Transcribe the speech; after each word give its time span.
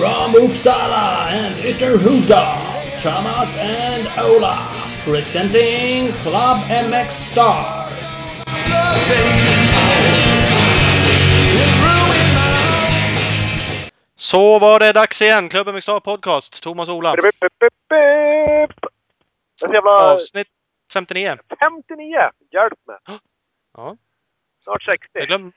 From 0.00 0.32
Uppsala 0.34 1.28
and 1.28 1.54
Ytterhuda, 1.56 2.56
Thomas 3.02 3.54
and 3.58 4.08
Ola, 4.18 4.66
presenting 5.04 6.12
Club 6.22 6.58
MX 6.70 7.10
Star. 7.10 7.86
Så 14.14 14.58
var 14.58 14.78
det 14.78 14.92
dags 14.92 15.22
igen. 15.22 15.48
Klubben 15.48 15.74
med 15.74 15.82
Star 15.82 16.00
Podcast. 16.00 16.62
Thomas 16.62 16.88
och 16.88 16.94
Ola. 16.94 17.14
Jävla... 19.72 19.90
Avsnitt 19.90 20.48
59. 20.92 21.36
59! 21.58 22.16
Hjälp 22.52 22.78
mig! 22.86 23.18
Ja. 23.76 23.96
Snart 24.64 24.82
60. 24.82 25.08
Jag 25.12 25.28
glöm... 25.28 25.52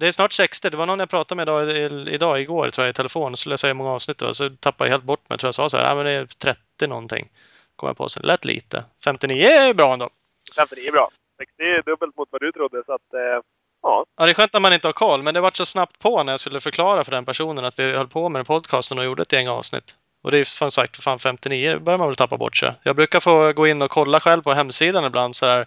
Det 0.00 0.08
är 0.08 0.12
snart 0.12 0.32
60. 0.32 0.70
Det 0.70 0.76
var 0.76 0.86
någon 0.86 0.98
jag 0.98 1.10
pratade 1.10 1.36
med 1.36 1.42
idag, 1.42 2.08
idag 2.08 2.40
igår 2.40 2.70
tror 2.70 2.84
jag 2.84 2.90
i 2.90 2.94
telefon. 2.94 3.36
Så 3.36 3.36
skulle 3.36 3.68
jag 3.68 3.76
många 3.76 3.90
avsnitt 3.90 4.22
var. 4.22 4.32
Så 4.32 4.50
tappade 4.50 4.88
jag 4.88 4.92
helt 4.92 5.04
bort 5.04 5.28
mig. 5.30 5.38
Tror 5.38 5.48
jag 5.48 5.54
sa 5.54 5.68
så 5.68 5.76
här. 5.76 5.84
Ja, 5.84 5.94
men 5.94 6.04
det 6.04 6.12
är 6.12 6.26
30 6.26 6.86
någonting. 6.86 7.28
Kom 7.76 7.86
jag 7.86 7.96
på. 7.96 8.08
Så 8.08 8.20
det 8.20 8.26
lät 8.26 8.44
lite. 8.44 8.84
59 9.04 9.46
är 9.46 9.74
bra 9.74 9.92
ändå. 9.92 10.10
59 10.56 10.88
är 10.88 10.92
bra. 10.92 11.10
60 11.38 11.62
är 11.62 11.82
dubbelt 11.82 12.16
mot 12.16 12.28
vad 12.30 12.40
du 12.40 12.52
trodde, 12.52 12.82
så 12.86 12.92
att... 12.92 13.14
Eh, 13.14 13.42
ja. 13.82 14.04
Ja, 14.16 14.24
det 14.24 14.32
är 14.32 14.34
skönt 14.34 14.54
att 14.54 14.62
man 14.62 14.72
inte 14.72 14.88
har 14.88 14.92
koll. 14.92 15.22
Men 15.22 15.34
det 15.34 15.40
var 15.40 15.50
så 15.54 15.66
snabbt 15.66 15.98
på 15.98 16.22
när 16.22 16.32
jag 16.32 16.40
skulle 16.40 16.60
förklara 16.60 17.04
för 17.04 17.12
den 17.12 17.24
personen 17.24 17.64
att 17.64 17.78
vi 17.78 17.92
höll 17.92 18.08
på 18.08 18.28
med 18.28 18.38
den 18.38 18.46
podcasten 18.46 18.98
och 18.98 19.04
gjorde 19.04 19.22
ett 19.22 19.32
gäng 19.32 19.48
avsnitt. 19.48 19.94
Och 20.22 20.30
det 20.30 20.38
är 20.38 20.44
som 20.44 20.70
sagt 20.70 20.96
för 20.96 21.02
fan 21.02 21.18
59, 21.18 21.72
det 21.72 21.80
börjar 21.80 21.98
man 21.98 22.08
väl 22.08 22.16
tappa 22.16 22.36
bort 22.36 22.56
sig. 22.56 22.72
Jag 22.82 22.96
brukar 22.96 23.20
få 23.20 23.52
gå 23.52 23.66
in 23.66 23.82
och 23.82 23.90
kolla 23.90 24.20
själv 24.20 24.42
på 24.42 24.52
hemsidan 24.52 25.04
ibland 25.04 25.36
så 25.36 25.46
här, 25.46 25.66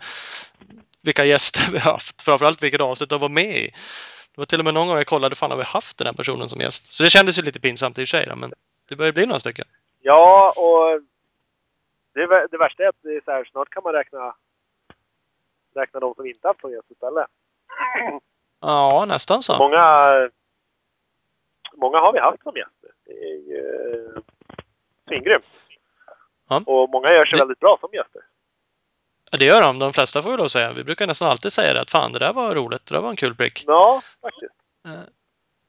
vilka 1.02 1.26
gäster 1.26 1.64
vi 1.72 1.80
har 1.80 1.92
haft. 1.92 2.22
Framförallt 2.22 2.64
vilket 2.64 2.82
avsnitt 2.82 3.10
de 3.10 3.22
var 3.22 3.30
med 3.30 3.58
i. 3.58 3.72
Det 4.36 4.42
var 4.42 4.46
till 4.46 4.60
och 4.60 4.66
med 4.66 4.74
någon 4.74 4.88
gång 4.88 4.98
jag 4.98 5.06
kollade, 5.08 5.36
fan 5.36 5.52
har 5.52 5.58
vi 5.58 5.64
haft 5.64 5.98
den 5.98 6.08
här 6.08 6.14
personen 6.14 6.50
som 6.50 6.62
gäst? 6.62 6.86
Så 6.86 7.04
det 7.04 7.10
kändes 7.10 7.40
ju 7.40 7.42
lite 7.44 7.60
pinsamt 7.60 7.98
i 8.00 8.04
och 8.04 8.08
för 8.08 8.18
sig 8.18 8.36
men 8.36 8.54
det 8.90 8.96
börjar 8.96 9.12
bli 9.14 9.26
några 9.26 9.40
stycken. 9.40 9.66
ja, 10.02 10.54
och... 10.58 11.02
Det, 12.14 12.48
det 12.52 12.58
värsta 12.58 12.84
är 12.84 12.88
att 12.88 12.96
det 13.02 13.10
är 13.16 13.22
så 13.26 13.32
här, 13.32 13.46
snart 13.46 13.70
kan 13.70 13.84
man 13.84 13.94
räkna... 13.94 14.36
Räkna 15.76 16.00
de 16.00 16.16
som 16.16 16.26
inte 16.26 16.48
haft 16.48 16.64
någon 16.64 16.72
gäst 16.72 16.92
istället. 16.92 17.28
Ja, 18.62 19.06
nästan 19.08 19.44
så. 19.44 19.58
Många... 19.58 20.30
Många 21.74 21.98
har 22.00 22.14
vi 22.14 22.20
haft 22.20 22.44
som 22.44 22.56
gäster. 22.56 22.90
Det 23.06 23.12
är 23.12 23.38
ju... 23.38 23.58
eh, 24.16 24.22
Svingrymt. 25.08 25.46
Ja. 26.50 26.62
Och 26.66 26.90
många 26.90 27.12
gör 27.14 27.26
sig 27.26 27.38
Det- 27.38 27.42
väldigt 27.44 27.60
bra 27.60 27.78
som 27.80 27.90
gäster. 27.94 28.22
Ja, 29.32 29.38
det 29.38 29.46
gör 29.46 29.62
de. 29.62 29.80
De 29.80 29.94
flesta 29.94 30.22
får 30.22 30.32
vi 30.32 30.38
lov 30.38 30.46
att 30.46 30.52
säga. 30.52 30.72
Vi 30.74 30.84
brukar 30.84 31.08
nästan 31.08 31.30
alltid 31.32 31.52
säga 31.52 31.74
det 31.74 31.82
att 31.82 31.92
fan, 31.92 32.12
det 32.14 32.20
där 32.20 32.34
var 32.34 32.56
roligt. 32.56 32.86
Det 32.86 32.96
där 32.96 33.02
var 33.02 33.10
en 33.10 33.16
kul 33.16 33.36
prick. 33.36 33.64
Ja, 33.68 34.02
faktiskt. 34.22 34.54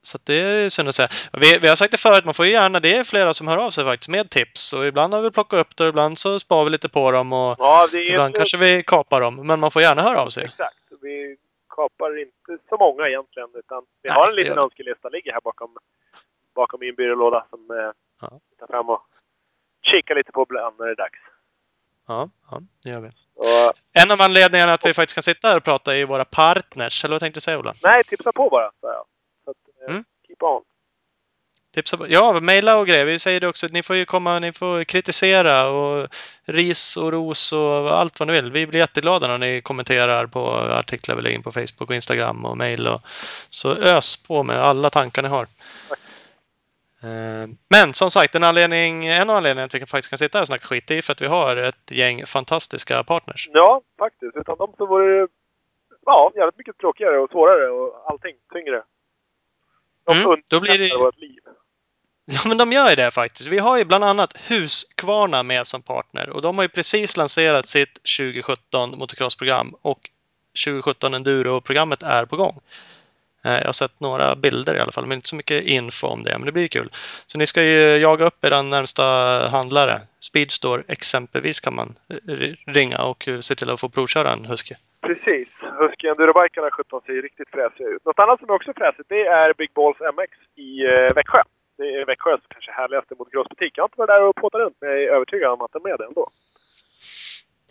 Så 0.04 0.16
att 0.16 0.27
det 0.27 0.34
är 0.34 0.69
synd 0.69 0.88
att 0.88 0.94
säga. 0.94 1.08
Vi, 1.32 1.58
vi 1.58 1.69
har 1.69 1.77
sagt 1.77 1.91
det 1.92 1.96
förut, 1.98 2.24
man 2.24 2.34
får 2.34 2.46
ju 2.46 2.52
gärna, 2.52 2.80
det 2.80 2.96
är 2.96 3.04
flera 3.04 3.34
som 3.34 3.48
hör 3.48 3.56
av 3.56 3.70
sig 3.70 3.84
faktiskt 3.84 4.08
med 4.08 4.30
tips. 4.30 4.72
Och 4.72 4.86
ibland 4.86 5.14
har 5.14 5.22
vi 5.22 5.30
plockat 5.30 5.60
upp 5.60 5.77
det, 5.77 5.82
och 5.84 5.88
ibland 5.88 6.19
så 6.19 6.38
spar 6.38 6.64
vi 6.64 6.70
lite 6.70 6.88
på 6.88 7.10
dem 7.10 7.32
och 7.32 7.56
Ja, 7.58 7.88
ibland 8.10 8.34
kanske 8.34 8.56
vi 8.56 8.82
kapar 8.82 9.20
dem. 9.20 9.46
Men 9.46 9.60
man 9.60 9.70
får 9.70 9.82
gärna 9.82 10.02
höra 10.02 10.20
av 10.22 10.28
sig. 10.28 10.44
Exakt. 10.44 10.76
Vi 11.02 11.36
kapar 11.76 12.20
inte 12.22 12.58
så 12.69 12.76
många 12.76 13.08
egentligen, 13.08 13.48
utan 13.54 13.82
vi 14.02 14.08
Nej, 14.08 14.19
har 14.19 14.28
en 14.28 14.34
liten 14.34 14.54
vi. 14.56 14.60
önskelista 14.62 15.08
ligger 15.08 15.32
här 15.32 15.41
bakom, 15.41 15.76
bakom 16.54 16.80
min 16.80 16.94
byrålåda 16.94 17.47
som 17.50 17.70
eh, 17.70 17.91
Ja. 18.20 18.41
tar 18.58 18.66
fram 18.66 18.88
och 18.88 19.02
kikar 19.82 20.14
lite 20.14 20.32
på 20.32 20.42
ibland 20.42 20.76
när 20.78 20.86
det 20.86 20.92
är 20.92 20.97
dags. 20.97 21.19
Ja, 22.08 22.30
ja, 22.50 22.60
det 22.84 22.91
gör 22.91 23.00
vi. 23.00 23.10
Och, 23.36 23.72
En 23.92 24.11
av 24.11 24.20
anledningarna 24.22 24.72
att 24.72 24.86
vi 24.86 24.94
faktiskt 24.94 25.14
kan 25.14 25.22
sitta 25.22 25.48
här 25.48 25.56
och 25.56 25.64
prata 25.64 25.92
är 25.92 25.97
ju 25.97 26.05
våra 26.05 26.25
partners. 26.25 27.05
Eller 27.05 27.14
vad 27.14 27.20
tänkte 27.20 27.36
du 27.36 27.41
säga 27.41 27.58
Ola? 27.58 27.72
nej, 27.83 28.05
tipsa 28.05 28.33
på 28.33 28.48
bara, 28.50 28.70
sa 28.80 28.86
jag. 28.92 29.05
Så 29.44 29.50
att, 29.50 29.56
eh, 29.88 29.94
Mm. 29.94 30.04
keep 30.26 30.37
on. 30.41 30.62
Tipsa 31.75 31.97
på. 31.97 32.06
Ja, 32.09 32.41
mejla 32.41 32.76
och 32.76 32.87
grejer. 32.87 33.04
Vi 33.04 33.19
säger 33.19 33.41
det 33.41 33.48
också. 33.48 33.66
Ni 33.70 33.82
får 33.82 33.97
ju 33.97 34.04
komma, 34.04 34.38
ni 34.38 34.53
får 34.53 34.84
kritisera 34.84 35.69
och 35.69 36.09
ris 36.44 36.97
och 36.97 37.12
ros 37.12 37.53
och 37.53 37.98
allt 37.98 38.19
vad 38.20 38.26
ni 38.28 38.32
vill. 38.34 38.53
Vi 38.53 38.66
blir 38.66 38.81
jätteglada 38.81 39.26
när 39.28 39.38
ni 39.38 39.60
kommenterar 39.62 40.26
på 40.26 40.50
artiklar 40.50 41.16
vi 41.16 41.22
lägger 41.22 41.37
in 41.37 41.43
på 41.43 41.53
Facebook 41.53 41.81
och 41.91 41.94
Instagram 41.94 42.44
och 42.44 42.56
mejl. 42.56 42.87
Och, 42.87 43.00
så 43.50 43.75
ös 43.76 44.16
på 44.16 44.43
med 44.43 44.56
alla 44.59 44.91
tankar 44.91 45.22
ni 45.22 45.28
har. 45.28 45.43
Eh, 45.43 45.97
Men 47.68 47.94
som 47.94 48.10
sagt, 48.10 48.34
en, 48.34 48.44
anledning, 48.44 49.06
en 49.06 49.30
av 49.30 49.36
anledningarna 49.36 49.64
att 49.66 49.74
vi 49.74 49.86
faktiskt 49.86 50.08
kan 50.10 50.18
sitta 50.18 50.38
här 50.38 50.42
och 50.42 50.46
snacka 50.46 50.66
skit 50.66 50.90
är 50.90 51.02
för 51.02 51.12
att 51.12 51.22
vi 51.22 51.26
har 51.26 51.56
ett 51.56 51.90
gäng 51.90 52.26
fantastiska 52.26 53.04
partners. 53.04 53.48
Ja, 53.52 53.82
faktiskt. 53.98 54.36
Utan 54.36 54.58
dem 54.58 54.74
så 54.78 54.86
vore 54.86 55.20
det 55.20 55.28
ja, 56.06 56.32
jävligt 56.36 56.58
mycket 56.58 56.78
tråkigare 56.78 57.18
och 57.18 57.30
svårare 57.30 57.70
och 57.70 58.10
allting 58.10 58.36
tyngre. 58.52 58.82
De 60.06 60.18
Mm, 60.18 60.36
då 60.50 60.60
blir 60.60 60.78
det- 60.78 60.96
vårt 60.96 61.18
liv. 61.18 61.38
Ja, 62.24 62.40
men 62.48 62.58
de 62.58 62.72
gör 62.72 62.90
ju 62.90 62.96
det 62.96 63.10
faktiskt. 63.10 63.48
Vi 63.48 63.58
har 63.58 63.78
ju 63.78 63.84
bland 63.84 64.04
annat 64.04 64.36
Husqvarna 64.48 65.42
med 65.42 65.66
som 65.66 65.82
partner 65.82 66.30
och 66.30 66.42
de 66.42 66.58
har 66.58 66.64
ju 66.64 66.69
precis 66.69 67.16
lanserat 67.16 67.66
sitt 67.66 67.98
2017 68.19 68.98
motocrossprogram 68.98 69.74
och 69.82 70.10
2017 70.64 71.14
Enduro-programmet 71.14 72.02
är 72.02 72.24
på 72.24 72.36
gång. 72.36 72.60
Eh, 73.44 73.58
Jag 73.58 73.64
har 73.64 73.72
sett 73.72 74.00
några 74.00 74.36
bilder 74.36 74.75
i 74.75 74.80
alla 74.80 74.92
fall, 74.92 75.06
men 75.06 75.19
inte 75.19 75.28
så 75.28 75.36
mycket 75.36 75.62
info 75.64 76.06
om 76.06 76.22
det, 76.22 76.38
men 76.38 76.47
det 76.47 76.53
blir 76.53 76.69
kul. 76.69 76.88
Så 77.26 77.38
ni 77.38 77.47
ska 77.47 77.62
ju 77.62 77.97
jaga 77.97 78.25
upp 78.26 78.44
er 78.44 78.62
närmsta 78.62 79.03
handlare. 79.50 80.00
Speedstore 80.20 80.82
exempelvis 80.88 81.60
kan 81.60 81.75
man 81.75 81.94
eh, 82.28 82.72
ringa 82.72 82.98
och 83.02 83.28
eh, 83.28 83.38
se 83.38 83.54
till 83.54 83.70
att 83.70 83.81
få 83.81 83.88
provköra 83.88 84.32
en 84.32 84.44
Husky. 84.44 84.75
Precis. 85.06 85.48
Husky 85.78 86.08
Endurobikarna 86.08 86.70
17 86.70 87.00
ser 87.06 87.12
ju 87.12 87.22
riktigt 87.22 87.50
fräsiga 87.50 87.88
ut. 87.88 88.04
Något 88.04 88.19
annat 88.19 88.38
som 88.41 88.48
är 88.50 88.54
också 88.54 88.72
fräsigt, 88.76 89.08
det 89.08 89.22
är 89.26 89.54
Big 89.54 89.70
Balls 89.75 89.97
MX 90.00 90.32
i 90.56 90.70
Växjö. 91.14 91.42
Det 91.78 91.84
är 91.84 92.06
Växjös 92.06 92.41
kanske 92.48 92.70
härligaste 92.72 93.14
motocrossbutik. 93.19 93.72
Jag 93.76 93.82
har 93.82 93.88
inte 93.88 93.98
varit 93.98 94.08
där 94.08 94.22
och 94.22 94.36
påtat 94.36 94.60
runt, 94.60 94.76
men 94.81 94.91
jag 94.91 95.02
är 95.02 95.08
övertygad 95.16 95.50
om 95.50 95.62
att 95.62 95.72
de 95.72 95.86
är 95.86 95.98
det 95.98 96.04
ändå. 96.04 96.28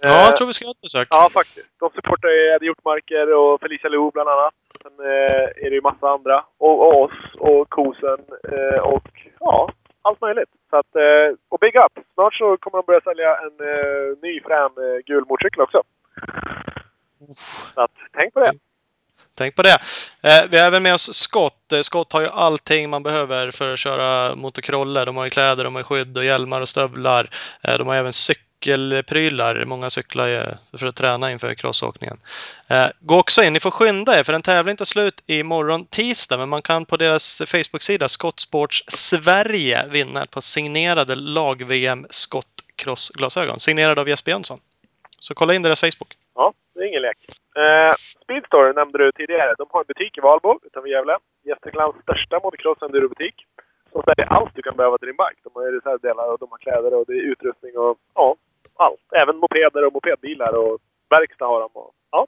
Ja, 0.03 0.25
jag 0.25 0.35
tror 0.35 0.47
vi 0.47 0.53
ska 0.53 0.65
göra 0.65 0.71
ett 0.71 0.81
besök. 0.81 1.07
Ja, 1.11 1.29
faktiskt. 1.33 1.71
De 1.79 1.89
supportar 1.95 2.29
ju 2.29 2.41
Eddie 2.55 2.65
Hjortmarker 2.65 3.33
och 3.33 3.61
Felicia 3.61 3.89
Lou 3.89 4.11
bland 4.11 4.29
annat. 4.29 4.53
Sen 4.81 5.05
eh, 5.05 5.65
är 5.65 5.69
det 5.69 5.75
ju 5.75 5.81
massa 5.81 6.09
andra. 6.09 6.45
Och, 6.57 6.79
och 6.87 7.03
oss 7.03 7.35
och 7.39 7.69
Kosen 7.69 8.19
och 8.83 9.01
och 9.01 9.11
ja, 9.39 9.71
allt 10.01 10.21
möjligt. 10.21 10.49
Så 10.69 10.77
att, 10.77 10.95
eh, 10.95 11.37
och 11.49 11.59
big 11.59 11.75
up! 11.75 12.05
Snart 12.13 12.33
så 12.33 12.57
kommer 12.57 12.77
de 12.77 12.85
börja 12.85 13.01
sälja 13.01 13.37
en 13.45 13.55
eh, 13.71 14.17
ny 14.21 14.41
frän 14.41 14.71
eh, 14.85 14.99
gul 15.05 15.25
motorcykel 15.29 15.61
också. 15.61 15.83
Så 17.73 17.81
att, 17.81 17.91
tänk 18.13 18.33
på 18.33 18.39
det. 18.39 18.51
Tänk 19.35 19.55
på 19.55 19.61
det. 19.61 19.77
Eh, 20.23 20.49
vi 20.49 20.59
har 20.59 20.67
även 20.67 20.83
med 20.83 20.93
oss 20.93 21.13
Scott. 21.13 21.71
Eh, 21.71 21.81
Scott 21.81 22.13
har 22.13 22.21
ju 22.21 22.27
allting 22.27 22.89
man 22.89 23.03
behöver 23.03 23.51
för 23.51 23.73
att 23.73 23.79
köra 23.79 24.35
motocroller. 24.35 25.05
De 25.05 25.17
har 25.17 25.23
ju 25.23 25.29
kläder, 25.29 25.63
de 25.63 25.75
har 25.75 25.83
skydd 25.83 26.17
och 26.17 26.25
hjälmar 26.25 26.61
och 26.61 26.69
stövlar. 26.69 27.27
Eh, 27.67 27.77
de 27.77 27.87
har 27.87 27.95
även 27.95 28.13
cykelprylar. 28.61 29.65
Många 29.65 29.89
cyklar 29.89 30.27
ju 30.27 30.41
för 30.79 30.87
att 30.87 30.95
träna 30.95 31.31
inför 31.31 31.53
crossåkningen. 31.53 32.17
Eh, 32.69 32.87
gå 32.99 33.19
också 33.19 33.43
in, 33.43 33.53
ni 33.53 33.59
får 33.59 33.71
skynda 33.71 34.19
er 34.19 34.23
för 34.23 34.33
den 34.33 34.41
tävling 34.41 34.77
tar 34.77 34.85
slut 34.85 35.23
imorgon 35.27 35.85
tisdag. 35.85 36.37
Men 36.37 36.49
man 36.49 36.61
kan 36.61 36.85
på 36.85 36.97
deras 36.97 37.41
Facebook-sida 37.47 38.07
Skottsports 38.09 38.83
Sverige 38.87 39.87
vinna 39.87 40.23
ett 40.23 40.31
par 40.31 40.41
signerade 40.41 41.15
lag-VM 41.15 42.05
skottcrossglasögon. 42.09 43.59
Signerade 43.59 44.01
av 44.01 44.09
Jesper 44.09 44.31
Jönsson. 44.31 44.59
Så 45.19 45.33
kolla 45.33 45.53
in 45.53 45.61
deras 45.61 45.79
Facebook. 45.79 46.17
Ja, 46.35 46.53
det 46.75 46.79
är 46.81 46.87
ingen 46.87 47.01
lek. 47.01 47.17
Eh, 47.55 47.93
Speedstore 48.23 48.73
nämnde 48.73 48.97
du 48.97 49.11
tidigare. 49.11 49.55
De 49.57 49.67
har 49.69 49.79
en 49.79 49.85
butik 49.87 50.17
i 50.17 50.21
Valbo 50.21 50.59
utanför 50.65 50.89
Gävle. 50.89 51.17
Gästriklands 51.43 51.97
största 52.03 52.39
motocross 52.43 52.81
endurobutik. 52.81 53.35
Som 53.91 54.03
säljer 54.03 54.27
allt 54.33 54.55
du 54.55 54.61
kan 54.61 54.75
behöva 54.75 54.97
till 54.97 55.07
din 55.07 55.21
bike. 55.23 55.41
De 55.43 55.49
har 55.53 55.71
reservdelar 55.71 56.31
och 56.31 56.39
de 56.39 56.47
har 56.51 56.57
kläder 56.57 56.93
och 56.93 57.05
det 57.07 57.13
är 57.13 57.31
utrustning 57.31 57.77
och 57.77 57.97
ja, 58.15 58.35
allt. 58.85 59.05
Även 59.21 59.37
mopeder 59.37 59.85
och 59.85 59.93
mopedbilar 59.93 60.53
och 60.53 60.79
verkstad 61.09 61.45
har 61.45 61.59
de. 61.59 61.69
Och, 61.73 61.93
ja. 62.11 62.21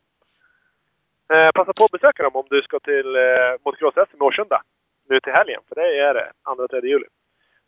eh, 1.34 1.52
passa 1.52 1.74
på 1.74 1.84
att 1.86 1.92
besöka 1.92 2.24
dem 2.24 2.36
om 2.36 2.48
du 2.50 2.62
ska 2.62 2.80
till 2.80 3.16
eh, 3.16 3.52
motocross-SM 3.64 4.18
i 4.18 4.26
Årsunda. 4.28 4.62
Nu 5.10 5.20
till 5.20 5.34
helgen, 5.34 5.62
för 5.68 5.76
det 5.76 6.00
är 6.08 6.14
det. 6.14 6.32
2-3 6.46 6.86
juli. 6.86 7.08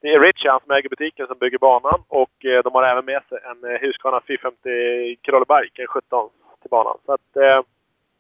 Det 0.02 0.08
är 0.14 0.20
Richie, 0.20 0.52
han 0.52 0.60
som 0.64 0.72
äger 0.72 0.90
butiken, 0.90 1.28
som 1.28 1.38
bygger 1.38 1.58
banan. 1.58 2.00
Och 2.08 2.46
eh, 2.46 2.64
de 2.64 2.76
har 2.76 2.84
även 2.84 3.06
med 3.06 3.22
sig 3.30 3.38
en 3.50 3.60
eh, 3.72 3.80
Husqvarna 3.82 4.22
450 4.28 5.18
Corolla-bike, 5.24 5.82
en 5.82 5.88
17 5.88 6.30
till 6.62 6.70
banan. 6.70 6.98
Så 7.06 7.14
att, 7.14 7.30
eh, 7.36 7.62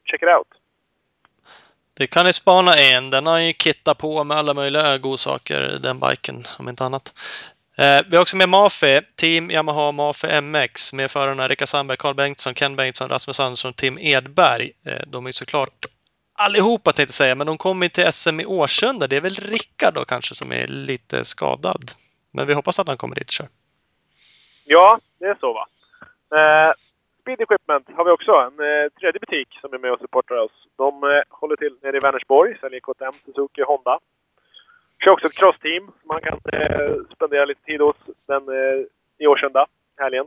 check 0.10 0.22
it 0.22 0.30
out. 0.38 0.48
Det 1.98 2.08
kan 2.08 2.26
ni 2.26 2.34
spana 2.34 2.72
in. 2.80 3.10
Den 3.10 3.28
har 3.28 3.40
ju 3.40 3.54
kittat 3.54 3.98
på 3.98 4.24
med 4.24 4.38
alla 4.38 4.54
möjliga 4.54 4.98
godsaker, 4.98 5.60
den 5.84 6.00
biken, 6.00 6.36
om 6.60 6.70
inte 6.70 6.84
annat. 6.84 7.14
Eh, 7.78 8.02
vi 8.10 8.16
har 8.16 8.22
också 8.22 8.38
med 8.38 8.50
Mafe, 8.50 9.02
Team 9.16 9.52
Yamaha 9.52 9.92
Mafe 9.92 10.42
MX, 10.42 10.94
med 10.94 11.12
förarna 11.12 11.48
Rickard 11.48 11.68
Sandberg, 11.68 11.98
Carl 11.98 12.16
Bengtsson, 12.16 12.54
Ken 12.54 12.76
Bengtsson, 12.76 13.10
Rasmus 13.10 13.40
Andersson 13.40 13.70
och 13.70 13.76
Tim 13.76 13.98
Edberg. 13.98 14.72
Eh, 14.86 15.02
de 15.08 15.26
är 15.26 15.32
såklart 15.32 15.86
allihopa 16.34 16.92
tänkte 16.92 17.10
jag 17.10 17.14
säga, 17.14 17.36
men 17.36 17.48
de 17.48 17.58
kommer 17.58 17.88
till 17.88 18.14
SM 18.14 18.40
i 18.40 18.46
Årsunda. 18.46 19.08
Det 19.08 19.18
är 19.18 19.22
väl 19.22 19.36
Rickard 19.36 19.94
då 19.94 20.06
kanske 20.06 20.36
som 20.36 20.52
är 20.52 20.68
lite 20.68 21.26
skadad. 21.26 21.84
Men 22.34 22.48
vi 22.48 22.54
hoppas 22.54 22.80
att 22.80 22.88
han 22.88 22.98
kommer 22.98 23.16
dit 23.16 23.28
och 23.28 23.34
kör. 23.34 23.48
Ja, 24.66 25.00
det 25.20 25.26
är 25.26 25.38
så 25.40 25.54
va. 25.54 25.68
Eh, 26.38 26.74
Speed 27.22 27.42
Equipment 27.42 27.88
har 27.96 28.06
vi 28.06 28.12
också. 28.12 28.32
En 28.32 28.60
eh, 28.60 28.90
tredje 29.00 29.20
butik 29.20 29.48
som 29.62 29.74
är 29.74 29.78
med 29.78 29.92
och 29.92 30.00
supportar 30.00 30.36
oss. 30.36 30.52
De 30.78 31.04
eh, 31.04 31.10
håller 31.30 31.56
till 31.56 31.78
nere 31.82 31.98
i 31.98 32.00
Vänersborg, 32.00 32.58
säljer 32.60 32.80
KTM, 32.80 33.14
Suzuki 33.26 33.62
och 33.62 33.68
Honda. 33.68 34.00
Kör 35.06 35.12
också 35.12 35.28
ett 35.28 35.38
crossteam 35.38 35.86
som 35.86 36.08
man 36.08 36.22
kan 36.22 36.40
eh, 36.54 36.96
spendera 37.16 37.46
lite 37.46 37.62
tid 37.62 37.82
hos 37.82 37.96
den, 38.28 38.44
eh, 38.50 38.86
i 39.20 39.28
Årsunda, 39.28 39.66
helgen. 39.98 40.26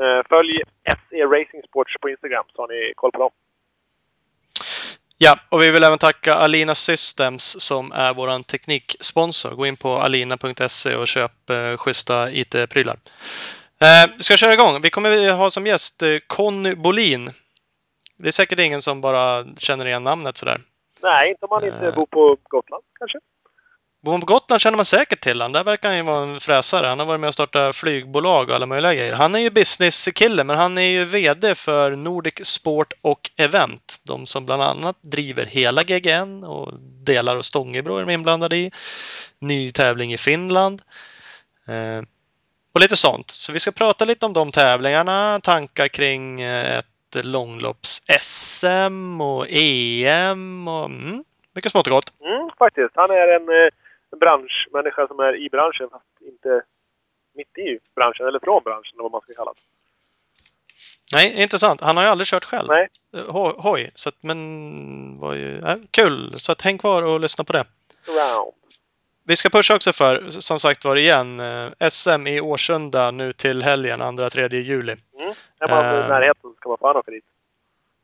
Eh, 0.00 0.26
följ 0.28 0.62
SE 0.84 1.24
Racing 1.24 1.62
Sports 1.68 1.94
på 2.00 2.08
Instagram 2.10 2.44
så 2.54 2.62
har 2.62 2.68
ni 2.68 2.92
koll 2.96 3.12
på 3.12 3.18
dem. 3.18 3.30
Ja, 5.18 5.38
och 5.48 5.62
vi 5.62 5.70
vill 5.70 5.84
även 5.84 5.98
tacka 5.98 6.34
Alina 6.34 6.74
Systems 6.74 7.56
som 7.60 7.92
är 7.92 8.14
vår 8.14 8.42
tekniksponsor. 8.42 9.50
Gå 9.50 9.66
in 9.66 9.76
på 9.76 9.88
alina.se 9.88 10.96
och 10.96 11.08
köp 11.08 11.50
eh, 11.50 11.76
schyssta 11.76 12.30
IT-prylar. 12.30 12.96
Eh, 13.80 14.10
vi 14.16 14.22
ska 14.22 14.36
köra 14.36 14.52
igång. 14.54 14.82
Vi 14.82 14.90
kommer 14.90 15.32
ha 15.32 15.50
som 15.50 15.66
gäst 15.66 16.02
eh, 16.02 16.08
Conny 16.26 16.74
Bolin. 16.74 17.30
Det 18.16 18.28
är 18.28 18.32
säkert 18.32 18.58
ingen 18.58 18.82
som 18.82 19.00
bara 19.00 19.44
känner 19.56 19.86
igen 19.86 20.04
namnet 20.04 20.36
sådär. 20.36 20.60
Nej, 21.02 21.30
inte 21.30 21.46
om 21.46 21.50
man 21.50 21.64
inte 21.64 21.86
Eh. 21.88 21.94
bor 21.94 22.06
på 22.06 22.36
Gotland 22.42 22.84
kanske. 22.98 23.18
Bor 24.08 24.12
man 24.12 24.20
på 24.20 24.26
Gotland 24.26 24.60
känner 24.60 24.76
man 24.76 24.84
säkert 24.84 25.20
till 25.20 25.40
honom. 25.40 25.52
Där 25.52 25.64
verkar 25.64 25.88
han 25.88 25.96
ju 25.96 26.02
vara 26.02 26.22
en 26.22 26.40
fräsare. 26.40 26.86
Han 26.86 26.98
har 26.98 27.06
varit 27.06 27.20
med 27.20 27.28
och 27.28 27.34
startat 27.34 27.76
flygbolag 27.76 28.48
och 28.48 28.54
alla 28.54 28.66
möjliga 28.66 28.94
grejer. 28.94 29.12
Han 29.12 29.34
är 29.34 29.38
ju 29.38 29.50
businesskille, 29.50 30.44
men 30.44 30.56
han 30.56 30.78
är 30.78 30.82
ju 30.82 31.04
VD 31.04 31.54
för 31.54 31.96
Nordic 31.96 32.46
Sport 32.46 32.92
och 33.02 33.30
Event. 33.36 33.96
De 34.06 34.26
som 34.26 34.46
bland 34.46 34.62
annat 34.62 34.96
driver 35.02 35.46
hela 35.46 35.82
GGN 35.82 36.44
och 36.44 36.72
delar 37.04 37.36
av 37.36 37.42
Stångebro 37.42 37.96
är 37.96 38.00
de 38.00 38.12
inblandade 38.12 38.56
i. 38.56 38.70
Ny 39.38 39.72
tävling 39.72 40.12
i 40.12 40.18
Finland. 40.18 40.82
Eh, 41.68 42.02
och 42.74 42.80
lite 42.80 42.96
sånt. 42.96 43.30
Så 43.30 43.52
vi 43.52 43.60
ska 43.60 43.70
prata 43.70 44.04
lite 44.04 44.26
om 44.26 44.32
de 44.32 44.52
tävlingarna, 44.52 45.40
tankar 45.42 45.88
kring 45.88 46.40
eh, 46.40 46.78
ett 46.78 47.24
långlopps-SM 47.24 49.20
och 49.20 49.46
EM 49.48 50.68
och 50.68 50.84
mm, 50.84 51.24
mycket 51.54 51.72
smått 51.72 51.86
och 51.86 51.92
gott. 51.92 52.12
Mm, 52.20 52.50
faktiskt. 52.58 52.90
Han 52.94 53.10
är 53.10 53.28
en, 53.36 53.48
eh, 53.48 53.70
branschmänniska 54.16 55.06
som 55.06 55.20
är 55.20 55.36
i 55.36 55.48
branschen 55.48 55.88
fast 55.90 56.04
inte 56.20 56.62
mitt 57.34 57.58
i 57.58 57.78
branschen, 57.94 58.26
eller 58.26 58.40
från 58.40 58.62
branschen 58.62 58.92
eller 58.94 59.02
vad 59.02 59.12
man 59.12 59.20
ska 59.20 59.32
kalla 59.32 59.52
det. 59.52 59.60
Nej, 61.12 61.42
intressant. 61.42 61.80
Han 61.80 61.96
har 61.96 62.04
ju 62.04 62.10
aldrig 62.10 62.26
kört 62.26 62.44
själv. 62.44 62.68
Nej. 62.68 62.88
Eh, 63.16 63.54
Hoj. 63.58 63.90
Så 63.94 64.08
att, 64.08 64.22
men 64.22 65.20
var 65.20 65.34
ju 65.34 65.58
äh, 65.58 65.76
kul. 65.90 66.32
Så 66.38 66.52
att 66.52 66.62
häng 66.62 66.78
kvar 66.78 67.02
och 67.02 67.20
lyssna 67.20 67.44
på 67.44 67.52
det. 67.52 67.64
Round. 68.06 68.54
Vi 69.24 69.36
ska 69.36 69.48
pusha 69.48 69.76
också 69.76 69.92
för, 69.92 70.30
som 70.30 70.60
sagt 70.60 70.84
var 70.84 70.96
igen, 70.96 71.40
eh, 71.40 71.88
SM 71.90 72.26
i 72.26 72.40
Årsunda 72.40 73.10
nu 73.10 73.32
till 73.32 73.62
helgen, 73.62 74.00
2-3 74.02 74.54
juli. 74.54 74.96
Mm. 75.20 75.34
Är 75.60 75.68
man 75.68 75.84
Eh. 75.84 76.06
i 76.06 76.08
närheten 76.08 76.42
så 76.42 76.54
ska 76.54 76.68
man 76.68 76.78
fan 76.78 76.96
åka 76.96 77.10
dit. 77.10 77.24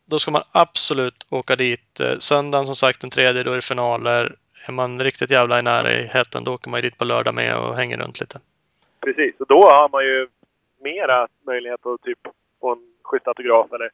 Då 0.07 0.19
ska 0.19 0.31
man 0.31 0.43
absolut 0.53 1.27
åka 1.31 1.57
dit. 1.57 2.01
Eh, 2.01 2.19
Söndagen 2.19 2.67
som 2.67 2.75
sagt 2.75 3.01
den 3.01 3.11
tredje, 3.11 3.43
då 3.43 3.51
är 3.51 3.57
det 3.57 3.63
finaler. 3.63 4.37
Är 4.67 4.73
man 4.73 5.01
riktigt 5.01 5.31
jävla 5.31 5.59
i 5.59 5.63
närheten, 5.63 6.45
då 6.45 6.55
åker 6.55 6.71
man 6.71 6.79
ju 6.79 6.83
dit 6.83 6.99
på 6.99 7.05
lördag 7.05 7.35
med 7.35 7.59
och 7.59 7.75
hänger 7.75 7.97
runt 7.97 8.21
lite. 8.21 8.39
Precis. 9.01 9.35
Och 9.41 9.47
då 9.47 9.61
har 9.63 9.89
man 9.89 10.05
ju 10.05 10.29
mera 10.81 11.29
möjlighet 11.47 11.87
att 11.87 12.03
typ 12.03 12.19
få 12.61 12.73
en 12.73 12.79
schysst 13.03 13.29
autograf 13.29 13.73
eller 13.73 13.91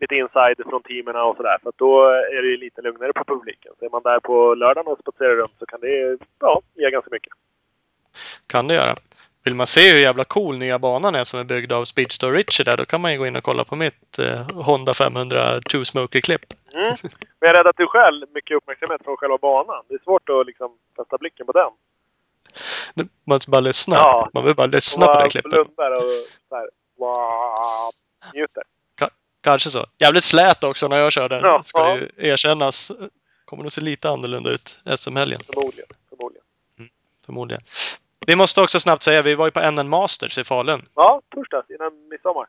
lite 0.00 0.14
inside 0.14 0.56
från 0.68 0.82
teamen 0.82 1.16
och 1.16 1.36
sådär. 1.36 1.58
För 1.62 1.68
att 1.68 1.78
då 1.78 2.04
är 2.08 2.42
det 2.42 2.48
ju 2.48 2.56
lite 2.56 2.82
lugnare 2.82 3.12
på 3.12 3.24
publiken. 3.24 3.72
Så 3.78 3.84
är 3.84 3.90
man 3.90 4.02
där 4.02 4.20
på 4.20 4.54
lördagen 4.54 4.92
och 4.92 4.98
spatserar 4.98 5.36
runt 5.36 5.56
så 5.58 5.66
kan 5.66 5.80
det 5.80 6.18
ja, 6.40 6.62
ge 6.74 6.90
ganska 6.90 7.10
mycket. 7.10 7.32
Kan 8.46 8.68
det 8.68 8.74
göra. 8.74 8.94
Vill 9.46 9.54
man 9.54 9.66
se 9.66 9.92
hur 9.92 10.00
jävla 10.00 10.24
cool 10.24 10.58
nya 10.58 10.78
banan 10.78 11.14
är 11.14 11.24
som 11.24 11.40
är 11.40 11.44
byggd 11.44 11.72
av 11.72 11.84
Speedstore 11.84 12.38
Richie 12.38 12.64
där, 12.64 12.76
då 12.76 12.84
kan 12.84 13.00
man 13.00 13.12
ju 13.12 13.18
gå 13.18 13.26
in 13.26 13.36
och 13.36 13.42
kolla 13.42 13.64
på 13.64 13.76
mitt 13.76 14.18
eh, 14.18 14.62
Honda 14.62 14.94
500 14.94 15.60
Two 15.60 15.84
Smoker-klipp. 15.84 16.40
Mm. 16.74 16.86
Men 17.02 17.10
jag 17.40 17.50
är 17.50 17.54
rädd 17.54 17.66
att 17.66 17.76
du 17.76 17.86
själv 17.86 18.26
mycket 18.34 18.56
uppmärksamhet 18.56 19.00
från 19.04 19.16
själva 19.16 19.38
banan. 19.38 19.84
Det 19.88 19.94
är 19.94 19.98
svårt 19.98 20.28
att 20.28 20.46
liksom 20.46 20.70
fästa 20.96 21.18
blicken 21.18 21.46
på 21.46 21.52
den. 21.52 21.70
Man 23.26 23.40
ska 23.40 23.50
bara 23.50 23.60
lyssna. 23.60 23.96
Ja. 23.96 24.30
Man 24.34 24.44
vill 24.44 24.54
bara 24.54 24.66
lyssna 24.66 25.06
på 25.06 25.22
det 25.22 25.28
klippet. 25.30 25.52
blundar 25.52 25.90
och 25.90 26.02
så 26.48 26.56
här, 26.56 26.68
wow, 26.98 27.92
njuter. 28.34 28.62
Kanske 29.40 29.70
så. 29.70 29.86
Jävligt 29.98 30.24
slät 30.24 30.64
också 30.64 30.88
när 30.88 30.98
jag 30.98 31.12
körde. 31.12 31.40
Ja, 31.42 31.62
Ska 31.62 31.80
ja. 31.80 31.96
ju 31.96 32.30
erkännas. 32.30 32.92
Kommer 33.44 33.62
nog 33.62 33.72
se 33.72 33.80
lite 33.80 34.10
annorlunda 34.10 34.50
ut 34.50 34.78
SM-helgen, 34.96 35.40
Förmodligen. 35.54 35.88
Förmodligen. 36.08 36.44
förmodligen. 37.26 37.62
Vi 38.26 38.36
måste 38.36 38.60
också 38.60 38.80
snabbt 38.80 39.02
säga, 39.02 39.22
vi 39.22 39.34
var 39.34 39.44
ju 39.46 39.50
på 39.50 39.70
NN 39.70 39.88
Masters 39.88 40.38
i 40.38 40.44
Falun. 40.44 40.82
Ja, 40.94 41.20
torsdags 41.34 41.70
innan 41.70 42.08
midsommar. 42.08 42.46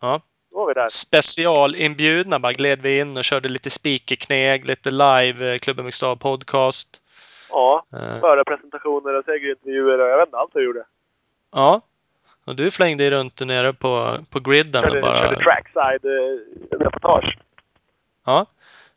Ja. 0.00 0.20
Då 0.50 0.58
var 0.58 0.66
vi 0.66 0.74
där. 0.74 0.86
Specialinbjudna 0.88 2.38
bara 2.38 2.52
gled 2.52 2.80
vi 2.82 2.98
in 3.00 3.16
och 3.16 3.24
körde 3.24 3.48
lite 3.48 3.70
speakerkneg, 3.70 4.64
lite 4.66 4.90
live, 4.90 5.52
eh, 5.52 5.58
Klubben 5.58 5.84
Mixed 5.84 6.20
podcast. 6.20 6.98
Ja, 7.50 7.84
Eh, 7.92 8.20
förarpresentationer 8.20 9.14
och 9.14 9.24
segerintervjuer 9.24 9.98
och 9.98 10.08
jag 10.08 10.16
vet 10.18 10.26
inte 10.26 10.36
allt 10.38 10.50
jag 10.54 10.64
gjorde. 10.64 10.84
Ja. 11.52 11.80
Och 12.44 12.56
du 12.56 12.70
flängde 12.70 13.10
runt 13.10 13.40
nere 13.40 13.72
på, 13.72 14.16
på 14.32 14.40
griden 14.40 14.84
och 14.84 14.90
Körde, 14.90 15.00
bara... 15.00 15.28
körde 15.28 15.36
trackside-reportage. 15.44 17.38
Ja. 18.26 18.46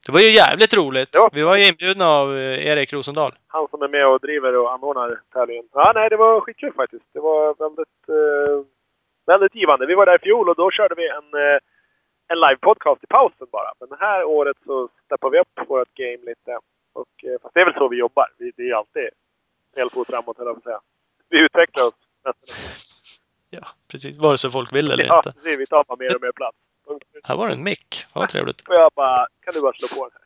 Det 0.05 0.11
var 0.11 0.19
ju 0.19 0.29
jävligt 0.29 0.73
roligt. 0.73 1.09
Ja. 1.13 1.29
Vi 1.33 1.43
var 1.43 1.55
ju 1.55 1.67
inbjudna 1.67 2.05
av 2.05 2.37
eh, 2.37 2.67
Erik 2.67 2.93
Rosendahl. 2.93 3.31
Han 3.47 3.67
som 3.67 3.81
är 3.81 3.87
med 3.87 4.07
och 4.07 4.19
driver 4.19 4.55
och 4.57 4.73
anordnar 4.73 5.21
tävlingen. 5.33 5.65
Ja, 5.73 5.91
nej, 5.95 6.09
det 6.09 6.17
var 6.17 6.41
skitkul 6.41 6.73
faktiskt. 6.73 7.05
Det 7.13 7.19
var 7.19 7.55
väldigt, 7.59 8.01
eh, 8.09 8.65
väldigt 9.25 9.55
givande. 9.55 9.85
Vi 9.85 9.95
var 9.95 10.05
där 10.05 10.15
i 10.15 10.19
fjol 10.19 10.49
och 10.49 10.55
då 10.55 10.71
körde 10.71 10.95
vi 10.95 11.09
en, 11.09 11.33
eh, 11.33 11.57
en 12.27 12.37
live-podcast 12.39 13.03
i 13.03 13.07
pausen 13.07 13.47
bara. 13.51 13.73
Men 13.79 13.89
det 13.89 13.97
här 13.99 14.23
året 14.23 14.57
så 14.65 14.89
steppar 15.05 15.29
vi 15.29 15.39
upp 15.39 15.69
vårt 15.69 15.93
game 15.93 16.17
lite. 16.25 16.51
Och, 16.93 17.13
eh, 17.23 17.35
fast 17.41 17.53
det 17.53 17.61
är 17.61 17.65
väl 17.65 17.73
så 17.73 17.87
vi 17.87 17.97
jobbar. 17.97 18.27
Vi, 18.37 18.51
det 18.57 18.61
är 18.63 18.67
ju 18.67 18.73
alltid 18.73 19.09
helt 19.75 19.93
fot 19.93 20.07
framåt, 20.07 20.37
höll 20.37 20.47
jag 20.47 20.55
på 20.55 20.59
att 20.59 20.63
säga. 20.63 20.79
Vi 21.29 21.39
utvecklar 21.39 21.83
oss. 21.85 21.93
Ja, 23.49 23.67
precis. 23.91 24.17
Vare 24.17 24.37
sig 24.37 24.51
folk 24.51 24.73
vill 24.75 24.91
eller 24.91 25.03
Ja, 25.03 25.17
inte. 25.17 25.33
precis. 25.33 25.59
Vi 25.59 25.65
tar 25.67 25.83
bara 25.87 25.95
mer 25.99 26.15
och 26.15 26.21
mer 26.21 26.31
plats. 26.31 26.57
Här 27.23 27.35
var 27.37 27.47
det 27.47 27.53
en 27.53 27.63
mick. 27.63 28.05
Vad 28.13 28.29
trevligt. 28.29 28.69
Och 28.69 28.75
jag 28.75 28.91
bara, 28.95 29.27
kan 29.45 29.53
du 29.53 29.61
bara 29.61 29.73
slå 29.73 29.87
på 29.97 30.03
den 30.03 30.11
här? 30.13 30.25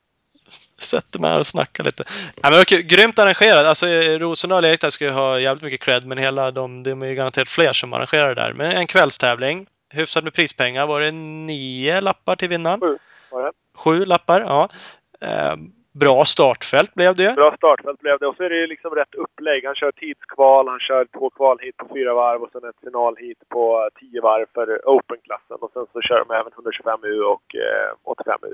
Sätter 0.81 1.19
mig 1.19 1.29
här 1.31 1.39
och 1.39 1.45
snackar 1.45 1.83
lite. 1.83 2.03
Ja, 2.43 2.49
men 2.49 2.61
okej, 2.61 2.83
grymt 2.83 3.19
arrangerat. 3.19 3.65
Alltså, 3.65 3.87
eh, 3.87 4.19
Rosendahl 4.19 4.65
och 4.65 4.77
där 4.81 4.89
ska 4.89 5.05
ju 5.05 5.11
ha 5.11 5.39
jävligt 5.39 5.63
mycket 5.63 5.81
cred, 5.81 6.05
men 6.05 6.17
hela 6.17 6.51
de, 6.51 6.83
de 6.83 7.01
är 7.01 7.07
ju 7.07 7.15
garanterat 7.15 7.49
fler 7.49 7.73
som 7.73 7.93
arrangerar 7.93 8.27
det 8.27 8.41
där. 8.41 8.53
Men 8.53 8.71
en 8.71 8.87
kvällstävling. 8.87 9.67
Hyfsat 9.93 10.23
med 10.23 10.33
prispengar. 10.33 10.87
Var 10.87 11.01
det 11.01 11.11
nio 11.11 12.01
lappar 12.01 12.35
till 12.35 12.49
vinnaren? 12.49 12.79
Sju 12.79 12.97
var 13.31 13.43
det. 13.43 13.51
Sju 13.77 14.05
lappar, 14.05 14.41
ja. 14.41 14.69
Eh, 15.21 15.55
bra 15.91 16.25
startfält 16.25 16.93
blev 16.93 17.15
det. 17.15 17.35
Bra 17.35 17.55
startfält 17.57 17.99
blev 17.99 18.19
det. 18.19 18.27
Och 18.27 18.35
så 18.35 18.43
är 18.43 18.49
det 18.49 18.55
ju 18.55 18.67
liksom 18.67 18.95
rätt 18.95 19.15
upplägg. 19.15 19.65
Han 19.65 19.75
kör 19.75 19.91
tidskval, 19.91 20.67
han 20.67 20.79
kör 20.79 21.05
två 21.17 21.29
kval 21.29 21.57
hit 21.61 21.77
på 21.77 21.87
fyra 21.93 22.13
varv 22.13 22.43
och 22.43 22.49
sen 22.51 22.69
ett 22.69 22.79
final 22.83 23.15
hit 23.17 23.37
på 23.49 23.89
tio 23.99 24.21
varv 24.21 24.45
för 24.53 24.81
Open-klassen. 24.85 25.57
Och 25.61 25.71
sen 25.73 25.85
så 25.93 26.01
kör 26.01 26.25
de 26.25 26.35
även 26.35 26.51
125U 26.51 27.21
och 27.21 27.55
eh, 27.55 27.89
85U. 28.03 28.53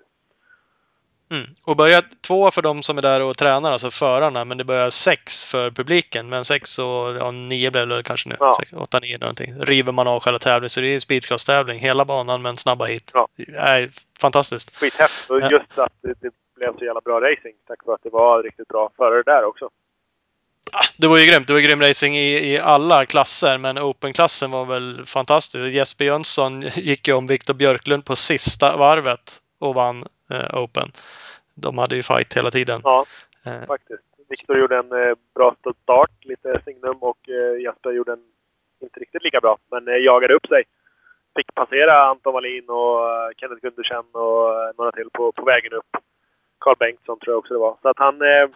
Mm. 1.31 1.45
Och 1.63 1.75
börjar 1.75 2.03
två 2.21 2.51
för 2.51 2.61
de 2.61 2.83
som 2.83 2.97
är 2.97 3.01
där 3.01 3.21
och 3.21 3.37
tränar, 3.37 3.71
alltså 3.71 3.91
förarna, 3.91 4.45
men 4.45 4.57
det 4.57 4.63
börjar 4.63 4.89
sex 4.89 5.45
för 5.45 5.71
publiken. 5.71 6.29
Men 6.29 6.45
sex 6.45 6.79
och 6.79 7.15
ja, 7.19 7.31
nio 7.31 7.71
blev 7.71 7.87
det 7.87 8.03
kanske 8.03 8.29
nu. 8.29 8.35
Ja. 8.39 8.57
Sex, 8.59 8.73
åtta, 8.73 8.99
nio 8.99 9.17
någonting. 9.17 9.53
River 9.59 9.91
man 9.91 10.07
av 10.07 10.19
själva 10.19 10.39
tävlingen, 10.39 10.69
så 10.69 10.81
det 10.81 10.87
är 10.87 10.91
ju 10.91 10.99
speedcast-tävling. 10.99 11.79
Hela 11.79 12.05
banan, 12.05 12.41
men 12.41 12.57
snabba 12.57 12.85
hit. 12.85 13.11
Ja. 13.13 13.27
Är 13.57 13.89
fantastiskt. 14.19 14.77
Skithäftigt. 14.77 15.29
Och 15.29 15.41
just 15.41 15.79
att 15.79 15.93
det, 16.01 16.13
det 16.21 16.31
blev 16.55 16.77
så 16.77 16.85
jävla 16.85 17.01
bra 17.01 17.21
racing 17.21 17.55
tack 17.67 17.85
vare 17.85 17.95
att 17.95 18.03
det 18.03 18.09
var 18.09 18.43
riktigt 18.43 18.67
bra 18.67 18.91
förare 18.97 19.23
där 19.23 19.45
också. 19.45 19.69
Ah, 20.71 20.85
Det 20.97 21.07
var 21.07 21.17
ju 21.17 21.25
grymt. 21.25 21.47
Det 21.47 21.53
var 21.53 21.59
grym 21.59 21.81
racing 21.81 22.17
i, 22.17 22.53
i 22.53 22.59
alla 22.59 23.05
klasser, 23.05 23.57
men 23.57 23.79
Open-klassen 23.79 24.51
var 24.51 24.65
väl 24.65 25.05
fantastisk. 25.05 25.73
Jesper 25.73 26.05
Jönsson 26.05 26.61
gick 26.75 27.07
ju 27.07 27.13
om 27.13 27.27
Viktor 27.27 27.53
Björklund 27.53 28.05
på 28.05 28.15
sista 28.15 28.77
varvet 28.77 29.41
och 29.59 29.75
vann 29.75 30.03
Open. 30.53 30.87
De 31.55 31.77
hade 31.77 31.95
ju 31.95 32.03
fight 32.03 32.37
hela 32.37 32.51
tiden. 32.51 32.81
Ja, 32.83 33.05
Eh, 33.45 33.65
faktiskt. 33.67 34.03
Viktor 34.29 34.57
gjorde 34.57 34.77
en 34.77 34.91
eh, 34.91 35.15
bra 35.35 35.55
start, 35.83 36.11
lite 36.21 36.61
signum, 36.65 36.97
och 36.99 37.29
eh, 37.29 37.61
Jesper 37.61 37.91
gjorde 37.91 38.13
en 38.13 38.23
inte 38.79 38.99
riktigt 38.99 39.23
lika 39.23 39.39
bra, 39.41 39.57
men 39.71 39.87
eh, 39.87 40.03
jagade 40.03 40.33
upp 40.33 40.47
sig. 40.47 40.63
Fick 41.35 41.55
passera 41.55 42.09
Anton 42.09 42.33
Wallin 42.33 42.69
och 42.69 43.09
eh, 43.09 43.29
Kenneth 43.37 43.61
Gundersen 43.61 44.05
och 44.11 44.61
eh, 44.61 44.71
några 44.77 44.91
till 44.91 45.09
på, 45.13 45.31
på 45.31 45.45
vägen 45.45 45.73
upp. 45.73 45.97
Carl 46.59 46.75
Bengtsson 46.79 47.19
tror 47.19 47.33
jag 47.33 47.39
också 47.39 47.53
det 47.53 47.59
var. 47.59 47.77
Så 47.81 47.89
att 47.89 47.99
han, 47.99 48.21
eh, 48.21 48.47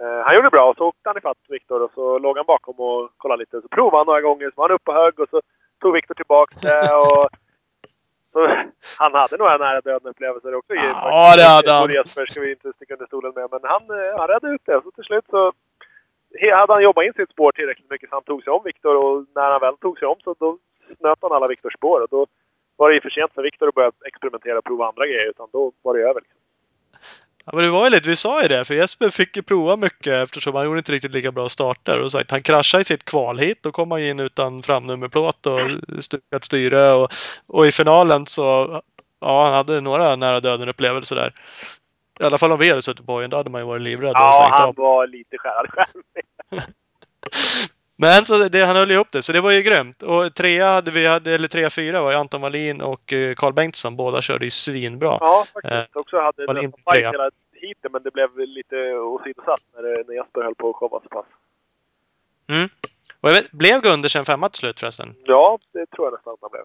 eh, 0.00 0.20
han 0.24 0.34
gjorde 0.36 0.50
bra 0.50 0.70
och 0.70 0.76
så 0.76 0.86
åkte 0.86 1.08
han 1.08 1.18
ifatt 1.18 1.38
Viktor 1.48 1.82
och 1.82 1.90
så 1.94 2.18
låg 2.18 2.36
han 2.36 2.46
bakom 2.46 2.80
och 2.80 3.10
kollade 3.16 3.40
lite. 3.40 3.60
Så 3.60 3.68
provade 3.68 3.96
han 3.96 4.06
några 4.06 4.20
gånger, 4.20 4.50
så 4.50 4.60
var 4.60 4.68
han 4.68 4.76
uppe 4.76 4.90
och 4.90 4.96
högg 4.96 5.20
och 5.20 5.28
så 5.30 5.42
tog 5.80 5.92
Viktor 5.92 6.14
tillbaka 6.14 6.54
det 6.62 6.94
och 7.06 7.28
han 8.98 9.14
hade 9.14 9.36
några 9.36 9.56
nära 9.58 9.80
döden-upplevelser 9.80 10.54
också. 10.54 10.72
i- 10.74 10.76
Ja, 10.76 11.36
det 11.36 11.42
hade 11.56 11.70
han. 11.72 11.90
Jesper 11.92 12.26
ska 12.26 12.40
vi 12.40 12.50
inte 12.50 12.72
sticka 12.72 12.94
under 12.94 13.06
stolen 13.06 13.32
med, 13.34 13.48
men 13.50 13.60
han, 13.62 13.82
eh, 13.90 14.18
han 14.18 14.28
räddade 14.28 14.54
ut 14.54 14.62
det. 14.64 14.80
Så 14.84 14.90
till 14.90 15.04
slut 15.04 15.24
så 15.30 15.52
hade 16.52 16.72
han 16.72 16.82
jobbat 16.82 17.04
in 17.04 17.12
sitt 17.12 17.30
spår 17.30 17.52
tillräckligt 17.52 17.90
mycket 17.90 18.08
så 18.08 18.16
han 18.16 18.22
tog 18.22 18.42
sig 18.44 18.50
om 18.52 18.62
Viktor 18.64 18.94
och 18.96 19.24
när 19.34 19.50
han 19.50 19.60
väl 19.60 19.76
tog 19.76 19.98
sig 19.98 20.08
om 20.08 20.16
så 20.24 20.34
då 20.38 20.58
snöt 20.98 21.18
han 21.22 21.32
alla 21.32 21.46
Viktors 21.46 21.74
spår 21.74 22.00
och 22.00 22.08
då 22.10 22.26
var 22.76 22.88
det 22.88 22.94
ju 22.94 23.00
för 23.00 23.10
sent 23.10 23.32
för 23.34 23.42
Viktor 23.42 23.68
att 23.68 23.74
börja 23.74 23.92
experimentera 24.04 24.58
och 24.58 24.64
prova 24.64 24.86
andra 24.88 25.06
grejer 25.06 25.30
utan 25.30 25.48
då 25.52 25.72
var 25.82 25.94
det 25.94 26.00
över. 26.00 26.20
Liksom. 26.20 26.38
Ja, 27.46 27.52
men 27.54 27.64
det 27.64 27.70
var 27.70 27.84
ju 27.84 27.90
lite, 27.90 28.08
vi 28.08 28.16
sa 28.16 28.42
ju 28.42 28.48
det, 28.48 28.64
för 28.64 28.74
Jesper 28.74 29.10
fick 29.10 29.36
ju 29.36 29.42
prova 29.42 29.76
mycket 29.76 30.12
eftersom 30.12 30.54
han 30.54 30.64
gjorde 30.64 30.78
inte 30.78 30.92
riktigt 30.92 31.10
lika 31.12 31.32
bra 31.32 31.48
starter. 31.48 32.00
Och 32.00 32.12
sagt, 32.12 32.30
han 32.30 32.42
kraschade 32.42 32.80
i 32.80 32.84
sitt 32.84 33.04
kval 33.04 33.38
hit, 33.38 33.58
då 33.62 33.72
kom 33.72 33.90
han 33.90 34.02
in 34.02 34.20
utan 34.20 34.62
framnummerplåt 34.62 35.46
och 35.46 35.60
stukat 36.00 36.44
styre. 36.44 36.92
Och, 36.92 37.08
och 37.46 37.66
i 37.66 37.72
finalen 37.72 38.26
så, 38.26 38.80
ja, 39.20 39.44
han 39.44 39.54
hade 39.54 39.80
några 39.80 40.16
nära 40.16 40.40
döden-upplevelser 40.40 41.16
där. 41.16 41.32
I 42.20 42.24
alla 42.24 42.38
fall 42.38 42.52
om 42.52 42.58
vi 42.58 42.70
hade 42.70 42.82
suttit 42.82 43.06
på 43.06 43.12
hojen, 43.12 43.30
då 43.30 43.36
hade 43.36 43.50
man 43.50 43.60
ju 43.60 43.66
varit 43.66 43.82
livrädd 43.82 44.12
Ja, 44.14 44.48
han 44.52 44.68
av. 44.68 44.74
var 44.76 45.06
lite 45.06 45.38
skärrad 45.38 45.66
själv. 45.70 46.02
Men 47.96 48.26
så 48.26 48.48
det, 48.48 48.64
han 48.64 48.76
höll 48.76 48.90
ju 48.90 48.96
upp 48.96 49.12
det, 49.12 49.22
så 49.22 49.32
det 49.32 49.40
var 49.40 49.50
ju 49.50 49.62
grymt. 49.62 50.02
Och 50.02 50.34
trea 50.34 50.72
hade 50.72 50.90
vi, 50.90 51.06
hade, 51.06 51.34
eller 51.34 51.48
trea, 51.48 51.70
fyra 51.70 52.02
var 52.02 52.10
ju 52.10 52.16
Anton 52.16 52.40
Wallin 52.40 52.80
och 52.80 53.12
eh, 53.12 53.34
Carl 53.34 53.52
Bengtsson. 53.52 53.96
Båda 53.96 54.22
körde 54.22 54.44
ju 54.44 54.50
svinbra. 54.50 55.18
Ja, 55.20 55.44
faktiskt. 55.52 55.96
Också 55.96 56.20
hade 56.20 56.46
var 56.46 56.54
nästan 56.54 56.72
fight 56.94 57.06
hela 57.06 57.30
heaten, 57.62 57.92
men 57.92 58.02
det 58.02 58.10
blev 58.10 58.38
lite 58.38 58.76
åsidosatt 58.92 59.60
när, 59.74 59.82
det- 59.82 60.04
när 60.08 60.14
Jesper 60.14 60.42
höll 60.42 60.54
på 60.54 60.70
att 60.70 60.76
showa 60.76 61.00
så 61.02 61.08
pass. 61.08 61.26
Mm. 62.48 62.68
Och 63.20 63.28
jag 63.28 63.34
vet, 63.34 63.50
blev 63.50 63.80
Gundersen 63.80 64.24
femma 64.24 64.48
till 64.48 64.58
slut 64.58 64.80
förresten? 64.80 65.14
Ja, 65.24 65.58
det 65.72 65.86
tror 65.86 66.06
jag 66.06 66.12
nästan 66.12 66.32
att 66.34 66.38
han 66.42 66.50
blev. 66.50 66.62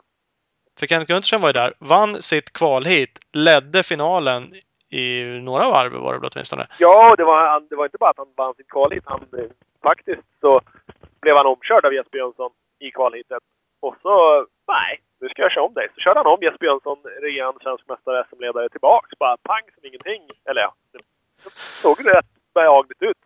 För 0.79 0.87
Kenneth 0.87 1.07
Gundersen 1.11 1.41
var 1.41 1.49
ju 1.49 1.53
där, 1.53 1.73
vann 1.79 2.21
sitt 2.21 2.53
kvalhit, 2.53 3.19
ledde 3.33 3.83
finalen 3.83 4.43
i 4.89 5.23
några 5.23 5.69
varv 5.69 5.91
var 5.93 6.13
det 6.13 6.19
väl 6.19 6.29
åtminstone. 6.33 6.67
Ja, 6.79 7.15
det 7.15 7.23
var, 7.23 7.69
det 7.69 7.75
var 7.75 7.85
inte 7.85 7.97
bara 7.97 8.09
att 8.09 8.17
han 8.17 8.27
vann 8.37 8.53
sitt 8.55 8.67
kvalhit. 8.69 9.03
Han, 9.05 9.21
eh, 9.37 9.43
faktiskt 9.83 10.21
så 10.41 10.61
blev 11.21 11.35
han 11.35 11.45
omkörd 11.45 11.85
av 11.85 11.93
Jesper 11.93 12.17
Jönsson 12.17 12.51
i 12.79 12.91
kvalhitet. 12.91 13.43
Och 13.81 13.95
så, 14.01 14.45
nej, 14.67 15.01
nu 15.19 15.29
ska 15.29 15.41
jag 15.41 15.51
köra 15.51 15.63
om 15.63 15.73
dig. 15.73 15.87
Så 15.95 15.99
körde 16.01 16.19
han 16.19 16.33
om 16.33 16.41
Jesper 16.41 16.65
Jönsson, 16.65 16.97
regerande 17.21 17.59
svensk 17.63 17.87
mästare, 17.87 18.25
SM-ledare, 18.29 18.69
tillbaks. 18.69 19.09
Bara 19.19 19.37
pang 19.37 19.65
som 19.73 19.85
ingenting. 19.85 20.21
Eller 20.49 20.61
ja, 20.61 20.73
det 20.91 20.99
såg 21.53 22.05
rätt 22.05 22.31
behagligt 22.53 23.01
ut. 23.01 23.17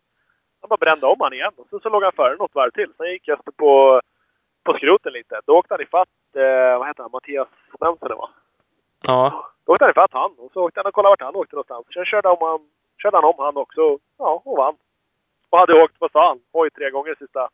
Han 0.61 0.69
bara 0.69 0.77
brände 0.85 1.05
om 1.07 1.21
han 1.21 1.33
igen. 1.33 1.53
Och 1.57 1.67
sen 1.69 1.79
så 1.79 1.89
låg 1.89 2.03
han 2.03 2.11
före 2.11 2.35
något 2.35 2.55
varv 2.55 2.71
till. 2.71 2.93
Sen 2.97 3.11
gick 3.11 3.27
Jesper 3.27 3.51
på, 3.51 4.01
på 4.63 4.73
skroten 4.73 5.13
lite. 5.13 5.41
Då 5.45 5.57
åkte 5.57 5.73
han 5.73 5.81
ifatt, 5.81 6.15
eh, 6.35 6.77
vad 6.79 6.87
heter 6.87 7.03
han, 7.03 7.11
Mattias 7.11 7.47
Svensson 7.79 8.09
det 8.09 8.15
var. 8.15 8.29
Ja. 9.07 9.49
Då 9.65 9.73
åkte 9.73 9.85
han 9.85 9.91
ifatt 9.91 10.13
han 10.13 10.31
och 10.37 10.51
så 10.53 10.63
åkte 10.65 10.79
han 10.79 10.87
och 10.87 10.93
kollade 10.93 11.11
vart 11.11 11.21
han 11.21 11.35
åkte 11.35 11.55
någonstans. 11.55 11.85
Sen 11.93 12.05
körde, 12.05 12.29
om 12.29 12.41
han, 12.41 12.59
körde 13.01 13.17
han 13.17 13.25
om 13.25 13.35
han 13.37 13.57
också 13.57 13.97
ja, 14.17 14.41
och 14.45 14.57
vann. 14.57 14.75
Och 15.49 15.59
hade 15.59 15.83
åkt, 15.83 15.95
vad 15.99 16.11
sa 16.11 16.27
han, 16.27 16.39
oj 16.51 16.69
tre 16.69 16.89
gånger 16.89 17.15
sista 17.15 17.49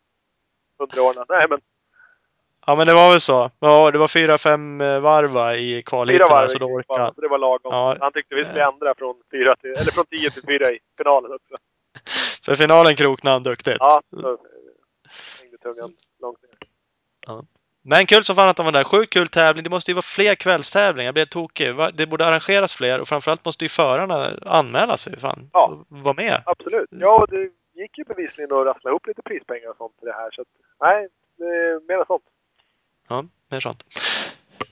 hundra 0.79 1.01
åren. 1.01 1.25
Nej 1.29 1.47
men 1.49 1.59
Ja, 2.67 2.75
men 2.75 2.87
det 2.87 2.93
var 2.93 3.11
väl 3.11 3.19
så. 3.19 3.51
Ja, 3.59 3.91
det 3.91 3.97
var 3.97 4.07
fyra, 4.07 4.37
fem 4.37 4.81
eh, 4.81 4.99
varv 4.99 5.29
va, 5.29 5.55
i 5.55 5.73
fyra 5.73 5.81
kvalhiten. 5.81 6.27
varv 6.29 6.47
Så 6.47 6.59
då 6.59 6.65
orkade 6.65 7.11
så 7.15 7.21
det 7.21 7.27
var 7.27 7.37
lagom. 7.37 7.71
Ja. 7.73 7.97
Han 7.99 8.13
tyckte 8.13 8.35
vi 8.35 8.43
skulle 8.43 8.65
ändra 8.65 8.95
från, 8.97 9.15
fyra 9.31 9.55
till, 9.55 9.69
eller 9.69 9.91
från 9.91 10.05
tio 10.05 10.29
till 10.29 10.43
fyra 10.47 10.71
i 10.71 10.79
finalen 10.97 11.31
också. 11.31 11.55
För 12.45 12.55
finalen 12.55 12.95
kroknade 12.95 13.35
han 13.35 13.43
duktigt. 13.43 13.77
Ja, 13.79 14.01
så 14.05 14.37
hängde 15.41 15.57
tungan 15.57 15.91
långt 16.21 16.37
ner. 16.41 16.49
Men 17.81 18.05
kul 18.05 18.23
som 18.23 18.35
fan 18.35 18.49
att 18.49 18.57
han 18.57 18.65
var 18.65 18.71
där. 18.71 18.83
Sjukt 18.83 19.13
kul 19.13 19.27
tävling. 19.27 19.63
Det 19.63 19.69
måste 19.69 19.91
ju 19.91 19.95
vara 19.95 20.01
fler 20.01 20.35
kvällstävlingar. 20.35 21.07
Jag 21.07 21.13
blev 21.13 21.25
tokig. 21.25 21.75
Det 21.93 22.07
borde 22.07 22.25
arrangeras 22.25 22.73
fler 22.73 23.01
och 23.01 23.07
framförallt 23.07 23.45
måste 23.45 23.65
ju 23.65 23.69
förarna 23.69 24.27
anmäla 24.45 24.97
sig. 24.97 25.19
Fan. 25.19 25.49
Ja. 25.53 25.65
Och 25.89 25.97
Vara 25.97 26.13
med. 26.13 26.41
Absolut. 26.45 26.89
Ja, 26.91 27.21
och 27.21 27.27
det 27.27 27.49
gick 27.81 27.97
ju 27.97 28.03
bevisligen 28.03 28.51
att 28.51 28.65
rassla 28.65 28.89
ihop 28.89 29.07
lite 29.07 29.21
prispengar 29.21 29.69
och 29.69 29.77
sånt 29.77 29.97
till 29.99 30.07
det 30.07 30.13
här. 30.13 30.31
Så 30.31 30.41
att, 30.41 30.47
nej, 30.81 31.07
det 31.37 31.45
är 31.45 31.87
mera 31.87 32.05
sånt. 32.05 32.23
Ja, 33.09 33.25
mer 33.49 33.59
sånt. 33.59 33.83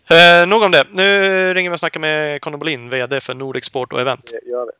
Eh, 0.09 0.47
nog 0.47 0.63
om 0.63 0.71
det. 0.71 0.87
Nu 0.91 1.53
ringer 1.53 1.69
vi 1.69 1.75
och 1.75 1.79
snackar 1.79 1.99
med 1.99 2.41
Conny 2.41 2.57
Bolin, 2.57 2.89
VD 2.89 3.21
för 3.21 3.33
Nordic 3.33 3.65
Sport 3.65 3.93
och 3.93 4.01
Event. 4.01 4.31
Det 4.43 4.49
gör 4.49 4.65
det. 4.65 4.71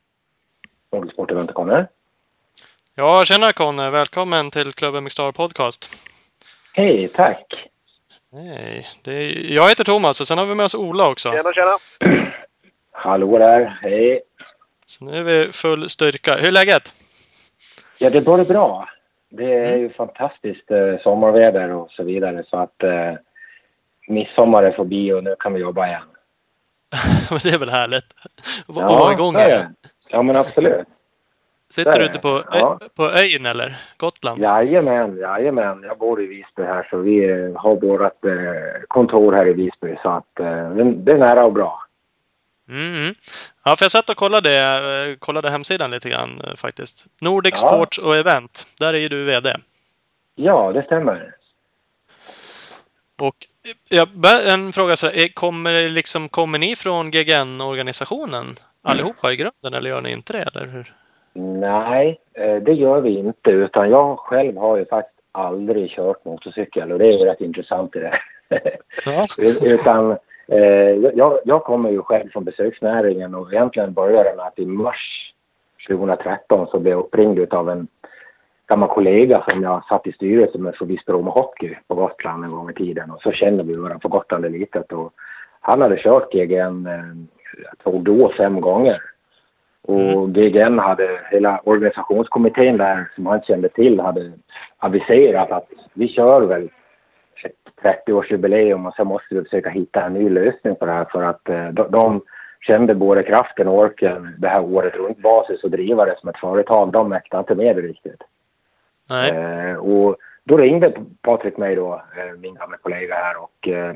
Frågesportevent 0.90 1.54
kommer. 1.54 1.88
Ja, 2.96 3.26
tjena 3.26 3.54
Conny. 3.54 3.90
Välkommen 3.90 4.52
till 4.52 4.74
Klubben 4.74 5.04
Mixstar 5.04 5.32
Podcast. 5.32 5.90
Hej, 6.74 7.08
tack. 7.08 7.70
Hej. 8.32 8.88
Det 9.02 9.12
är, 9.14 9.54
jag 9.54 9.70
heter 9.70 9.84
Thomas 9.84 10.22
och 10.22 10.28
sen 10.28 10.38
har 10.38 10.46
vi 10.46 10.56
med 10.56 10.64
oss 10.64 10.76
Ola 10.76 11.10
också. 11.10 11.32
Tjena, 11.32 11.54
tjena! 11.54 11.78
Hallå 12.92 13.38
där. 13.38 13.80
Hej. 13.82 14.22
Så 14.86 15.06
nu 15.06 15.18
är 15.18 15.24
vi 15.24 15.52
full 15.52 15.90
styrka. 15.90 16.36
Hur 16.36 16.48
är 16.48 16.52
läget? 16.52 16.94
Ja, 17.98 18.10
det 18.10 18.18
är 18.18 18.22
bara 18.22 18.44
bra. 18.44 18.90
Det 19.30 19.54
är 19.54 19.78
ju 19.78 19.90
fantastiskt 19.90 20.72
eh, 20.72 20.98
sommarväder 21.04 21.72
och 21.72 21.92
så 21.92 22.04
vidare 22.04 22.44
så 22.50 22.58
att 22.58 22.84
eh, 22.84 23.14
midsommar 24.08 24.64
är 24.64 24.72
förbi 24.72 25.14
och 25.14 25.24
nu 25.24 25.36
kan 25.40 25.54
vi 25.54 25.60
jobba 25.60 25.88
igen. 25.88 26.02
det 27.44 27.50
är 27.50 27.60
väl 27.60 27.70
härligt? 27.70 28.06
Att 28.68 28.76
vara 28.76 29.14
igång 29.14 29.36
igen. 29.36 29.76
Ja, 30.12 30.22
men 30.22 30.36
absolut. 30.36 30.88
Sitter 31.70 32.00
du 32.00 32.06
ute 32.06 32.20
på, 32.20 32.44
Ja. 32.52 32.80
på 32.96 33.04
ön 33.04 33.46
eller? 33.46 33.78
Gotland? 33.98 34.42
Jajamän, 34.42 35.18
jajamän. 35.18 35.84
Jag 35.84 35.98
bor 35.98 36.22
i 36.24 36.26
Visby 36.28 36.64
här 36.64 36.88
så 36.90 36.98
vi 36.98 37.28
har 37.56 37.76
vårt 37.76 38.26
eh, 38.26 38.82
kontor 38.88 39.34
här 39.34 39.48
i 39.48 39.54
Visby 39.54 39.96
så 40.02 40.10
att 40.10 40.40
eh, 40.40 40.70
det 40.76 41.12
är 41.12 41.18
nära 41.18 41.46
och 41.46 41.54
bra. 41.54 41.87
Mm, 42.70 42.94
mm. 42.94 43.16
Ja, 43.66 43.76
för 43.76 43.86
jag 43.86 43.92
satt 43.92 44.10
och 44.10 44.18
kollade, 44.18 44.52
eh, 44.52 45.16
kollade 45.16 45.50
hemsidan 45.50 45.92
lite 45.92 46.10
grann 46.10 46.42
eh, 46.44 46.56
faktiskt. 46.56 47.06
Nordic 47.22 47.54
Ja. 47.62 47.68
Sports 47.68 47.98
och 47.98 48.16
Event. 48.16 48.68
Där 48.80 48.94
är 48.94 48.98
ju 48.98 49.10
du 49.10 49.24
VD. 49.24 49.56
Ja, 50.36 50.72
det 50.72 50.84
stämmer. 50.84 51.36
Och 53.22 53.36
eh, 53.92 53.98
jag, 53.98 54.48
en 54.48 54.72
fråga 54.74 54.96
så 54.96 55.08
här, 55.08 55.34
kommer, 55.34 55.90
liksom, 55.90 56.30
kommer 56.30 56.60
ni 56.60 56.76
från 56.76 57.12
GGN-organisationen 57.12 58.46
allihopa 58.82 59.32
i 59.32 59.36
grunden 59.36 59.74
eller 59.74 59.90
gör 59.90 60.02
ni 60.02 60.12
inte 60.12 60.34
det? 60.34 60.46
Eller 60.56 60.66
hur? 60.68 60.94
Nej, 61.64 62.20
det 62.62 62.74
gör 62.74 63.02
vi 63.02 63.18
inte. 63.18 63.50
Utan 63.50 63.90
jag 63.90 64.20
själv 64.20 64.58
har 64.58 64.78
ju 64.78 64.86
faktiskt 64.86 65.20
aldrig 65.32 65.92
kört 65.92 66.26
motorcykel 66.26 66.92
och 66.92 67.00
det 67.00 67.06
är 67.06 67.12
ju 67.12 67.26
rätt 67.26 67.42
intressant 67.42 67.96
i 67.96 68.00
det. 68.00 68.20
Ja. 69.06 69.26
utan 69.74 70.18
jag, 71.14 71.40
jag 71.44 71.64
kommer 71.64 71.90
ju 71.90 72.02
själv 72.02 72.30
från 72.30 72.44
besöksnäringen 72.44 73.36
och 73.36 73.54
egentligen 73.54 73.94
började 73.94 74.36
med 74.36 74.46
att 74.46 74.60
i 74.60 74.66
mars 74.66 75.34
2013 75.88 76.68
så 76.68 76.80
blev 76.80 76.92
jag 76.92 77.00
uppringd 77.00 77.54
av 77.54 77.70
en 77.70 77.88
gammal 78.68 78.90
kollega 78.90 79.44
som 79.50 79.64
jag 79.64 79.86
satt 79.86 80.08
i 80.08 80.12
styrelsen 80.12 80.64
med 80.64 80.76
för 80.76 80.86
Visby 80.86 81.14
Roma 81.14 81.32
Hockey 81.32 81.76
på 81.88 81.96
Gotland 81.96 82.46
en 82.46 82.52
gång 82.52 82.70
i 82.70 82.74
tiden. 82.74 83.12
Och 83.12 83.22
så 83.22 83.32
kände 83.32 83.64
vi 83.64 83.74
varandra 83.74 84.00
på 84.02 84.08
Gotland 84.08 84.52
litet 84.52 84.92
och 84.92 85.14
han 85.62 85.82
hade 85.82 85.98
kört 85.98 86.32
GGN, 86.32 86.88
eh, 86.88 87.04
jag 87.64 87.78
tror 87.84 88.04
då 88.04 88.30
fem 88.30 88.62
gånger. 88.62 89.02
Och 89.82 90.30
GGN 90.30 90.80
hade, 90.80 91.20
hela 91.32 91.62
organisationskommittén 91.64 92.78
där 92.78 93.12
som 93.16 93.26
han 93.26 93.42
kände 93.42 93.70
till 93.70 94.00
hade 94.00 94.32
aviserat 94.78 95.52
att 95.52 95.70
vi 95.94 96.08
kör 96.08 96.42
väl 96.42 96.70
30-årsjubileum 97.88 98.88
och 98.88 98.94
sen 98.94 99.08
måste 99.08 99.36
vi 99.36 99.44
försöka 99.44 99.70
hitta 99.70 100.04
en 100.04 100.14
ny 100.14 100.30
lösning 100.30 100.76
på 100.76 100.86
det 100.86 100.92
här 100.92 101.08
för 101.12 101.24
att 101.24 101.50
eh, 101.50 101.68
de, 101.68 101.92
de 101.92 102.22
kände 102.62 102.96
både 102.96 103.24
kraften 103.24 103.68
och 103.68 103.78
orken 103.78 104.36
det 104.38 104.48
här 104.48 104.62
året 104.62 104.96
runt 104.96 105.22
basis 105.22 105.64
och 105.64 105.72
driva 105.72 106.06
det 106.06 106.16
som 106.20 106.30
ett 106.30 106.40
företag. 106.40 106.92
De 106.92 107.10
mäktade 107.10 107.40
inte 107.40 107.56
med 107.56 107.76
det 107.76 107.82
riktigt. 107.82 108.22
Nej. 109.10 109.32
Eh, 109.32 109.76
och 109.76 110.18
då 110.44 110.58
ringde 110.58 110.94
Patrik 111.22 111.58
mig 111.58 111.76
då, 111.76 111.94
eh, 111.94 112.40
min 112.40 112.56
gamla 112.56 112.78
kollega 112.78 113.16
här 113.16 113.36
och 113.44 113.68
eh, 113.68 113.96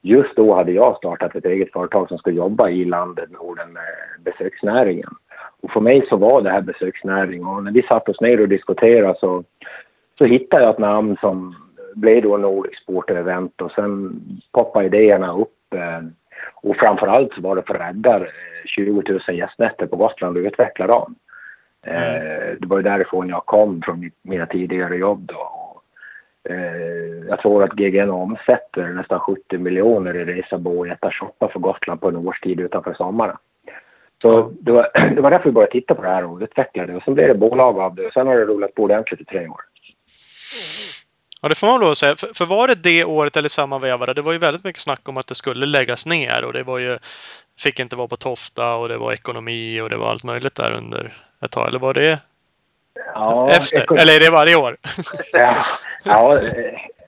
just 0.00 0.36
då 0.36 0.54
hade 0.54 0.72
jag 0.72 0.96
startat 0.96 1.36
ett 1.36 1.44
eget 1.44 1.72
företag 1.72 2.08
som 2.08 2.18
skulle 2.18 2.36
jobba 2.36 2.68
i 2.68 2.84
landet 2.84 3.30
Norden 3.30 3.72
med 3.72 3.82
besöksnäringen. 4.24 5.10
Och 5.62 5.70
för 5.70 5.80
mig 5.80 6.06
så 6.08 6.16
var 6.16 6.42
det 6.42 6.50
här 6.50 6.60
besöksnäring 6.60 7.46
och 7.46 7.64
när 7.64 7.72
vi 7.72 7.82
satt 7.82 8.08
oss 8.08 8.20
ner 8.20 8.40
och 8.40 8.48
diskuterade 8.48 9.18
så, 9.20 9.44
så 10.18 10.24
hittade 10.24 10.62
jag 10.62 10.72
ett 10.72 10.78
namn 10.78 11.16
som 11.20 11.56
blev 11.94 12.22
då 12.22 12.36
Nordic 12.36 12.78
Sport 12.82 13.10
Event 13.10 13.60
och 13.60 13.72
sen 13.72 14.20
poppade 14.52 14.86
idéerna 14.86 15.32
upp. 15.32 15.74
Eh, 15.74 16.00
och 16.54 16.76
framförallt 16.76 17.34
så 17.34 17.40
var 17.40 17.56
det 17.56 17.62
för 17.66 17.74
att 17.74 17.80
rädda 17.80 18.16
eh, 18.16 18.26
20 18.64 19.02
000 19.08 19.20
gästnätter 19.28 19.86
på 19.86 19.96
Gotland 19.96 20.36
och 20.36 20.44
utveckla 20.44 20.86
dem. 20.86 21.14
Eh, 21.86 22.58
det 22.58 22.66
var 22.66 22.76
ju 22.76 22.82
därifrån 22.82 23.28
jag 23.28 23.46
kom 23.46 23.82
från 23.82 24.10
mina 24.22 24.46
tidigare 24.46 24.96
jobb 24.96 25.26
då. 25.26 25.60
Eh, 26.48 27.28
jag 27.28 27.38
tror 27.38 27.64
att 27.64 27.72
GGN 27.72 28.10
omsätter 28.10 28.88
nästan 28.88 29.20
70 29.20 29.58
miljoner 29.58 30.16
i 30.16 30.24
resa, 30.24 30.58
bo 30.58 30.78
och 30.78 30.88
äta 30.88 31.10
shoppa 31.10 31.48
för 31.48 31.58
Gotland 31.58 32.00
på 32.00 32.08
en 32.08 32.16
årstid 32.16 32.60
utanför 32.60 32.94
sommaren. 32.94 33.36
Så 34.22 34.52
det, 34.60 34.72
var, 34.72 34.88
det 35.14 35.20
var 35.20 35.30
därför 35.30 35.44
vi 35.44 35.52
började 35.52 35.72
titta 35.72 35.94
på 35.94 36.02
det 36.02 36.08
här 36.08 36.24
och 36.24 36.40
utveckla 36.40 36.86
det. 36.86 36.96
Och 36.96 37.02
sen 37.02 37.14
blev 37.14 37.28
det 37.28 37.34
bolag 37.34 37.78
av 37.78 37.94
det 37.94 38.06
och 38.06 38.12
sen 38.12 38.26
har 38.26 38.36
det 38.36 38.44
rullat 38.44 38.74
på 38.74 38.82
ordentligt 38.82 39.20
i 39.20 39.24
tre 39.24 39.48
år. 39.48 39.60
Ja, 41.42 41.48
det 41.48 41.54
får 41.54 41.66
man 41.66 41.80
lov 41.80 41.90
att 41.90 41.98
säga. 41.98 42.16
För, 42.16 42.30
för 42.34 42.46
var 42.46 42.68
det 42.68 42.74
det 42.82 43.04
året 43.04 43.36
eller 43.36 43.48
samma 43.48 43.78
vevare? 43.78 44.14
Det 44.14 44.22
var 44.22 44.32
ju 44.32 44.38
väldigt 44.38 44.64
mycket 44.64 44.82
snack 44.82 45.08
om 45.08 45.16
att 45.16 45.26
det 45.26 45.34
skulle 45.34 45.66
läggas 45.66 46.06
ner 46.06 46.44
och 46.44 46.52
det 46.52 46.62
var 46.62 46.78
ju... 46.78 46.96
Fick 47.58 47.80
inte 47.80 47.96
vara 47.96 48.08
på 48.08 48.16
Tofta 48.16 48.74
och 48.74 48.88
det 48.88 48.96
var 48.98 49.12
ekonomi 49.12 49.80
och 49.80 49.90
det 49.90 49.96
var 49.96 50.10
allt 50.10 50.24
möjligt 50.24 50.54
där 50.54 50.72
under 50.72 51.12
ett 51.44 51.50
tag. 51.50 51.68
Eller 51.68 51.78
var 51.78 51.94
det 51.94 52.18
Ja, 53.14 53.50
efter? 53.50 53.78
eko- 53.80 53.96
Eller 53.96 54.16
är 54.16 54.20
det 54.20 54.30
varje 54.30 54.56
år? 54.56 54.76
Ja, 55.32 55.62
ja 56.04 56.38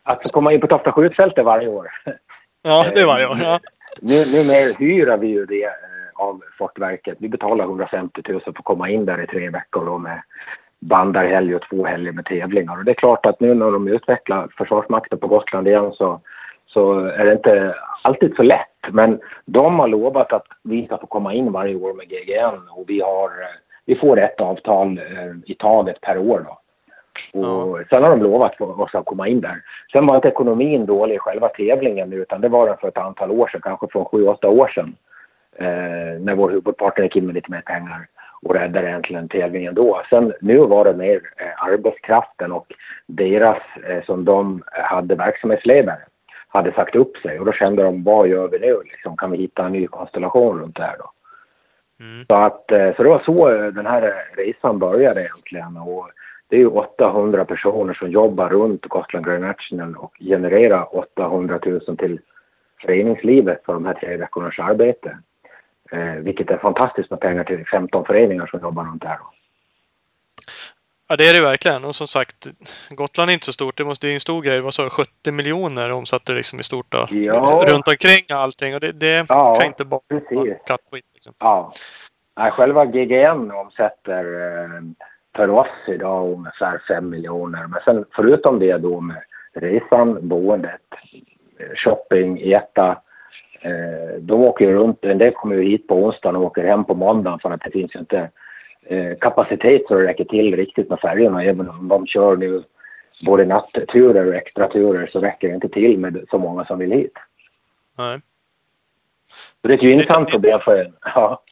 att 0.02 0.32
komma 0.32 0.52
in 0.52 0.60
på 0.60 0.66
Tofta 0.66 0.92
skjutfält 0.92 1.38
varje 1.38 1.68
år. 1.68 1.88
Ja, 2.62 2.86
det 2.94 3.00
är 3.00 3.06
varje 3.06 3.26
år. 3.26 3.36
Ja. 3.42 3.60
Nu, 4.00 4.24
numera 4.26 4.72
hyr 4.78 5.16
vi 5.16 5.26
ju 5.26 5.46
det 5.46 5.64
eh, 5.64 5.70
av 6.14 6.42
Fortverket. 6.58 7.16
Vi 7.20 7.28
betalar 7.28 7.64
150 7.64 8.22
000 8.28 8.40
för 8.40 8.50
att 8.50 8.64
komma 8.64 8.88
in 8.90 9.04
där 9.04 9.22
i 9.22 9.26
tre 9.26 9.50
veckor 9.50 9.86
då 9.86 9.98
med 9.98 10.22
bandarhelg 10.82 11.54
och 11.54 11.62
två 11.70 11.86
helger 11.86 12.12
med 12.12 12.24
tävlingar. 12.24 12.78
Och 12.78 12.84
det 12.84 12.90
är 12.92 13.04
klart 13.04 13.26
att 13.26 13.40
nu 13.40 13.54
när 13.54 13.70
de 13.70 13.88
utvecklar 13.88 14.48
Försvarsmakten 14.58 15.18
på 15.18 15.26
Gotland 15.26 15.68
igen 15.68 15.92
så, 15.92 16.20
så 16.66 16.98
är 16.98 17.24
det 17.24 17.32
inte 17.32 17.74
alltid 18.02 18.36
så 18.36 18.42
lätt. 18.42 18.68
Men 18.90 19.20
de 19.44 19.78
har 19.78 19.88
lovat 19.88 20.32
att 20.32 20.46
vi 20.62 20.86
ska 20.86 20.98
få 20.98 21.06
komma 21.06 21.34
in 21.34 21.52
varje 21.52 21.76
år 21.76 21.94
med 21.94 22.08
GGN 22.08 22.68
och 22.70 22.84
vi, 22.86 23.00
har, 23.00 23.30
vi 23.86 23.96
får 23.96 24.20
ett 24.20 24.40
avtal 24.40 24.98
eh, 24.98 25.50
i 25.50 25.54
taget 25.54 26.00
per 26.00 26.18
år. 26.18 26.46
Då. 26.46 26.58
Och 27.40 27.80
ja. 27.80 27.84
Sen 27.90 28.02
har 28.02 28.10
de 28.10 28.22
lovat 28.22 28.56
för 28.56 28.80
oss 28.80 28.94
att 28.94 29.06
komma 29.06 29.28
in 29.28 29.40
där. 29.40 29.62
Sen 29.92 30.06
var 30.06 30.16
inte 30.16 30.28
ekonomin 30.28 30.86
dålig 30.86 31.14
i 31.14 31.18
själva 31.18 31.48
tävlingen 31.48 32.12
utan 32.12 32.40
det 32.40 32.48
var 32.48 32.66
den 32.66 32.76
för 32.76 32.88
ett 32.88 32.98
antal 32.98 33.30
år 33.30 33.48
sedan, 33.48 33.60
kanske 33.60 33.86
från 33.88 34.04
sju, 34.04 34.26
åtta 34.26 34.48
år 34.48 34.68
sedan. 34.68 34.94
Eh, 35.56 36.20
när 36.20 36.34
vår 36.34 36.50
huvudpartner 36.50 37.04
gick 37.04 37.16
in 37.16 37.26
med 37.26 37.34
lite 37.34 37.50
mer 37.50 37.60
pengar 37.60 38.06
och 38.42 38.54
räddade 38.54 38.88
egentligen 38.88 39.28
tävlingen 39.28 39.74
då. 39.74 40.02
Sen 40.10 40.32
nu 40.40 40.58
var 40.58 40.84
det 40.84 40.94
mer 40.94 41.20
eh, 41.36 41.64
arbetskraften 41.64 42.52
och 42.52 42.72
deras, 43.06 43.62
eh, 43.88 44.04
som 44.04 44.24
de 44.24 44.62
hade 44.66 45.14
verksamhetsledare, 45.14 46.00
hade 46.48 46.72
sagt 46.72 46.96
upp 46.96 47.16
sig 47.16 47.38
och 47.38 47.46
då 47.46 47.52
kände 47.52 47.82
de 47.82 48.04
vad 48.04 48.28
gör 48.28 48.48
vi 48.48 48.58
nu 48.58 48.80
liksom, 48.84 49.16
kan 49.16 49.30
vi 49.30 49.38
hitta 49.38 49.66
en 49.66 49.72
ny 49.72 49.86
konstellation 49.86 50.60
runt 50.60 50.76
det 50.76 50.82
här 50.82 50.96
då? 50.98 51.10
Mm. 52.00 52.24
Så, 52.26 52.34
att, 52.34 52.72
eh, 52.72 52.96
så 52.96 53.02
det 53.02 53.08
var 53.08 53.22
så 53.24 53.54
eh, 53.54 53.66
den 53.66 53.86
här 53.86 54.14
resan 54.36 54.78
började 54.78 55.20
egentligen 55.20 55.76
och 55.76 56.10
det 56.48 56.56
är 56.56 56.60
ju 56.60 56.66
800 56.66 57.44
personer 57.44 57.94
som 57.94 58.10
jobbar 58.10 58.48
runt 58.48 58.86
Gotland 58.86 59.26
Grand 59.26 59.40
National 59.44 59.96
och 59.96 60.16
genererar 60.20 60.96
800 60.96 61.58
000 61.66 61.96
till 61.96 62.20
föreningslivet 62.80 63.64
för 63.64 63.72
de 63.72 63.86
här 63.86 63.94
tre 63.94 64.16
veckornas 64.16 64.58
arbete. 64.58 65.18
Eh, 65.92 66.14
vilket 66.14 66.50
är 66.50 66.58
fantastiskt 66.58 67.10
med 67.10 67.20
pengar 67.20 67.44
till 67.44 67.66
15 67.66 68.04
föreningar 68.04 68.46
som 68.46 68.60
jobbar 68.60 68.84
runt 68.84 69.02
det 69.02 69.08
här. 69.08 69.18
Ja, 71.08 71.16
det 71.16 71.28
är 71.28 71.34
det 71.34 71.40
verkligen. 71.40 71.84
Och 71.84 71.94
som 71.94 72.06
sagt, 72.06 72.46
Gotland 72.90 73.30
är 73.30 73.34
inte 73.34 73.46
så 73.46 73.52
stort. 73.52 73.76
Det, 73.76 73.84
måste, 73.84 74.06
det 74.06 74.10
är 74.10 74.14
en 74.14 74.20
stor 74.20 74.42
grej. 74.42 74.60
Vad 74.60 74.74
sa 74.74 74.90
70 74.90 75.32
miljoner 75.32 75.92
omsatte 75.92 76.32
liksom 76.32 76.60
i 76.60 76.62
stort 76.62 76.86
då. 76.88 77.06
Ja. 77.10 77.64
Runt 77.68 77.88
omkring 77.88 78.24
allting. 78.34 78.74
Och 78.74 78.80
det, 78.80 78.92
det 78.92 79.26
ja, 79.28 79.54
kan 79.54 79.66
inte 79.66 79.84
bara 79.84 80.00
vara 80.30 80.54
kattskit. 80.66 81.04
Liksom. 81.14 81.32
Ja. 81.40 81.72
Nej, 82.38 82.50
själva 82.50 82.84
GGN 82.84 83.50
omsätter 83.50 84.24
eh, 84.24 84.82
för 85.36 85.50
oss 85.50 85.88
idag 85.88 86.32
ungefär 86.32 86.82
5 86.88 87.10
miljoner. 87.10 87.66
Men 87.66 87.80
sen 87.84 88.04
förutom 88.16 88.58
det 88.58 88.78
då 88.78 89.00
med 89.00 89.22
resan, 89.54 90.28
boendet, 90.28 90.80
shopping, 91.84 92.52
äta. 92.52 93.02
Eh, 93.64 94.20
de 94.20 94.40
åker 94.40 94.64
ju 94.64 94.74
runt, 94.74 95.04
en 95.04 95.18
del 95.18 95.32
kommer 95.32 95.56
ju 95.56 95.70
hit 95.70 95.88
på 95.88 95.94
onsdagen 95.94 96.36
och 96.36 96.42
åker 96.42 96.64
hem 96.64 96.84
på 96.84 96.94
måndagen 96.94 97.38
för 97.38 97.50
att 97.50 97.60
det 97.60 97.70
finns 97.70 97.94
ju 97.94 97.98
inte 97.98 98.30
eh, 98.86 99.18
kapacitet 99.20 99.82
så 99.88 99.94
det 99.94 100.06
räcker 100.06 100.24
till 100.24 100.56
riktigt 100.56 100.90
med 100.90 101.00
färjorna. 101.00 101.44
Även 101.44 101.68
om 101.68 101.88
de 101.88 102.06
kör 102.06 102.36
nu 102.36 102.62
både 103.26 103.44
natturer 103.44 104.26
och 104.26 104.34
extraturer 104.34 105.06
så 105.12 105.20
räcker 105.20 105.48
det 105.48 105.54
inte 105.54 105.68
till 105.68 105.98
med 105.98 106.24
så 106.30 106.38
många 106.38 106.64
som 106.64 106.78
vill 106.78 106.92
hit. 106.92 107.12
Nej. 107.98 108.18
Så 109.62 109.68
det 109.68 109.74
är 109.74 109.78
ett 109.78 109.82
gynnsamt 109.82 110.30
problem 110.30 110.60
för 110.64 110.84
en. 110.84 110.92
Ja. 111.00 111.42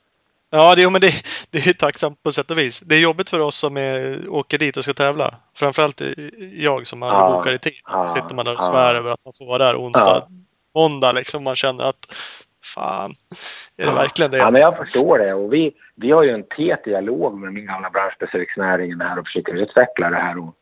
Ja, 0.53 0.75
det, 0.75 0.91
men 0.91 1.01
det, 1.01 1.13
det 1.51 1.67
är 1.67 1.73
tacksamt 1.73 2.23
på 2.23 2.33
sätt 2.33 2.51
och 2.51 2.59
vis. 2.59 2.81
Det 2.81 2.95
är 2.95 3.01
jobbigt 3.01 3.31
för 3.31 3.41
oss 3.41 3.57
som 3.57 3.77
är, 3.77 4.29
åker 4.29 4.59
dit 4.59 4.77
och 4.77 4.85
ska 4.85 4.93
tävla. 4.93 5.35
Framförallt 5.55 6.03
jag 6.53 6.87
som 6.87 7.03
aldrig 7.03 7.23
ja, 7.23 7.37
bokar 7.37 7.53
i 7.53 7.59
tid. 7.59 7.73
Så 7.97 8.07
sitter 8.07 8.35
man 8.35 8.45
där 8.45 8.55
och 8.55 8.63
svär 8.63 8.95
över 8.95 9.11
att 9.11 9.25
man 9.25 9.33
får 9.39 9.47
vara 9.47 9.59
där 9.59 9.77
onsdag, 9.77 10.27
ja. 10.29 10.29
Måndag 10.75 11.13
liksom. 11.13 11.45
Man 11.45 11.57
känner 11.57 11.85
att 11.85 12.07
fan, 12.75 13.15
är 13.79 13.87
det 13.87 13.93
verkligen 13.93 14.31
det? 14.31 14.39
Ja, 14.39 14.51
men 14.51 14.61
jag 14.61 14.77
förstår 14.77 15.19
det. 15.19 15.35
Och 15.35 15.53
vi, 15.53 15.73
vi 15.95 16.11
har 16.11 16.23
ju 16.23 16.31
en 16.31 16.43
tät 16.43 16.85
dialog 16.85 17.39
med 17.39 17.53
min 17.53 17.67
gamla 17.67 17.91
branschbesöksnäringen 17.91 19.01
här 19.01 19.19
och 19.19 19.27
försöker 19.27 19.55
utveckla 19.55 20.11
det 20.11 20.17
här. 20.17 20.37
Och, 20.39 20.55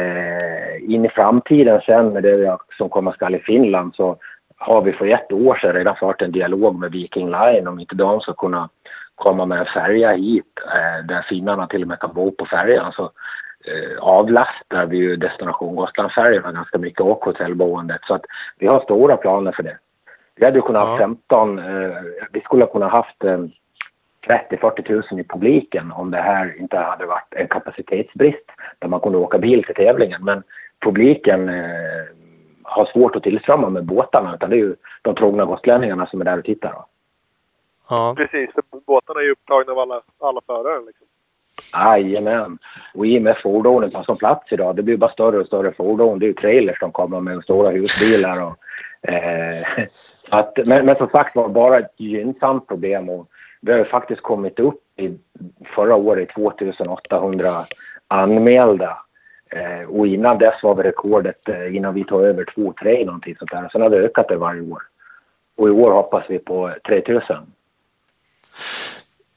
eh, 0.00 0.92
in 0.94 1.04
i 1.04 1.08
framtiden 1.08 1.80
sen 1.86 2.12
med 2.12 2.22
det 2.22 2.58
som 2.78 2.88
komma 2.88 3.12
skall 3.12 3.34
i 3.34 3.38
Finland 3.38 3.94
så 3.94 4.18
har 4.56 4.82
vi 4.82 4.92
för 4.92 5.06
ett 5.06 5.32
år 5.32 5.56
sedan 5.56 5.72
redan 5.72 5.96
fört 5.96 6.22
en 6.22 6.32
dialog 6.32 6.78
med 6.78 6.92
Viking 6.92 7.30
Line 7.30 7.66
om 7.66 7.80
inte 7.80 7.94
de 7.94 8.20
ska 8.20 8.32
kunna 8.32 8.68
komma 9.14 9.46
med 9.46 9.58
en 9.58 9.66
färja 9.66 10.12
hit 10.12 10.52
eh, 10.66 11.06
där 11.06 11.22
finnarna 11.22 11.66
till 11.66 11.82
och 11.82 11.88
med 11.88 12.00
kan 12.00 12.14
bo 12.14 12.30
på 12.30 12.46
färjan 12.46 12.92
så 12.92 13.10
eh, 13.66 13.98
avlastar 13.98 14.86
vi 14.86 14.96
ju 14.96 15.16
Destination 15.16 15.76
Gotland-färjorna 15.76 16.52
ganska 16.52 16.78
mycket 16.78 17.00
och 17.00 17.24
hotellboendet. 17.24 18.00
Så 18.06 18.14
att 18.14 18.24
vi 18.58 18.66
har 18.66 18.80
stora 18.80 19.16
planer 19.16 19.52
för 19.52 19.62
det. 19.62 19.78
Vi 20.36 20.44
hade 20.44 20.60
kunnat 20.60 20.82
ja. 20.82 20.90
ha 20.90 20.98
15, 20.98 21.58
eh, 21.58 21.64
vi 22.32 22.40
skulle 22.40 22.62
ha 22.62 22.72
kunnat 22.72 22.92
haft 22.92 23.24
eh, 23.24 23.38
30-40 24.26 25.12
000 25.12 25.20
i 25.20 25.24
publiken 25.24 25.92
om 25.92 26.10
det 26.10 26.20
här 26.20 26.60
inte 26.60 26.76
hade 26.76 27.06
varit 27.06 27.34
en 27.34 27.48
kapacitetsbrist 27.48 28.50
där 28.78 28.88
man 28.88 29.00
kunde 29.00 29.18
åka 29.18 29.38
bil 29.38 29.64
till 29.64 29.74
tävlingen. 29.74 30.24
Men 30.24 30.42
publiken 30.80 31.48
eh, 31.48 32.04
har 32.62 32.86
svårt 32.86 33.16
att 33.16 33.22
tillströmma 33.22 33.68
med 33.68 33.84
båtarna 33.84 34.34
utan 34.34 34.50
det 34.50 34.56
är 34.56 34.58
ju 34.58 34.76
de 35.02 35.14
trogna 35.14 35.44
gotlänningarna 35.44 36.06
som 36.06 36.20
är 36.20 36.24
där 36.24 36.38
och 36.38 36.44
tittar. 36.44 36.72
Då. 36.72 36.86
Ja. 37.90 38.14
Precis, 38.16 38.54
för 38.54 38.62
båtarna 38.86 39.20
är 39.20 39.24
ju 39.24 39.32
upptagna 39.32 39.72
av 39.72 39.78
alla, 39.78 40.00
alla 40.20 40.40
förare. 40.46 40.84
Liksom. 40.86 41.06
Jajamän. 41.74 42.58
Och 42.94 43.06
i 43.06 43.18
och 43.18 43.22
med 43.22 43.36
fordonen 43.42 43.90
på 43.90 44.02
som 44.04 44.16
plats 44.16 44.52
idag, 44.52 44.76
det 44.76 44.82
blir 44.82 44.96
bara 44.96 45.12
större 45.12 45.38
och 45.38 45.46
större 45.46 45.72
fordon. 45.72 46.18
Det 46.18 46.26
är 46.26 46.28
ju 46.28 46.34
trailers 46.34 46.78
som 46.78 46.92
kommer 46.92 47.20
med 47.20 47.42
stora 47.42 47.70
husbilar. 47.70 48.44
Och, 48.44 48.56
eh, 49.08 49.86
att, 50.28 50.58
men, 50.66 50.86
men 50.86 50.96
som 50.96 51.08
sagt 51.08 51.36
var, 51.36 51.48
bara 51.48 51.78
ett 51.78 51.94
gynnsamt 51.96 52.68
problem. 52.68 53.08
Och 53.08 53.28
vi 53.60 53.72
har 53.72 53.78
ju 53.78 53.84
faktiskt 53.84 54.22
kommit 54.22 54.58
upp 54.58 54.80
i 54.96 55.18
förra 55.74 55.96
året 55.96 56.28
2800 56.34 57.48
anmälda. 58.08 58.96
Eh, 59.50 59.88
och 59.88 60.06
innan 60.06 60.38
dess 60.38 60.62
var 60.62 60.74
vi 60.74 60.82
rekordet, 60.82 61.48
eh, 61.48 61.76
innan 61.76 61.94
vi 61.94 62.04
tog 62.04 62.22
över 62.22 62.44
2-3 62.44 63.04
någonting 63.04 63.36
sånt 63.36 63.50
där. 63.50 63.68
Sen 63.72 63.82
har 63.82 63.90
det 63.90 63.96
ökat 63.96 64.28
det 64.28 64.36
varje 64.36 64.60
år. 64.60 64.82
Och 65.56 65.68
i 65.68 65.70
år 65.70 65.90
hoppas 65.90 66.24
vi 66.28 66.38
på 66.38 66.74
3000. 66.86 67.36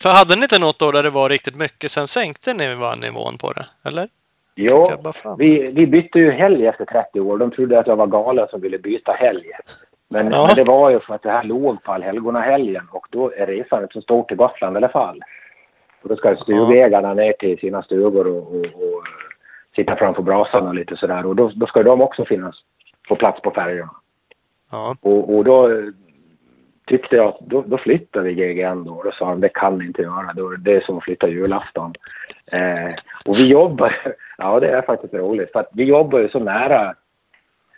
För 0.02 0.10
hade 0.10 0.36
ni 0.36 0.42
inte 0.42 0.60
något 0.60 0.82
år 0.82 0.94
där 0.94 1.04
det 1.04 1.10
var 1.10 1.30
riktigt 1.30 1.56
mycket, 1.56 1.92
sen 1.92 2.08
sänkte 2.08 2.54
ni 2.54 2.76
bara 2.76 2.96
nivån 2.96 3.38
på 3.38 3.52
det, 3.54 3.66
eller? 3.86 4.10
Ja, 4.56 4.98
vi, 5.38 5.68
vi 5.68 5.88
bytte 5.88 6.20
ju 6.20 6.32
helg 6.32 6.68
efter 6.68 6.86
30 6.86 7.20
år. 7.20 7.38
De 7.38 7.52
trodde 7.52 7.80
att 7.80 7.88
jag 7.88 7.96
var 7.96 8.08
galen 8.08 8.48
som 8.48 8.62
ville 8.62 8.78
byta 8.78 9.12
helg. 9.12 9.46
Men, 10.10 10.32
ja. 10.32 10.46
men 10.48 10.56
det 10.56 10.72
var 10.72 10.90
ju 10.90 11.00
för 11.00 11.16
att 11.16 11.24
det 11.24 11.32
här 11.32 11.44
låg 11.44 11.84
på 11.84 11.92
allhelgonahelgen 11.92 12.88
och 12.92 13.08
då 13.10 13.32
är 13.32 13.48
resandet 13.48 13.92
så 13.94 14.02
stort 14.02 14.28
till 14.28 14.38
Gotland 14.38 14.76
i 14.76 14.78
alla 14.78 14.90
fall. 14.90 15.22
Och 16.02 16.10
då 16.10 16.16
ska 16.16 16.36
stugägarna 16.36 17.14
ner 17.14 17.34
till 17.34 17.60
sina 17.60 17.84
stugor 17.84 18.28
och, 18.28 18.56
och, 18.56 18.66
och 18.66 19.04
sitta 19.76 19.96
framför 19.96 20.22
brasan 20.22 20.68
och 20.68 20.76
lite 20.76 20.98
sådär. 20.98 21.26
Och 21.26 21.36
då, 21.36 21.52
då 21.56 21.66
ska 21.66 21.84
de 21.84 22.02
också 22.02 22.26
finnas 22.26 22.56
på 23.08 23.16
plats 23.16 23.42
på 23.42 23.52
färjorna. 23.52 23.96
Ja. 24.72 24.96
Och, 25.02 25.36
och 25.36 25.44
då 25.44 25.70
tyckte 26.88 27.16
jag 27.16 27.28
att 27.28 27.40
då, 27.40 27.62
då 27.62 27.78
flyttar 27.78 28.22
vi 28.22 28.34
GGN 28.34 28.84
då. 28.84 29.04
Då 29.04 29.12
sa 29.12 29.26
han 29.26 29.42
det 29.42 29.50
kan 29.50 29.78
ni 29.78 29.86
inte 29.86 30.02
göra. 30.02 30.34
Det 30.58 30.76
är 30.76 30.82
som 30.82 30.98
att 30.98 31.04
flytta 31.04 31.30
julafton. 31.30 31.94
Eh, 32.52 32.94
och 33.26 33.36
vi 33.40 33.48
jobbar, 33.48 33.96
ja 34.38 34.60
det 34.60 34.70
är 34.70 34.82
faktiskt 34.82 35.14
roligt, 35.14 35.52
för 35.52 35.60
att 35.60 35.70
vi 35.74 35.84
jobbar 35.84 36.20
ju 36.20 36.30
så 36.30 36.40
nära 36.40 36.96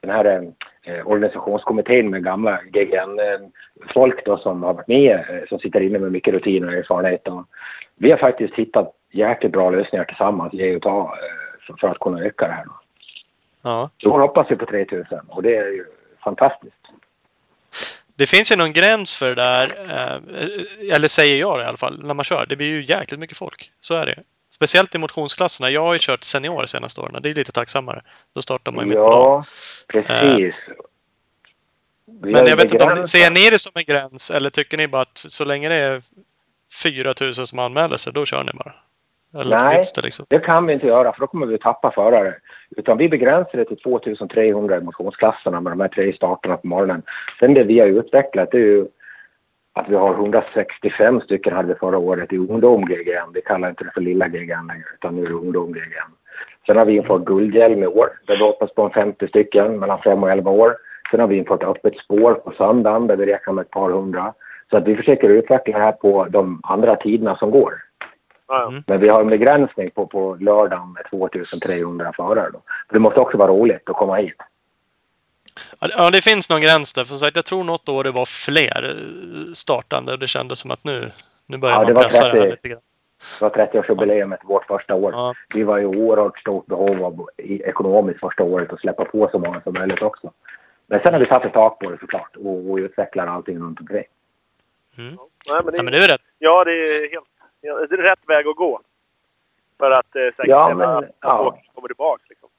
den 0.02 0.12
här 0.12 0.54
eh, 0.84 1.08
organisationskommittén 1.08 2.10
med 2.10 2.24
gamla 2.24 2.60
GGN-folk 2.64 4.26
då 4.26 4.38
som 4.38 4.64
har 4.64 4.74
varit 4.74 4.88
med, 4.88 5.16
eh, 5.16 5.48
som 5.50 5.60
sitter 5.60 5.82
inne 5.82 6.00
med 6.00 6.12
mycket 6.12 6.34
rutin 6.34 6.64
och 6.64 6.74
erfarenhet. 6.74 7.28
Och 7.28 7.46
vi 7.96 8.12
har 8.12 8.18
faktiskt 8.18 8.54
hittat 8.54 8.94
jäkligt 9.12 9.52
bra 9.52 9.70
lösningar 9.70 10.06
tillsammans, 10.06 10.54
ge 10.54 10.76
och 10.76 10.82
ta, 10.82 11.02
eh, 11.02 11.66
för, 11.68 11.74
för, 11.80 11.88
att 11.88 12.00
kunna 12.00 12.24
öka 12.24 12.48
det 12.48 12.54
här. 12.54 12.66
Då. 12.66 12.72
Ja. 13.62 13.90
Så 13.98 14.20
hoppas 14.20 14.52
vi 14.52 14.56
på 14.56 14.66
3000 14.66 15.20
och 15.28 15.44
det 15.44 15.56
är 15.56 15.68
ju 15.68 15.86
fantastiskt. 16.24 16.79
Det 18.20 18.26
finns 18.26 18.52
ju 18.52 18.56
någon 18.56 18.74
gräns 18.74 19.16
för 19.16 19.30
det 19.30 19.36
där, 19.36 19.68
eh, 19.90 20.96
eller 20.96 21.08
säger 21.08 21.40
jag 21.40 21.62
i 21.62 21.64
alla 21.64 21.78
fall, 21.78 22.00
när 22.04 22.14
man 22.14 22.26
kör. 22.26 22.46
Det 22.50 22.56
blir 22.56 22.68
ju 22.68 22.86
jäkligt 22.86 23.20
mycket 23.20 23.38
folk. 23.38 23.72
Så 23.82 23.94
är 23.94 24.06
det. 24.06 24.16
Speciellt 24.54 24.96
i 24.96 24.98
motionsklasserna. 24.98 25.70
Jag 25.70 25.82
har 25.82 25.94
ju 25.94 26.00
kört 26.02 26.24
senior 26.24 26.62
de 26.62 26.68
senaste 26.68 27.02
åren. 27.02 27.22
Det 27.22 27.30
är 27.30 27.34
lite 27.34 27.52
tacksammare. 27.52 28.02
Då 28.36 28.42
startar 28.42 28.72
man 28.72 28.84
ju 28.84 28.90
mitt 28.90 28.98
på 28.98 29.10
dagen. 29.10 29.22
Ja, 29.22 29.44
precis. 29.88 30.14
Eh, 30.14 30.76
men 32.22 32.48
jag 32.48 32.58
vet 32.58 32.74
inte, 32.74 32.84
om, 32.84 33.06
ser 33.06 33.30
ni 33.30 33.50
det 33.50 33.60
som 33.60 33.72
en 33.76 33.84
gräns 33.84 34.32
eller 34.32 34.50
tycker 34.50 34.78
ni 34.78 34.88
bara 34.88 35.02
att 35.02 35.18
så 35.18 35.46
länge 35.46 35.70
det 35.70 35.76
är 35.76 36.02
4000 36.82 37.48
som 37.48 37.60
anmäler 37.60 37.98
sig, 37.98 38.14
då 38.14 38.26
kör 38.26 38.44
ni 38.44 38.52
bara? 38.54 38.74
Eller 39.42 39.58
Nej, 39.58 39.84
det, 39.96 40.02
liksom? 40.02 40.26
det, 40.30 40.40
kan 40.40 40.66
vi 40.66 40.74
inte 40.74 40.88
göra 40.88 41.14
för 41.14 41.20
då 41.20 41.28
kommer 41.28 41.46
vi 41.46 41.58
tappa 41.58 41.92
förare. 41.92 42.36
Utan 42.78 42.98
vi 42.98 43.10
begränsar 43.10 43.58
det 43.58 43.66
till 43.66 43.78
2300 43.78 44.78
i 44.78 44.82
motionsklasserna 44.82 45.62
med 45.62 45.72
de 45.72 45.80
här 45.80 45.88
tre 45.88 46.14
starterna 46.14 46.58
på 46.58 46.68
morgonen. 46.68 47.02
Sen 47.40 47.54
det 47.54 47.64
vi 47.64 47.80
har 47.80 47.88
utvecklat 47.88 48.52
det 48.52 48.58
är 48.58 48.62
ju 48.62 48.88
att 49.74 49.90
vi 49.90 49.96
har 49.96 50.14
165 50.14 51.22
stycken 51.22 51.54
hade 51.54 51.68
vi 51.68 51.76
förra 51.76 51.98
året 51.98 52.34
i 52.34 52.38
ungdom 52.38 52.86
GGN. 52.86 53.34
Vi 53.34 53.42
kallar 53.42 53.70
inte 53.70 53.84
det 53.84 53.92
för 53.94 54.02
lilla 54.02 54.28
GGN 54.28 54.68
längre 54.68 54.86
utan 54.94 55.16
nu 55.16 55.24
är 55.24 55.28
det 55.28 55.34
ungdom 55.34 55.72
GGN. 55.74 56.12
Sen 56.68 56.78
har 56.78 56.86
vi 56.86 56.96
infört 56.96 57.26
guldhjälm 57.26 57.84
i 57.84 57.88
år 57.88 58.10
där 58.28 58.38
vi 58.38 58.44
hoppas 58.44 58.74
på 58.74 58.90
50 58.90 59.28
stycken 59.28 59.80
mellan 59.80 60.02
5 60.02 60.24
och 60.24 60.32
11 60.32 60.52
år. 60.52 60.76
Sen 61.12 61.20
har 61.20 61.28
vi 61.28 61.38
infört 61.38 61.64
öppet 61.64 61.98
spår 61.98 62.34
på 62.34 62.52
söndagen 62.52 63.08
där 63.08 63.16
vi 63.16 63.26
räknar 63.26 63.54
med 63.54 63.62
ett 63.62 63.72
par 63.72 63.90
hundra. 63.90 64.34
Så 64.70 64.78
att 64.78 64.88
vi 64.88 64.96
försöker 64.96 65.30
utveckla 65.30 65.78
det 65.78 65.84
här 65.84 65.92
på 65.92 66.26
de 66.30 66.60
andra 66.64 66.96
tiderna 66.96 67.36
som 67.36 67.52
går. 67.52 67.74
Ja, 68.50 68.60
ja. 68.62 68.68
Mm. 68.70 68.84
Men 68.88 69.00
vi 69.00 69.10
har 69.10 69.22
en 69.22 69.30
begränsning 69.30 69.92
på, 69.92 70.08
på 70.08 70.38
lördagen 70.40 70.94
med 70.94 71.04
2300 71.10 72.06
förare. 72.16 72.50
Då. 72.54 72.62
För 72.88 72.94
det 72.94 73.00
måste 73.00 73.20
också 73.20 73.38
vara 73.38 73.52
roligt 73.52 73.90
att 73.90 73.96
komma 73.96 74.16
hit. 74.16 74.36
Ja, 75.80 75.88
det- 75.88 76.16
Ja, 76.18 76.22
finns 76.22 76.50
någon 76.50 76.62
gräns 76.62 76.94
där. 76.94 77.04
För 77.04 77.14
sagt, 77.16 77.36
jag 77.36 77.46
tror 77.46 77.64
något 77.64 77.90
år 77.90 78.04
det 78.04 78.12
var 78.12 78.26
fler 78.26 78.90
eh, 78.90 79.54
startande 79.54 80.12
och 80.12 80.20
det 80.20 80.28
kändes 80.28 80.60
som 80.60 80.72
att 80.72 80.84
nu, 80.86 81.12
nu 81.46 81.58
börjar 81.58 81.76
Ja, 81.76 81.80
det 81.80 81.86
man 81.86 81.96
var 81.96 82.04
pressa 82.04 82.24
det 82.24 82.30
här 82.30 82.42
30. 82.42 82.52
lite 82.52 82.70
grann. 82.70 82.82
Det 83.40 83.44
var 83.46 83.50
30-årsjubileumet 83.50 84.38
vårt 84.44 84.66
första 84.66 84.96
år. 84.96 85.12
Ja. 85.14 85.34
Vi 85.54 85.64
var 85.64 85.80
i 85.80 85.86
oerhört 85.86 86.40
stort 86.40 86.66
behov 86.66 87.04
av 87.04 87.30
ekonomiskt 87.40 88.20
första 88.20 88.44
året 88.44 88.74
att 88.74 88.80
släppa 88.80 89.06
på 89.06 89.30
så 89.32 89.40
många 89.40 89.62
som 89.62 89.74
möjligt 89.74 90.02
också. 90.02 90.32
Men 90.88 91.00
sen 91.00 91.14
har 91.14 91.20
vi 91.20 91.26
satt 91.26 91.46
ett 91.46 91.54
tak 91.54 91.80
på 91.80 91.90
det 91.90 91.98
såklart 92.00 92.36
och, 92.36 92.70
och 92.72 92.78
utvecklar 92.78 93.28
allting 93.28 93.60
runt 93.60 93.80
omkring. 93.80 94.04
Mm. 94.98 95.10
Nej, 95.50 95.62
men 95.64 95.66
det, 95.72 95.78
Ja, 95.78 95.84
men 95.84 95.94
det 95.94 96.00
är 96.04 96.08
rätt. 96.08 96.22
ja, 96.40 96.64
det 96.64 96.72
är 96.72 97.12
helt 97.12 97.14
ja, 97.14 97.22
rätt 97.90 98.20
väg 98.28 98.48
att 98.48 98.56
gå. 98.56 98.82
För 99.78 99.92
att 99.92 100.16
eh, 100.16 100.22
säkerställa 100.22 100.84
Ja, 100.84 100.98
att 101.00 101.06
ja. 101.22 101.48
åkare 101.48 101.62
kommer 101.74 101.88
tillbaka. 101.88 102.24
Liksom. 102.30 102.50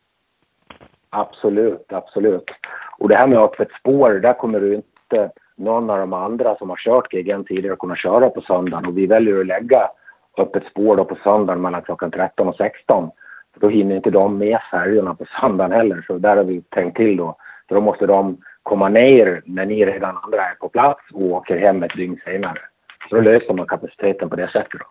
Absolut, 1.11 1.93
absolut. 1.93 2.51
Och 2.99 3.09
det 3.09 3.17
här 3.17 3.27
med 3.27 3.39
öppet 3.39 3.69
spår, 3.81 4.11
där 4.11 4.33
kommer 4.33 4.61
du 4.61 4.75
inte 4.75 5.31
någon 5.57 5.91
av 5.91 5.99
de 5.99 6.13
andra 6.13 6.57
som 6.57 6.71
har 6.71 6.77
kört 6.77 7.13
GGN 7.13 7.45
tidigare 7.45 7.77
kunna 7.77 7.97
köra 7.97 8.31
på 8.31 8.41
söndagen. 8.41 8.87
Och 8.87 8.99
vi 8.99 9.07
väljer 9.07 9.41
att 9.41 9.47
lägga 9.47 9.91
öppet 10.39 10.65
spår 10.71 10.97
då 10.97 11.05
på 11.05 11.17
söndagen 11.25 11.63
mellan 11.63 11.83
klockan 11.83 12.11
13 12.11 12.49
och 12.49 12.57
16. 12.57 13.11
För 13.53 13.61
då 13.61 13.69
hinner 13.69 13.97
inte 13.97 14.11
de 14.11 14.39
med 14.39 14.59
färjorna 14.71 15.15
på 15.15 15.25
söndagen 15.41 15.73
heller. 15.73 16.05
Så 16.07 16.19
där 16.19 16.37
har 16.37 16.45
vi 16.45 16.63
tänkt 16.63 16.97
till 16.97 17.17
då. 17.17 17.37
För 17.69 17.75
då 17.75 17.81
måste 17.81 18.07
de 18.07 18.37
komma 18.63 18.89
ner 18.89 19.43
när 19.45 19.67
ni 19.67 19.85
redan 19.87 20.17
andra 20.17 20.43
är 20.43 20.55
på 20.55 20.69
plats 20.69 21.01
och 21.13 21.23
åker 21.23 21.59
hem 21.59 21.83
ett 21.83 21.97
dygn 21.97 22.21
senare. 22.25 22.61
Så 23.11 23.17
då 23.17 23.23
löser 23.23 23.55
man 23.55 23.67
kapaciteten 23.67 24.31
på 24.31 24.37
det 24.37 24.51
sättet 24.51 24.81
då. 24.81 24.87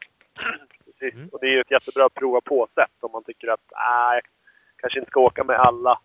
Precis. 0.85 1.19
Mm. 1.19 1.29
Och 1.31 1.39
det 1.41 1.47
är 1.47 1.51
ju 1.51 1.61
ett 1.61 1.71
jättebra 1.71 2.09
prova 2.09 2.41
på-sätt 2.41 2.91
om 2.99 3.11
man 3.11 3.23
tycker 3.23 3.47
att 3.47 3.65
nej, 3.71 4.15
jag 4.15 4.81
kanske 4.81 4.99
inte 4.99 5.11
ska 5.11 5.19
åka 5.19 5.43
med 5.43 5.55
alla 5.55 5.99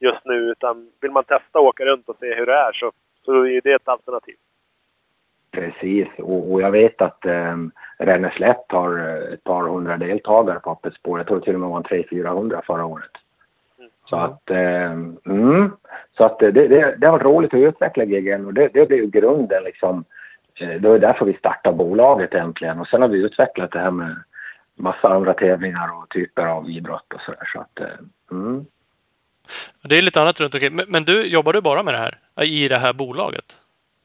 just 0.00 0.24
nu. 0.24 0.34
Utan 0.34 0.90
vill 1.00 1.10
man 1.10 1.24
testa 1.24 1.58
att 1.58 1.64
åka 1.64 1.84
runt 1.84 2.08
och 2.08 2.16
se 2.20 2.34
hur 2.34 2.46
det 2.46 2.54
är 2.54 2.72
så, 2.72 2.92
så 3.24 3.46
är 3.46 3.60
det 3.60 3.72
ett 3.72 3.88
alternativ. 3.88 4.34
Precis, 5.50 6.08
och, 6.18 6.52
och 6.52 6.62
jag 6.62 6.70
vet 6.70 7.02
att 7.02 7.26
eh, 7.26 7.56
Renneslätt 7.98 8.64
har 8.68 8.98
eh, 8.98 9.32
ett 9.34 9.44
par 9.44 9.68
hundra 9.68 9.96
deltagare 9.96 10.60
på 10.60 10.70
öppet 10.70 10.94
spår. 10.94 11.18
Jag 11.18 11.26
tror 11.26 11.40
till 11.40 11.54
och 11.54 11.60
med 11.60 11.68
det 11.68 11.72
var 11.72 11.82
300-400 11.82 12.60
förra 12.66 12.84
året. 12.84 13.10
Så 14.04 14.16
att, 14.16 14.50
eh, 14.50 14.92
mm, 15.26 15.70
så 16.16 16.24
att 16.24 16.38
det, 16.38 16.50
det, 16.50 16.96
det 16.98 17.06
har 17.06 17.12
varit 17.12 17.24
roligt 17.24 17.54
att 17.54 17.60
utveckla 17.60 18.04
GGN 18.04 18.46
och 18.46 18.54
det, 18.54 18.68
det 18.72 18.88
blev 18.88 19.00
ju 19.00 19.06
grunden 19.06 19.64
liksom. 19.64 20.04
Eh, 20.60 20.80
det 20.80 20.88
var 20.88 20.98
därför 20.98 21.24
vi 21.24 21.34
startade 21.34 21.76
bolaget 21.76 22.34
äntligen 22.34 22.80
och 22.80 22.86
sen 22.86 23.02
har 23.02 23.08
vi 23.08 23.18
utvecklat 23.18 23.72
det 23.72 23.78
här 23.78 23.90
med 23.90 24.16
massa 24.74 25.08
andra 25.08 25.34
tävlingar 25.34 25.98
och 25.98 26.08
typer 26.08 26.46
av 26.46 26.70
idrott 26.70 27.12
och 27.14 27.20
sådär. 27.20 27.48
Så 27.52 27.60
att, 27.60 27.80
eh, 27.80 27.98
mm. 28.30 28.66
Det 29.82 29.98
är 29.98 30.02
lite 30.02 30.20
annat 30.20 30.40
runt 30.40 30.54
omkring. 30.54 30.76
Men, 30.76 30.84
men 30.88 31.02
du, 31.02 31.26
jobbar 31.26 31.52
du 31.52 31.60
bara 31.60 31.82
med 31.82 31.94
det 31.94 31.98
här? 31.98 32.18
I 32.44 32.68
det 32.68 32.76
här 32.76 32.92
bolaget? 32.92 33.44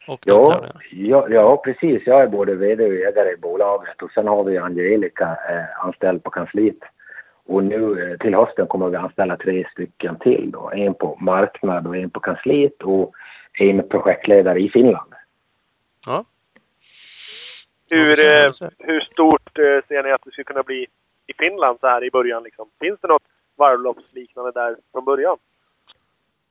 Och 0.07 0.19
Ja, 0.25 0.65
ja, 0.91 1.27
ja, 1.29 1.57
precis. 1.57 2.01
Jag 2.05 2.21
är 2.21 2.27
både 2.27 2.55
VD 2.55 2.85
och 2.85 2.93
ägare 2.93 3.33
i 3.33 3.38
bolaget 3.38 4.01
och 4.01 4.12
sen 4.12 4.27
har 4.27 4.43
vi 4.43 4.57
Angelica 4.57 5.38
eh, 5.49 5.85
anställd 5.85 6.23
på 6.23 6.29
kansliet. 6.29 6.79
Och 7.45 7.63
nu 7.63 8.12
eh, 8.12 8.17
till 8.17 8.35
hösten 8.35 8.67
kommer 8.67 8.89
vi 8.89 8.95
anställa 8.95 9.38
tre 9.38 9.67
stycken 9.71 10.19
till 10.19 10.51
då. 10.51 10.71
En 10.71 10.93
på 10.93 11.17
marknad 11.21 11.88
och 11.88 11.97
en 11.97 12.09
på 12.09 12.19
kansliet 12.19 12.81
och 12.83 13.13
en 13.59 13.89
projektledare 13.89 14.59
i 14.59 14.69
Finland. 14.69 15.13
Ja. 16.05 16.25
Hur, 17.89 18.25
eh, 18.25 18.49
hur 18.79 18.99
stort 18.99 19.57
eh, 19.57 19.87
ser 19.87 20.03
ni 20.03 20.11
att 20.11 20.21
det 20.25 20.31
skulle 20.31 20.43
kunna 20.43 20.63
bli 20.63 20.87
i 21.27 21.33
Finland 21.33 21.79
så 21.79 21.87
här 21.87 22.03
i 22.03 22.11
början? 22.11 22.43
Liksom? 22.43 22.69
Finns 22.79 22.99
det 23.01 23.07
något 23.07 23.23
varvloppsliknande 23.57 24.51
där 24.51 24.75
från 24.91 25.05
början? 25.05 25.37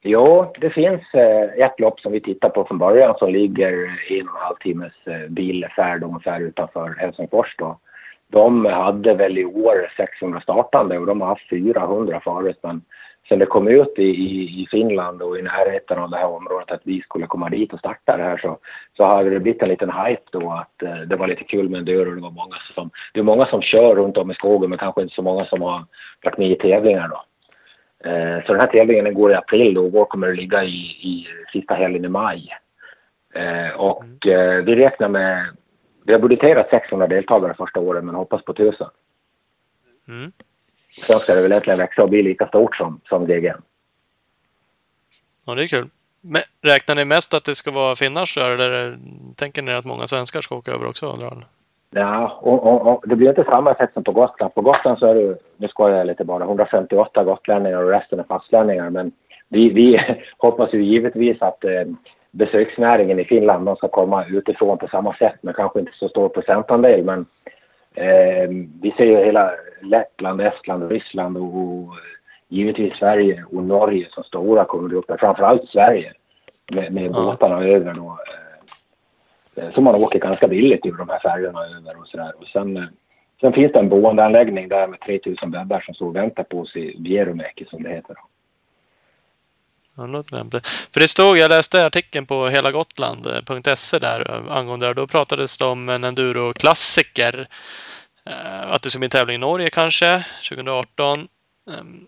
Ja, 0.01 0.53
det 0.61 0.71
finns 0.71 1.15
eh, 1.15 1.65
ett 1.65 1.81
lopp 1.81 2.01
som 2.01 2.13
vi 2.13 2.21
tittar 2.21 2.49
på 2.49 2.65
från 2.65 2.79
början 2.79 3.15
som 3.19 3.33
ligger 3.33 3.73
en 4.11 4.29
och 4.29 4.37
en 4.37 4.43
halv 4.43 4.57
timmes 4.57 4.93
eh, 5.07 5.29
bilfärd 5.29 6.03
ungefär 6.03 6.41
utanför 6.41 6.95
Helsingfors 6.99 7.55
då. 7.59 7.79
De 8.29 8.65
hade 8.65 9.15
väl 9.15 9.39
i 9.39 9.45
år 9.45 9.93
600 9.97 10.41
startande 10.41 10.99
och 10.99 11.07
de 11.07 11.21
har 11.21 11.29
haft 11.29 11.49
400 11.49 12.21
förut 12.25 12.59
men 12.63 12.83
sen 13.29 13.39
det 13.39 13.47
kom 13.47 13.69
ut 13.69 13.99
i, 13.99 14.03
i, 14.03 14.63
i 14.63 14.67
Finland 14.71 15.23
och 15.23 15.39
i 15.39 15.43
närheten 15.43 15.99
av 15.99 16.11
det 16.11 16.17
här 16.17 16.27
området 16.27 16.71
att 16.71 16.81
vi 16.85 17.01
skulle 17.01 17.27
komma 17.27 17.49
dit 17.49 17.73
och 17.73 17.79
starta 17.79 18.17
det 18.17 18.23
här 18.23 18.37
så, 18.37 18.59
så 18.97 19.05
hade 19.05 19.31
det 19.31 19.41
blivit 19.41 19.63
en 19.63 19.69
liten 19.69 19.91
hype 19.91 20.23
då 20.31 20.51
att 20.53 20.83
eh, 20.83 20.97
det 20.97 21.17
var 21.17 21.27
lite 21.27 21.45
kul 21.45 21.69
med 21.69 21.79
en 21.79 21.85
dörr 21.85 22.07
och 22.09 22.15
det 22.15 22.23
var 22.23 22.31
många 22.31 22.57
som, 22.75 22.91
det 23.15 23.21
är 23.21 23.25
många 23.25 23.47
som 23.47 23.63
kör 23.63 23.95
runt 23.95 24.17
om 24.17 24.31
i 24.31 24.35
skogen 24.35 24.71
men 24.71 24.79
kanske 24.79 25.03
inte 25.03 25.15
så 25.15 25.23
många 25.23 25.45
som 25.45 25.63
har 25.63 25.85
varit 26.25 26.39
med 26.39 26.51
i 26.51 26.55
tävlingar 26.55 27.09
då. 27.09 27.23
Eh, 28.11 28.45
Så 28.47 28.53
den 28.53 28.61
här 28.61 28.69
tävlingen 28.69 29.05
den 29.05 29.15
går 29.15 29.31
i 29.33 29.35
april 29.35 29.79
och 29.79 29.93
vår 29.93 30.05
kommer 30.05 30.29
att 30.29 30.37
ligga 30.37 30.65
i, 30.65 30.77
i 31.03 31.27
sista 31.53 31.75
helgen 31.75 32.05
i 32.05 32.09
maj. 32.09 32.49
Eh, 33.35 33.81
Och 33.81 34.27
eh, 34.27 34.65
vi 34.65 34.75
räknar 34.77 35.09
med, 35.09 35.47
vi 36.05 36.13
har 36.13 36.21
budgeterat 36.21 36.71
600 36.71 37.07
deltagare 37.07 37.55
första 37.55 37.81
året 37.81 38.05
men 38.05 38.15
hoppas 38.15 38.45
på 38.45 38.53
1000. 38.53 38.87
Mm. 40.09 40.33
Sen 40.91 41.19
ska 41.19 41.35
det 41.35 41.43
väl 41.43 41.53
egentligen 41.53 41.79
växa 41.79 42.03
och 42.03 42.11
bli 42.11 42.23
lika 42.23 42.47
stort 42.49 42.77
som, 42.77 43.01
som 43.09 43.27
GGN. 43.27 43.63
Ja, 45.47 45.55
det 45.55 45.63
är 45.63 45.69
kul. 45.69 45.89
Men 46.21 46.43
räknar 46.63 46.95
ni 46.95 47.05
mest 47.05 47.35
att 47.35 47.45
det 47.45 47.55
ska 47.55 47.71
vara 47.71 47.97
finnar 47.97 48.41
här, 48.41 48.51
eller 48.51 48.97
tänker 49.37 49.63
ni 49.63 49.73
att 49.73 49.85
många 49.85 50.07
svenskar 50.07 50.41
ska 50.41 50.57
åka 50.57 50.73
över 50.73 50.87
också? 50.87 51.07
undrar 51.07 51.29
han? 51.29 51.45
Ja, 51.91 52.39
och, 52.41 52.67
och, 52.67 52.87
och 52.87 53.09
det 53.09 53.17
blir 53.17 53.29
inte 53.29 53.45
samma 53.45 53.75
sätt 53.75 53.91
som 53.95 54.05
på 54.05 54.13
Gotland. 54.13 54.55
På 54.55 54.61
Gotland 54.61 54.99
så 54.99 55.07
är 55.07 55.15
det, 55.15 55.39
nu 55.57 55.69
skojar 55.69 55.99
jag 55.99 56.07
lite 56.07 56.25
bara, 56.25 56.45
158 56.45 57.25
gotlänningar 57.25 57.83
och 57.83 57.91
resten 57.91 58.21
är 58.21 58.25
fastlänningar. 58.25 58.91
Men 58.91 59.13
vi, 59.49 59.71
vi 59.71 60.01
hoppas 60.39 60.75
ju 60.75 60.81
givetvis 60.81 61.43
att 61.43 61.65
eh, 61.65 61.85
besöksnäringen 62.31 63.19
i 63.19 63.25
Finland 63.25 63.67
de 63.67 63.77
ska 63.77 63.89
komma 63.89 64.25
utifrån 64.27 64.79
på 64.79 64.89
samma 64.89 65.15
sätt, 65.15 65.37
men 65.41 65.55
kanske 65.55 65.81
inte 65.81 65.93
så 65.95 66.09
stor 66.09 66.29
procentandel. 66.29 67.05
Men 67.05 67.27
vi 68.83 68.95
ser 68.97 69.05
ju 69.05 69.17
hela 69.17 69.53
Lettland, 69.83 70.41
Estland, 70.41 70.91
Ryssland 70.91 71.37
och, 71.37 71.57
och 71.57 71.95
givetvis 72.49 72.95
Sverige 72.95 73.45
och 73.53 73.63
Norge 73.63 74.07
som 74.11 74.25
stora 74.25 74.65
kundgrupper. 74.65 75.17
Framförallt 75.17 75.69
Sverige 75.69 76.13
med, 76.73 76.93
med 76.93 77.05
Ja. 77.05 77.13
båtarna 77.13 77.65
över 77.65 77.95
då. 77.95 78.19
Eh, 79.57 79.71
så 79.75 79.81
man 79.81 79.95
åker 79.95 80.19
ganska 80.19 80.49
billigt 80.49 80.87
över 80.87 80.99
de 80.99 81.09
här 81.09 81.19
färjorna 81.19 81.61
över 81.65 82.01
och 82.01 82.07
sådär. 82.09 82.33
Och 82.39 82.47
sen, 82.47 82.77
eh, 82.77 82.85
sen 83.41 83.53
finns 83.53 83.73
det 83.73 83.79
en 83.79 83.89
boendeanläggning 83.89 84.69
där 84.69 84.87
med 84.87 85.01
3000 85.01 85.51
bäddar 85.51 85.81
som 85.81 85.95
står 85.95 86.07
och 86.07 86.17
väntar 86.17 86.43
på 86.43 86.59
oss 86.61 86.77
i 86.77 86.97
Vierumäki 87.03 87.65
som 87.65 87.83
det 87.83 87.89
heter. 87.89 88.15
Lämpligt. 88.15 88.38
För 90.93 91.01
det 91.01 91.09
stod, 91.09 91.39
jag 91.39 91.49
läste 91.49 91.87
artikeln 91.87 92.27
på 92.27 92.49
helagotland.se 92.49 93.99
där 93.99 94.51
angående 94.51 94.87
det. 94.87 94.95
Då 94.95 95.07
pratades 95.07 95.57
det 95.59 95.65
om 95.65 95.89
en 95.89 96.05
enduro-klassiker. 96.05 97.49
Eh, 98.27 98.71
Att 98.71 98.83
det 98.83 98.91
skulle 98.91 99.01
bli 99.01 99.07
en 99.07 99.11
tävling 99.11 99.35
i 99.35 99.39
Norge 99.39 99.71
kanske, 99.71 100.25
2018. 100.49 101.29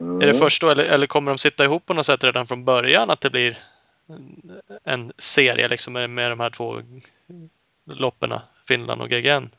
Mm. 0.01 0.17
Är 0.17 0.19
det 0.19 0.25
Mm. 0.25 0.39
först 0.39 0.61
då, 0.61 0.71
eller, 0.71 0.85
eller 0.85 1.07
kommer 1.07 1.31
de 1.31 1.39
sitta 1.39 1.65
ihop 1.65 1.87
på 1.87 1.95
något 1.95 2.07
sätt 2.07 2.25
redan 2.25 2.47
från 2.47 2.65
början? 2.65 3.11
Att 3.11 3.21
det 3.21 3.31
blir 3.31 3.59
en- 4.09 4.61
en 4.85 5.13
serie 5.19 5.69
liksom 5.69 5.93
med, 5.93 6.11
med 6.11 6.31
de 6.33 6.41
här 6.41 6.51
två 6.51 6.83
loppen, 7.91 8.35
Finland 8.69 9.01
och 9.03 9.09
GGN? 9.11 9.51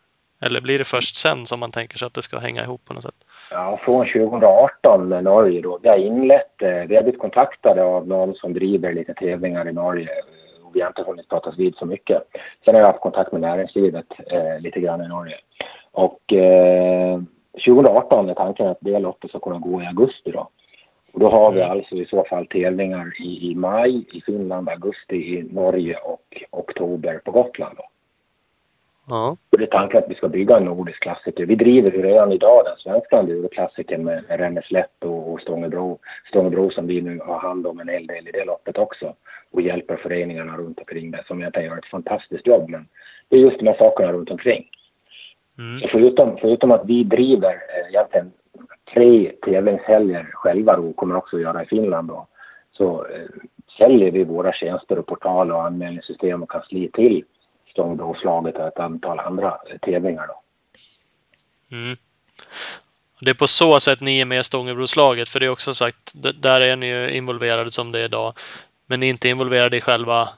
Eller 0.46 0.62
blir 0.62 0.78
det 0.78 0.84
först 0.84 1.16
sen 1.16 1.46
som 1.46 1.60
man 1.60 1.72
tänker 1.72 1.98
sig 1.98 2.06
att 2.06 2.14
det 2.14 2.22
ska 2.22 2.38
hänga 2.38 2.64
ihop 2.64 2.86
på 2.86 2.94
något 2.94 3.04
sätt? 3.04 3.26
Ja, 3.52 3.80
från 3.84 4.06
2018 4.06 5.08
med 5.08 5.24
Norge 5.24 5.62
då. 5.62 5.80
Vi 5.84 5.90
har 5.90 5.98
inlett, 5.98 6.62
eh, 6.62 6.70
vi 6.70 6.96
har 6.96 7.04
blivit 7.04 7.20
kontaktade 7.20 7.84
av 7.84 8.08
någon 8.08 8.36
som 8.36 8.54
driver 8.54 8.94
lite 8.94 9.14
tävlingar 9.14 9.70
i 9.70 9.74
Norge 9.74 10.10
eh, 10.10 10.66
och 10.66 10.76
vi 10.76 10.82
har 10.82 10.88
inte 10.88 11.04
hunnit 11.04 11.30
pratas 11.30 11.58
vid 11.58 11.76
så 11.76 11.86
mycket. 11.86 12.24
Sen 12.66 12.76
har 12.76 12.82
jag 12.82 12.88
haft 12.88 13.02
kontakt 13.02 13.32
med 13.32 13.42
näringslivet 13.42 14.06
eh, 14.32 14.60
lite 14.60 14.80
grann 14.80 15.02
i 15.02 15.08
Norge. 15.08 15.36
Och 15.92 16.34
eh, 16.34 17.22
2018 17.66 18.30
är 18.30 18.34
tanken 18.34 18.68
att 18.68 18.78
det 18.82 19.00
loppet 19.00 19.30
ska 19.30 19.40
kunna 19.40 19.60
gå 19.60 19.82
i 19.82 19.86
augusti 19.86 20.32
då. 20.32 20.50
Och 21.14 21.20
då 21.20 21.30
har 21.30 21.52
vi 21.52 21.62
alltså 21.62 21.96
i 21.96 22.06
så 22.06 22.24
fall 22.30 22.48
tävlingar 22.48 23.14
i, 23.20 23.52
i 23.52 23.56
maj 23.56 24.06
i 24.14 24.22
Finland, 24.22 24.70
augusti 24.70 25.16
i 25.16 25.44
Norge 25.52 25.96
och 25.96 26.44
oktober 26.52 27.22
på 27.26 27.32
Gotland 27.32 27.78
då. 27.78 27.84
Ja. 29.12 29.38
Och 29.52 29.58
det 29.58 29.64
är 29.64 29.68
tanken 29.68 29.98
att 29.98 30.10
vi 30.10 30.16
ska 30.16 30.28
bygga 30.28 30.58
en 30.58 30.66
nordisk 30.66 31.00
klassiker. 31.00 31.46
Vi 31.46 31.56
driver 31.56 31.92
ju 31.92 32.02
redan 32.02 32.32
idag 32.32 32.62
den 32.66 32.78
svenska 32.78 33.18
enduroklassikern 33.18 34.04
med 34.04 34.24
Renneslätt 34.30 35.04
och, 35.04 35.32
och 35.32 35.42
Stångebro. 35.42 36.00
Stångebro 36.30 36.72
som 36.72 36.88
vi 36.88 37.02
nu 37.02 37.20
har 37.20 37.40
hand 37.40 37.68
om 37.68 37.80
en 37.80 37.90
hel 37.90 38.08
del 38.08 38.28
i 38.28 38.32
det 38.32 38.46
loppet 38.46 38.78
också. 38.78 39.14
Och 39.52 39.62
hjälper 39.62 39.96
föreningarna 39.96 40.58
runt 40.58 40.80
omkring 40.80 41.12
det 41.12 41.24
som 41.28 41.40
egentligen 41.40 41.70
gör 41.70 41.78
ett 41.78 41.86
fantastiskt 41.86 42.48
jobb. 42.48 42.70
Men 42.70 42.88
det 43.30 43.36
är 43.36 43.40
just 43.40 43.60
de 43.60 43.68
här 43.68 43.78
sakerna 43.78 44.12
runt 44.12 44.32
omkring. 44.32 44.70
Mm. 45.58 45.80
Så 45.82 45.88
förutom, 45.88 46.38
förutom 46.42 46.72
att 46.72 46.86
vi 46.86 47.04
driver 47.04 47.54
eh, 47.54 47.90
egentligen 47.90 48.32
tre 48.94 49.32
tävlingshelger 49.46 50.30
själva 50.34 50.78
och 50.78 50.96
kommer 50.96 51.16
också 51.16 51.36
att 51.36 51.44
göra 51.44 51.64
i 51.64 51.66
Finland 51.66 52.08
då, 52.08 52.28
så 52.72 53.06
eh, 53.06 53.30
säljer 53.78 54.12
vi 54.12 54.24
våra 54.24 54.54
tjänster 54.54 55.00
och 55.00 55.06
portal 55.06 55.52
och 55.52 55.66
anmälningssystem 55.66 56.44
och 56.44 56.52
kansli 56.52 56.90
till 56.94 57.24
Stångebroslaget 57.72 58.56
och 58.56 58.68
ett 58.68 58.80
antal 58.80 59.20
andra 59.20 59.58
tävlingar. 59.82 60.28
Då. 60.28 60.42
Mm. 61.72 61.98
Det 63.22 63.30
är 63.30 63.36
på 63.36 63.48
så 63.48 63.80
sätt 63.80 64.02
ni 64.02 64.20
är 64.20 64.26
med 64.26 64.40
i 64.40 64.44
Stångebroslaget, 64.44 65.30
för 65.30 65.40
det 65.40 65.46
är 65.46 65.50
också 65.50 65.74
sagt, 65.74 66.12
där 66.42 66.62
är 66.62 66.76
ni 66.76 66.88
ju 66.88 67.10
involverade 67.10 67.72
som 67.72 67.92
det 67.92 68.00
är 68.00 68.06
idag. 68.06 68.34
Men 68.88 69.00
ni 69.00 69.06
är 69.06 69.10
inte 69.10 69.30
involverade 69.30 69.78
i 69.78 69.82
själva 69.82 70.30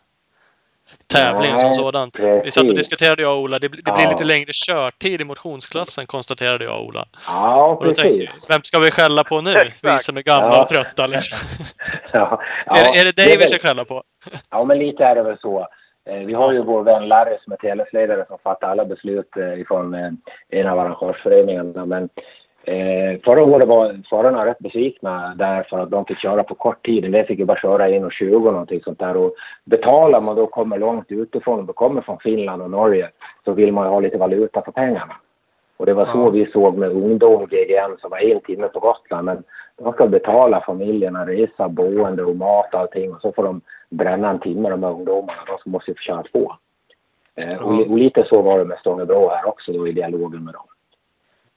tävlingen 1.08 1.60
som 1.60 1.74
sådant. 1.74 2.20
Vi 2.20 2.52
satt 2.52 2.68
och 2.68 2.76
diskuterade 2.76 3.22
jag 3.22 3.38
och 3.38 3.42
Ola. 3.42 3.60
Det, 3.60 3.68
det 3.68 3.70
blir 3.70 4.04
ja. 4.04 4.10
lite 4.10 4.24
längre 4.24 4.54
körtid 4.54 5.22
i 5.22 5.24
motionsklassen 5.24 6.08
konstaterade 6.08 6.66
jag 6.66 6.80
och 6.80 6.86
Ola. 6.86 7.06
Ja, 7.28 7.78
precis. 7.82 8.00
Och 8.00 8.06
då 8.06 8.18
tänkte 8.18 8.48
vem 8.50 8.62
ska 8.64 8.80
vi 8.80 8.92
skälla 8.92 9.24
på 9.24 9.42
nu? 9.42 9.54
Vi 9.82 10.00
som 10.00 10.18
är 10.18 10.22
gamla 10.22 10.56
ja. 10.56 10.62
och 10.62 10.68
trötta. 10.68 11.08
Liksom. 11.08 11.38
ja. 12.12 12.42
ja. 12.66 12.78
Är, 12.78 13.02
är 13.02 13.06
det 13.06 13.16
dig 13.16 13.28
det 13.28 13.38
vi 13.38 13.48
ska 13.48 13.68
skälla 13.68 13.86
på? 13.86 14.04
ja, 14.50 14.64
men 14.64 14.80
lite 14.80 15.06
är 15.06 15.16
det 15.16 15.24
väl 15.24 15.38
så. 15.40 15.68
Eh, 16.06 16.26
vi 16.26 16.34
har 16.34 16.54
ju 16.54 16.64
vår 16.64 16.84
vän 16.84 17.08
Larry 17.08 17.38
som 17.44 17.54
är 17.54 17.58
telesledare 17.58 18.26
som 18.28 18.38
fattar 18.44 18.70
alla 18.70 18.86
beslut 18.86 19.38
eh, 19.38 19.62
ifrån 19.62 19.94
eh, 19.94 20.12
en 20.50 20.68
av 20.68 20.80
arrangörsföreningarna. 20.80 21.86
Men 21.86 22.10
förra 23.26 23.44
året 23.44 23.68
var 23.68 24.02
förarna 24.10 24.46
rätt 24.46 24.60
besvikna 24.60 25.36
därför 25.38 25.80
att 25.80 25.92
de 25.92 26.06
fick 26.06 26.20
köra 26.20 26.44
på 26.44 26.56
kort 26.56 26.86
tid. 26.86 27.16
En 27.16 27.26
fick 27.26 27.40
ju 27.40 27.46
bara 27.46 27.60
köra 27.60 27.88
1.20 27.88 28.34
och 28.36 28.54
någonting 28.54 28.82
sånt 28.84 29.00
där. 29.00 29.18
Och 29.18 29.34
betalar 29.66 30.22
man 30.22 30.36
då 30.36 30.48
kommer 30.48 30.78
långt 30.78 31.06
utifrån 31.12 31.70
och 31.70 31.76
kommer 31.76 32.02
från 32.02 32.20
Finland 32.20 32.62
och 32.62 32.72
Norge 32.72 33.10
så 33.46 33.54
vill 33.54 33.74
man 33.74 33.86
ju 33.86 33.90
ha 33.90 34.00
lite 34.00 34.18
valuta 34.18 34.62
för 34.62 34.72
pengarna. 34.72 35.16
Och 35.78 35.86
det 35.86 35.94
var 35.94 36.06
så 36.06 36.30
vi 36.30 36.52
såg 36.52 36.78
med 36.78 36.90
ungdom 36.90 37.46
GGN 37.46 37.98
som 38.00 38.10
var 38.10 38.18
en 38.18 38.42
timme 38.42 38.68
på 38.68 38.80
Gotland. 38.80 39.26
Men 39.26 39.44
de 39.84 39.94
ska 39.94 40.08
betala 40.08 40.62
familjerna 40.62 41.26
resa, 41.26 41.70
boende 41.70 42.24
och 42.24 42.36
mat 42.36 42.74
och 42.74 42.80
allting 42.80 43.14
och 43.14 43.22
så 43.22 43.32
får 43.32 43.44
de 43.44 43.62
bränna 43.90 44.30
en 44.30 44.40
timme 44.40 44.70
de 44.70 44.84
här 44.84 44.92
ungdomarna. 44.92 45.40
De 45.64 45.72
måste 45.72 45.92
ju 45.92 45.96
få 45.96 46.02
köra 46.02 46.24
två. 46.24 46.54
Eh, 47.36 47.62
och, 47.62 47.92
och, 47.92 47.98
lite 47.98 48.24
så 48.24 48.42
var 48.42 48.60
det 48.60 48.66
med 48.66 48.78
Stångebro 48.80 49.30
här 49.30 49.48
också 49.48 49.74
då 49.74 49.88
i 49.88 49.92
dialogen 49.92 50.44
med 50.44 50.54
dem. 50.54 50.66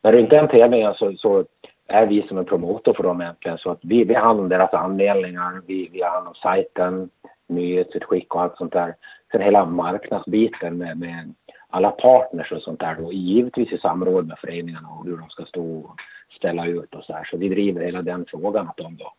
När 0.02 0.12
det 0.12 0.20
inte 0.20 0.36
är 0.36 0.40
en 0.40 0.48
tävling 0.48 0.94
så, 0.94 1.12
så 1.16 1.44
är 1.86 2.06
vi 2.06 2.22
som 2.28 2.38
en 2.38 2.44
promotor 2.44 2.94
för 2.94 3.02
dem 3.02 3.20
egentligen. 3.20 3.58
Så 3.58 3.70
att 3.70 3.78
vi, 3.82 4.04
vi 4.04 4.14
har 4.14 4.22
hand 4.22 4.40
om 4.40 4.48
deras 4.48 4.74
anmälningar, 4.74 5.62
vi, 5.66 5.88
vi 5.92 6.02
har 6.02 6.10
hand 6.10 6.28
om 6.28 6.34
sajten, 6.34 7.10
nyhetsutskick 7.46 8.34
och 8.34 8.42
allt 8.42 8.56
sånt 8.56 8.72
där. 8.72 8.94
Sen 9.32 9.40
hela 9.40 9.64
marknadsbiten 9.64 10.78
med, 10.78 10.98
med 10.98 11.34
alla 11.70 11.90
partners 11.90 12.52
och 12.52 12.62
sånt 12.62 12.80
där 12.80 12.96
då, 13.00 13.12
givetvis 13.12 13.72
i 13.72 13.78
samråd 13.78 14.26
med 14.26 14.38
föreningarna 14.38 14.88
och 14.88 15.04
hur 15.04 15.16
de 15.16 15.30
ska 15.30 15.44
stå 15.44 15.94
ställa 16.30 16.66
ut 16.66 16.94
och 16.94 17.04
så 17.04 17.12
här. 17.12 17.24
Så 17.24 17.36
vi 17.36 17.48
driver 17.48 17.80
hela 17.80 18.02
den 18.02 18.26
frågan 18.28 18.68
åt 18.68 18.76
dem 18.76 18.96
då. 18.96 19.12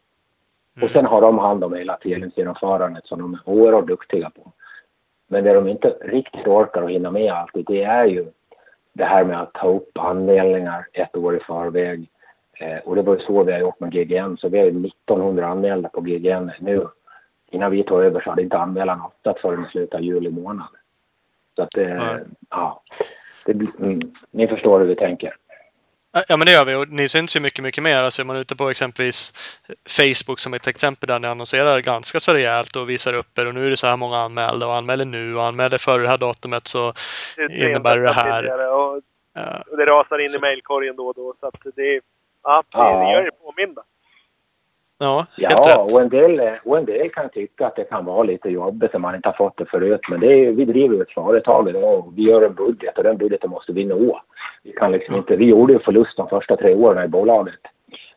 Mm. 0.75 0.85
Och 0.85 0.91
sen 0.91 1.05
har 1.05 1.21
de 1.21 1.37
hand 1.37 1.63
om 1.63 1.73
hela 1.73 1.97
tävlingsgenomförandet 1.97 3.05
som 3.05 3.19
de 3.19 3.33
är 3.33 3.39
oerhört 3.45 3.87
duktiga 3.87 4.29
på. 4.29 4.51
Men 5.27 5.43
det 5.43 5.53
de 5.53 5.67
inte 5.67 5.87
riktigt 6.01 6.47
orkar 6.47 6.81
och 6.81 6.91
hinner 6.91 7.11
med 7.11 7.31
alltid, 7.31 7.65
det 7.65 7.83
är 7.83 8.05
ju 8.05 8.25
det 8.93 9.05
här 9.05 9.23
med 9.23 9.41
att 9.41 9.53
ta 9.53 9.67
upp 9.67 9.97
anmälningar 9.97 10.87
ett 10.93 11.15
år 11.15 11.37
i 11.37 11.39
förväg. 11.39 12.09
Eh, 12.59 12.77
och 12.77 12.95
det 12.95 13.01
var 13.01 13.15
ju 13.15 13.19
så 13.19 13.43
vi 13.43 13.51
har 13.51 13.59
gjort 13.59 13.79
med 13.79 13.91
GGN, 13.91 14.37
så 14.37 14.49
vi 14.49 14.59
har 14.59 14.65
1900 14.65 15.47
anmälda 15.47 15.89
på 15.89 16.01
GGN 16.01 16.51
nu. 16.59 16.87
Innan 17.51 17.71
vi 17.71 17.83
tog 17.83 18.03
över 18.03 18.21
så 18.21 18.29
hade 18.29 18.41
inte 18.41 18.57
anmälan 18.57 19.01
öppnat 19.05 19.39
förrän 19.39 19.65
i 19.65 19.69
slutet 19.69 19.95
av 19.95 20.01
juli 20.01 20.29
månad. 20.29 20.67
Så 21.55 21.61
att 21.63 21.71
det, 21.71 21.89
ja, 21.89 22.19
ja 22.49 22.81
det, 23.45 23.79
mm, 23.79 23.99
ni 24.31 24.47
förstår 24.47 24.79
hur 24.79 24.87
vi 24.87 24.95
tänker. 24.95 25.35
Ja, 26.27 26.37
men 26.37 26.45
det 26.45 26.51
gör 26.51 26.65
vi. 26.65 26.75
Och 26.75 26.89
ni 26.89 27.09
syns 27.09 27.35
ju 27.35 27.39
mycket, 27.39 27.63
mycket 27.63 27.83
mer. 27.83 28.03
Alltså 28.03 28.21
är 28.21 28.25
man 28.25 28.35
ute 28.35 28.55
på 28.55 28.69
exempelvis 28.69 29.33
Facebook 29.89 30.39
som 30.39 30.53
ett 30.53 30.67
exempel 30.67 31.07
där 31.07 31.19
ni 31.19 31.27
annonserar 31.27 31.79
ganska 31.79 32.19
så 32.19 32.33
rejält 32.33 32.75
och 32.75 32.89
visar 32.89 33.13
upp 33.13 33.37
er. 33.37 33.45
Och 33.45 33.53
nu 33.53 33.65
är 33.65 33.69
det 33.69 33.77
så 33.77 33.87
här 33.87 33.97
många 33.97 34.17
anmälda 34.17 34.67
och 34.67 34.75
anmäler 34.75 35.05
nu 35.05 35.35
och 35.35 35.43
anmäler 35.43 35.77
före 35.77 36.01
det 36.01 36.09
här 36.09 36.17
datumet 36.17 36.67
så 36.67 36.93
det 37.35 37.69
innebär 37.69 37.97
det 37.97 38.13
här. 38.13 38.69
Och, 38.69 39.01
ja. 39.33 39.63
och 39.71 39.77
det 39.77 39.85
rasar 39.85 40.19
in 40.19 40.29
så. 40.29 40.39
i 40.39 40.41
mejlkorgen 40.41 40.95
då 40.95 41.07
och 41.07 41.15
då. 41.15 41.33
Så 41.39 41.47
att 41.47 41.75
det, 41.75 42.01
ja, 42.43 42.63
det, 42.71 42.77
det 42.77 43.11
gör 43.11 43.25
er 43.25 43.31
påminda. 43.31 43.83
Ja, 44.99 45.25
ja. 45.37 45.87
Och 45.93 46.01
en, 46.01 46.09
del, 46.09 46.57
och 46.63 46.77
en 46.77 46.85
del 46.85 47.09
kan 47.09 47.29
tycka 47.29 47.67
att 47.67 47.75
det 47.75 47.83
kan 47.83 48.05
vara 48.05 48.23
lite 48.23 48.49
jobbigt 48.49 48.95
om 48.95 49.01
man 49.01 49.15
inte 49.15 49.29
har 49.29 49.33
fått 49.33 49.57
det 49.57 49.65
förut. 49.65 50.01
Men 50.09 50.19
det 50.19 50.27
är, 50.27 50.51
vi 50.51 50.65
driver 50.65 51.01
ett 51.01 51.13
företag 51.13 51.75
och 51.75 52.13
vi 52.15 52.21
gör 52.21 52.41
en 52.41 52.53
budget 52.53 52.97
och 52.97 53.03
den 53.03 53.17
budgeten 53.17 53.49
måste 53.49 53.73
vi 53.73 53.85
nå. 53.85 54.21
Vi, 54.63 54.71
kan 54.71 54.91
liksom 54.91 55.15
inte, 55.15 55.35
vi 55.35 55.45
gjorde 55.45 55.73
ju 55.73 55.79
förlust 55.79 56.17
de 56.17 56.29
första 56.29 56.57
tre 56.57 56.75
åren 56.75 57.05
i 57.05 57.07
bolaget. 57.07 57.59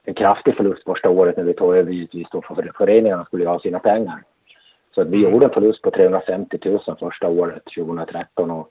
En 0.05 0.15
kraftig 0.15 0.57
förlust 0.57 0.85
första 0.85 1.11
året 1.11 1.37
när 1.37 1.45
vi 1.45 1.55
tog 1.55 1.77
över 1.77 1.93
givetvis 1.93 2.29
då 2.33 2.43
för 2.43 2.73
föreningarna 2.79 3.25
skulle 3.25 3.49
ha 3.49 3.61
sina 3.61 3.79
pengar. 3.79 4.23
Så 4.95 5.05
vi 5.05 5.31
gjorde 5.31 5.47
en 5.47 5.53
förlust 5.53 5.83
på 5.83 5.91
350 5.91 6.59
000 6.65 6.81
första 7.01 7.29
året, 7.29 7.63
2013. 7.77 8.51
Och 8.51 8.69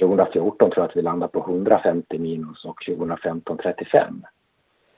2014 0.00 0.70
tror 0.70 0.82
jag 0.82 0.90
att 0.90 0.96
vi 0.96 1.02
landade 1.02 1.32
på 1.32 1.40
150 1.40 2.18
minus 2.18 2.64
och 2.64 2.76
2015 2.86 3.58
35. 3.58 4.22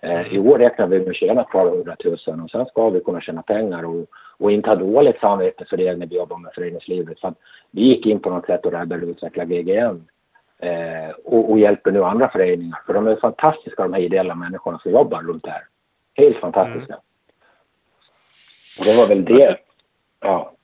Eh, 0.01 0.35
I 0.35 0.39
år 0.39 0.59
räknar 0.59 0.87
vi 0.87 0.99
med 0.99 1.09
att 1.09 1.17
tjäna 1.17 1.41
ett 1.41 1.51
par 1.51 1.71
hundratusen 1.71 2.41
och 2.41 2.51
sen 2.51 2.67
ska 2.67 2.91
vi 2.91 3.01
kunna 3.01 3.21
tjäna 3.21 3.43
pengar 3.43 3.85
och, 3.85 4.07
och 4.39 4.53
inte 4.53 4.69
ha 4.69 4.77
dåligt 4.77 5.21
samvete 5.21 5.65
för 5.71 5.77
det 5.77 5.97
när 5.97 6.07
vi 6.07 6.17
jobbar 6.17 6.39
med 6.39 6.53
föreningslivet. 6.55 7.19
Så 7.19 7.35
vi 7.71 7.83
gick 7.83 8.07
in 8.07 8.21
på 8.21 8.31
något 8.31 8.47
sätt 8.47 8.67
och 8.67 8.73
räddade 8.73 9.03
och 9.03 9.11
utvecklade 9.11 9.55
GGN 9.55 10.09
eh, 10.59 11.11
och, 11.25 11.51
och, 11.51 11.59
hjälper 11.59 11.91
nu 11.91 12.05
andra 12.05 12.29
föreningar. 12.29 12.79
För 12.87 12.95
de 12.95 13.07
är 13.07 13.17
fantastiska 13.17 13.83
de 13.83 13.93
här 13.93 14.01
ideella 14.01 14.35
människorna 14.35 14.79
som 14.79 14.93
jobbar 14.93 15.23
runt 15.23 15.45
det 15.45 15.51
här. 15.51 15.65
Helt 16.15 16.37
fantastiska. 16.37 16.93
Mm. 16.93 17.01
Och 18.81 18.85
det 18.85 18.97
var 18.97 19.09
väl 19.09 19.25
det. 19.25 19.57
Ja. 20.21 20.56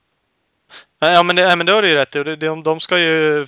Ja, 1.05 1.23
men 1.23 1.37
det, 1.37 1.55
men 1.57 1.67
det 1.67 1.73
har 1.73 1.83
du 1.83 1.89
ju 1.89 1.95
rätt 1.95 2.17
i. 2.17 2.37
De, 2.37 2.63
de 2.63 2.81
ska 2.81 2.99
ju 2.99 3.45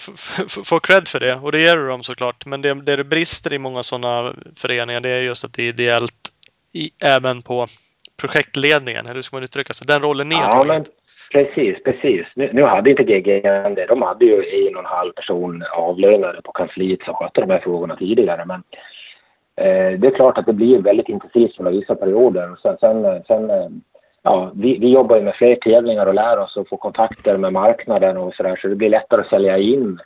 få 0.64 0.80
cred 0.80 1.08
för 1.08 1.20
det 1.20 1.34
och 1.34 1.52
det 1.52 1.60
ger 1.60 1.76
du 1.76 1.86
dem 1.88 2.02
såklart. 2.02 2.46
Men 2.46 2.62
det, 2.62 2.74
det 2.74 3.04
brister 3.04 3.52
i 3.52 3.58
många 3.58 3.82
sådana 3.82 4.32
föreningar 4.56 5.00
det 5.00 5.08
är 5.08 5.22
just 5.22 5.44
att 5.44 5.52
det 5.52 5.62
är 5.62 5.68
ideellt 5.68 6.22
i, 6.72 6.90
även 7.04 7.42
på 7.42 7.66
projektledningen. 8.20 9.06
Hur 9.06 9.22
ska 9.22 9.36
man 9.36 9.44
uttrycka 9.44 9.72
sig? 9.72 9.86
Den 9.86 10.02
rollen 10.02 10.28
ni 10.28 10.34
tagit. 10.34 10.66
Men, 10.66 10.84
precis, 11.32 11.82
precis. 11.84 12.26
Nu, 12.34 12.50
nu 12.52 12.62
hade 12.64 12.90
inte 12.90 13.02
GGN 13.02 13.74
det. 13.74 13.86
De 13.88 14.02
hade 14.02 14.24
ju 14.24 14.66
en 14.66 14.76
och 14.76 14.82
en 14.82 14.96
halv 14.98 15.12
person 15.12 15.64
avlönade 15.76 16.42
på 16.42 16.52
kansliet 16.52 17.02
som 17.04 17.14
skötte 17.14 17.40
de 17.40 17.50
här 17.50 17.60
frågorna 17.60 17.96
tidigare. 17.96 18.44
Men 18.44 18.62
eh, 19.56 19.98
det 20.00 20.06
är 20.06 20.16
klart 20.16 20.38
att 20.38 20.46
det 20.46 20.52
blir 20.52 20.78
väldigt 20.78 21.08
intensivt 21.08 21.58
under 21.58 21.72
vissa 21.72 21.94
perioder. 21.94 22.56
Sen, 22.62 22.76
sen, 22.80 23.22
sen 23.26 23.50
ja, 24.24 24.52
vi, 24.54 24.78
vi 24.78 24.92
jobbar 24.92 25.16
ju 25.16 25.22
med 25.22 25.34
fler 25.34 25.56
tävlingar 25.56 26.06
och 26.06 26.14
lär 26.14 26.38
oss 26.38 26.56
och 26.56 26.68
får 26.68 26.76
kontakter 26.76 27.38
med 27.38 27.52
marknaden 27.52 28.16
och 28.16 28.34
sådär 28.34 28.58
så 28.62 28.68
det 28.68 28.76
blir 28.76 28.88
lättare 28.88 29.20
att 29.20 29.28
sälja 29.28 29.58
in 29.58 30.00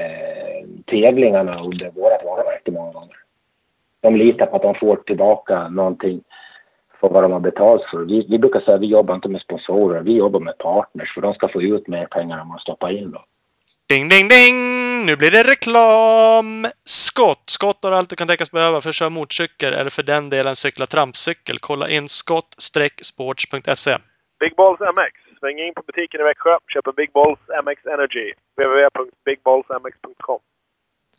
eh, 0.00 0.68
tävlingarna 0.86 1.60
under 1.64 1.90
vårt 1.90 2.24
varumärke 2.24 2.70
många 2.70 2.92
gånger. 2.92 3.16
De 4.00 4.16
litar 4.16 4.46
på 4.46 4.56
att 4.56 4.62
de 4.62 4.74
får 4.74 4.96
tillbaka 4.96 5.68
någonting 5.68 6.20
för 7.00 7.08
vad 7.08 7.24
de 7.24 7.32
har 7.32 7.40
betalt 7.40 7.82
för. 7.82 7.98
Vi, 7.98 8.26
vi 8.28 8.38
brukar 8.38 8.60
säga 8.60 8.74
att 8.74 8.80
vi 8.80 8.86
jobbar 8.86 9.14
inte 9.14 9.28
med 9.28 9.40
sponsorer, 9.40 10.00
vi 10.00 10.12
jobbar 10.12 10.40
med 10.40 10.58
partners 10.58 11.14
för 11.14 11.20
de 11.20 11.34
ska 11.34 11.48
få 11.48 11.62
ut 11.62 11.88
mer 11.88 12.06
pengar 12.06 12.38
än 12.38 12.48
man 12.48 12.58
stoppar 12.58 12.90
in 12.90 13.10
då. 13.10 13.24
Ding, 13.88 14.08
ding, 14.08 14.28
ding! 14.28 14.56
Nu 15.06 15.16
blir 15.16 15.30
det 15.30 15.42
reklam! 15.42 16.66
Skott! 16.84 17.42
Skott 17.46 17.82
har 17.82 17.92
allt 17.92 18.10
du 18.10 18.16
kan 18.16 18.28
tänkas 18.28 18.50
behöva 18.50 18.80
för 18.80 18.88
att 18.88 18.94
köra 18.94 19.10
motorcykel 19.10 19.72
eller 19.74 19.90
för 19.90 20.02
den 20.02 20.30
delen 20.30 20.56
cykla 20.56 20.86
trampcykel. 20.86 21.58
Kolla 21.58 21.88
in 21.88 22.08
skott-sports.se. 22.08 23.96
Big 24.40 24.56
Balls 24.56 24.80
MX. 24.80 25.38
Sväng 25.40 25.58
in 25.58 25.74
på 25.74 25.82
butiken 25.86 26.20
i 26.20 26.24
Växjö. 26.24 26.58
Köp 26.68 26.86
en 26.86 26.94
Big 26.96 27.12
Balls 27.12 27.38
MX 27.64 27.86
Energy. 27.86 28.32
www.bigballsmx.com 28.56 30.40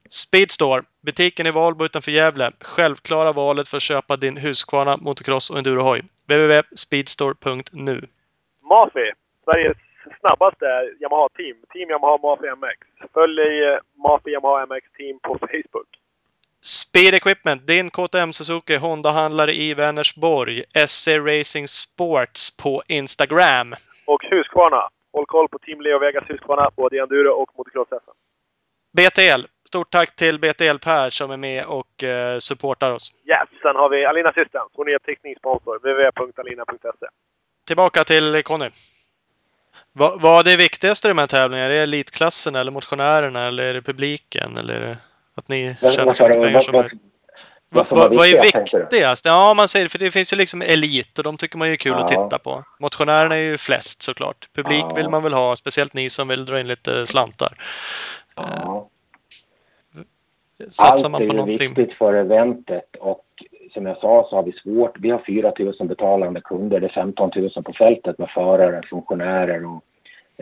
Speedstore. 0.09 0.83
Butiken 1.05 1.47
i 1.47 1.51
Valbo 1.51 1.85
utanför 1.85 2.11
Gävle. 2.11 2.51
Självklara 2.61 3.31
valet 3.31 3.67
för 3.67 3.77
att 3.77 3.83
köpa 3.83 4.17
din 4.17 4.37
Husqvarna, 4.37 4.97
motocross 4.97 5.49
och 5.49 5.57
endurohoj. 5.57 6.01
www.speedstore.nu 6.27 8.07
Mafi. 8.69 9.11
Sveriges 9.45 9.77
snabbaste 10.25 10.65
är 10.65 11.01
Yamaha 11.01 11.29
Team. 11.29 11.55
Team 11.73 11.89
Yamaha 11.89 12.17
Mafi 12.17 12.47
MX. 12.61 12.79
Följ 13.13 13.39
eh, 13.41 13.79
Mafi 14.03 14.29
Yamaha 14.31 14.65
MX 14.65 14.85
Team 14.97 15.19
på 15.23 15.37
Facebook. 15.39 15.89
Speed 16.61 17.13
Equipment, 17.13 17.67
din 17.67 17.89
KTM 17.89 18.33
Suzuki 18.33 18.75
Honda-handlare 18.77 19.51
i 19.51 19.73
Vänersborg. 19.73 20.63
SC 20.87 21.07
Racing 21.07 21.67
Sports 21.67 22.57
på 22.63 22.83
Instagram. 22.87 23.73
Och 24.07 24.23
Husqvarna. 24.23 24.89
Håll 25.13 25.25
koll 25.25 25.47
på 25.49 25.59
Team 25.59 25.81
Leo 25.81 25.99
Vegas 25.99 26.23
Husqvarna, 26.29 26.69
både 26.75 26.95
i 26.95 26.99
enduro 26.99 27.31
och 27.31 27.49
motocross 27.57 27.87
-SM. 27.87 28.15
BTL. 28.97 29.45
Stort 29.67 29.91
tack 29.91 30.15
till 30.15 30.39
BTL 30.39 30.79
Per 30.83 31.09
som 31.09 31.31
är 31.31 31.37
med 31.37 31.65
och 31.65 32.03
uh, 32.03 32.39
supportar 32.39 32.91
oss. 32.91 33.11
Yes, 33.25 33.61
sen 33.61 33.75
har 33.75 33.89
vi 33.89 34.05
Alina 34.05 34.31
Systems, 34.33 34.71
vår 34.73 34.85
nya 34.85 34.99
tekniksponsor. 34.99 35.75
www.alina.se. 35.77 37.07
Tillbaka 37.67 38.03
till 38.03 38.43
Conny. 38.43 38.69
Vad, 39.93 40.21
vad 40.21 40.39
är 40.39 40.51
det 40.51 40.57
viktigaste 40.57 41.07
i 41.07 41.09
de 41.09 41.17
här 41.17 41.27
tävlingarna? 41.27 41.65
Är 41.65 41.69
det 41.69 41.79
elitklassen 41.79 42.55
eller 42.55 42.71
motionärerna 42.71 43.47
eller 43.47 43.63
är 43.63 43.73
det 43.73 43.81
publiken? 43.81 44.57
Eller 44.57 44.97
att 45.35 45.47
ni 45.47 45.75
tjänar 45.81 46.13
så 46.13 46.23
mycket 46.23 46.41
pengar 46.41 46.61
som 46.61 46.75
möjligt? 46.75 47.01
Va, 47.69 47.85
va, 47.89 48.09
vad 48.11 48.27
är 48.27 48.41
viktigast? 48.41 49.25
Ja, 49.25 49.53
man 49.53 49.67
säger 49.67 49.87
för 49.87 49.99
det 49.99 50.11
finns 50.11 50.33
ju 50.33 50.37
liksom 50.37 50.61
elit 50.61 51.17
och 51.17 51.23
de 51.23 51.37
tycker 51.37 51.57
man 51.57 51.67
är 51.67 51.75
kul 51.75 51.91
ja. 51.91 51.99
att 51.99 52.07
titta 52.07 52.39
på. 52.39 52.63
Motionärerna 52.79 53.35
är 53.35 53.41
ju 53.41 53.57
flest 53.57 54.03
såklart. 54.03 54.49
Publik 54.55 54.83
ja. 54.83 54.93
vill 54.93 55.09
man 55.09 55.23
väl 55.23 55.33
ha, 55.33 55.55
speciellt 55.55 55.93
ni 55.93 56.09
som 56.09 56.27
vill 56.27 56.45
dra 56.45 56.59
in 56.59 56.67
lite 56.67 57.07
slantar. 57.07 57.53
Ja. 58.35 58.89
Satsar 60.69 61.09
man 61.09 61.27
på 61.27 61.41
Allt 61.41 61.49
är 61.49 61.51
ju 61.51 61.57
viktigt 61.57 61.97
för 61.97 62.13
eventet 62.13 62.95
och 62.99 63.25
som 63.75 63.85
jag 63.85 63.97
sa 63.97 64.27
så 64.29 64.35
har 64.35 64.43
vi 64.43 64.51
svårt. 64.51 64.99
Vi 64.99 65.09
har 65.09 65.19
4 65.19 65.53
000 65.59 65.87
betalande 65.87 66.41
kunder. 66.41 66.79
Det 66.79 66.87
är 66.87 66.89
15 66.89 67.31
000 67.35 67.49
på 67.63 67.73
fältet 67.73 68.17
med 68.17 68.29
förare, 68.29 68.81
funktionärer 68.89 69.65
och 69.65 69.83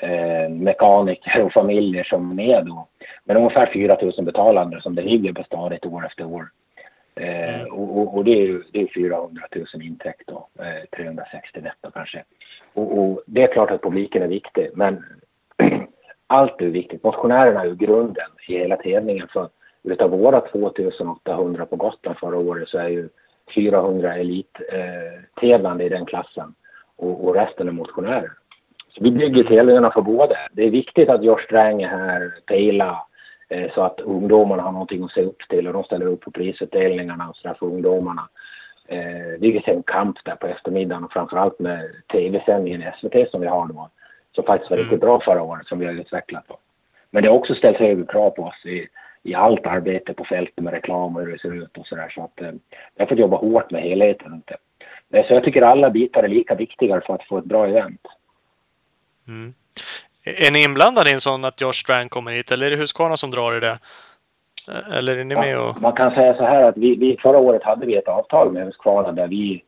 eh, 0.03 0.49
mekaniker 0.49 1.41
och 1.41 1.53
familjer 1.53 2.03
som 2.03 2.31
är 2.31 2.35
med 2.35 2.65
då. 2.65 2.87
Men 3.23 3.37
ungefär 3.37 3.71
4 3.73 3.97
000 4.01 4.25
betalande 4.25 4.81
som 4.81 4.95
det 4.95 5.01
ligger 5.01 5.33
på 5.33 5.43
stadigt 5.43 5.85
år 5.85 6.05
efter 6.05 6.25
år. 6.25 6.47
Eh, 7.15 7.61
mm. 7.61 7.73
och, 7.73 7.97
och, 7.97 8.17
och, 8.17 8.23
det 8.25 8.31
är 8.31 8.45
ju 8.45 8.63
det 8.71 8.81
är 8.81 8.87
400 8.87 9.43
000 9.55 9.65
intäkt 9.81 10.27
då, 10.27 10.47
eh, 10.59 10.97
360 10.97 11.61
netto 11.61 11.91
kanske. 11.93 12.23
Och, 12.73 12.99
och, 12.99 13.21
det 13.25 13.43
är 13.43 13.53
klart 13.53 13.71
att 13.71 13.81
publiken 13.81 14.23
är 14.23 14.27
viktig, 14.27 14.69
men 14.73 15.03
allt 16.27 16.61
är 16.61 16.65
viktigt. 16.65 17.03
Motionärerna 17.03 17.61
är 17.61 17.65
ju 17.65 17.75
grunden 17.75 18.29
i 18.47 18.53
hela 18.53 18.75
tävlingen. 18.75 19.27
För 19.27 19.49
utav 19.83 20.09
våra 20.09 20.41
2800 20.41 21.65
på 21.65 21.75
Gotland 21.75 22.17
förra 22.17 22.37
året 22.37 22.69
så 22.69 22.77
är 22.77 22.89
ju 22.89 23.09
400 23.55 24.15
elittävlande 24.15 25.83
eh, 25.83 25.85
i 25.85 25.89
den 25.89 26.05
klassen 26.05 26.55
och, 26.95 27.27
och 27.27 27.35
resten 27.35 27.67
är 27.67 27.71
motionärer. 27.71 28.31
Så 28.89 29.03
vi 29.03 29.11
bygger 29.11 29.43
tävlingarna 29.43 29.91
för 29.91 30.01
båda. 30.01 30.35
Det 30.51 30.63
är 30.63 30.69
viktigt 30.69 31.09
att 31.09 31.23
Josh 31.23 31.43
Sträng 31.45 31.81
är 31.81 31.87
här, 31.87 32.33
Pela, 32.45 33.05
eh, 33.49 33.71
så 33.73 33.81
att 33.81 33.99
ungdomarna 33.99 34.63
har 34.63 34.71
någonting 34.71 35.03
att 35.03 35.11
se 35.11 35.21
upp 35.21 35.41
till 35.49 35.67
och 35.67 35.73
de 35.73 35.83
ställer 35.83 36.05
upp 36.05 36.21
på 36.21 36.31
prisutdelningarna 36.31 37.29
och 37.29 37.35
sådär 37.35 37.55
för 37.59 37.65
ungdomarna. 37.65 38.29
Eh, 38.87 39.39
vi 39.39 39.51
vill 39.51 39.63
se 39.63 39.71
en 39.71 39.83
kamp 39.83 40.17
där 40.25 40.35
på 40.35 40.47
eftermiddagen 40.47 41.03
och 41.03 41.13
framförallt 41.13 41.59
med 41.59 41.91
tv-sändningen 42.11 42.81
i 42.81 42.91
SVT 42.99 43.31
som 43.31 43.41
vi 43.41 43.47
har 43.47 43.67
då. 43.67 43.89
Som 44.35 44.43
faktiskt 44.43 44.71
var 44.71 44.77
riktigt 44.77 45.01
bra 45.01 45.19
förra 45.19 45.43
året 45.43 45.67
som 45.67 45.79
vi 45.79 45.85
har 45.85 45.93
utvecklat. 45.93 46.43
Då. 46.47 46.57
Men 47.11 47.23
det 47.23 47.29
har 47.29 47.35
också 47.35 47.55
ställt 47.55 47.77
högre 47.77 48.05
krav 48.05 48.29
på 48.29 48.43
oss 48.43 48.65
i, 48.65 48.87
i 49.23 49.35
allt 49.35 49.65
arbete 49.65 50.13
på 50.13 50.25
fältet 50.25 50.63
med 50.63 50.73
reklam 50.73 51.15
och 51.15 51.21
hur 51.21 51.31
det 51.31 51.39
ser 51.39 51.55
ut 51.55 51.77
och 51.77 51.87
sådär. 51.87 52.09
Så 52.15 52.23
att 52.23 52.41
eh, 52.41 52.51
jag 52.95 53.05
har 53.05 53.09
fått 53.09 53.19
jobba 53.19 53.37
hårt 53.37 53.71
med 53.71 53.81
helheten. 53.81 54.33
Inte. 54.33 54.57
Eh, 55.13 55.27
så 55.27 55.33
jag 55.33 55.43
tycker 55.43 55.61
alla 55.61 55.89
bitar 55.89 56.23
är 56.23 56.27
lika 56.27 56.55
viktiga 56.55 57.01
för 57.01 57.15
att 57.15 57.27
få 57.27 57.37
ett 57.37 57.45
bra 57.45 57.67
event. 57.67 58.01
Mm. 59.27 59.53
Är 60.47 60.51
ni 60.51 60.63
inblandade 60.63 61.09
i 61.09 61.13
en 61.13 61.19
sån 61.19 61.45
att 61.45 61.61
Josh 61.61 61.71
Strang 61.71 62.09
kommer 62.09 62.31
hit 62.31 62.51
eller 62.51 62.65
är 62.65 62.71
det 62.71 62.77
Husqvarna 62.77 63.17
som 63.17 63.31
drar 63.31 63.57
i 63.57 63.59
det? 63.59 63.79
Eh, 64.67 64.97
eller 64.97 65.17
är 65.17 65.23
ni 65.23 65.35
med 65.35 65.59
och... 65.59 65.81
Man 65.81 65.93
kan 65.93 66.11
säga 66.11 66.33
så 66.33 66.43
här 66.43 66.63
att 66.63 66.77
vi, 66.77 66.95
vi 66.95 67.17
förra 67.21 67.37
året 67.37 67.63
hade 67.63 67.85
vi 67.85 67.95
ett 67.95 68.07
avtal 68.07 68.51
med 68.51 68.65
Husqvarna 68.65 69.11
där 69.11 69.27
vi 69.27 69.63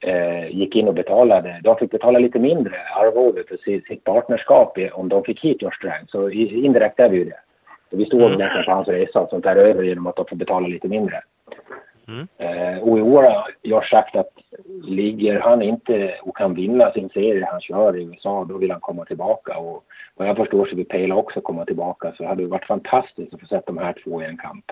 eh, 0.00 0.56
gick 0.56 0.76
in 0.76 0.88
och 0.88 0.94
betalade. 0.94 1.60
De 1.62 1.76
fick 1.76 1.90
betala 1.90 2.18
lite 2.18 2.38
mindre 2.38 2.76
arvode 2.96 3.44
för 3.48 3.56
sitt, 3.56 4.04
partnerskap 4.04 4.78
om 4.92 5.08
de 5.08 5.24
fick 5.24 5.40
hit 5.44 5.62
Josh 5.62 5.76
Strang. 5.76 6.06
Så 6.08 6.30
indirekt 6.30 7.00
är 7.00 7.08
vi 7.08 7.16
ju 7.16 7.24
det. 7.24 7.40
Vi 7.90 8.04
står 8.04 8.26
mm. 8.26 8.38
nästan 8.38 8.64
på 8.64 8.70
hans 8.70 8.88
resa 8.88 9.20
och 9.20 9.28
sånt 9.30 9.44
där 9.44 9.56
över 9.56 9.82
genom 9.82 10.06
att 10.06 10.16
de 10.16 10.26
får 10.28 10.36
betala 10.36 10.66
lite 10.66 10.88
mindre. 10.88 11.22
Mm. 12.08 12.28
Eh, 12.38 12.78
och 12.82 12.98
i 12.98 13.00
år 13.00 13.22
har 13.22 13.54
jag 13.62 13.88
sagt 13.88 14.16
att 14.16 14.30
ligger 14.82 15.40
han 15.40 15.62
inte 15.62 16.14
och 16.22 16.36
kan 16.36 16.54
vinna 16.54 16.92
sin 16.92 17.08
serie 17.08 17.48
han 17.50 17.60
kör 17.60 17.96
i 17.96 18.02
USA, 18.02 18.44
då 18.48 18.58
vill 18.58 18.70
han 18.70 18.80
komma 18.80 19.04
tillbaka. 19.04 19.58
Och 19.58 19.84
vad 20.14 20.28
jag 20.28 20.36
förstår 20.36 20.66
så 20.66 20.76
vill 20.76 20.86
Pela 20.86 21.14
också 21.14 21.40
komma 21.40 21.64
tillbaka. 21.64 22.12
Så 22.16 22.22
det 22.22 22.28
hade 22.28 22.46
varit 22.46 22.66
fantastiskt 22.66 23.34
att 23.34 23.40
få 23.40 23.46
sätta 23.46 23.72
de 23.72 23.78
här 23.78 23.94
två 24.04 24.22
i 24.22 24.24
en 24.24 24.36
kamp. 24.36 24.64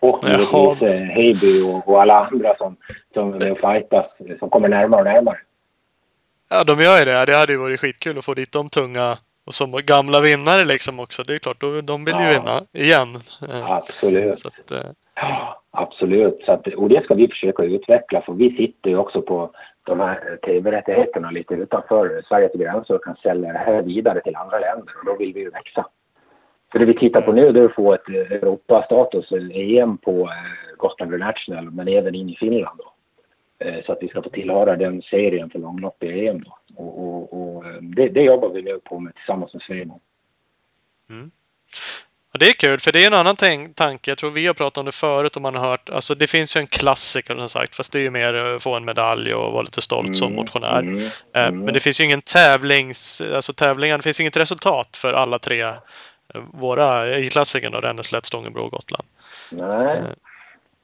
Och 0.00 0.18
givetvis 0.24 0.82
eh, 0.82 1.00
Heiby 1.00 1.62
och, 1.62 1.88
och, 1.88 2.02
alla 2.02 2.26
andra 2.26 2.56
som, 2.56 2.76
som 3.14 3.34
är 3.34 3.40
fightas, 3.40 4.06
som 4.38 4.50
kommer 4.50 4.68
närmare 4.68 5.00
och 5.00 5.06
närmare. 5.06 5.38
Ja, 6.50 6.64
de 6.64 6.82
gör 6.82 6.98
ju 6.98 7.04
det. 7.04 7.26
Det 7.26 7.36
hade 7.36 7.52
ju 7.52 7.58
varit 7.58 7.80
skitkul 7.80 8.18
att 8.18 8.24
få 8.24 8.34
dit 8.34 8.52
de 8.52 8.68
tunga 8.68 9.18
och 9.46 9.54
som 9.54 9.80
gamla 9.84 10.20
vinnare 10.20 10.64
liksom 10.64 11.00
också. 11.00 11.22
Det 11.22 11.34
är 11.34 11.38
klart, 11.38 11.60
de 11.60 12.04
vill 12.04 12.14
ju 12.14 12.24
ja. 12.24 12.30
vinna 12.30 12.84
igen. 12.86 13.08
Absolut. 13.64 14.38
Så 14.38 14.48
att, 14.48 14.70
eh, 14.70 14.90
Ja, 15.20 15.62
absolut. 15.70 16.42
Så 16.46 16.52
att, 16.52 16.66
och 16.66 16.88
det 16.88 17.04
ska 17.04 17.14
vi 17.14 17.28
försöka 17.28 17.62
utveckla 17.62 18.22
för 18.22 18.32
vi 18.32 18.56
sitter 18.56 18.90
ju 18.90 18.96
också 18.96 19.22
på 19.22 19.50
de 19.84 20.00
här 20.00 20.38
tv-rättigheterna 20.46 21.30
lite 21.30 21.54
utanför 21.54 22.22
Sveriges 22.28 22.52
gränser 22.52 22.94
och 22.94 23.04
kan 23.04 23.16
sälja 23.16 23.52
det 23.52 23.58
här 23.58 23.82
vidare 23.82 24.20
till 24.20 24.36
andra 24.36 24.58
länder 24.58 24.94
och 25.00 25.06
då 25.06 25.16
vill 25.16 25.32
vi 25.32 25.40
ju 25.40 25.50
växa. 25.50 25.86
För 26.72 26.78
det 26.78 26.84
vi 26.84 26.94
tittar 26.94 27.20
på 27.20 27.32
nu 27.32 27.46
är 27.46 27.64
att 27.64 27.74
få 27.74 27.94
ett 27.94 28.08
Europastatus, 28.08 29.32
EM 29.52 29.98
på 29.98 30.10
eh, 30.10 30.76
Gotland 30.76 31.12
International 31.12 31.70
men 31.70 31.88
även 31.88 32.14
in 32.14 32.28
i 32.28 32.36
Finland 32.36 32.78
då. 32.78 32.92
Eh, 33.66 33.84
så 33.84 33.92
att 33.92 33.98
vi 34.00 34.08
ska 34.08 34.22
få 34.22 34.30
tillhöra 34.30 34.76
den 34.76 35.02
serien 35.02 35.50
för 35.50 35.58
långlopp 35.58 36.02
i 36.02 36.28
EM 36.28 36.42
då. 36.42 36.56
Och, 36.76 36.98
och, 36.98 37.32
och 37.32 37.66
eh, 37.66 37.82
det, 37.82 38.08
det, 38.08 38.22
jobbar 38.22 38.48
vi 38.48 38.62
nu 38.62 38.80
på 38.84 39.00
med 39.00 39.14
tillsammans 39.14 39.54
med 39.54 39.62
Svemo. 39.62 40.00
Mm. 41.10 41.30
Och 42.32 42.38
det 42.38 42.48
är 42.48 42.52
kul, 42.52 42.80
för 42.80 42.92
det 42.92 43.02
är 43.02 43.06
en 43.06 43.14
annan 43.14 43.36
tanke. 43.74 44.10
Jag 44.10 44.18
tror 44.18 44.30
vi 44.30 44.46
har 44.46 44.54
pratat 44.54 44.78
om 44.78 44.84
det 44.84 44.92
förut 44.92 45.36
och 45.36 45.42
man 45.42 45.54
har 45.54 45.68
hört. 45.68 45.90
Alltså 45.90 46.14
det 46.14 46.26
finns 46.26 46.56
ju 46.56 46.60
en 46.60 46.66
klassiker 46.66 47.36
som 47.36 47.48
sagt, 47.48 47.76
fast 47.76 47.92
det 47.92 47.98
är 47.98 48.02
ju 48.02 48.10
mer 48.10 48.34
att 48.34 48.62
få 48.62 48.76
en 48.76 48.84
medalj 48.84 49.34
och 49.34 49.52
vara 49.52 49.62
lite 49.62 49.82
stolt 49.82 50.08
mm, 50.08 50.14
som 50.14 50.34
motionär. 50.34 50.78
Mm, 50.78 50.96
eh, 50.96 51.46
mm. 51.46 51.60
Men 51.64 51.74
det 51.74 51.80
finns 51.80 52.00
ju 52.00 52.04
ingen 52.04 52.22
tävlings... 52.22 53.22
Alltså 53.34 53.52
tävlingar, 53.52 53.96
det 53.96 54.02
finns 54.02 54.20
inget 54.20 54.36
resultat 54.36 54.96
för 54.96 55.12
alla 55.12 55.38
tre 55.38 55.62
eh, 55.62 55.76
våra 56.52 57.18
i 57.18 57.30
klassiken 57.30 57.72
då, 57.72 57.80
Ränneslätt, 57.80 58.26
Stångebro 58.26 58.62
och 58.62 58.70
Gotland. 58.70 59.04
Nej. 59.50 59.98
Eh, 59.98 60.04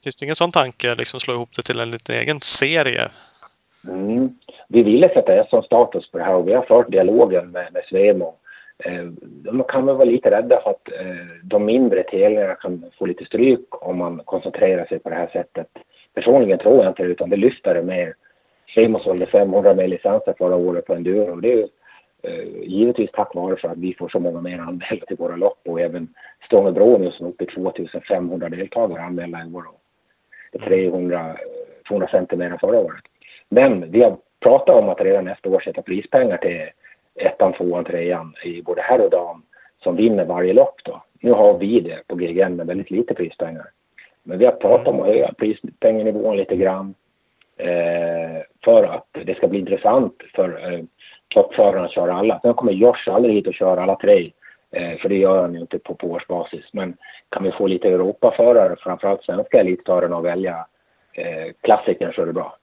finns 0.05 0.17
det 0.17 0.25
ingen 0.25 0.37
sån 0.37 0.53
tanke, 0.53 0.95
liksom 0.95 1.21
slå 1.21 1.35
ihop 1.35 1.53
det 1.57 1.63
till 1.63 1.81
en 1.81 1.91
liten 1.91 2.15
egen 2.15 2.41
serie? 2.41 3.11
Mm. 3.89 4.39
Vi 4.69 4.83
ville 4.83 5.09
sätta 5.09 5.45
som 5.45 5.63
status 5.63 6.11
på 6.11 6.19
det 6.19 6.25
här 6.25 6.35
och 6.35 6.49
vi 6.49 6.53
har 6.53 6.63
fört 6.63 6.91
dialogen 6.91 7.51
med, 7.51 7.73
med 7.73 7.83
Svemo 7.85 8.35
eh, 8.79 9.05
de 9.21 9.65
kan 9.65 9.87
väl 9.87 9.97
vara 9.97 10.05
lite 10.05 10.31
rädda 10.31 10.61
för 10.61 10.71
att 10.71 10.89
eh, 11.01 11.27
de 11.43 11.65
mindre 11.65 12.03
tävlingarna 12.03 12.55
kan 12.55 12.91
få 12.99 13.07
lite 13.07 13.25
stryk 13.25 13.85
om 13.85 13.99
man 13.99 14.21
koncentrerar 14.25 14.85
sig 14.85 14.99
på 14.99 15.09
det 15.09 15.17
här 15.17 15.29
sättet. 15.33 15.69
Personligen 16.15 16.59
tror 16.59 16.77
jag 16.77 16.89
inte 16.89 17.03
det, 17.03 17.09
utan 17.09 17.31
det 17.31 17.37
lyfter 17.37 17.75
det 17.75 17.83
mer. 17.83 18.15
Svemo 18.75 18.99
sålde 18.99 19.27
500 19.27 19.75
mer 19.75 19.89
licenser 19.89 20.35
förra 20.39 20.57
året 20.57 20.87
på 20.87 20.95
enduro 20.95 21.33
och 21.33 21.43
det 21.43 21.53
är 21.53 21.69
eh, 22.23 22.63
givetvis 22.63 23.11
tack 23.13 23.35
vare 23.35 23.57
för 23.57 23.69
att 23.69 23.79
vi 23.79 23.95
får 23.95 24.09
så 24.09 24.19
många 24.19 24.41
mer 24.41 24.59
anmälda 24.59 25.07
till 25.07 25.17
våra 25.17 25.37
lopp 25.37 25.61
och 25.65 25.81
även 25.81 26.09
Stångebro 26.47 26.99
nu 26.99 27.11
som 27.11 27.27
är 27.27 27.31
uppe 27.31 27.45
i 27.45 27.47
2500 27.47 28.49
deltagare 28.49 29.03
anmälda 29.03 29.39
i 29.39 29.55
år. 29.55 29.65
300, 30.65 31.37
250 31.89 32.37
mer 32.37 32.51
än 32.51 32.59
förra 32.59 32.79
året. 32.79 33.05
Men 33.49 33.91
vi 33.91 34.03
har 34.03 34.17
pratat 34.41 34.75
om 34.75 34.89
att 34.89 35.01
redan 35.01 35.25
nästa 35.25 35.49
år 35.49 35.61
sätta 35.61 35.83
prispengar 35.83 36.37
till 36.37 36.71
ettan, 37.15 37.53
tvåan, 37.53 37.85
trean 37.85 38.35
i 38.45 38.63
både 38.63 38.83
herr 38.83 39.01
och 39.01 39.11
dam 39.11 39.43
som 39.83 39.97
vinner 39.97 40.25
varje 40.25 40.53
lopp 40.53 40.81
då. 40.85 41.03
Nu 41.21 41.33
har 41.33 41.59
vi 41.59 41.81
det 41.81 42.03
på 42.07 42.17
GGN 42.17 42.57
med 42.57 42.67
väldigt 42.67 42.91
lite 42.91 43.15
prispengar. 43.15 43.67
Men 44.23 44.39
vi 44.39 44.45
har 44.45 44.53
pratat 44.53 44.89
om 44.89 45.01
att 45.01 45.07
höja 45.07 45.33
prispengenivån 45.39 46.37
lite 46.37 46.57
grann 46.57 46.95
eh, 47.57 48.43
för 48.65 48.85
att 48.85 49.07
det 49.13 49.35
ska 49.35 49.49
bli 49.49 49.59
intressant 49.59 50.23
för 50.35 50.73
eh, 50.73 50.81
toppförarna 51.29 51.85
att 51.85 51.93
köra 51.93 52.15
alla. 52.15 52.41
Sen 52.43 52.55
kommer 52.55 52.73
Josh 52.73 53.09
aldrig 53.11 53.35
hit 53.35 53.47
och 53.47 53.55
köra 53.55 53.83
alla 53.83 53.97
tre, 53.97 54.33
eh, 54.71 54.99
för 54.99 55.09
det 55.09 55.17
gör 55.17 55.41
han 55.41 55.55
ju 55.55 55.61
inte 55.61 55.79
på, 55.79 55.95
på 55.95 56.07
årsbasis. 56.07 56.65
Men 56.73 56.97
kan 57.29 57.45
vi 57.45 57.53
få 57.53 57.67
lite 57.67 57.89
Europaförare, 57.89 58.77
framförallt 58.79 59.25
svenska 59.25 59.61
elitförare, 59.61 60.17
att 60.17 60.25
välja 60.25 60.67
eh, 61.13 61.53
klassikern 61.61 62.13
så 62.13 62.23
är 62.23 62.27
det 62.27 62.33
bra. 62.33 62.57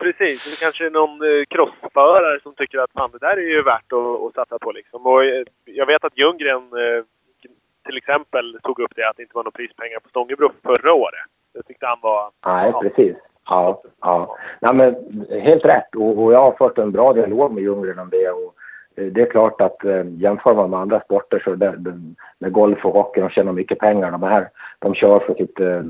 Precis, 0.00 0.38
det 0.50 0.64
kanske 0.64 0.86
är 0.86 0.90
någon 0.90 1.16
eh, 1.30 1.44
crossförare 1.54 2.40
som 2.42 2.54
tycker 2.54 2.78
att 2.78 2.92
fan, 2.92 3.10
det 3.12 3.26
där 3.26 3.36
är 3.36 3.50
ju 3.56 3.62
värt 3.62 3.92
att, 3.92 4.22
att 4.24 4.34
satsa 4.34 4.58
på. 4.58 4.72
Liksom. 4.72 5.06
Och 5.06 5.24
eh, 5.24 5.44
jag 5.64 5.86
vet 5.86 6.04
att 6.04 6.18
Ljunggren 6.18 6.62
eh, 6.84 7.00
till 7.86 7.96
exempel 7.96 8.58
tog 8.62 8.80
upp 8.80 8.92
det 8.96 9.08
att 9.08 9.16
det 9.16 9.22
inte 9.22 9.36
var 9.36 9.44
några 9.44 9.58
prispengar 9.60 10.00
på 10.00 10.08
Stångebro 10.08 10.50
förra 10.62 10.92
året. 10.92 11.26
Det 11.54 11.62
tyckte 11.62 11.86
han 11.86 11.98
var... 12.02 12.30
Nej, 12.46 12.70
ja. 12.72 12.80
precis. 12.80 13.16
Ja, 13.50 13.82
ja. 14.00 14.36
Nej, 14.60 14.74
men 14.74 14.94
helt 15.42 15.64
rätt. 15.64 15.94
Och, 15.96 16.22
och, 16.22 16.32
jag 16.32 16.40
har 16.40 16.52
fört 16.52 16.78
en 16.78 16.92
bra 16.92 17.12
dialog 17.12 17.52
med 17.52 17.62
Ljunggren 17.62 17.98
om 17.98 18.10
det. 18.10 18.30
Och 18.30 18.54
det 18.94 19.20
är 19.20 19.30
klart 19.30 19.60
att 19.60 19.84
eh, 19.84 20.04
jämför 20.06 20.54
man 20.54 20.70
med 20.70 20.80
andra 20.80 21.00
sporter 21.00 21.42
så 21.44 21.54
det, 21.54 21.74
det, 21.78 22.00
med 22.38 22.52
golf 22.52 22.84
och 22.84 22.92
hockey, 22.92 23.20
de 23.20 23.30
tjänar 23.30 23.52
mycket 23.52 23.78
pengar. 23.78 24.10
De 24.10 24.22
här, 24.22 24.48
de 24.78 24.94
kör 24.94 25.18
för 25.18 25.34
sitt 25.34 25.60
eh, 25.60 25.82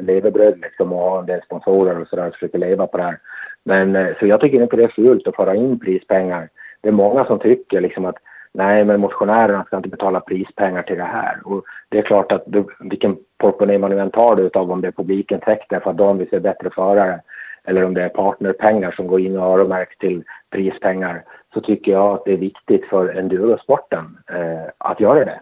levebröd 0.00 0.60
liksom 0.60 0.92
och 0.92 1.10
har 1.10 1.18
en 1.18 1.26
del 1.26 1.42
sponsorer 1.42 2.00
och 2.00 2.08
sådär 2.08 2.28
och 2.28 2.34
försöker 2.34 2.58
leva 2.58 2.86
på 2.86 2.96
det 2.96 3.02
här. 3.02 3.18
Men 3.64 3.96
eh, 3.96 4.18
så 4.18 4.26
jag 4.26 4.40
tycker 4.40 4.62
inte 4.62 4.76
det 4.76 4.84
är 4.84 4.88
fult 4.88 5.26
att 5.26 5.36
föra 5.36 5.54
in 5.54 5.78
prispengar. 5.78 6.48
Det 6.80 6.88
är 6.88 6.92
många 6.92 7.24
som 7.24 7.38
tycker 7.38 7.80
liksom 7.80 8.04
att 8.04 8.16
nej, 8.52 8.84
men 8.84 9.00
motionärerna 9.00 9.64
ska 9.64 9.76
inte 9.76 9.88
betala 9.88 10.20
prispengar 10.20 10.82
till 10.82 10.96
det 10.96 11.04
här. 11.04 11.40
Och 11.44 11.64
det 11.88 11.98
är 11.98 12.02
klart 12.02 12.32
att 12.32 12.42
du, 12.46 12.66
vilken 12.80 13.16
portmonnä 13.38 13.78
man 13.78 13.98
än 13.98 14.10
tar 14.10 14.36
det 14.36 14.42
utav, 14.42 14.70
om 14.70 14.80
det 14.80 14.88
är 14.88 14.92
publikintäkter 14.92 15.80
för 15.80 15.90
att 15.90 15.96
de 15.96 16.18
vill 16.18 16.28
se 16.28 16.40
bättre 16.40 16.70
förare 16.70 17.20
eller 17.64 17.84
om 17.84 17.94
det 17.94 18.02
är 18.02 18.08
partnerpengar 18.08 18.92
som 18.92 19.06
går 19.06 19.20
in 19.20 19.38
och 19.38 19.46
öronmärks 19.46 19.98
till 19.98 20.24
prispengar 20.50 21.24
så 21.54 21.60
tycker 21.60 21.92
jag 21.92 22.14
att 22.14 22.24
det 22.24 22.32
är 22.32 22.36
viktigt 22.36 22.84
för 22.84 23.18
endurosporten 23.18 24.18
eh, 24.28 24.70
att 24.78 25.00
göra 25.00 25.24
det. 25.24 25.40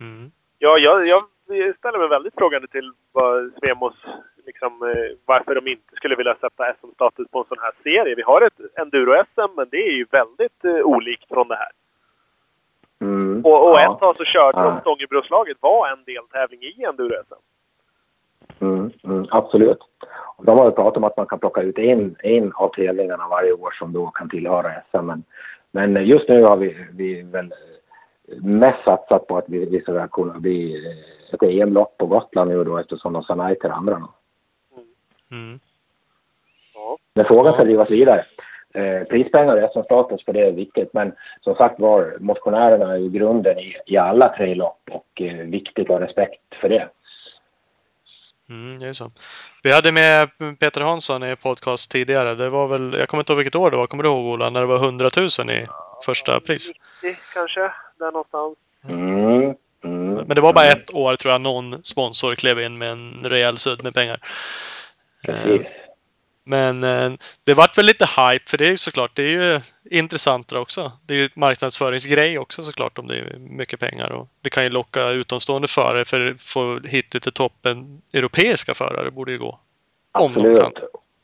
Mm. 0.00 0.30
Ja, 0.58 0.78
jag, 0.78 1.06
jag 1.06 1.22
ställer 1.76 1.98
mig 1.98 2.08
väldigt 2.08 2.34
frågande 2.34 2.68
till 2.68 2.92
vad 3.12 3.52
Svemos 3.60 3.94
liksom, 4.56 4.88
eh, 4.88 5.16
varför 5.26 5.54
de 5.54 5.70
inte 5.70 5.96
skulle 5.96 6.16
vilja 6.16 6.34
sätta 6.34 6.72
SM-status 6.80 7.28
på 7.30 7.38
en 7.38 7.44
sån 7.48 7.58
här 7.60 7.72
serie. 7.82 8.14
Vi 8.14 8.22
har 8.22 8.42
ett 8.42 8.60
enduro-SM, 8.74 9.50
men 9.56 9.66
det 9.70 9.76
är 9.76 9.92
ju 9.92 10.06
väldigt 10.10 10.64
eh, 10.64 10.86
olikt 10.86 11.28
från 11.28 11.48
det 11.48 11.56
här. 11.56 11.72
Mm. 13.00 13.44
Och, 13.44 13.68
och 13.68 13.76
ja. 13.76 13.92
ett 13.92 14.00
tag 14.00 14.16
så 14.16 14.24
körde 14.24 14.62
de 14.62 14.80
Stångebroslaget 14.80 15.56
var 15.60 15.88
en 15.88 16.04
deltävling 16.04 16.62
i 16.62 16.84
enduro-SM. 16.84 17.42
Mm, 18.60 18.90
mm, 19.04 19.26
absolut. 19.30 19.78
Och 20.36 20.44
de 20.44 20.58
har 20.58 20.64
ju 20.64 20.70
pratat 20.70 20.96
om 20.96 21.04
att 21.04 21.16
man 21.16 21.26
kan 21.26 21.38
plocka 21.38 21.62
ut 21.62 21.78
en, 21.78 22.16
en 22.18 22.52
av 22.52 22.68
tävlingarna 22.68 23.28
varje 23.28 23.52
år 23.52 23.70
som 23.78 23.92
då 23.92 24.06
kan 24.06 24.28
tillhöra 24.28 24.72
SM. 24.90 25.06
Men, 25.06 25.24
men 25.70 26.06
just 26.06 26.28
nu 26.28 26.42
har 26.42 26.56
vi, 26.56 26.86
vi 26.92 27.22
väl 27.22 27.54
mest 28.42 28.84
satsat 28.84 29.26
på 29.26 29.38
att 29.38 29.48
vi, 29.48 29.64
vi 29.64 29.80
ska 29.80 30.08
kunna 30.08 30.38
bli 30.38 30.86
eh, 30.86 31.34
ett 31.34 31.42
EM-lopp 31.42 31.98
på 31.98 32.06
Gotland 32.06 32.50
nu 32.50 32.64
då 32.64 32.78
eftersom 32.78 33.12
de 33.12 33.22
sa 33.22 33.34
nej 33.34 33.58
till 33.58 33.68
det 33.68 33.74
andra. 33.74 33.98
Då. 33.98 34.08
Mm. 35.30 35.60
Ja. 36.74 36.96
Men 37.14 37.24
frågan 37.24 37.52
ska 37.52 37.62
Ja. 37.62 37.64
drivas 37.64 37.90
vidare. 37.90 38.24
Eh, 38.74 39.02
prispengar 39.10 39.56
och 39.62 39.70
SM-status 39.72 40.24
för 40.24 40.32
det 40.32 40.40
är 40.46 40.52
viktigt 40.52 40.92
men 40.92 41.12
som 41.40 41.54
sagt 41.54 41.80
var 41.80 42.16
motionärerna 42.20 42.92
är 42.92 42.96
ju 42.96 43.10
grunden 43.10 43.58
i, 43.58 43.76
i 43.86 43.96
alla 43.96 44.28
tre 44.36 44.54
lopp 44.54 44.80
och 44.90 45.22
eh, 45.22 45.34
viktigt 45.36 45.90
att 45.90 46.00
ha 46.00 46.00
respekt 46.06 46.40
för 46.60 46.68
det. 46.68 46.88
Mm, 48.50 48.78
det 48.78 48.86
är 48.86 48.92
så. 48.92 49.08
Vi 49.62 49.72
hade 49.72 49.92
med 49.92 50.28
Peter 50.60 50.80
Hansson 50.80 51.22
i 51.22 51.36
podcast 51.36 51.90
tidigare. 51.90 52.34
Det 52.34 52.48
var 52.50 52.68
väl, 52.68 52.94
jag 52.98 53.08
kommer 53.08 53.22
inte 53.22 53.32
ihåg 53.32 53.38
vilket 53.38 53.54
år 53.54 53.70
det 53.70 53.76
var. 53.76 53.86
Kommer 53.86 54.02
du 54.02 54.08
ihåg 54.08 54.26
Ola? 54.26 54.50
När 54.50 54.60
det 54.60 54.66
var 54.66 54.76
100 54.76 55.10
000 55.16 55.50
i 55.50 55.66
första 56.04 56.40
pris. 56.40 56.72
90 57.02 57.18
kanske, 57.34 57.60
där 57.98 58.12
någonstans. 58.12 58.56
Mm, 58.88 59.54
mm, 59.84 60.14
Men 60.14 60.28
det 60.34 60.40
var 60.40 60.52
bara 60.52 60.66
ett 60.66 60.94
år 60.94 61.16
tror 61.16 61.32
jag 61.32 61.40
någon 61.40 61.84
sponsor 61.84 62.34
klev 62.34 62.60
in 62.60 62.78
med 62.78 62.88
en 62.88 63.24
rejäl 63.24 63.58
sudd 63.58 63.84
med 63.84 63.94
pengar. 63.94 64.20
Eh, 65.28 65.42
Precis. 65.42 65.66
Men 66.48 66.84
eh, 66.84 67.10
det 67.44 67.54
vart 67.54 67.78
väl 67.78 67.86
lite 67.86 68.04
hype 68.04 68.44
för 68.50 68.58
det 68.58 68.66
är 68.66 68.70
ju 68.70 68.76
såklart, 68.76 69.10
det 69.14 69.22
är 69.22 69.28
ju 69.28 69.60
intressantare 69.98 70.60
också. 70.60 70.92
Det 71.06 71.14
är 71.14 71.18
ju 71.18 71.24
ett 71.24 71.36
marknadsföringsgrej 71.36 72.38
också 72.38 72.62
såklart 72.62 72.98
om 72.98 73.08
det 73.08 73.14
är 73.14 73.38
mycket 73.38 73.80
pengar 73.80 74.12
och 74.12 74.28
det 74.40 74.50
kan 74.50 74.64
ju 74.64 74.70
locka 74.70 75.10
utomstående 75.10 75.68
förare 75.68 76.04
för 76.04 76.30
att 76.30 76.40
få 76.40 76.80
hit 76.84 77.14
lite 77.14 77.30
toppen 77.30 78.02
europeiska 78.12 78.74
förare 78.74 79.10
borde 79.10 79.32
ju 79.32 79.38
gå. 79.38 79.58
Om 80.12 80.32
de 80.32 80.40
Absolut. 80.40 80.74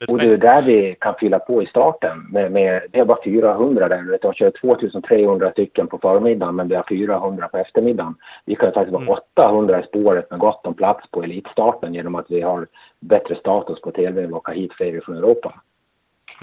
Lite 0.02 0.12
Och 0.12 0.18
det 0.18 0.32
är 0.32 0.36
där 0.36 0.62
vi 0.62 0.96
kan 1.00 1.14
fylla 1.14 1.38
på 1.38 1.62
i 1.62 1.66
starten. 1.66 2.26
Med, 2.30 2.52
med, 2.52 2.82
det 2.90 2.98
är 2.98 3.04
bara 3.04 3.22
400 3.24 3.88
där. 3.88 4.18
De 4.22 4.34
kör 4.34 4.52
2300 4.60 5.50
stycken 5.50 5.86
på 5.86 5.98
förmiddagen 5.98 6.56
men 6.56 6.68
vi 6.68 6.74
har 6.74 6.84
400 6.88 7.48
på 7.48 7.58
eftermiddagen. 7.58 8.14
Vi 8.44 8.54
kan 8.54 8.68
ju 8.68 8.72
faktiskt 8.72 8.92
vara 8.92 9.02
Mm. 9.02 9.18
800 9.36 9.80
i 9.80 9.86
spåret 9.86 10.30
med 10.30 10.40
gott 10.40 10.66
om 10.66 10.74
plats 10.74 11.10
på 11.10 11.22
elitstarten 11.22 11.94
genom 11.94 12.14
att 12.14 12.26
vi 12.28 12.40
har 12.40 12.66
bättre 13.02 13.36
status 13.36 13.80
på 13.80 13.90
tv 13.92 14.24
och 14.24 14.30
lockar 14.30 14.52
hit 14.54 14.72
fler 14.76 15.00
från 15.00 15.16
Europa. 15.16 15.60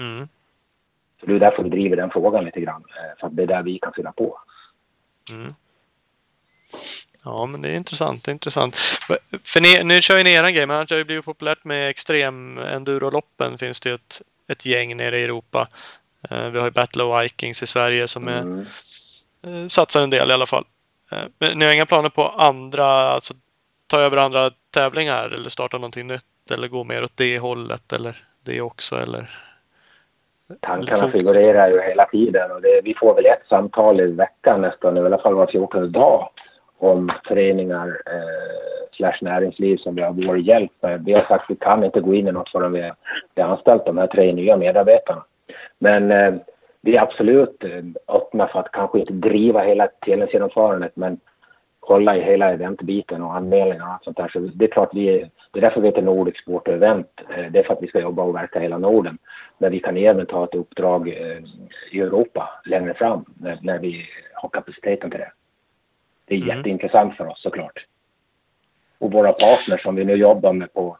Mm. 0.00 0.28
Så 1.20 1.26
det 1.26 1.34
är 1.34 1.38
därför 1.38 1.62
vi 1.62 1.70
driver 1.70 1.96
den 1.96 2.10
frågan 2.10 2.44
lite 2.44 2.60
grann. 2.60 2.84
eh, 2.96 3.20
För 3.20 3.26
att 3.26 3.36
det 3.36 3.42
är 3.42 3.46
där 3.46 3.62
vi 3.62 3.78
kan 3.78 3.92
fylla 3.92 4.12
på. 4.12 4.38
Mm. 5.30 5.54
Ja, 7.24 7.46
men 7.46 7.62
det 7.62 7.68
är 7.68 7.74
intressant. 7.76 8.24
Det 8.24 8.30
är 8.30 8.32
intressant. 8.32 8.76
För 9.44 9.60
ni, 9.60 9.84
nu 9.84 10.02
kör 10.02 10.18
ju 10.18 10.24
ni 10.24 10.32
eran 10.32 10.54
grej, 10.54 10.66
men 10.66 10.86
det 10.86 10.94
har 10.94 10.98
ju 10.98 11.04
blivit 11.04 11.24
populärt 11.24 11.64
med 11.64 11.90
extrem 11.90 12.58
enduroloppen. 12.58 13.58
Finns 13.58 13.80
det 13.80 13.88
ju 13.88 13.94
ett, 13.94 14.22
ett 14.48 14.66
gäng 14.66 14.96
nere 14.96 15.20
i 15.20 15.24
Europa. 15.24 15.68
Eh, 16.30 16.50
Vi 16.50 16.58
har 16.58 16.64
ju 16.66 16.70
Battle 16.70 17.02
of 17.02 17.22
Vikings 17.24 17.62
i 17.62 17.66
Sverige 17.66 18.08
som 18.08 18.28
är, 18.28 18.40
Mm. 18.40 18.66
eh, 19.42 19.66
satsar 19.66 20.02
en 20.02 20.10
del 20.10 20.30
i 20.30 20.32
alla 20.32 20.46
fall. 20.46 20.64
Men 21.38 21.58
ni 21.58 21.64
har 21.64 21.72
inga 21.72 21.86
planer 21.86 22.08
på 22.08 22.28
andra, 22.28 22.86
alltså 22.86 23.34
ta 23.86 23.98
över 24.00 24.16
andra 24.16 24.50
tävlingar 24.70 25.34
eller 25.34 25.48
starta 25.48 25.76
någonting 25.76 26.06
nytt 26.06 26.50
eller 26.54 26.68
gå 26.68 26.84
mer 26.84 27.04
åt 27.04 27.16
det 27.16 27.38
hållet 27.38 27.92
eller 27.92 28.16
det 28.44 28.60
också 28.60 28.96
eller? 28.96 29.30
Tankarna 30.60 31.10
figurerar 31.10 31.70
ju 31.70 31.80
hela 31.80 32.06
tiden 32.06 32.52
och 32.52 32.62
det, 32.62 32.80
vi 32.84 32.94
får 32.94 33.14
väl 33.14 33.26
ett 33.26 33.46
samtal 33.48 34.00
i 34.00 34.06
veckan 34.06 34.60
nästan, 34.60 34.96
i 34.96 35.00
alla 35.00 35.18
fall 35.18 35.34
var 35.34 35.46
14 35.46 35.92
dag 35.92 36.28
om 36.78 37.12
föreningar 37.28 37.88
eh, 38.06 38.96
slash 38.96 39.18
näringsliv 39.20 39.76
som 39.76 39.94
vi 39.94 40.02
har 40.02 40.12
vår 40.12 40.38
hjälp 40.38 40.72
med. 40.80 41.04
Vi 41.04 41.12
har 41.12 41.20
sagt 41.20 41.44
att 41.44 41.50
vi 41.50 41.56
kan 41.56 41.84
inte 41.84 42.00
gå 42.00 42.14
in 42.14 42.28
i 42.28 42.32
något 42.32 42.50
förrän 42.50 42.72
vi 42.72 42.82
har 42.82 42.94
vi 43.34 43.42
har 43.42 43.48
anställt 43.48 43.84
de 43.84 43.98
här 43.98 44.06
tre 44.06 44.32
nya 44.32 44.56
medarbetarna. 44.56 45.24
Men 45.78 46.10
eh, 46.10 46.34
vi 46.80 46.96
är 46.96 47.02
absolut 47.02 47.64
eh, 47.64 48.14
öppna 48.16 48.48
för 48.48 48.60
att 48.60 48.72
kanske 48.72 48.98
inte 48.98 49.12
driva 49.12 49.60
hela 49.62 49.88
tävlingsgenomförandet 50.06 50.96
men 50.96 51.20
hålla 51.94 52.16
i 52.16 52.20
hela 52.22 52.52
eventbiten 52.52 53.22
och 53.22 53.36
anmälningar 53.36 53.84
och 53.86 53.92
allt 53.92 54.04
sånt 54.04 54.16
där. 54.16 54.28
Så 54.28 54.38
det 54.38 54.64
är 54.64 54.68
klart 54.70 54.90
vi 54.94 55.08
är, 55.08 55.30
det 55.52 55.58
är 55.58 55.60
därför 55.60 55.80
vi 55.80 55.88
heter 55.88 56.02
Nordic 56.02 56.36
Sport 56.38 56.68
och 56.68 56.74
Event. 56.74 57.20
Eh, 57.36 57.50
Det 57.52 57.58
är 57.58 57.62
för 57.62 57.74
att 57.74 57.82
vi 57.82 57.86
ska 57.86 58.00
jobba 58.00 58.22
och 58.22 58.34
verka 58.34 58.58
i 58.58 58.62
hela 58.62 58.78
Norden. 58.78 59.18
Men 59.58 59.72
vi 59.72 59.80
kan 59.80 59.96
även 59.96 60.26
ta 60.26 60.44
ett 60.44 60.54
uppdrag 60.54 61.08
eh, 61.08 61.38
i 61.90 62.00
Europa 62.00 62.50
längre 62.64 62.94
fram 62.94 63.24
när, 63.34 63.58
när 63.62 63.78
vi 63.78 64.06
har 64.34 64.48
kapaciteten 64.48 65.10
till 65.10 65.20
det. 65.20 65.32
Det 66.24 66.34
är 66.34 66.42
Mm. 66.42 66.56
jätteintressant 66.56 67.16
för 67.16 67.26
oss 67.26 67.42
såklart. 67.42 67.86
Och 68.98 69.12
våra 69.12 69.32
partners 69.32 69.82
som 69.82 69.94
vi 69.94 70.04
nu 70.04 70.14
jobbar 70.14 70.52
med 70.52 70.72
på 70.72 70.96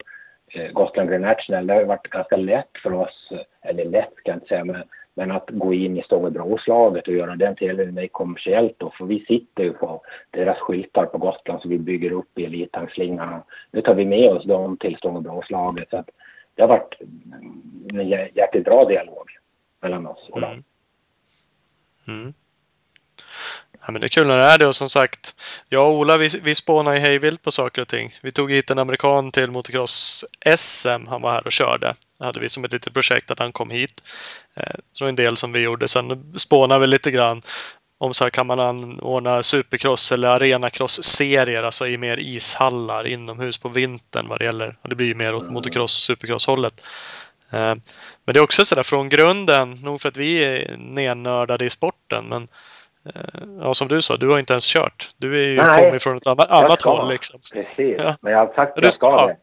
eh, 0.53 0.71
Gotland 0.71 1.09
Grand 1.09 1.21
National, 1.25 1.67
det 1.67 1.73
har 1.73 1.83
varit 1.83 2.07
ganska 2.09 2.35
lätt 2.37 2.77
för 2.83 2.93
oss, 2.93 3.29
eller 3.61 3.85
lätt 3.85 4.15
kan 4.23 4.31
jag 4.31 4.35
inte 4.35 4.47
säga, 4.47 4.65
men, 4.65 4.83
men 5.21 5.31
att 5.31 5.49
gå 5.49 5.73
in 5.73 5.97
i 5.97 6.03
Stångebroslaget 6.03 7.07
och 7.07 7.13
göra 7.13 7.35
den 7.35 7.55
tävlingen 7.55 7.93
mer 7.93 8.07
kommersiellt 8.07 8.75
då, 8.77 8.93
för 8.97 9.05
vi 9.05 9.25
sitter 9.25 9.63
ju 9.63 9.73
på 9.73 10.01
deras 10.31 10.57
skyltar 10.57 11.05
på 11.05 11.17
Gotland 11.17 11.61
som 11.61 11.71
vi 11.71 11.79
bygger 11.79 12.11
upp 12.11 12.39
i 12.39 12.45
elittankslingarna. 12.45 13.43
Nu 13.71 13.81
tar 13.81 13.95
vi 13.95 14.05
med 14.05 14.31
oss 14.31 14.45
dem 14.45 14.77
till 14.77 14.95
Stångebroslaget 14.95 15.89
så 15.89 15.97
att 15.97 16.09
det 16.55 16.61
har 16.61 16.69
varit 16.69 16.95
en 17.93 18.07
jäkligt 18.09 18.65
bra 18.65 18.85
dialog 18.85 19.29
mellan 19.81 20.07
oss 20.07 20.29
och 20.31 20.41
dem. 20.41 20.63
Mm. 22.07 22.21
Mm. 22.21 22.33
Ja, 23.85 23.91
men 23.91 24.01
det 24.01 24.07
är 24.07 24.09
kul 24.09 24.27
när 24.27 24.37
det 24.37 24.43
är 24.43 24.57
det 24.57 24.67
och 24.67 24.75
som 24.75 24.89
sagt, 24.89 25.35
jag 25.69 25.89
och 25.89 25.95
Ola 25.95 26.17
vi, 26.17 26.27
vi 26.43 26.55
spånar 26.55 26.93
ju 26.93 26.99
hejvilt 26.99 27.41
på 27.41 27.51
saker 27.51 27.81
och 27.81 27.87
ting. 27.87 28.15
Vi 28.21 28.31
tog 28.31 28.51
hit 28.51 28.69
en 28.69 28.79
amerikan 28.79 29.31
till 29.31 29.51
motocross-SM. 29.51 31.07
Han 31.07 31.21
var 31.21 31.31
här 31.31 31.45
och 31.45 31.51
körde. 31.51 31.95
Det 32.19 32.25
hade 32.25 32.39
vi 32.39 32.49
som 32.49 32.65
ett 32.65 32.71
litet 32.71 32.93
projekt 32.93 33.31
att 33.31 33.39
han 33.39 33.51
kom 33.51 33.69
hit. 33.69 34.01
Eh, 34.55 34.75
så 34.91 35.05
en 35.05 35.15
del 35.15 35.37
som 35.37 35.51
vi 35.51 35.59
gjorde. 35.59 35.87
Sen 35.87 36.33
spånar 36.39 36.79
vi 36.79 36.87
lite 36.87 37.11
grann 37.11 37.41
om 37.97 38.13
så 38.13 38.23
här 38.23 38.29
kan 38.29 38.47
man 38.47 38.59
anordna 38.59 39.43
supercross 39.43 40.11
eller 40.11 40.27
arenacross-serier, 40.27 41.63
alltså 41.63 41.87
i 41.87 41.97
mer 41.97 42.17
ishallar 42.17 43.07
inomhus 43.07 43.57
på 43.57 43.69
vintern 43.69 44.27
vad 44.27 44.39
det 44.39 44.45
gäller. 44.45 44.77
Och 44.81 44.89
det 44.89 44.95
blir 44.95 45.07
ju 45.07 45.15
mer 45.15 45.35
åt 45.35 45.51
motocross, 45.51 45.93
supercross-hållet. 45.93 46.85
Eh, 47.51 47.75
Men 48.25 48.33
det 48.33 48.39
är 48.39 48.43
också 48.43 48.65
sådär 48.65 48.83
från 48.83 49.09
grunden, 49.09 49.71
nog 49.71 50.01
för 50.01 50.09
att 50.09 50.17
vi 50.17 50.43
är 50.43 50.75
nernördade 50.77 51.65
i 51.65 51.69
sporten, 51.69 52.25
men 52.25 52.47
ja, 53.61 53.73
som 53.73 53.87
du 53.87 54.01
sa, 54.01 54.17
du 54.17 54.29
har 54.29 54.39
inte 54.39 54.53
ens 54.53 54.73
kört. 54.73 55.09
Du 55.17 55.43
är 55.43 55.47
ju 55.49 55.55
Nej, 55.55 55.85
kommit 55.85 56.03
från 56.03 56.17
ett 56.17 56.27
annat, 56.27 56.51
annat 56.51 56.81
håll 56.81 57.09
liksom. 57.09 57.39
Precis, 57.53 58.01
Ja. 58.03 58.15
men 58.21 58.31
jag 58.33 58.39
har 58.39 58.45
sagt 58.45 58.57
Ja, 58.57 58.63
att 58.63 58.83
jag 58.83 58.93
ska 58.93 59.11
ska. 59.11 59.27
det. 59.27 59.35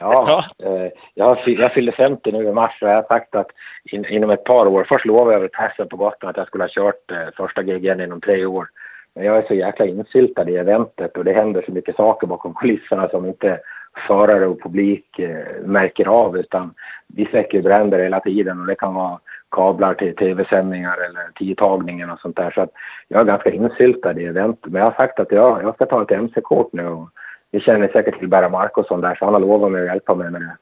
Ja, 0.00 0.44
eh, 0.64 0.92
jag, 1.14 1.38
jag 1.46 1.72
fyllde 1.72 1.92
50 1.92 2.32
nu 2.32 2.48
i 2.48 2.52
mars 2.52 2.78
och 2.82 2.88
jag 2.88 2.94
har 2.94 3.02
sagt 3.02 3.34
att 3.34 3.46
in, 3.84 4.04
inom 4.06 4.30
ett 4.30 4.44
par 4.44 4.66
år, 4.66 4.86
först 4.88 5.04
lovade 5.06 5.30
jag 5.32 5.38
över 5.38 5.48
passen 5.48 5.88
på 5.88 5.96
Gotland 5.96 6.30
att 6.30 6.36
jag 6.36 6.46
skulle 6.46 6.64
ha 6.64 6.68
kört 6.68 7.10
eh, 7.10 7.28
första 7.36 7.62
gigen 7.62 8.00
inom 8.00 8.20
tre 8.20 8.46
år. 8.46 8.68
Men 9.14 9.24
jag 9.24 9.36
är 9.38 9.46
så 9.46 9.54
jäkla 9.54 9.86
insyltad 9.86 10.50
i 10.50 10.56
eventet 10.56 11.16
och 11.16 11.24
det 11.24 11.32
händer 11.32 11.62
så 11.66 11.72
mycket 11.72 11.96
saker 11.96 12.26
bakom 12.26 12.54
kulisserna 12.54 13.08
som 13.08 13.26
inte 13.26 13.60
förare 14.06 14.46
och 14.46 14.62
publik 14.62 15.18
eh, 15.18 15.62
märker 15.64 16.06
av 16.08 16.36
utan 16.38 16.74
vi 17.06 17.26
släcker 17.26 17.62
bränder 17.62 17.98
hela 17.98 18.20
tiden 18.20 18.60
och 18.60 18.66
det 18.66 18.74
kan 18.74 18.94
vara 18.94 19.18
kablar 19.50 19.94
till 19.94 20.16
tv-sändningar 20.16 20.96
eller 20.96 21.30
tidtagningen 21.34 22.10
och 22.10 22.20
sånt 22.20 22.36
där. 22.36 22.50
Så 22.50 22.60
att 22.60 22.70
jag 23.08 23.20
är 23.20 23.24
ganska 23.24 23.50
insyltad 23.50 24.20
i 24.20 24.26
eventet. 24.26 24.72
Men 24.72 24.80
jag 24.80 24.86
har 24.86 24.94
sagt 24.94 25.20
att 25.20 25.32
jag, 25.32 25.62
jag 25.62 25.74
ska 25.74 25.86
ta 25.86 26.02
ett 26.02 26.10
MC-kort 26.10 26.72
nu 26.72 26.86
och 26.86 27.08
vi 27.50 27.60
känner 27.60 27.88
säkert 27.88 28.18
till 28.18 28.28
Berra 28.28 28.48
Markusson 28.48 29.00
där 29.00 29.14
så 29.14 29.24
han 29.24 29.34
har 29.34 29.40
lovat 29.40 29.72
mig 29.72 29.80
att 29.80 29.86
hjälpa 29.86 30.14
mig 30.14 30.30
med 30.30 30.40
det. 30.40 30.56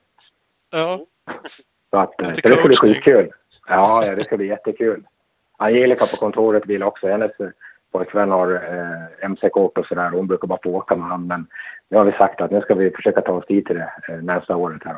Ja, 0.72 1.00
Så, 1.90 1.96
att, 1.98 2.20
eh, 2.20 2.26
så 2.26 2.48
det 2.48 2.52
ska 2.52 2.68
bli 2.68 2.76
skitkul. 2.76 3.30
Ja, 3.68 4.04
ja, 4.06 4.14
det 4.14 4.24
ska 4.24 4.36
bli 4.36 4.46
jättekul. 4.46 5.02
Angelica 5.56 6.06
på 6.06 6.16
kontoret 6.16 6.66
vill 6.66 6.82
också. 6.82 7.08
Hennes 7.08 7.40
eh, 7.40 7.48
pojkvän 7.92 8.30
har 8.30 8.52
eh, 8.52 9.24
MC-kort 9.24 9.78
och 9.78 9.86
sådär. 9.86 10.10
Hon 10.10 10.26
brukar 10.26 10.48
bara 10.48 10.58
få 10.62 10.70
åka 10.70 10.96
med 10.96 11.08
han. 11.08 11.26
Men 11.26 11.46
nu 11.88 11.96
har 11.96 12.04
vi 12.04 12.12
sagt 12.12 12.40
att 12.40 12.50
nu 12.50 12.60
ska 12.60 12.74
vi 12.74 12.90
försöka 12.90 13.20
ta 13.20 13.32
oss 13.32 13.46
dit 13.46 13.66
till 13.66 13.76
det 13.76 13.92
eh, 14.08 14.22
nästa 14.22 14.56
året 14.56 14.82
här. 14.84 14.96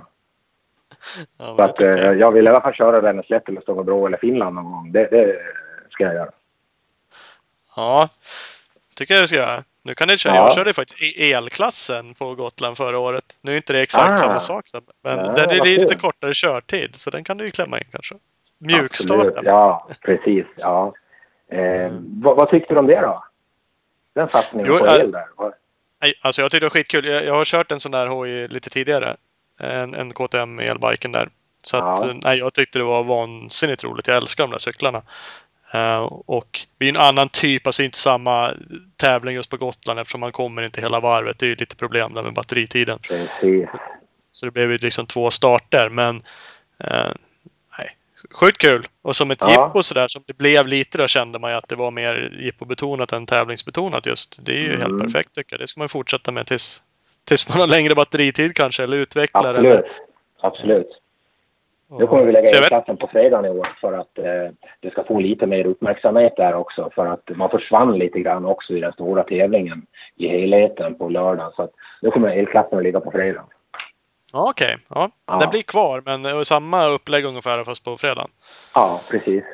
Ja 1.39 1.57
Så 1.57 1.63
att 1.63 1.81
eh, 1.81 1.89
jag. 1.89 2.19
jag 2.21 2.33
vill 2.33 2.47
i 2.47 2.49
alla 2.49 2.61
fall 2.61 2.75
köra 2.75 3.01
Vänerslätt 3.01 3.49
eller 3.49 3.61
Stångebro 3.61 4.07
eller 4.07 4.17
Finland 4.19 4.55
någon 4.55 4.65
gång. 4.73 4.93
Det, 4.93 5.09
det 5.11 5.39
ska 5.91 6.05
jag 6.05 6.15
göra. 6.15 6.31
Ja, 7.77 8.09
tycker 8.97 9.15
jag 9.15 9.23
det 9.23 9.29
ska 9.29 9.37
göra. 9.37 9.65
Nu 9.83 9.95
kan 9.95 10.09
ni 10.09 10.19
köra. 10.19 10.35
Ja. 10.35 10.47
Jag 10.47 10.55
körde 10.55 10.73
faktiskt 10.73 11.03
i 11.19 11.33
elklassen 11.33 12.15
på 12.15 12.35
Gotland 12.35 12.77
förra 12.77 12.99
året. 12.99 13.25
Nu 13.43 13.53
är 13.53 13.57
inte 13.57 13.73
det 13.73 13.83
exakt 13.83 14.13
Ah. 14.13 14.17
samma 14.17 14.41
sak, 14.41 14.65
men 15.03 15.19
Ja, 15.19 15.33
den 15.33 15.51
är 15.51 15.65
lite 15.65 15.95
kul. 15.95 16.01
kortare 16.01 16.35
körtid, 16.35 16.97
så 16.97 17.11
den 17.11 17.25
kan 17.25 17.37
du 17.39 17.45
ju 17.45 17.51
klämma 17.51 17.79
in 17.79 17.85
kanske. 17.93 18.15
Mjukstarten. 18.59 19.45
Ja, 19.45 19.89
precis. 20.03 20.47
Ja. 20.57 20.93
Eh, 21.53 21.93
vad, 22.23 22.37
vad 22.37 22.51
tyckte 22.51 22.75
du 22.75 22.81
om 22.81 22.87
det 22.87 23.01
då? 23.01 23.25
Den 24.15 24.29
satsningen 24.29 24.67
Jo, 24.73 24.79
på 24.79 24.87
el 24.87 25.13
där. 25.13 25.27
Alltså 26.21 26.43
jag 26.43 26.51
tyckte 26.51 26.65
det 26.67 26.69
var 26.69 26.71
skitkul. 26.71 27.05
Jag, 27.05 27.25
jag 27.25 27.35
har 27.35 27.45
kört 27.45 27.73
en 27.73 27.81
sån 27.81 27.93
där 27.93 28.07
hoj 28.07 28.49
lite 28.49 28.71
tidigare. 28.71 29.17
En, 29.61 29.95
en 29.95 30.13
KTM 30.13 30.59
elbiken 30.59 31.13
där. 31.13 31.29
Så 31.65 31.77
att, 31.77 32.07
Ja. 32.07 32.13
nej, 32.25 32.39
jag 32.39 32.55
tyckte 32.55 32.79
det 32.79 32.85
var 32.85 33.05
vansinnigt 33.05 33.85
roligt. 33.85 34.07
Jag 34.07 34.17
älskar 34.17 34.45
de 34.45 34.51
där 34.51 34.59
cyklarna. 34.59 35.03
Eh, 35.75 35.99
och 36.27 36.67
det 36.79 36.85
är 36.85 36.89
en 36.89 36.97
annan 36.97 37.29
typ, 37.29 37.67
alltså 37.67 37.83
inte 37.83 37.99
samma 37.99 38.51
tävling 38.97 39.35
just 39.35 39.51
på 39.51 39.57
Gotland 39.57 40.01
eftersom 40.01 40.21
man 40.21 40.33
kommer 40.33 40.63
inte 40.63 40.81
hela 40.81 41.01
varvet. 41.01 41.39
Det 41.39 41.47
är 41.47 41.49
ju 41.49 41.57
lite 41.57 41.77
problem 41.77 42.15
där 42.15 42.23
med 42.23 42.33
batteritiden. 42.33 42.99
Precis. 43.09 43.77
Så 44.31 44.47
det 44.47 44.53
blev 44.53 44.71
ju 44.73 44.79
liksom 44.79 45.07
två 45.07 45.31
starter, 45.31 45.89
men 45.89 46.17
eh, 46.85 47.11
nej, 47.79 47.97
sjukt 48.31 48.59
kul. 48.59 48.89
Och 49.03 49.17
som 49.17 49.31
ett 49.31 49.41
Ja. 49.41 49.51
jippo 49.67 49.83
sådär 49.83 50.09
som 50.09 50.23
det 50.27 50.37
blev 50.39 50.67
lite 50.67 50.99
då 50.99 51.07
kände 51.09 51.39
man 51.39 51.51
ju 51.51 51.57
att 51.57 51.69
det 51.69 51.77
var 51.77 51.91
mer 51.91 52.39
jippobetonat 52.41 53.13
än 53.13 53.27
tävlingsbetonat 53.27 54.07
just. 54.07 54.39
Det 54.43 54.53
är 54.53 54.61
ju 54.61 54.69
helt 54.77 54.85
Mm. 54.91 55.01
perfekt 55.01 55.35
tycker 55.35 55.53
jag. 55.55 55.61
Det 55.61 55.67
ska 55.67 55.81
man 55.81 55.89
fortsätta 55.89 56.31
med 56.33 56.47
tills, 56.47 56.83
tills 57.25 57.49
man 57.49 57.61
har 57.61 57.67
längre 57.67 57.95
batteritid 57.95 58.55
kanske, 58.57 58.83
eller 58.83 58.97
utvecklar. 58.97 59.55
Absolut. 59.55 59.73
Eller, 59.73 59.85
Absolut. 60.41 60.89
Nu 61.99 62.07
kommer 62.07 62.25
vi 62.25 62.33
lägga 62.33 62.47
Så 62.47 62.55
jag 62.55 62.59
in 62.59 62.63
vet- 62.63 62.69
klassen 62.69 62.97
på 62.97 63.07
fredagen 63.07 63.45
i 63.45 63.49
år 63.49 63.77
för 63.81 63.93
att 63.93 64.19
eh, 64.19 64.55
det 64.81 64.91
ska 64.91 65.05
få 65.05 65.21
lite 65.21 65.47
mer 65.47 65.67
uppmärksamhet 65.67 66.33
där 66.37 66.55
också. 66.55 66.91
För 66.95 67.07
att 67.07 67.31
man 67.37 67.51
försvann 67.51 67.99
lite 67.99 68.21
grann 68.21 68.45
också 68.45 68.73
i 68.73 68.81
den 68.81 68.93
stora 68.93 69.23
tävlingen 69.23 69.87
i 70.17 70.29
helheten 70.29 70.95
på 70.95 71.09
lördagen. 71.09 71.53
Så 71.57 71.63
att 71.63 71.71
nu 72.03 72.11
kommer 72.11 72.29
elklassen 72.29 72.79
att 72.79 72.85
ligga 72.85 73.01
på 73.01 73.11
fredag. 73.11 73.45
Ja, 74.33 74.51
okej. 74.51 74.77
Ja. 74.89 75.11
Ja. 75.27 75.39
Den 75.39 75.51
blir 75.51 75.63
kvar, 75.63 76.03
men 76.07 76.25
eh, 76.27 76.43
samma 76.43 76.87
upplägg 76.87 77.25
ungefär 77.25 77.65
fast 77.65 77.85
på 77.85 77.97
fredagen. 77.97 78.29
Ja, 78.75 79.01
precis. 79.11 79.45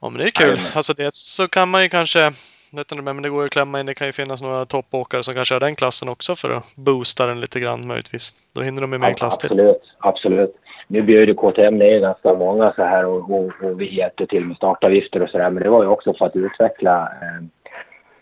Ja, 0.00 0.08
men 0.08 0.18
det 0.20 0.24
är 0.26 0.30
kul. 0.30 0.58
Alltså 0.74 0.92
det 0.94 1.08
så 1.12 1.48
kan 1.48 1.68
man 1.70 1.82
ju 1.82 1.88
kanske... 1.88 2.30
Vet 2.72 2.92
inte, 2.92 3.04
men 3.04 3.22
det 3.22 3.28
går 3.28 3.40
ju 3.40 3.46
att 3.46 3.52
klämma 3.52 3.80
in. 3.80 3.86
Det 3.86 3.94
kan 3.94 4.06
ju 4.06 4.12
finnas 4.12 4.42
några 4.42 4.66
toppåkare 4.66 5.22
som 5.22 5.34
kanske 5.34 5.54
har 5.54 5.60
den 5.60 5.74
klassen 5.74 6.08
också 6.08 6.34
för 6.34 6.50
att 6.50 6.76
boosta 6.76 7.26
den 7.26 7.40
lite 7.40 7.60
grann 7.60 7.86
möjligtvis. 7.86 8.32
Då 8.54 8.62
hinner 8.62 8.80
de 8.80 8.92
ju 8.92 8.98
med 8.98 9.08
en 9.08 9.14
klass 9.14 9.38
till. 9.38 9.50
Absolut, 9.50 9.82
absolut. 9.98 10.54
Nu 10.88 11.02
bjöd 11.02 11.28
ju 11.28 11.34
KTM 11.34 11.78
ner 11.78 12.00
ganska 12.00 12.34
många 12.34 12.72
så 12.72 12.82
här 12.82 13.06
och, 13.06 13.30
och, 13.30 13.52
och 13.62 13.80
vi 13.80 13.96
hjälpte 13.96 14.26
till 14.26 14.44
med 14.44 14.56
startavgifter 14.56 15.22
och 15.22 15.28
så 15.28 15.38
där. 15.38 15.50
Men 15.50 15.62
det 15.62 15.70
var 15.70 15.82
ju 15.82 15.88
också 15.88 16.14
för 16.14 16.26
att 16.26 16.36
utveckla 16.36 17.02
eh, 17.02 17.44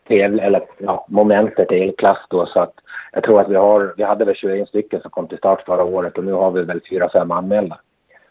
tävl- 0.09 0.43
eller, 0.43 0.63
ja, 0.79 1.07
momentet 1.09 1.73
elklass 1.73 2.19
då. 2.31 2.47
Så 2.47 2.61
att 2.61 2.75
jag 3.13 3.23
tror 3.23 3.41
att 3.41 3.49
vi 3.49 3.55
har, 3.55 3.95
vi 3.97 4.03
hade 4.03 4.25
väl 4.25 4.35
21 4.35 4.69
stycken 4.69 5.01
som 5.01 5.11
kom 5.11 5.29
till 5.29 5.39
start 5.39 5.63
förra 5.67 5.85
året 5.85 6.19
och 6.19 6.25
nu 6.25 6.33
har 6.33 6.51
vi 6.51 6.63
väl 6.63 6.81
4-5 6.81 7.35
anmälda. 7.35 7.79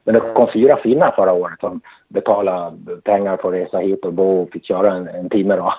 Men 0.04 0.16
det 0.16 0.20
kom 0.20 0.50
fyra 0.54 0.78
finnar 0.78 1.12
förra 1.12 1.34
året 1.34 1.60
som 1.60 1.82
betalade 2.08 2.78
pengar 3.04 3.38
för 3.38 3.48
att 3.48 3.54
resa 3.54 3.78
hit 3.78 4.06
och 4.06 4.14
bo 4.14 4.42
och 4.42 4.52
fick 4.52 4.66
köra 4.66 4.94
en, 4.94 5.08
en 5.08 5.30
timme 5.30 5.56
då. 5.56 5.74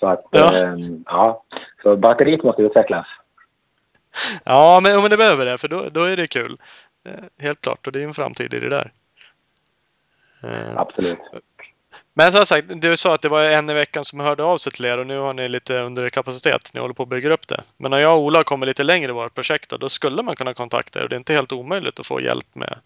Så 0.00 0.06
att, 0.06 0.20
Ja. 0.30 0.52
ja. 0.54 0.76
ja. 1.06 1.44
Så 1.82 1.96
batteriet 1.96 2.42
måste 2.44 2.62
utvecklas. 2.62 3.06
Ja, 4.44 4.80
men, 4.82 5.00
men 5.00 5.10
det 5.10 5.16
behöver 5.16 5.46
det, 5.46 5.58
för 5.58 5.68
då, 5.68 5.88
då 5.92 6.04
är 6.04 6.16
det 6.16 6.26
kul. 6.26 6.56
Eh, 7.06 7.44
Helt 7.44 7.60
klart, 7.60 7.86
och 7.86 7.92
det 7.92 8.00
är 8.00 8.04
en 8.04 8.14
framtid 8.14 8.54
i 8.54 8.60
det 8.60 8.68
där. 8.68 8.92
Eh, 10.44 10.76
Absolut. 10.76 11.18
Men 12.14 12.32
som 12.32 12.46
sagt, 12.46 12.66
du 12.68 12.96
sa 12.96 13.14
att 13.14 13.22
det 13.22 13.28
var 13.28 13.42
en 13.42 13.70
i 13.70 13.74
veckan 13.74 14.04
som 14.04 14.20
hörde 14.20 14.44
av 14.44 14.56
sig 14.56 14.72
till 14.72 14.84
er 14.84 14.98
och 14.98 15.06
nu 15.06 15.18
har 15.18 15.34
ni 15.34 15.48
lite 15.48 15.78
under 15.80 16.10
kapacitet. 16.10 16.70
Ni 16.74 16.80
håller 16.80 16.94
på 16.94 17.02
att 17.02 17.08
bygga 17.08 17.32
upp 17.32 17.48
det. 17.48 17.60
Men 17.76 17.90
när 17.90 17.98
jag 17.98 18.18
och 18.18 18.24
Ola 18.24 18.44
kommer 18.44 18.66
lite 18.66 18.84
längre 18.84 19.10
i 19.10 19.14
vårt 19.14 19.34
projekt 19.34 19.70
då, 19.70 19.76
då 19.76 19.88
skulle 19.88 20.22
man 20.22 20.34
kunna 20.36 20.54
kontakta 20.54 21.02
er. 21.02 21.08
Det 21.08 21.14
är 21.14 21.18
inte 21.18 21.32
helt 21.32 21.52
omöjligt 21.52 22.00
att 22.00 22.06
få 22.06 22.20
hjälp 22.20 22.54
med. 22.54 22.78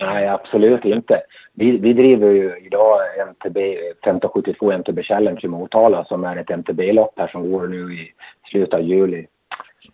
Nej, 0.00 0.28
absolut 0.28 0.84
inte. 0.84 1.20
Vi, 1.58 1.78
vi 1.78 1.92
driver 1.92 2.30
ju 2.30 2.56
idag 2.66 2.98
MTB, 3.28 3.58
1572 3.58 4.72
MTB 4.72 5.02
Challenge 5.02 5.40
i 5.42 5.48
Motala 5.48 6.04
som 6.04 6.24
är 6.24 6.36
ett 6.36 6.50
MTB-lopp 6.50 7.12
här 7.16 7.28
som 7.28 7.50
går 7.50 7.66
nu 7.66 7.94
i 7.94 8.12
slutet 8.50 8.74
av 8.74 8.80
juli. 8.80 9.26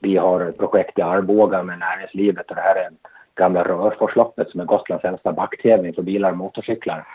Vi 0.00 0.16
har 0.16 0.40
ett 0.40 0.58
projekt 0.58 0.98
i 0.98 1.02
Arboga 1.02 1.62
med 1.62 1.78
näringslivet 1.78 2.50
och 2.50 2.56
det 2.56 2.62
här 2.62 2.76
är 2.76 2.88
gamla 3.34 3.62
Rörforsloppet 3.62 4.50
som 4.50 4.60
är 4.60 4.64
Gotlands 4.64 5.04
äldsta 5.04 5.32
backtävling 5.32 5.94
för 5.94 6.02
bilar 6.02 6.30
och 6.30 6.36
motorcyklar. 6.36 7.06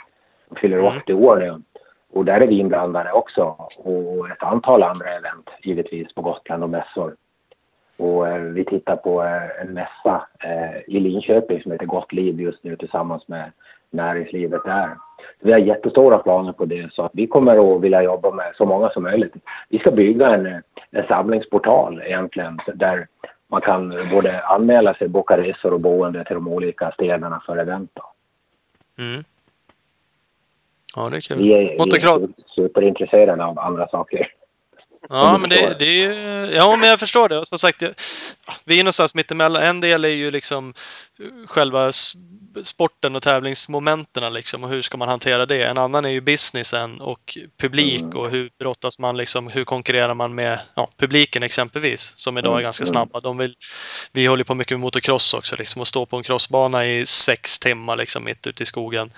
De 0.49 0.55
fyller 0.55 0.77
Mm. 0.77 0.87
80 0.87 1.13
år 1.13 1.37
nu. 1.37 1.61
Och 2.13 2.25
där 2.25 2.41
är 2.41 2.47
vi 2.47 2.59
inblandade 2.59 3.11
också 3.11 3.55
och 3.77 4.29
ett 4.29 4.43
antal 4.43 4.83
andra 4.83 5.09
event 5.09 5.49
givetvis 5.63 6.13
på 6.13 6.21
Gotland 6.21 6.63
och 6.63 6.69
mässor. 6.69 7.15
Och 7.97 8.27
eh, 8.27 8.41
vi 8.41 8.65
tittar 8.65 8.95
på 8.95 9.23
eh, 9.23 9.61
en 9.61 9.73
mässa 9.73 10.27
eh, 10.43 10.95
i 10.95 10.99
Linköping 10.99 11.61
som 11.61 11.71
heter 11.71 11.85
Gott 11.85 12.13
liv 12.13 12.41
just 12.41 12.63
nu 12.63 12.75
tillsammans 12.75 13.27
med 13.27 13.51
näringslivet 13.89 14.63
där. 14.63 14.97
Vi 15.39 15.51
har 15.51 15.59
jättestora 15.59 16.17
planer 16.17 16.51
på 16.51 16.65
det 16.65 16.93
så 16.93 17.01
att 17.01 17.11
vi 17.13 17.27
kommer 17.27 17.75
att 17.75 17.81
vilja 17.81 18.03
jobba 18.03 18.31
med 18.31 18.51
så 18.55 18.65
många 18.65 18.89
som 18.89 19.03
möjligt. 19.03 19.33
Vi 19.69 19.79
ska 19.79 19.91
bygga 19.91 20.27
en, 20.27 20.45
en 20.91 21.07
samlingsportal 21.07 22.01
egentligen 22.05 22.59
där 22.73 23.07
man 23.47 23.61
kan 23.61 24.09
både 24.11 24.41
anmäla 24.41 24.93
sig, 24.93 25.07
boka 25.07 25.37
resor 25.37 25.73
och 25.73 25.79
boende 25.79 26.23
till 26.23 26.35
de 26.35 26.47
olika 26.47 26.91
städerna 26.91 27.41
för 27.45 27.57
event. 27.57 27.91
Mm. 28.99 29.23
Ja, 30.95 31.09
det 31.09 31.17
är 31.17 31.21
kul. 31.21 31.37
Vi 31.37 31.53
är, 31.53 31.59
vi 31.59 32.07
är 32.07 32.19
superintresserade 32.55 33.45
av 33.45 33.59
andra 33.59 33.87
saker. 33.87 34.27
Ja, 35.09 35.37
men 35.37 35.49
det, 35.49 35.75
det 35.79 35.85
är 35.85 35.93
ju... 35.93 36.55
Ja, 36.55 36.75
men 36.75 36.89
jag 36.89 36.99
förstår 36.99 37.29
det. 37.29 37.37
Och 37.37 37.47
som 37.47 37.59
sagt, 37.59 37.83
vi 38.65 38.79
är 38.79 38.83
någonstans 38.83 39.15
mittemellan. 39.15 39.63
En 39.63 39.81
del 39.81 40.05
är 40.05 40.09
ju 40.09 40.31
liksom 40.31 40.73
eh, 41.19 41.47
själva 41.47 41.91
sporten 42.63 43.15
och 43.15 43.23
tävlingsmomenten 43.23 44.33
liksom 44.33 44.63
och 44.63 44.69
hur 44.69 44.81
ska 44.81 44.97
man 44.97 45.09
hantera 45.09 45.45
det. 45.45 45.63
En 45.63 45.77
annan 45.77 46.05
är 46.05 46.09
ju 46.09 46.21
businessen 46.21 47.01
och 47.01 47.37
publik 47.61 48.01
Mm. 48.01 48.17
och 48.17 48.29
hur 48.29 48.49
brottas 48.59 48.99
man 48.99 49.17
liksom, 49.17 49.47
hur 49.47 49.65
konkurrerar 49.65 50.13
man 50.13 50.35
med 50.35 50.59
ja, 50.75 50.89
publiken 50.97 51.43
exempelvis 51.43 52.13
som 52.15 52.37
idag 52.37 52.51
är 52.51 52.55
Mm, 52.55 52.63
ganska 52.63 52.83
mm. 52.83 52.91
snabba. 52.91 53.19
De 53.19 53.37
vill, 53.37 53.55
vi 54.11 54.25
håller 54.25 54.43
på 54.43 54.55
mycket 54.55 54.77
med 54.77 54.79
motocross 54.79 55.33
också 55.33 55.55
liksom 55.55 55.81
och 55.81 55.87
stå 55.87 56.05
på 56.05 56.17
en 56.17 56.23
crossbana 56.23 56.85
i 56.85 57.05
sex 57.05 57.59
timmar 57.59 57.95
liksom 57.95 58.23
mitt 58.23 58.47
ute 58.47 58.63
i 58.63 58.65
skogen. 58.65 59.11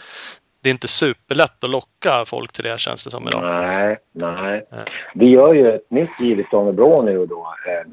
Det 0.63 0.69
är 0.69 0.71
inte 0.71 0.87
superlätt 0.87 1.63
att 1.63 1.69
locka 1.69 2.23
folk 2.27 2.51
till 2.51 2.63
det 2.63 2.79
känns 2.79 3.03
det 3.05 3.11
som 3.11 3.27
idag. 3.27 3.43
Nej, 3.43 3.97
nej. 4.11 4.65
Nej. 4.71 4.85
Vi 5.15 5.29
gör 5.29 5.53
ju 5.53 5.71
ett 5.75 5.91
nytt 5.91 6.19
giv 6.19 6.39
i 6.39 6.43
Stångebro 6.43 7.01
nu 7.01 7.25
då. 7.25 7.47
eh, 7.67 7.87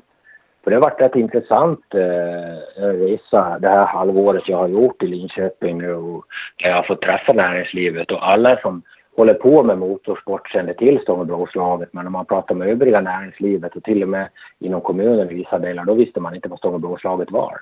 För 0.65 0.71
det 0.71 0.77
har 0.77 0.83
varit 0.83 1.01
rätt 1.01 1.15
intressant 1.17 1.81
eh, 1.95 2.83
resa 2.83 3.59
det 3.59 3.69
här 3.69 3.87
halvåret 3.87 4.49
jag 4.49 4.57
har 4.59 4.69
gjort 4.69 5.03
i 5.03 5.07
Linköping 5.07 5.79
nu 5.79 5.95
och 5.95 6.25
där 6.63 6.69
jag 6.69 6.77
har 6.77 6.83
fått 6.83 7.03
träffa 7.03 7.33
näringslivet 7.33 8.11
och 8.11 8.29
alla 8.29 8.57
som 8.61 8.83
håller 9.17 9.35
på 9.35 9.63
med 9.63 9.79
motorsport 9.79 10.51
känner 10.51 10.75
till 10.75 10.99
Stångebroslaget 11.03 11.89
men 11.93 12.05
när 12.05 12.11
man 12.11 12.27
pratar 12.27 12.55
med 12.55 12.69
övriga 12.69 13.01
näringslivet 13.01 13.77
och 13.77 13.83
till 13.83 14.03
och 14.03 14.09
med 14.09 14.29
inom 14.61 14.81
kommunen 14.81 15.31
i 15.31 15.35
vissa 15.35 15.59
delar 15.59 15.85
då 15.85 15.95
visste 15.95 16.21
man 16.21 16.35
inte 16.35 16.49
vad 16.49 16.59
Stångebroslaget 16.59 17.31
var. 17.31 17.57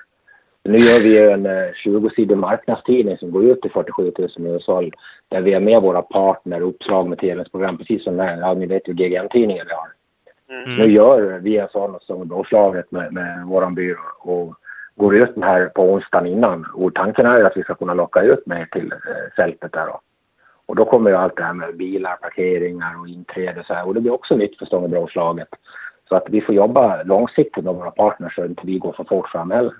Nu 0.67 0.73
gör 0.73 0.99
vi 1.03 1.21
ju 1.21 1.29
en 1.31 1.45
eh, 1.45 1.71
20-sidig 1.85 2.37
marknadstidning 2.37 3.17
som 3.17 3.31
går 3.31 3.43
ut 3.43 3.61
till 3.61 3.71
47 3.71 4.11
000 4.17 4.29
hushåll 4.47 4.91
där 5.29 5.41
vi 5.41 5.53
är 5.53 5.59
med 5.59 5.81
våra 5.81 6.01
partner, 6.01 6.61
uppslag 6.61 7.07
med 7.09 7.19
tävlingsprogram, 7.19 7.77
precis 7.77 8.03
som 8.03 8.19
här, 8.19 8.37
ja, 8.37 8.53
ni 8.53 8.65
vet 8.65 8.87
ju 8.87 8.93
GGN-tidningen 8.93 9.65
vi 9.67 9.73
har. 9.73 9.87
Nu 10.77 10.83
Mm. 10.83 10.91
gör 10.95 11.39
vi 11.39 11.57
en 11.57 11.67
sån 11.69 11.97
som 12.01 12.27
Blåslaget 12.27 12.91
med, 12.91 13.13
med 13.13 13.45
våran 13.45 13.75
byrå 13.75 13.99
och 14.19 14.55
går 14.95 15.15
ut 15.15 15.35
med 15.35 15.49
här 15.49 15.65
på 15.65 15.81
onsdagen 15.93 16.27
innan. 16.27 16.65
Och 16.73 16.93
tanken 16.95 17.25
är 17.25 17.43
att 17.43 17.57
vi 17.57 17.63
ska 17.63 17.75
kunna 17.75 17.93
locka 17.93 18.21
ut 18.21 18.45
mer 18.45 18.65
till 18.65 18.91
eh, 18.91 19.33
fältet 19.35 19.71
där 19.71 19.85
då. 19.85 19.99
Och 20.65 20.75
då 20.75 20.85
kommer 20.85 21.09
ju 21.09 21.15
allt 21.15 21.35
det 21.35 21.43
här 21.43 21.53
med 21.53 21.77
bilar, 21.77 22.15
parkeringar 22.15 22.99
och 23.01 23.07
inträde 23.07 23.59
och 23.59 23.65
så 23.65 23.73
här. 23.73 23.87
Och 23.87 23.93
det 23.93 24.01
blir 24.01 24.13
också 24.13 24.35
nytt 24.35 24.57
för 24.57 24.65
Stångebroslaget. 24.65 25.47
Så 26.09 26.15
att 26.15 26.25
vi 26.29 26.41
får 26.41 26.55
jobba 26.55 27.03
långsiktigt 27.03 27.63
med 27.63 27.73
våra 27.75 27.91
partners 27.91 28.35
så 28.35 28.43
att 28.43 28.49
inte 28.49 28.61
vi 28.65 28.77
går 28.77 28.93
för 28.93 29.03
fort 29.03 29.29
fram 29.29 29.51
heller. 29.51 29.73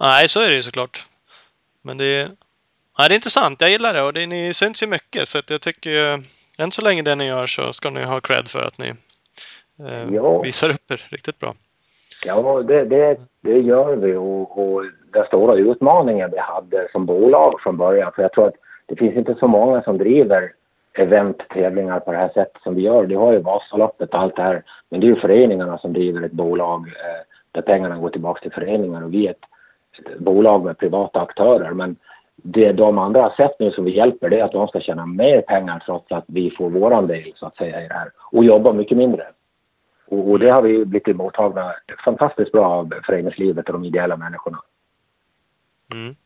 Nej, 0.00 0.28
så 0.28 0.40
är 0.40 0.50
det 0.50 0.56
ju 0.56 0.62
såklart. 0.62 1.06
Men 1.82 1.96
det 1.98 2.04
är, 2.04 2.28
nej, 2.98 3.08
det 3.08 3.14
är 3.14 3.16
intressant. 3.16 3.60
Jag 3.60 3.70
gillar 3.70 3.94
det 3.94 4.02
och 4.02 4.12
det, 4.12 4.26
ni 4.26 4.54
syns 4.54 4.82
ju 4.82 4.86
mycket 4.86 5.28
så 5.28 5.38
att 5.38 5.50
jag 5.50 5.60
tycker 5.60 5.90
ju, 5.90 6.22
än 6.58 6.70
så 6.70 6.82
länge 6.82 7.02
det 7.02 7.14
ni 7.14 7.26
gör 7.26 7.46
så 7.46 7.72
ska 7.72 7.90
ni 7.90 8.04
ha 8.04 8.20
cred 8.20 8.48
för 8.48 8.62
att 8.62 8.78
ni 8.78 8.88
eh, 9.88 10.14
Ja. 10.14 10.42
visar 10.42 10.70
upp 10.70 10.90
er 10.90 11.06
riktigt 11.10 11.38
bra. 11.38 11.54
Ja, 12.24 12.62
det, 12.62 12.84
det, 12.84 13.20
det 13.40 13.58
gör 13.58 13.96
vi 13.96 14.14
och, 14.14 14.58
och 14.58 14.84
den 15.12 15.26
stora 15.26 15.54
utmaningen 15.54 16.30
vi 16.30 16.38
hade 16.38 16.88
som 16.92 17.06
bolag 17.06 17.60
från 17.62 17.76
början, 17.76 18.12
för 18.14 18.22
jag 18.22 18.32
tror 18.32 18.48
att 18.48 18.54
det 18.86 18.96
finns 18.96 19.16
inte 19.16 19.34
så 19.40 19.46
många 19.46 19.82
som 19.82 19.98
driver 19.98 20.52
event, 20.98 21.36
tävlingar 21.48 22.00
på 22.00 22.12
det 22.12 22.18
här 22.18 22.28
sättet 22.34 22.62
som 22.62 22.74
vi 22.74 22.82
gör. 22.82 23.06
Du 23.06 23.16
har 23.16 23.32
ju 23.32 23.38
Vasaloppet 23.38 24.10
och 24.10 24.18
allt 24.20 24.36
det 24.36 24.42
här, 24.42 24.62
men 24.90 25.00
det 25.00 25.06
är 25.06 25.08
ju 25.08 25.20
föreningarna 25.20 25.78
som 25.78 25.92
driver 25.92 26.22
ett 26.22 26.32
bolag 26.32 26.88
eh, 26.88 27.35
där 27.56 27.62
pengarna 27.62 27.98
går 27.98 28.10
tillbaka 28.10 28.40
till 28.40 28.52
föreningar 28.52 29.02
och 29.02 29.14
vi 29.14 29.26
är 29.26 29.30
ett, 29.30 29.44
bolag 30.18 30.64
med 30.64 30.78
privata 30.78 31.20
aktörer. 31.20 31.70
Men 31.70 31.96
det 32.36 32.72
de 32.72 32.98
andra 32.98 33.22
har 33.22 33.30
sett 33.30 33.60
nu 33.60 33.70
som 33.70 33.84
vi 33.84 33.96
hjälper 33.96 34.30
det 34.30 34.40
är 34.40 34.44
att 34.44 34.52
de 34.52 34.68
ska 34.68 34.80
tjäna 34.80 35.06
mer 35.06 35.40
pengar 35.40 35.82
trots 35.86 36.12
att 36.12 36.24
vi 36.26 36.50
får 36.50 36.70
våran 36.70 37.06
del 37.06 37.32
så 37.36 37.46
att 37.46 37.56
säga 37.56 37.84
i 37.84 37.88
det 37.88 37.94
här 37.94 38.10
och 38.32 38.44
jobba 38.44 38.72
mycket 38.72 38.96
mindre. 38.96 39.26
Och, 40.08 40.30
och 40.30 40.38
det 40.38 40.48
har 40.48 40.62
vi 40.62 40.84
blivit 40.84 41.16
mottagna 41.16 41.72
fantastiskt 42.04 42.52
bra 42.52 42.66
av 42.66 42.92
föreningslivet 43.06 43.66
och 43.66 43.72
de 43.72 43.84
ideella 43.84 44.16
människorna. 44.16 44.58
Mm. 45.94 46.16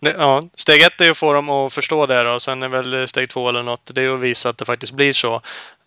Det, 0.00 0.14
ja, 0.18 0.42
steg 0.54 0.82
ett 0.82 1.00
är 1.00 1.10
att 1.10 1.18
få 1.18 1.32
dem 1.32 1.50
att 1.50 1.72
förstå 1.72 2.06
det 2.06 2.34
och 2.34 2.42
sen 2.42 2.62
är 2.62 2.68
väl 2.68 3.08
steg 3.08 3.30
två 3.30 3.48
eller 3.48 3.62
något, 3.62 3.90
det 3.94 4.04
är 4.04 4.14
att 4.14 4.20
visa 4.20 4.48
att 4.48 4.58
det 4.58 4.64
faktiskt 4.64 4.92
blir 4.92 5.12
så. 5.12 5.40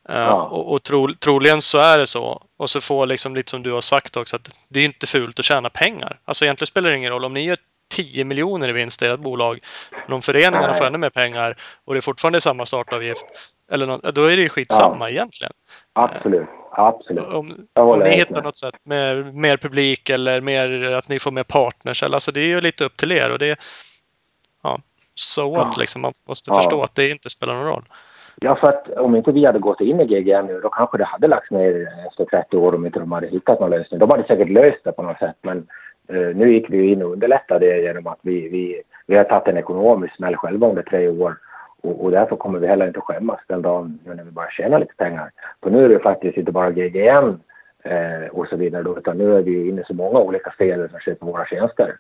Eh, 0.10 0.16
Ja. 0.16 0.34
Och, 0.44 0.72
och 0.74 0.84
tro, 0.84 1.16
troligen 1.16 1.62
så 1.62 1.78
är 1.78 1.98
det 1.98 2.08
så. 2.08 2.42
Och 2.58 2.70
så 2.70 2.82
får 2.82 3.06
liksom 3.06 3.36
lite 3.36 3.52
som 3.52 3.64
du 3.64 3.72
har 3.72 3.82
sagt 3.82 4.18
också 4.18 4.36
att 4.36 4.50
det 4.70 4.80
är 4.80 4.86
inte 4.86 5.08
fult 5.08 5.40
att 5.40 5.46
tjäna 5.46 5.70
pengar. 5.70 6.20
Alltså 6.26 6.46
egentligen 6.46 6.68
spelar 6.68 6.90
det 6.90 6.98
ingen 6.98 7.12
roll 7.12 7.26
om 7.26 7.34
ni 7.34 7.44
gör 7.46 7.58
10 7.90 8.24
miljoner 8.24 8.70
i 8.70 8.72
vinst 8.72 9.02
i 9.02 9.06
ert 9.06 9.20
bolag. 9.20 9.60
Men 9.92 10.14
om 10.14 10.22
föreningarna 10.22 10.68
Nej. 10.68 10.76
får 10.78 10.86
ännu 10.86 10.98
mer 10.98 11.10
pengar 11.10 11.58
och 11.86 11.94
det 11.94 12.00
är 12.00 12.02
fortfarande 12.02 12.42
samma 12.42 12.66
startavgift. 12.66 13.26
Eller 13.72 13.86
något, 13.86 14.02
då 14.16 14.26
är 14.26 14.36
det 14.38 14.44
ju 14.44 14.50
skitsamma 14.50 15.10
egentligen. 15.10 15.54
Absolut. 15.94 16.48
Absolut. 16.76 17.24
Om, 17.28 17.68
om 17.74 18.00
ni 18.00 18.10
hittar 18.10 18.34
med. 18.36 18.44
något 18.44 18.58
sätt 18.58 18.76
med 18.86 19.36
mer 19.36 19.58
publik 19.58 20.10
eller 20.10 20.42
mer 20.42 20.92
att 20.92 21.10
ni 21.10 21.20
får 21.20 21.32
mer 21.32 21.44
partners. 21.44 22.04
Alltså 22.04 22.32
det 22.32 22.40
är 22.42 22.48
ju 22.48 22.62
lite 22.62 22.84
upp 22.86 22.98
till 22.98 23.12
er. 23.12 23.30
Och 23.30 23.40
det, 23.40 23.60
ja, 24.64 24.80
so 25.16 25.52
what 25.56 25.68
Ja. 25.76 25.80
liksom. 25.82 26.02
Man 26.02 26.14
måste 26.28 26.52
Ja. 26.52 26.56
förstå 26.56 26.84
att 26.84 26.96
det 26.96 27.10
inte 27.10 27.30
spelar 27.30 27.54
någon 27.54 27.66
roll. 27.66 27.86
Ja, 28.36 28.56
för 28.56 28.68
att 28.68 28.90
om 28.90 29.16
inte 29.16 29.32
vi 29.32 29.46
hade 29.46 29.60
gått 29.60 29.82
in 29.82 30.00
i 30.00 30.06
GGN 30.06 30.46
nu, 30.46 30.60
då 30.60 30.70
kanske 30.70 30.98
det 30.98 31.04
hade 31.04 31.28
lagts 31.28 31.52
ner 31.52 31.88
efter 32.08 32.26
30 32.26 32.58
år 32.58 32.76
om 32.76 32.86
inte 32.86 33.00
de 33.00 33.12
hade 33.12 33.28
hittat 33.28 33.60
någon 33.60 33.70
lösning. 33.70 34.00
De 34.00 34.10
hade 34.10 34.24
säkert 34.24 34.50
löst 34.50 34.84
det 34.84 34.92
på 34.92 35.02
något 35.02 35.20
sätt, 35.20 35.36
men 35.42 35.68
eh, 36.08 36.36
nu 36.36 36.54
gick 36.54 36.70
vi 36.70 36.92
in 36.92 37.04
och 37.04 37.12
underlättade 37.12 37.66
det 37.66 37.82
genom 37.82 38.08
att 38.08 38.20
vi, 38.22 38.50
vi, 38.50 38.82
vi 39.08 39.16
har 39.16 39.24
tagit 39.24 39.48
en 39.48 39.58
ekonomisk 39.58 40.16
smäll 40.16 40.36
själva 40.36 40.70
under 40.70 40.84
tre 40.84 41.08
år. 41.08 41.38
Och, 41.82 42.04
och 42.04 42.12
därför 42.12 42.36
kommer 42.36 42.60
vi 42.60 42.68
heller 42.68 42.88
inte 42.88 43.00
att 43.00 43.06
skämmas 43.06 43.40
den 43.48 43.62
dagen 43.62 44.00
nu 44.06 44.14
när 44.14 44.24
vi 44.24 44.32
börjar 44.32 44.50
tjäna 44.50 44.78
lite 44.78 44.96
pengar. 44.96 45.32
För 45.64 45.70
nu 45.70 45.86
är 45.86 45.90
det 45.90 46.00
faktiskt 46.00 46.38
inte 46.38 46.52
bara 46.52 46.72
GGN 46.72 47.40
eh, 47.84 48.28
och 48.32 48.48
så 48.48 48.56
vidare 48.56 48.84
då, 48.84 48.98
utan 48.98 49.18
nu 49.18 49.38
är 49.38 49.42
vi 49.42 49.70
inne 49.70 49.82
i 49.82 49.86
så 49.86 49.94
många 49.94 50.20
olika 50.20 50.52
städer 50.52 50.88
som 50.88 51.00
köper 51.00 51.26
våra 51.26 51.46
tjänster. 51.46 51.96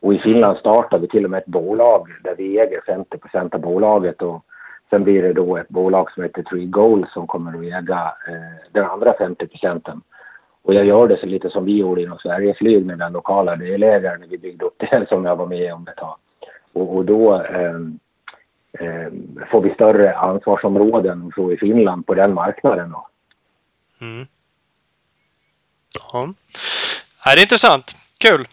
Och 0.00 0.14
i 0.14 0.18
Finland 0.18 0.58
startade 0.58 1.02
vi 1.02 1.08
till 1.08 1.24
och 1.24 1.30
med 1.30 1.38
ett 1.38 1.46
bolag 1.46 2.08
där 2.22 2.34
vi 2.34 2.58
äger 2.58 2.80
50% 2.80 3.54
av 3.54 3.60
bolaget 3.60 4.22
och 4.22 4.44
sen 4.92 5.04
blir 5.04 5.22
det 5.22 5.32
då 5.32 5.56
ett 5.56 5.68
bolag 5.68 6.10
som 6.12 6.22
heter 6.22 6.42
Tree 6.42 6.66
Gold 6.66 7.06
som 7.12 7.26
kommer 7.26 7.58
att 7.58 7.64
äga 7.82 8.14
eh, 8.28 8.66
den 8.72 8.84
andra 8.84 9.14
50 9.18 9.46
procenten. 9.46 10.00
Och 10.62 10.74
jag 10.74 10.84
gör 10.86 11.08
det 11.08 11.20
så 11.20 11.26
lite 11.26 11.50
som 11.50 11.64
vi 11.64 11.76
gjorde 11.76 12.02
inom 12.02 12.18
Sverigeflyg 12.18 12.86
med 12.86 12.98
den 12.98 13.12
lokala 13.12 13.56
delägaren 13.56 14.20
när 14.20 14.26
vi 14.28 14.38
byggde 14.38 14.64
upp 14.64 14.74
det 14.78 15.06
som 15.08 15.24
jag 15.24 15.36
var 15.36 15.46
med 15.46 15.74
om 15.74 15.88
ett 15.88 15.96
tag. 15.96 16.16
Och, 16.72 16.96
och 16.96 17.04
då 17.04 17.32
ehm, 17.34 17.98
ehm, 18.78 19.40
får 19.50 19.60
vi 19.60 19.74
större 19.74 20.16
ansvarsområden 20.16 21.22
och 21.22 21.32
så 21.34 21.52
i 21.52 21.56
Finland 21.56 22.06
på 22.06 22.14
den 22.14 22.34
marknaden 22.34 22.90
då. 22.90 23.06
Mm. 24.00 24.26
Ja. 26.12 26.34
Det 27.24 27.40
är 27.40 27.42
intressant. 27.42 27.92
Kul! 28.18 28.44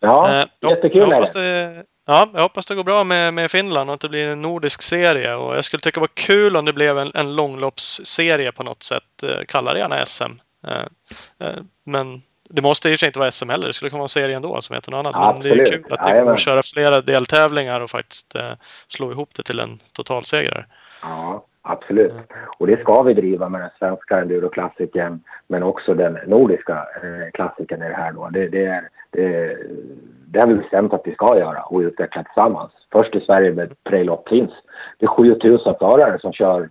Ja, 0.00 0.28
Eh, 0.30 0.46
jag- 0.60 0.70
jättekul 0.70 1.00
jag 1.00 1.08
är 1.08 1.14
hoppas 1.14 1.30
det. 1.30 1.84
Ja, 2.06 2.30
jag 2.34 2.40
hoppas 2.40 2.66
det 2.66 2.74
går 2.74 2.84
bra 2.84 3.04
med, 3.04 3.34
med 3.34 3.50
Finland 3.50 3.90
och 3.90 3.94
att 3.94 4.00
det 4.00 4.08
blir 4.08 4.28
en 4.28 4.42
nordisk 4.42 4.82
serie. 4.82 5.34
Och 5.34 5.56
jag 5.56 5.64
skulle 5.64 5.80
tycka 5.80 6.00
det 6.00 6.00
var 6.00 6.26
kul 6.26 6.56
om 6.56 6.64
det 6.64 6.72
blev 6.72 6.98
en, 6.98 7.10
en 7.14 7.34
långloppsserie 7.34 8.52
på 8.52 8.62
något 8.62 8.82
sätt. 8.82 9.22
Eh, 9.22 9.44
Kalla 9.48 9.72
det 9.72 9.78
gärna 9.78 10.06
SM. 10.06 10.32
Eh, 10.66 11.48
eh, 11.48 11.56
Men 11.84 12.22
det 12.50 12.62
måste 12.62 12.88
i 12.88 12.90
och 12.90 12.92
för 12.92 12.98
sig 12.98 13.06
inte 13.06 13.18
vara 13.18 13.30
SM 13.30 13.48
heller. 13.48 13.66
Det 13.66 13.72
skulle 13.72 13.90
kunna 13.90 13.98
vara 13.98 14.04
en 14.04 14.08
serie 14.08 14.36
ändå 14.36 14.60
som 14.60 14.74
heter 14.74 14.90
något 14.90 15.14
annat. 15.14 15.34
Men 15.34 15.42
det 15.42 15.62
är 15.62 15.72
kul 15.72 15.92
att 15.92 16.08
det 16.08 16.24
går 16.24 16.32
att 16.32 16.40
köra 16.40 16.62
flera 16.74 17.00
deltävlingar 17.00 17.80
och 17.80 17.90
faktiskt 17.90 18.36
slå 18.88 19.12
ihop 19.12 19.28
det 19.36 19.42
till 19.42 19.60
en 19.60 19.78
totalsegrare. 19.92 20.64
Ja, 21.02 21.44
absolut. 21.62 22.12
Och 22.58 22.66
det 22.66 22.80
ska 22.80 23.02
vi 23.02 23.14
driva 23.14 23.48
med 23.48 23.60
den 23.60 23.70
svenska 23.78 24.20
enduroklassikern 24.20 25.20
men 25.46 25.62
också 25.62 25.94
den 25.94 26.18
nordiska 26.26 26.86
klassikern 27.34 27.82
i 27.82 27.88
det 27.88 27.94
här 27.94 28.12
då. 28.12 28.28
Det, 28.28 28.48
det, 28.48 28.66
är, 28.66 28.88
det, 29.10 29.56
det 30.32 30.40
har 30.40 30.46
vi 30.46 30.54
bestämt 30.54 30.92
att 30.92 31.02
vi 31.04 31.14
ska 31.14 31.38
göra 31.38 31.62
och 31.62 31.78
utveckla 31.78 32.24
tillsammans. 32.24 32.72
Först 32.92 33.14
i 33.14 33.20
Sverige 33.20 33.52
med 33.52 33.84
traillopp 33.84 34.28
finns. 34.28 34.50
Det 34.98 35.06
är 35.06 35.08
7000 35.08 35.74
förare 35.78 36.18
som 36.20 36.32
kör 36.32 36.70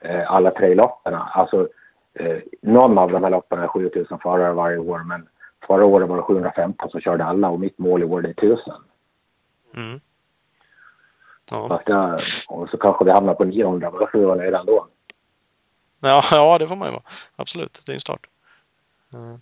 eh, 0.00 0.32
alla 0.32 0.50
trailoppen. 0.50 1.14
Alltså 1.14 1.68
eh, 2.14 2.36
någon 2.62 2.98
av 2.98 3.10
de 3.12 3.22
här 3.22 3.30
loppen 3.30 3.58
är 3.58 3.66
7000 3.66 4.18
förare 4.18 4.52
varje 4.52 4.78
år 4.78 4.98
men 4.98 5.28
förra 5.66 5.84
året 5.84 6.08
var 6.08 6.16
det 6.16 6.22
715 6.22 6.90
som 6.90 7.00
körde 7.00 7.24
alla 7.24 7.48
och 7.48 7.60
mitt 7.60 7.78
mål 7.78 8.02
i 8.02 8.04
år 8.04 8.26
är 8.26 8.30
1000. 8.30 8.72
Mm. 9.76 10.00
Ja. 11.50 11.80
Jag, 11.86 12.12
och 12.48 12.68
så 12.70 12.76
kanske 12.76 13.04
vi 13.04 13.10
hamnar 13.10 13.34
på 13.34 13.44
900 13.44 13.90
men 13.90 14.00
då 14.00 14.06
får 14.06 14.18
vi 14.18 14.24
vara 14.24 14.36
nöjda 14.36 14.60
ändå. 14.60 14.86
Ja, 16.00 16.22
ja, 16.30 16.58
det 16.58 16.68
får 16.68 16.76
man 16.76 16.88
ju 16.88 16.92
vara. 16.92 17.04
Absolut, 17.36 17.82
det 17.86 17.92
är 17.92 17.94
en 17.94 18.00
start. 18.00 18.26
Eh, 19.14 19.36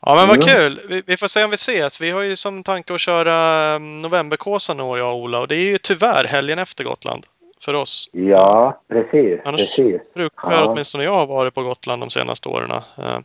Ja, 0.00 0.14
men 0.14 0.28
vad 0.28 0.36
Mm. 0.36 0.48
kul! 0.48 0.80
Vi, 0.88 1.02
vi 1.06 1.16
får 1.16 1.26
se 1.26 1.44
om 1.44 1.50
vi 1.50 1.54
ses. 1.54 2.00
Vi 2.00 2.10
har 2.10 2.22
ju 2.22 2.36
som 2.36 2.62
tanke 2.62 2.94
att 2.94 3.00
köra 3.00 3.74
um, 3.76 4.02
Novemberkåsan 4.02 4.80
i 4.80 4.82
år, 4.82 4.98
jag 4.98 5.08
och 5.10 5.16
Ola. 5.22 5.40
Och 5.40 5.48
det 5.48 5.54
är 5.56 5.64
ju 5.70 5.78
tyvärr 5.78 6.24
helgen 6.24 6.58
efter 6.58 6.84
Gotland. 6.84 7.26
För 7.64 7.74
oss. 7.74 8.08
Ja, 8.12 8.80
precis. 8.88 9.40
Annars 9.44 9.60
precis. 9.60 10.00
brukar 10.14 10.52
Ja. 10.52 10.66
åtminstone 10.66 11.04
jag 11.04 11.14
ha 11.14 11.26
varit 11.26 11.54
på 11.54 11.62
Gotland 11.62 12.02
de 12.02 12.10
senaste 12.10 12.48
åren. 12.48 12.70
Eh, 12.70 13.18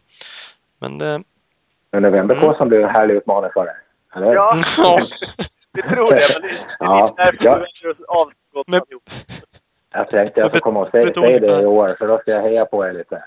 Men 0.80 0.98
det... 0.98 1.22
Men 1.92 2.04
novemberkåsan 2.04 2.70
blir 2.70 2.80
en 2.80 2.90
härlig 2.90 3.16
utmaning 3.16 3.52
för 3.54 3.66
dig. 3.66 3.76
Eller? 4.16 4.34
Ja, 4.36 4.54
vi 5.74 5.82
tror 5.82 6.12
det. 6.12 6.22
Men 6.42 6.42
det, 6.42 6.48
det 6.50 6.56
Ja, 6.80 7.10
är 7.18 7.26
därför 7.26 7.46
ja. 7.46 7.56
vi 7.56 7.88
väljer 7.90 8.12
oss 8.12 8.68
Men- 8.68 8.82
ihop. 8.90 9.04
Jag 9.94 10.10
tänkte 10.10 10.40
jag 10.40 10.46
Bet- 10.52 10.56
ska 10.58 10.64
komma 10.64 10.80
och 10.80 10.90
se 10.92 11.02
det 11.02 11.62
i 11.62 11.66
år, 11.66 11.88
för 11.98 12.08
då 12.08 12.18
ska 12.18 12.32
jag 12.32 12.42
heja 12.42 12.66
på 12.66 12.86
er 12.88 12.94
lite. 12.94 13.24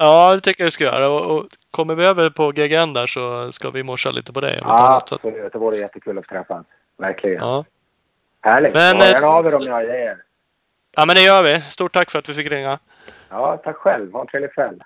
Ja, 0.00 0.34
det 0.34 0.40
tycker 0.40 0.62
jag 0.62 0.66
du 0.66 0.70
ska 0.70 0.84
göra. 0.84 1.08
Och, 1.08 1.36
och 1.38 1.46
kommer 1.70 1.94
vi 1.94 2.04
över 2.04 2.30
på 2.30 2.50
GGN 2.50 2.92
där 2.92 3.06
så 3.06 3.52
ska 3.52 3.70
vi 3.70 3.82
morsa 3.82 4.10
lite 4.10 4.32
på 4.32 4.40
dig. 4.40 4.58
Ja, 4.62 4.66
annat. 4.68 5.08
Så- 5.08 5.14
absolut. 5.14 5.52
Det 5.52 5.58
vore 5.58 5.76
jättekul 5.76 6.18
att 6.18 6.24
träffas. 6.28 6.66
Verkligen. 6.98 7.36
Ja. 7.38 7.64
Härligt. 8.42 8.74
Men, 8.74 8.96
eh, 8.96 9.02
Hör 9.06 9.38
av 9.38 9.46
er 9.46 9.56
om 9.56 9.62
ni 9.64 9.70
har 9.70 9.82
idéer. 9.84 10.16
ja, 10.96 11.04
men 11.06 11.16
det 11.16 11.22
gör 11.22 11.42
vi. 11.42 11.60
Stort 11.60 11.92
tack 11.94 12.10
för 12.10 12.18
att 12.18 12.28
vi 12.28 12.34
fick 12.34 12.46
ringa. 12.50 12.78
Ja, 13.28 13.56
tack 13.64 13.76
själv. 13.76 14.12
Ha 14.12 14.20
en 14.20 14.26
trevlig 14.26 14.52
kväll. 14.54 14.82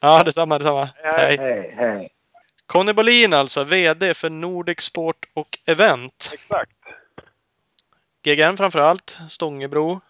Ja, 0.00 0.22
detsamma, 0.22 0.58
detsamma. 0.58 0.88
Hej. 0.94 1.36
Hej. 1.36 1.36
Hej, 1.38 1.74
hej. 1.76 2.08
Conny 2.66 2.92
Bolin 2.92 3.32
alltså, 3.32 3.64
VD 3.64 4.14
för 4.14 4.30
Nordic 4.30 4.80
Sport 4.80 5.26
och 5.34 5.58
Event. 5.66 6.30
Exakt. 6.34 6.70
GGN 8.22 8.56
framför 8.56 8.78
allt, 8.78 9.18
Stångebro 9.28 10.00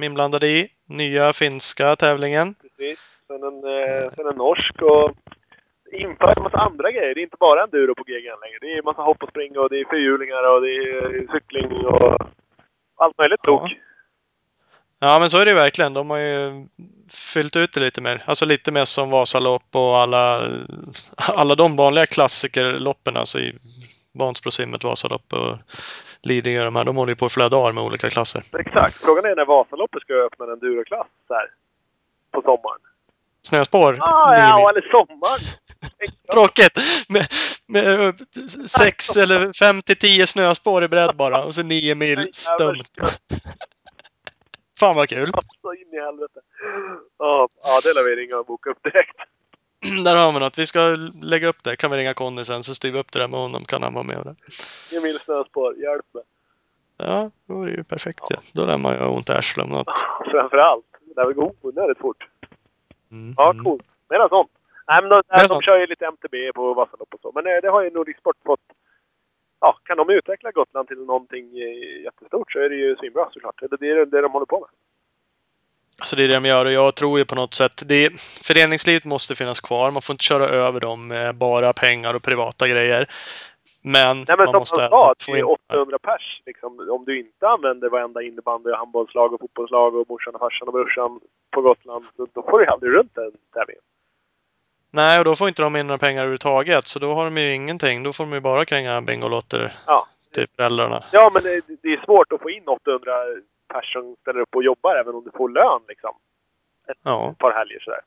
inblandade 0.00 0.46
i. 0.48 0.68
Nya 0.86 1.32
finska 1.32 1.96
tävlingen. 1.96 2.54
Precis. 2.54 2.98
Sen 3.32 3.42
en, 3.42 3.64
eh, 3.64 4.10
sen 4.14 4.26
en 4.26 4.36
norsk 4.36 4.82
och 4.82 5.12
inför 5.92 6.32
en 6.36 6.42
massa 6.42 6.58
andra 6.58 6.92
grejer. 6.92 7.14
Det 7.14 7.20
är 7.20 7.28
inte 7.30 7.36
bara 7.40 7.64
enduro 7.64 7.94
på 7.94 8.04
GGN 8.04 8.40
längre. 8.44 8.58
Det 8.60 8.72
är 8.72 8.78
en 8.78 8.84
massa 8.84 9.02
hopp 9.02 9.22
och 9.22 9.28
spring 9.28 9.58
och 9.58 9.68
det 9.70 9.80
är 9.80 9.90
fyrhjulingar 9.90 10.54
och 10.54 10.60
det 10.62 10.68
är 10.68 11.32
cykling 11.32 11.86
och 11.86 12.18
allt 12.96 13.18
möjligt 13.18 13.40
Ja. 13.46 13.58
tok. 13.58 13.70
Ja, 15.00 15.18
men 15.20 15.30
så 15.30 15.38
är 15.38 15.44
det 15.44 15.54
verkligen. 15.54 15.94
De 15.94 16.10
har 16.10 16.18
ju 16.18 16.66
fyllt 17.34 17.56
ut 17.56 17.72
det 17.72 17.80
lite 17.80 18.00
mer. 18.00 18.22
Alltså 18.26 18.44
lite 18.46 18.72
mer 18.72 18.84
som 18.84 19.10
Vasalopp 19.10 19.68
och 19.74 19.96
alla, 19.96 20.42
alla 21.36 21.54
de 21.54 21.76
vanliga 21.76 22.06
klassikerloppen. 22.06 23.16
Alltså 23.16 23.38
i 23.38 23.52
Vansbrosimmet, 24.14 24.84
Vasalopp 24.84 25.32
och 25.32 25.56
Lidingö. 26.22 26.64
De 26.64 26.76
här, 26.76 26.84
de 26.84 26.96
håller 26.96 27.12
ju 27.12 27.16
på 27.16 27.26
i 27.26 27.28
flera 27.28 27.48
dagar 27.48 27.72
med 27.72 27.84
olika 27.84 28.10
klasser. 28.10 28.42
Exakt. 28.58 28.94
Frågan 28.94 29.24
är 29.24 29.36
när 29.36 29.44
Vasaloppet 29.44 30.02
ska 30.02 30.14
öppna 30.14 30.44
en 30.44 30.50
enduroklass 30.50 31.06
där. 31.28 31.50
På 32.30 32.42
sommaren. 32.42 32.80
Snöspår, 33.42 33.98
Ah, 34.00 34.36
ja, 34.36 34.70
eller 34.70 34.90
sommaren! 34.90 35.40
Tråkigt! 36.32 36.78
Med, 37.08 37.26
med 37.68 38.14
sex 38.68 39.16
eller 39.16 39.52
fem 39.58 39.82
till 39.82 39.98
tio 39.98 40.26
snöspår 40.26 40.84
i 40.84 40.88
bredd 40.88 41.16
bara 41.16 41.44
och 41.44 41.54
så 41.54 41.62
nio 41.62 41.94
mil 41.94 42.28
stumt. 42.32 42.84
Fan 44.80 44.96
vad 44.96 45.08
kul! 45.08 45.32
Så 45.62 45.74
in 45.74 45.92
i 45.92 46.00
helvete. 46.00 46.40
Ja, 47.18 47.48
det 47.82 47.94
lär 47.94 48.10
vi 48.16 48.22
ringa 48.22 48.36
och 48.36 48.46
boka 48.46 48.70
upp 48.70 48.82
direkt. 48.82 49.16
Där 50.04 50.16
har 50.16 50.32
vi 50.32 50.38
något. 50.38 50.58
Vi 50.58 50.66
ska 50.66 50.80
lägga 51.22 51.48
upp 51.48 51.62
det. 51.64 51.76
Kan 51.76 51.90
vi 51.90 51.96
ringa 51.96 52.14
Conny 52.14 52.44
sen 52.44 52.62
så 52.62 52.74
styr 52.74 52.92
vi 52.92 52.98
upp 52.98 53.12
det 53.12 53.18
där 53.18 53.28
med 53.28 53.40
honom. 53.40 53.64
Kan 53.64 53.82
han 53.82 53.94
vara 53.94 54.04
med 54.04 54.18
och 54.18 54.24
det. 54.24 54.34
Nio 54.92 55.00
mil 55.00 55.18
snöspår. 55.18 55.76
Hjälp 55.76 56.04
mig. 56.14 56.22
Ja, 56.96 57.30
då 57.48 57.62
är 57.62 57.66
det 57.66 57.72
ju 57.72 57.84
perfekt. 57.84 58.20
Ja. 58.30 58.36
Då 58.54 58.64
lär 58.66 58.78
man 58.78 58.92
ju 58.92 58.98
ha 58.98 59.08
ont 59.08 59.28
i 59.28 59.32
arslet 59.32 59.66
om 59.66 59.72
något. 59.72 59.98
Framförallt. 60.30 60.84
Det 61.00 61.20
lär 61.20 61.26
väl 61.26 61.34
gå 61.34 61.54
onödigt 61.62 61.98
fort. 61.98 62.28
Mm. 63.12 63.34
Ja, 63.36 63.50
mm. 63.50 63.64
coolt. 63.64 63.86
Mera 64.10 64.28
sånt. 64.28 64.50
Nej, 64.88 64.98
men 65.02 65.10
de, 65.10 65.22
de 65.28 65.48
sånt. 65.48 65.64
kör 65.64 65.78
ju 65.78 65.86
lite 65.86 66.06
MTB 66.06 66.52
på 66.54 66.74
Vasalopp 66.74 67.14
och 67.14 67.20
så. 67.20 67.32
Men 67.34 67.46
eh, 67.46 67.60
det 67.62 67.68
har 67.68 67.82
ju 67.82 67.90
Nordic 67.90 68.16
Sport 68.16 68.36
fått... 68.46 68.60
Ja, 69.60 69.78
kan 69.84 69.96
de 69.96 70.10
utveckla 70.10 70.50
Gotland 70.50 70.88
till 70.88 70.98
någonting 70.98 71.46
eh, 71.58 72.02
jättestort 72.04 72.52
så 72.52 72.58
är 72.58 72.68
det 72.68 72.76
ju 72.76 72.96
svinbra 72.96 73.28
såklart. 73.32 73.60
Det 73.60 73.86
är 73.86 74.06
det 74.06 74.20
de 74.20 74.32
håller 74.32 74.46
på 74.46 74.60
med. 74.60 74.68
Så 76.04 76.16
det 76.16 76.24
är 76.24 76.28
det 76.28 76.34
de 76.34 76.44
gör 76.44 76.64
och 76.64 76.72
jag 76.72 76.94
tror 76.94 77.18
ju 77.18 77.24
på 77.24 77.34
något 77.34 77.54
sätt 77.54 77.82
det 77.86 78.20
föreningslivet 78.20 79.04
måste 79.04 79.34
finnas 79.34 79.60
kvar. 79.60 79.90
Man 79.90 80.02
får 80.02 80.14
inte 80.14 80.24
köra 80.24 80.48
över 80.48 80.80
dem 80.80 81.08
med 81.08 81.34
bara 81.36 81.72
pengar 81.72 82.14
och 82.14 82.22
privata 82.22 82.68
grejer. 82.68 83.06
Men, 83.84 84.16
Nej 84.16 84.24
men 84.28 84.36
man 84.38 84.46
som 84.46 84.58
måste 84.58 84.80
han 84.80 84.90
sa, 84.90 85.14
det 85.26 85.32
är 85.32 85.36
in... 85.38 85.44
800 85.68 85.98
pers. 85.98 86.42
Liksom, 86.46 86.88
om 86.90 87.04
du 87.04 87.18
inte 87.20 87.48
använder 87.48 87.88
varenda 87.90 88.22
innebandy 88.22 88.70
och 88.70 88.76
handbollslag 88.76 89.32
och 89.32 89.40
fotbollslag 89.40 89.94
och 89.94 90.08
morsan 90.08 90.34
och 90.34 90.40
farsan 90.40 90.68
och 90.68 90.74
brorsan 90.74 91.20
på 91.50 91.60
Gotland, 91.62 92.04
då, 92.16 92.26
då 92.32 92.42
får 92.42 92.58
du 92.58 92.64
ju 92.64 92.70
aldrig 92.70 92.92
runt 92.92 93.14
den 93.14 93.32
tävlingen. 93.54 93.82
Nej, 94.90 95.18
och 95.18 95.24
då 95.24 95.36
får 95.36 95.48
inte 95.48 95.62
de 95.62 95.76
in 95.76 95.86
några 95.86 95.98
pengar 95.98 96.20
överhuvudtaget. 96.20 96.84
Så 96.86 96.98
då 96.98 97.14
har 97.14 97.24
de 97.24 97.36
ju 97.36 97.54
ingenting. 97.54 98.02
Då 98.02 98.12
får 98.12 98.24
de 98.24 98.32
ju 98.32 98.40
bara 98.40 98.64
kränga 98.64 99.00
Bingolotter 99.00 99.72
Ja. 99.86 100.06
till 100.34 100.46
föräldrarna. 100.56 101.04
Ja, 101.12 101.30
men 101.34 101.42
det, 101.42 101.60
det 101.82 101.88
är 101.88 102.04
svårt 102.04 102.32
att 102.32 102.40
få 102.42 102.50
in 102.50 102.68
800 102.68 103.12
pers 103.68 103.92
som 103.92 104.16
ställer 104.20 104.40
upp 104.40 104.56
och 104.56 104.62
jobbar 104.64 104.96
även 104.96 105.14
om 105.14 105.24
du 105.24 105.30
får 105.30 105.48
lön 105.48 105.80
liksom. 105.88 106.14
Ja. 107.02 107.30
ett 107.30 107.38
par 107.38 107.52
helger 107.52 107.78
sådär. 107.80 108.00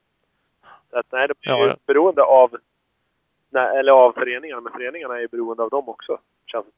Så 0.91 0.99
att 0.99 1.05
nej, 1.11 1.27
de 1.27 1.49
är 1.49 1.51
Ja, 1.57 1.59
ju 1.63 1.67
ja. 1.67 1.75
beroende 1.87 2.23
av, 2.23 2.57
nej, 3.55 3.77
eller 3.79 3.91
av 3.91 4.11
föreningarna, 4.11 4.61
men 4.61 4.73
föreningarna 4.73 5.15
är 5.15 5.19
ju 5.19 5.27
beroende 5.27 5.63
av 5.63 5.69
dem 5.69 5.89
också. 5.89 6.19
Känns 6.51 6.65
det. 6.65 6.71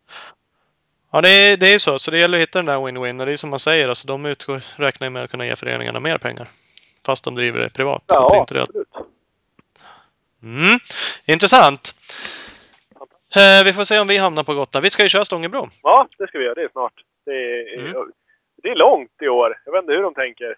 Ja, 1.12 1.22
det 1.22 1.30
är, 1.30 1.58
det 1.58 1.74
är 1.74 1.78
så. 1.80 2.00
Så 2.00 2.12
det 2.12 2.20
gäller 2.20 2.38
att 2.38 2.42
hitta 2.42 2.60
den 2.60 2.66
där 2.66 2.78
win-win. 2.78 3.20
Och 3.20 3.26
det 3.26 3.32
är 3.32 3.38
som 3.38 3.50
man 3.50 3.60
säger, 3.60 3.90
alltså 3.90 4.08
de 4.08 4.26
utgår, 4.26 4.64
räknar 4.82 5.10
med 5.10 5.24
att 5.24 5.32
kunna 5.32 5.46
ge 5.46 5.56
föreningarna 5.56 6.00
mer 6.00 6.18
pengar. 6.18 6.48
Fast 7.06 7.24
de 7.24 7.36
driver 7.36 7.60
det 7.60 7.74
privat. 7.74 8.04
så 8.08 8.14
det 8.30 8.36
är 8.36 8.36
Ja, 8.36 8.40
inte 8.42 8.54
det. 8.54 8.62
absolut. 8.62 8.88
Mm. 10.44 10.80
Intressant. 11.26 11.92
Eh, 13.36 13.66
vi 13.66 13.74
får 13.74 13.84
se 13.84 14.00
om 14.00 14.08
vi 14.08 14.18
hamnar 14.18 14.44
på 14.44 14.54
Gotland. 14.54 14.84
Vi 14.84 14.90
ska 14.90 15.04
ju 15.04 15.10
köra 15.10 15.26
Stångebro. 15.26 15.68
Ja, 15.84 16.08
det 16.18 16.28
ska 16.28 16.38
vi 16.38 16.44
göra. 16.46 16.54
Det 16.56 16.62
är 16.64 16.70
snart. 16.70 16.94
Det 17.26 17.32
är, 17.32 17.80
Mm. 17.80 18.12
det 18.64 18.70
är 18.70 18.76
långt 18.76 19.12
i 19.22 19.28
år. 19.28 19.62
Jag 19.66 19.72
vet 19.72 19.82
inte 19.82 19.94
hur 19.94 20.02
de 20.04 20.14
tänker. 20.14 20.56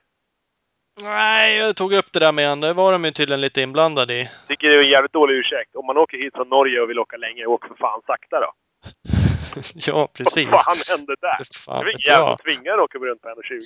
Nej, 1.04 1.58
jag 1.58 1.76
tog 1.76 1.94
upp 1.94 2.12
det 2.14 2.20
där 2.20 2.32
med 2.32 2.48
han. 2.50 2.60
Det 2.62 2.74
var 2.74 2.92
de 2.92 3.06
ju 3.06 3.12
tydligen 3.12 3.42
lite 3.42 3.62
inblandade 3.62 4.14
i. 4.14 4.30
Tycker 4.48 4.68
det 4.68 4.76
är 4.80 4.84
en 4.84 4.90
jävligt 4.90 5.14
dålig 5.14 5.36
ursäkt. 5.36 5.76
Om 5.76 5.86
man 5.86 5.98
åker 5.98 6.18
hit 6.18 6.34
från 6.36 6.50
Norge 6.50 6.82
och 6.82 6.90
vill 6.90 7.00
åka 7.00 7.18
längre, 7.18 7.46
åk 7.46 7.68
för 7.68 7.76
fan 7.76 8.02
sakta 8.08 8.40
då. 8.40 8.52
ja, 9.76 10.08
precis. 10.14 10.48
Vad 10.52 10.66
fan 10.66 10.78
hände 10.98 11.16
där? 11.22 11.38
Det 11.38 11.44
Det 11.44 11.58
fan 11.58 11.82
är 11.82 11.86
vet 11.86 11.96
väl 11.96 12.02
jävla 12.08 12.38
jag. 12.54 12.80
att 12.80 12.84
åka 12.84 12.98
runt 13.00 13.22
på 13.22 13.28
1,20. 13.28 13.62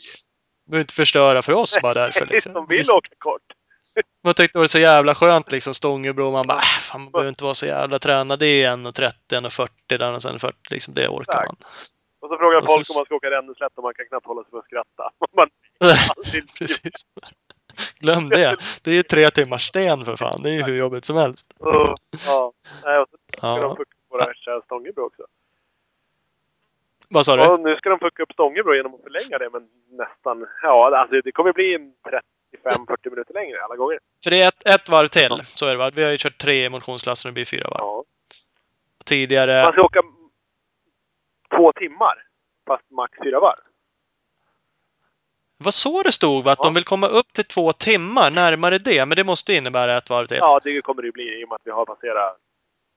behöver 0.70 0.82
inte 0.84 0.94
förstöra 0.94 1.42
för 1.42 1.54
oss 1.54 1.78
bara 1.82 1.94
därför. 1.94 2.26
Liksom. 2.32 2.54
Som 2.54 2.68
vill 2.68 2.78
Visst, 2.78 2.96
åka 2.98 3.10
kort. 3.18 3.42
Man 4.24 4.34
tyckte 4.34 4.58
det 4.58 4.62
var 4.62 4.68
så 4.68 4.80
jävla 4.80 5.16
skönt 5.16 5.52
liksom, 5.52 5.74
Stångebro. 5.74 6.32
Man 6.32 6.48
bara, 6.48 6.58
äh, 6.58 6.62
fan, 6.64 7.02
man 7.02 7.12
behöver 7.12 7.30
inte 7.30 7.44
vara 7.44 7.54
så 7.56 7.66
jävla 7.66 8.00
tränad. 8.00 8.40
Det 8.40 8.64
är 8.64 8.72
1.30, 8.78 9.12
1.40 9.30 9.98
där 9.98 10.16
och 10.16 10.22
sen 10.22 10.40
40 10.40 10.56
liksom. 10.72 10.94
Det 10.94 11.08
orkar 11.08 11.34
Exakt. 11.34 11.48
man. 11.48 11.70
Och 12.22 12.30
så 12.30 12.38
frågar 12.38 12.58
Och 12.58 12.64
så- 12.68 12.74
folk 12.74 12.88
om 12.90 12.96
man 13.00 13.06
ska 13.06 13.16
åka 13.16 13.30
Ränneslätt 13.30 13.72
och 13.78 13.84
man 13.84 13.94
kan 13.94 14.06
knappt 14.06 14.26
hålla 14.26 14.44
sig 14.44 14.52
för 14.52 14.58
att 14.58 14.66
skratta. 14.66 15.04
Man, 15.36 15.48
Precis. 16.60 16.94
Glöm 18.00 18.30
det. 18.30 18.56
Det 18.84 18.92
är 18.92 18.96
ju 18.96 19.04
tre 19.04 19.30
timmars 19.30 19.62
sten 19.62 20.06
för 20.06 20.16
fan. 20.16 20.40
Det 20.44 20.50
är 20.50 20.54
ju 20.54 20.64
hur 20.64 20.78
jobbigt 20.78 21.06
som 21.06 21.18
helst. 21.18 21.54
Uh, 21.66 21.94
ja. 22.28 22.52
Nej, 22.84 23.00
och 23.00 23.08
så 23.12 23.18
ska 23.38 23.48
Ja. 23.48 23.62
de 23.62 23.70
fucka 23.70 23.82
upp 23.82 23.88
våra 24.10 24.34
kära 24.34 24.62
Stångebro 24.62 25.06
också. 25.06 25.24
Vad 27.10 27.26
sa 27.26 27.36
du? 27.36 27.48
Och 27.48 27.60
nu 27.60 27.76
ska 27.76 27.90
de 27.90 28.00
fucka 28.00 28.24
upp 28.24 28.32
Stångebro 28.34 28.76
genom 28.76 28.94
att 28.96 29.02
förlänga 29.04 29.38
det, 29.38 29.50
men 29.50 29.68
nästan... 29.98 30.48
Ja, 30.62 30.98
alltså 30.98 31.22
det 31.22 31.32
kommer 31.32 31.54
bli 31.54 31.76
en 31.76 31.94
35-40 32.66 33.10
minuter 33.10 33.34
längre 33.34 33.64
alla 33.64 33.76
gånger. 33.76 34.00
För 34.24 34.32
det 34.32 34.42
är 34.42 34.48
ett, 34.48 34.68
ett 34.68 34.90
varv 34.90 35.08
till. 35.08 35.40
Så 35.44 35.66
är 35.66 35.72
det 35.72 35.78
va? 35.78 35.92
Vi 35.96 36.04
har 36.04 36.12
ju 36.12 36.18
kört 36.18 36.38
tre 36.38 36.70
motionsklasser 36.70 37.30
och 37.30 37.32
det 37.32 37.34
blir 37.34 37.46
fyra 37.46 37.70
varv. 37.70 37.80
Ja. 37.80 38.04
Tidigare... 39.06 39.64
Man 39.64 39.72
ska 39.72 39.82
åka 39.82 40.02
två 41.58 41.72
timmar, 41.74 42.24
fast 42.68 42.92
max 42.92 43.18
fyra 43.24 43.40
varv. 43.40 43.60
Vad 45.64 45.74
så 45.74 46.04
det 46.04 46.12
stod 46.12 46.44
va? 46.44 46.52
Att 46.52 46.60
Ja. 46.62 46.64
de 46.68 46.74
vill 46.74 46.84
komma 46.84 47.08
upp 47.08 47.34
till 47.34 47.46
två 47.46 47.74
timmar 47.74 48.32
närmare 48.32 48.78
det. 48.78 49.06
Men 49.06 49.16
det 49.16 49.24
måste 49.24 49.54
innära 49.54 49.98
ett 49.98 50.10
varv 50.10 50.28
till. 50.28 50.38
Ja, 50.42 50.60
det 50.64 50.82
kommer 50.82 51.02
det 51.02 51.06
ju 51.06 51.12
bli 51.12 51.42
i 51.42 51.46
och 51.46 51.50
med 51.50 51.56
att 51.56 51.62
vi 51.64 51.72
har 51.72 51.86
passerat, 51.86 52.38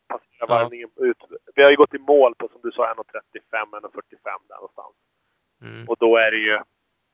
passerat 0.08 0.30
Ja. 0.38 0.46
varvningen 0.46 0.88
ut. 0.96 1.16
Vi 1.54 1.62
har 1.62 1.70
ju 1.70 1.76
gått 1.76 1.94
i 1.94 1.98
mål 1.98 2.34
på, 2.38 2.48
som 2.52 2.60
du 2.62 2.70
sa, 2.72 2.82
1.35, 2.94 3.70
1.45 3.80 4.48
där 4.48 4.54
någonstans. 4.54 4.94
Mm. 5.62 5.88
Och 5.88 5.96
då 5.98 6.16
är 6.16 6.30
det 6.30 6.36
ju... 6.38 6.58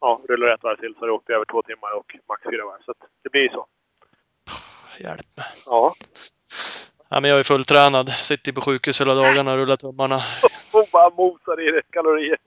Ja, 0.01 0.21
rullar 0.29 0.55
ett 0.55 0.63
varv 0.63 0.77
till 0.77 0.95
så 0.95 1.01
har 1.01 1.07
du 1.07 1.13
åkt 1.13 1.31
över 1.31 1.45
två 1.45 1.63
timmar 1.63 1.91
och 1.99 2.17
max 2.29 2.43
fyra 2.51 2.65
varv. 2.65 2.83
Så 2.85 2.95
det 3.23 3.31
blir 3.31 3.43
ju 3.43 3.49
så. 3.49 3.67
Hjälp 4.99 5.37
mig. 5.37 5.47
Ja. 5.67 5.93
Ja, 7.09 7.21
men 7.21 7.31
jag 7.31 7.39
är 7.39 7.43
fulltränad. 7.43 8.09
Sitter 8.13 8.53
på 8.53 8.61
sjukhus 8.61 9.01
hela 9.01 9.15
dagarna 9.15 9.53
och 9.53 9.59
rullar 9.59 9.77
tummarna. 9.77 10.17
Och 10.73 10.87
bara 10.93 11.11
mosar 11.11 11.69
i 11.69 11.71
dig 11.71 11.83
kalorier. 11.91 12.39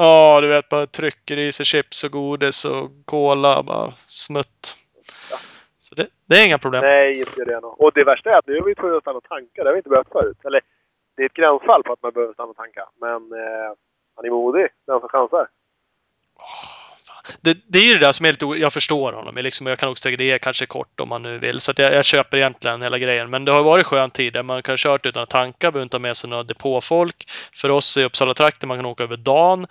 Ja, 0.00 0.40
du 0.40 0.48
vet, 0.48 0.68
bara 0.68 0.86
trycker 0.86 1.36
i 1.36 1.52
sig 1.52 1.66
chips 1.66 2.04
och 2.04 2.10
godis 2.10 2.64
och 2.64 2.90
cola. 3.04 3.62
Bara 3.62 3.90
smutt. 3.92 4.76
Så 5.78 5.94
det, 5.94 6.06
det 6.28 6.34
är 6.36 6.46
inga 6.46 6.58
problem. 6.58 6.82
Nej, 6.84 7.18
inte 7.18 7.44
det 7.44 7.60
nog. 7.60 7.80
Och 7.80 7.92
det 7.94 8.04
värsta 8.04 8.30
är 8.30 8.38
att 8.38 8.46
nu 8.46 8.56
är 8.56 8.62
vi 8.62 8.74
tvungna 8.74 8.96
att 8.96 9.02
stanna 9.02 9.18
och 9.18 9.24
tanka. 9.24 9.62
Det 9.62 9.68
har 9.68 9.72
vi 9.72 9.78
inte 9.78 9.88
behövt 9.88 10.12
förut. 10.12 10.38
Eller, 10.44 10.60
det 11.16 11.22
är 11.22 11.26
ett 11.26 11.40
gränsfall 11.40 11.82
på 11.82 11.92
att 11.92 12.02
man 12.02 12.12
behöver 12.12 12.34
stanna 12.34 12.50
och 12.50 12.56
tanka. 12.56 12.84
Men 13.00 13.32
eh, 13.32 13.70
han 14.16 14.24
är 14.24 14.30
modig, 14.30 14.68
den 14.86 15.00
som 15.00 15.08
chansar. 15.08 15.48
Det, 17.40 17.58
det 17.66 17.78
är 17.78 17.84
ju 17.84 17.94
det 17.94 18.06
där 18.06 18.12
som 18.12 18.26
är 18.26 18.32
lite 18.32 18.46
Jag 18.46 18.72
förstår 18.72 19.12
honom. 19.12 19.36
Jag 19.36 19.42
Liksom, 19.42 19.66
jag 19.66 19.78
kan 19.78 19.88
också 19.88 20.02
tycka 20.02 20.16
det 20.16 20.30
är 20.30 20.38
kanske 20.38 20.66
kort 20.66 21.00
om 21.00 21.08
man 21.08 21.22
nu 21.22 21.38
vill. 21.38 21.60
Så 21.60 21.70
att 21.70 21.78
jag, 21.78 21.94
jag 21.94 22.04
köper 22.04 22.36
egentligen 22.36 22.82
hela 22.82 22.98
grejen. 22.98 23.30
Men 23.30 23.44
det 23.44 23.52
har 23.52 23.62
varit 23.62 23.86
skönt 23.86 24.14
tidigare. 24.14 24.42
Man 24.42 24.62
kan 24.62 24.72
ha 24.72 24.76
kört 24.78 25.06
utan 25.06 25.22
att 25.22 25.30
tanka, 25.30 25.70
behöver 25.70 25.82
inte 25.82 25.96
ha 25.96 26.00
med 26.00 26.16
sig 26.16 26.30
några 26.30 26.42
depåfolk. 26.42 27.30
För 27.54 27.70
oss 27.70 27.96
i 27.96 28.04
Uppsala-trakten, 28.04 28.68
man 28.68 28.78
kan 28.78 28.86
åka 28.86 29.02
över 29.02 29.16
dagen. 29.16 29.66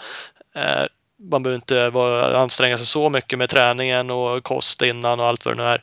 Eh, 0.55 0.85
man 1.31 1.43
behöver 1.43 1.55
inte 1.55 1.89
vara, 1.89 2.37
anstränga 2.37 2.77
sig 2.77 2.85
så 2.85 3.09
mycket 3.09 3.39
med 3.39 3.49
träningen 3.49 4.11
och 4.11 4.43
kost 4.43 4.81
innan 4.81 5.19
och 5.19 5.25
allt 5.25 5.45
vad 5.45 5.57
det 5.57 5.63
nu 5.63 5.69
är. 5.69 5.81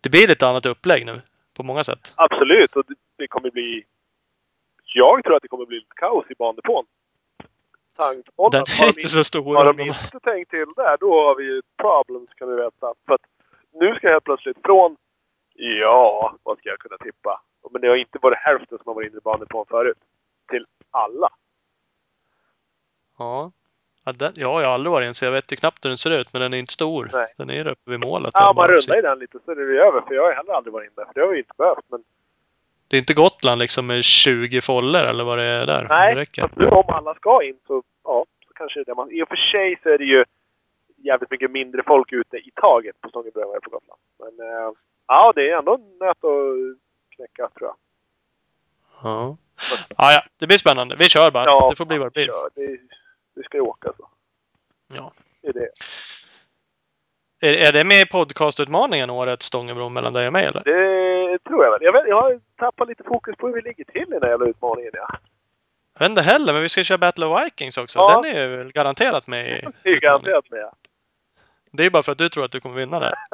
Det 0.00 0.10
blir 0.10 0.28
lite 0.28 0.46
annat 0.46 0.66
upplägg 0.66 1.06
nu. 1.06 1.20
På 1.56 1.62
många 1.62 1.84
sätt. 1.84 2.12
Absolut, 2.14 2.76
och 2.76 2.84
det, 2.88 2.94
det 3.18 3.28
kommer 3.28 3.50
bli... 3.50 3.84
Jag 4.94 5.24
tror 5.24 5.36
att 5.36 5.42
det 5.42 5.48
kommer 5.48 5.66
bli 5.66 5.76
lite 5.76 5.94
kaos 5.96 6.24
i 6.30 6.34
bandepån. 6.34 6.84
Tankbollar. 7.96 8.50
Den 8.50 8.64
är 8.80 8.86
inte 8.86 9.08
så 9.08 9.24
stor. 9.24 9.54
Har 9.54 9.72
de 9.72 9.82
inte 9.82 10.20
tänkt 10.20 10.50
till 10.50 10.68
där, 10.76 10.96
då 11.00 11.12
har 11.22 11.34
vi 11.34 11.44
ju 11.44 11.62
problems 11.76 12.30
kan 12.34 12.48
du 12.48 12.56
veta. 12.56 12.94
För 13.06 13.14
att 13.14 13.20
nu 13.72 13.94
ska 13.94 14.06
jag 14.06 14.12
helt 14.12 14.24
plötsligt 14.24 14.56
från, 14.64 14.96
ja, 15.54 16.36
vad 16.42 16.58
ska 16.58 16.68
jag 16.68 16.78
kunna 16.78 16.98
tippa? 16.98 17.40
Men 17.70 17.80
det 17.80 17.88
har 17.88 17.96
inte 17.96 18.18
varit 18.22 18.38
hälften 18.38 18.78
som 18.78 18.86
har 18.86 18.94
varit 18.94 19.10
inne 19.10 19.18
i 19.18 19.20
bandepån 19.20 19.66
förut. 19.68 19.98
Till 20.50 20.66
alla. 20.90 21.28
Ja. 23.18 23.52
Ja, 24.04 24.12
den, 24.12 24.32
ja, 24.34 24.60
jag 24.60 24.68
har 24.68 24.74
aldrig 24.74 24.92
varit 24.92 25.10
i 25.10 25.14
så 25.14 25.24
jag 25.24 25.32
vet 25.32 25.52
ju 25.52 25.56
knappt 25.56 25.84
hur 25.84 25.90
den 25.90 25.98
ser 25.98 26.10
ut. 26.10 26.32
Men 26.32 26.42
den 26.42 26.54
är 26.54 26.58
inte 26.58 26.72
stor. 26.72 27.10
Nej. 27.12 27.26
Den 27.38 27.50
är 27.50 27.64
där 27.64 27.70
uppe 27.70 27.90
vid 27.90 28.04
målet. 28.04 28.30
Ja, 28.34 28.52
man 28.56 28.68
rundar 28.68 28.98
i 28.98 29.00
den 29.00 29.18
lite 29.18 29.38
så 29.44 29.50
är 29.50 29.56
det 29.56 29.62
ju 29.62 29.80
över. 29.80 30.00
För 30.00 30.14
jag 30.14 30.22
har 30.22 30.32
heller 30.32 30.52
aldrig 30.52 30.72
varit 30.72 30.86
inne 30.86 30.94
där. 30.96 31.04
För 31.04 31.14
det 31.14 31.20
har 31.20 31.28
vi 31.28 31.38
inte 31.38 31.54
behövt. 31.58 31.84
Men 31.88 32.04
Det 32.88 32.96
är 32.96 32.98
inte 32.98 33.14
Gotland 33.14 33.58
liksom 33.58 33.86
med 33.86 34.04
20 34.04 34.60
foller 34.60 35.04
eller 35.04 35.24
vad 35.24 35.38
det 35.38 35.44
är 35.44 35.66
där. 35.66 35.82
Det 35.82 35.88
nej, 35.88 36.14
räcker. 36.14 36.42
fast 36.42 36.56
nu 36.56 36.66
om 36.66 36.84
alla 36.88 37.14
ska 37.14 37.44
in 37.44 37.58
så, 37.66 37.82
ja, 38.04 38.24
så 38.46 38.52
kanske 38.54 38.78
det 38.78 38.82
är 38.82 38.84
det 38.84 38.94
man... 38.94 39.10
I 39.10 39.22
och 39.22 39.28
för 39.28 39.36
sig 39.36 39.78
så 39.82 39.88
är 39.88 39.98
det 39.98 40.04
ju 40.04 40.24
jävligt 40.96 41.30
mycket 41.30 41.50
mindre 41.50 41.82
folk 41.86 42.12
ute 42.12 42.36
i 42.36 42.50
taget 42.54 43.00
på 43.00 43.08
Stångebro 43.08 43.42
än 43.42 43.48
vad 43.48 43.54
det 43.54 43.58
är 43.58 43.60
på 43.60 43.70
Gotland. 43.70 44.00
Men 44.18 44.48
eh, 44.48 44.72
ja, 45.06 45.32
det 45.36 45.50
är 45.50 45.58
ändå 45.58 45.74
en 45.74 45.98
nöt 45.98 46.24
att 46.24 46.78
knäcka 47.16 47.48
tror 47.58 47.68
jag. 47.68 47.76
Ja. 49.02 49.36
Ja, 49.96 50.12
ja, 50.12 50.22
det 50.38 50.46
blir 50.46 50.58
spännande. 50.58 50.96
Vi 50.96 51.08
kör 51.08 51.30
bara. 51.30 51.44
Ja, 51.44 51.70
det 51.70 51.76
får 51.76 51.86
bli 51.86 51.98
vad 51.98 52.06
det 52.06 52.10
blir. 52.10 52.26
Ja, 52.26 52.48
det, 52.54 52.78
det 53.34 53.42
ska 53.42 53.56
ju 53.56 53.62
åka 53.62 53.92
så. 53.96 54.08
Ja. 54.94 55.12
Det 55.42 55.48
är 55.48 55.52
det. 55.52 55.68
Är, 57.40 57.68
är 57.68 57.72
det 57.72 57.84
med 57.84 58.00
i 58.00 58.06
podcastutmaningen 58.06 59.10
årets 59.10 59.46
Stångebro 59.46 59.88
mellan 59.88 60.12
dig 60.12 60.26
och 60.26 60.32
mig 60.32 60.44
eller? 60.44 60.64
Det 60.64 61.05
tror 61.78 61.86
jag 61.86 61.92
vet, 61.92 62.08
jag 62.08 62.22
har 62.22 62.40
tappat 62.58 62.88
lite 62.88 63.04
fokus 63.04 63.36
på 63.36 63.46
hur 63.46 63.54
vi 63.54 63.60
ligger 63.62 63.84
till 63.84 64.02
i 64.02 64.10
den 64.10 64.22
här 64.22 64.30
jävla 64.30 64.46
utmaningen. 64.46 64.90
Ja. 64.94 65.18
Jag 65.94 66.00
vet 66.00 66.10
inte 66.10 66.22
heller, 66.22 66.52
men 66.52 66.62
vi 66.62 66.68
ska 66.68 66.84
köra 66.84 66.98
Battle 66.98 67.26
of 67.26 67.44
Vikings 67.44 67.78
också. 67.78 67.98
Ja. 67.98 68.20
Den 68.22 68.36
är 68.36 68.48
ju 68.48 68.70
garanterat 68.70 69.26
med 69.28 69.46
i 69.46 69.60
Det 69.82 69.90
är 69.90 70.00
garanterat 70.00 70.50
med. 70.50 70.70
Det 71.72 71.86
är 71.86 71.90
bara 71.90 72.02
för 72.02 72.12
att 72.12 72.18
du 72.18 72.28
tror 72.28 72.44
att 72.44 72.52
du 72.52 72.60
kommer 72.60 72.76
vinna 72.76 73.00
där. 73.00 73.14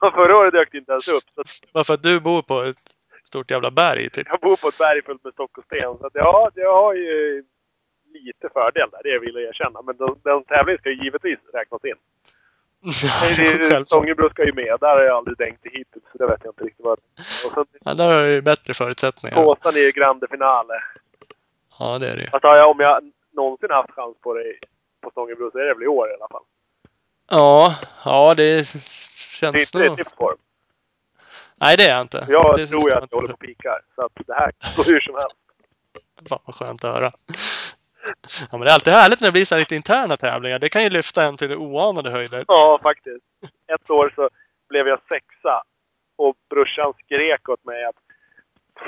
Ja, 0.00 0.10
Förra 0.14 0.36
året 0.36 0.52
dök 0.52 0.72
det 0.72 0.78
inte 0.78 0.92
ens 0.92 1.08
upp. 1.08 1.22
Så 1.34 1.40
att 1.40 1.72
Bara 1.72 1.84
för 1.84 1.94
att 1.94 2.02
du 2.02 2.20
bor 2.20 2.42
på 2.42 2.62
ett 2.62 2.90
stort 3.24 3.50
jävla 3.50 3.70
berg 3.70 4.10
typ. 4.10 4.26
jag 4.30 4.40
bor 4.40 4.56
på 4.56 4.68
ett 4.68 4.78
berg 4.78 5.02
fullt 5.02 5.24
med 5.24 5.32
stock 5.32 5.58
och 5.58 5.64
sten. 5.64 5.98
Så 5.98 6.06
att, 6.06 6.14
ja, 6.14 6.50
jag 6.54 6.74
har 6.82 6.94
ju 6.94 7.44
lite 8.14 8.48
fördel 8.52 8.88
där. 8.90 9.00
Det 9.02 9.18
vill 9.18 9.34
jag 9.34 9.44
erkänna. 9.44 9.82
Men 9.82 9.96
den, 9.96 10.14
den 10.24 10.44
tävlingen 10.44 10.78
ska 10.78 10.90
ju 10.90 11.04
givetvis 11.04 11.38
räknas 11.52 11.84
in. 11.84 11.94
Är-. 12.84 13.84
Stångebro 13.84 14.30
ska 14.30 14.44
ju 14.44 14.52
med. 14.52 14.76
Där 14.80 14.88
har 14.88 15.02
jag 15.02 15.16
aldrig 15.16 15.38
det 15.38 15.44
hittills. 15.64 16.04
Så 16.12 16.18
det 16.18 16.26
vet 16.26 16.40
jag 16.44 16.52
inte 16.52 16.64
riktigt 16.64 16.84
vad 16.84 16.98
Och 17.46 17.52
sen 17.54 17.64
Ja, 17.84 17.94
där 17.94 18.12
har 18.16 18.22
du 18.22 18.32
ju 18.32 18.42
bättre 18.42 18.74
förutsättningar. 18.74 19.36
Kåsan 19.36 19.74
är 19.76 19.80
ju 19.80 19.90
grande 19.92 20.26
finale. 20.30 20.74
Ja, 21.78 21.98
det 21.98 22.08
är 22.08 22.16
det 22.16 22.22
ju. 22.22 22.28
Jag, 22.42 22.70
om 22.70 22.80
jag 22.80 23.10
någonsin 23.32 23.70
haft 23.70 23.90
chans 23.90 24.16
på 24.22 24.34
det 24.34 24.42
på 25.00 25.10
Stångebro 25.10 25.50
så 25.50 25.58
är 25.58 25.64
det 25.64 25.74
väl 25.74 25.82
i 25.82 25.86
år 25.86 26.08
i 26.10 26.14
alla 26.14 26.28
fall. 26.28 26.42
Ja, 27.30 27.74
ja 28.04 28.34
det 28.34 28.42
Det 28.42 28.58
är 28.58 28.64
känns 28.64 29.54
inte 29.56 29.78
det 29.78 29.88
nog... 29.88 29.96
tips 29.98 30.14
på 30.14 30.30
dem. 30.30 30.38
Nej, 31.56 31.76
det 31.76 31.84
är 31.84 31.90
jag 31.94 32.00
inte. 32.00 32.26
Jag 32.28 32.56
det 32.56 32.66
tror 32.66 32.90
ju 32.90 32.94
att 32.96 33.08
jag 33.10 33.16
håller 33.16 33.28
på 33.28 33.34
och 33.34 33.40
pikar. 33.40 33.80
Så 33.94 34.04
att 34.04 34.12
det 34.26 34.34
här 34.34 34.52
går 34.76 34.84
hur 34.84 35.00
som 35.00 35.14
helst. 35.14 35.36
Fan 36.28 36.38
vad 36.44 36.54
skönt 36.56 36.84
att 36.84 36.94
höra. 36.94 37.10
Ja, 38.50 38.58
men 38.58 38.60
det 38.60 38.70
är 38.70 38.74
alltid 38.74 38.92
härligt 38.92 39.20
när 39.20 39.28
det 39.28 39.32
blir 39.32 39.44
så 39.44 39.54
här 39.54 39.60
lite 39.60 39.76
interna 39.76 40.16
tävlingar. 40.16 40.58
Det 40.58 40.68
kan 40.68 40.82
ju 40.82 40.90
lyfta 40.90 41.24
en 41.24 41.36
till 41.36 41.56
oanade 41.56 42.10
höjder. 42.10 42.44
Ja, 42.48 42.78
faktiskt. 42.82 43.24
Ett 43.74 43.90
år 43.90 44.12
så 44.16 44.28
blev 44.68 44.88
jag 44.88 44.98
sexa 45.08 45.62
och 46.16 46.36
brorsan 46.50 46.92
skrek 47.04 47.48
åt 47.48 47.64
mig 47.64 47.84
att 47.84 47.96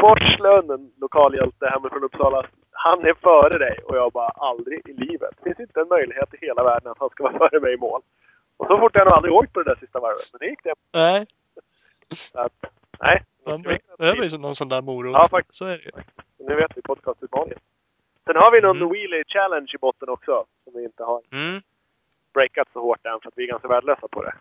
Forslund, 0.00 0.70
en 0.70 0.92
lokalhjälte 1.00 1.66
hemifrån 1.72 2.04
Uppsala, 2.04 2.46
han 2.72 3.04
är 3.04 3.14
före 3.14 3.58
dig. 3.58 3.78
Och 3.84 3.96
jag 3.96 4.12
bara, 4.12 4.28
aldrig 4.28 4.88
i 4.88 4.92
livet. 4.92 5.30
Det 5.36 5.44
finns 5.44 5.60
inte 5.60 5.80
en 5.80 5.88
möjlighet 5.88 6.34
i 6.34 6.46
hela 6.46 6.62
världen 6.64 6.92
att 6.92 6.98
han 6.98 7.10
ska 7.10 7.22
vara 7.22 7.38
före 7.38 7.60
mig 7.60 7.74
i 7.74 7.76
mål. 7.76 8.00
Och 8.56 8.66
så 8.66 8.78
fort 8.78 8.92
jag 8.94 9.04
nog 9.06 9.14
aldrig 9.14 9.34
åkt 9.34 9.52
på 9.52 9.62
det 9.62 9.70
där 9.70 9.80
sista 9.80 10.00
varvet. 10.00 10.28
Men 10.32 10.38
det 10.38 10.46
gick 10.46 10.62
det. 10.64 10.74
Nej, 10.94 11.26
Så 12.14 12.38
att, 12.38 12.52
nej. 13.00 13.22
man 13.46 13.62
behöver 13.98 14.22
ju 14.28 14.38
någon 14.38 14.54
sån 14.54 14.68
där 14.68 14.82
morot. 14.82 15.16
Ja, 15.16 15.28
faktiskt. 15.30 15.54
Så 15.54 15.64
är 15.64 15.78
det 15.78 15.84
ju. 15.84 15.90
Nu 16.48 16.54
vet 16.54 16.76
vi 16.76 16.82
podcastutmaningen. 16.82 17.58
Sen 18.26 18.36
har 18.36 18.52
vi 18.52 18.60
någon 18.60 18.76
Mm. 18.76 18.88
Wheelie 18.92 19.24
Challenge 19.26 19.70
i 19.74 19.78
botten 19.78 20.08
också. 20.08 20.44
Som 20.64 20.72
vi 20.74 20.84
inte 20.84 21.04
har 21.04 21.22
Mm. 21.32 21.62
breakat 22.34 22.68
så 22.72 22.80
hårt 22.80 23.06
än 23.06 23.20
för 23.20 23.28
att 23.28 23.34
vi 23.36 23.42
är 23.44 23.48
ganska 23.48 23.68
värdelösa 23.68 24.08
på 24.08 24.22
det. 24.22 24.34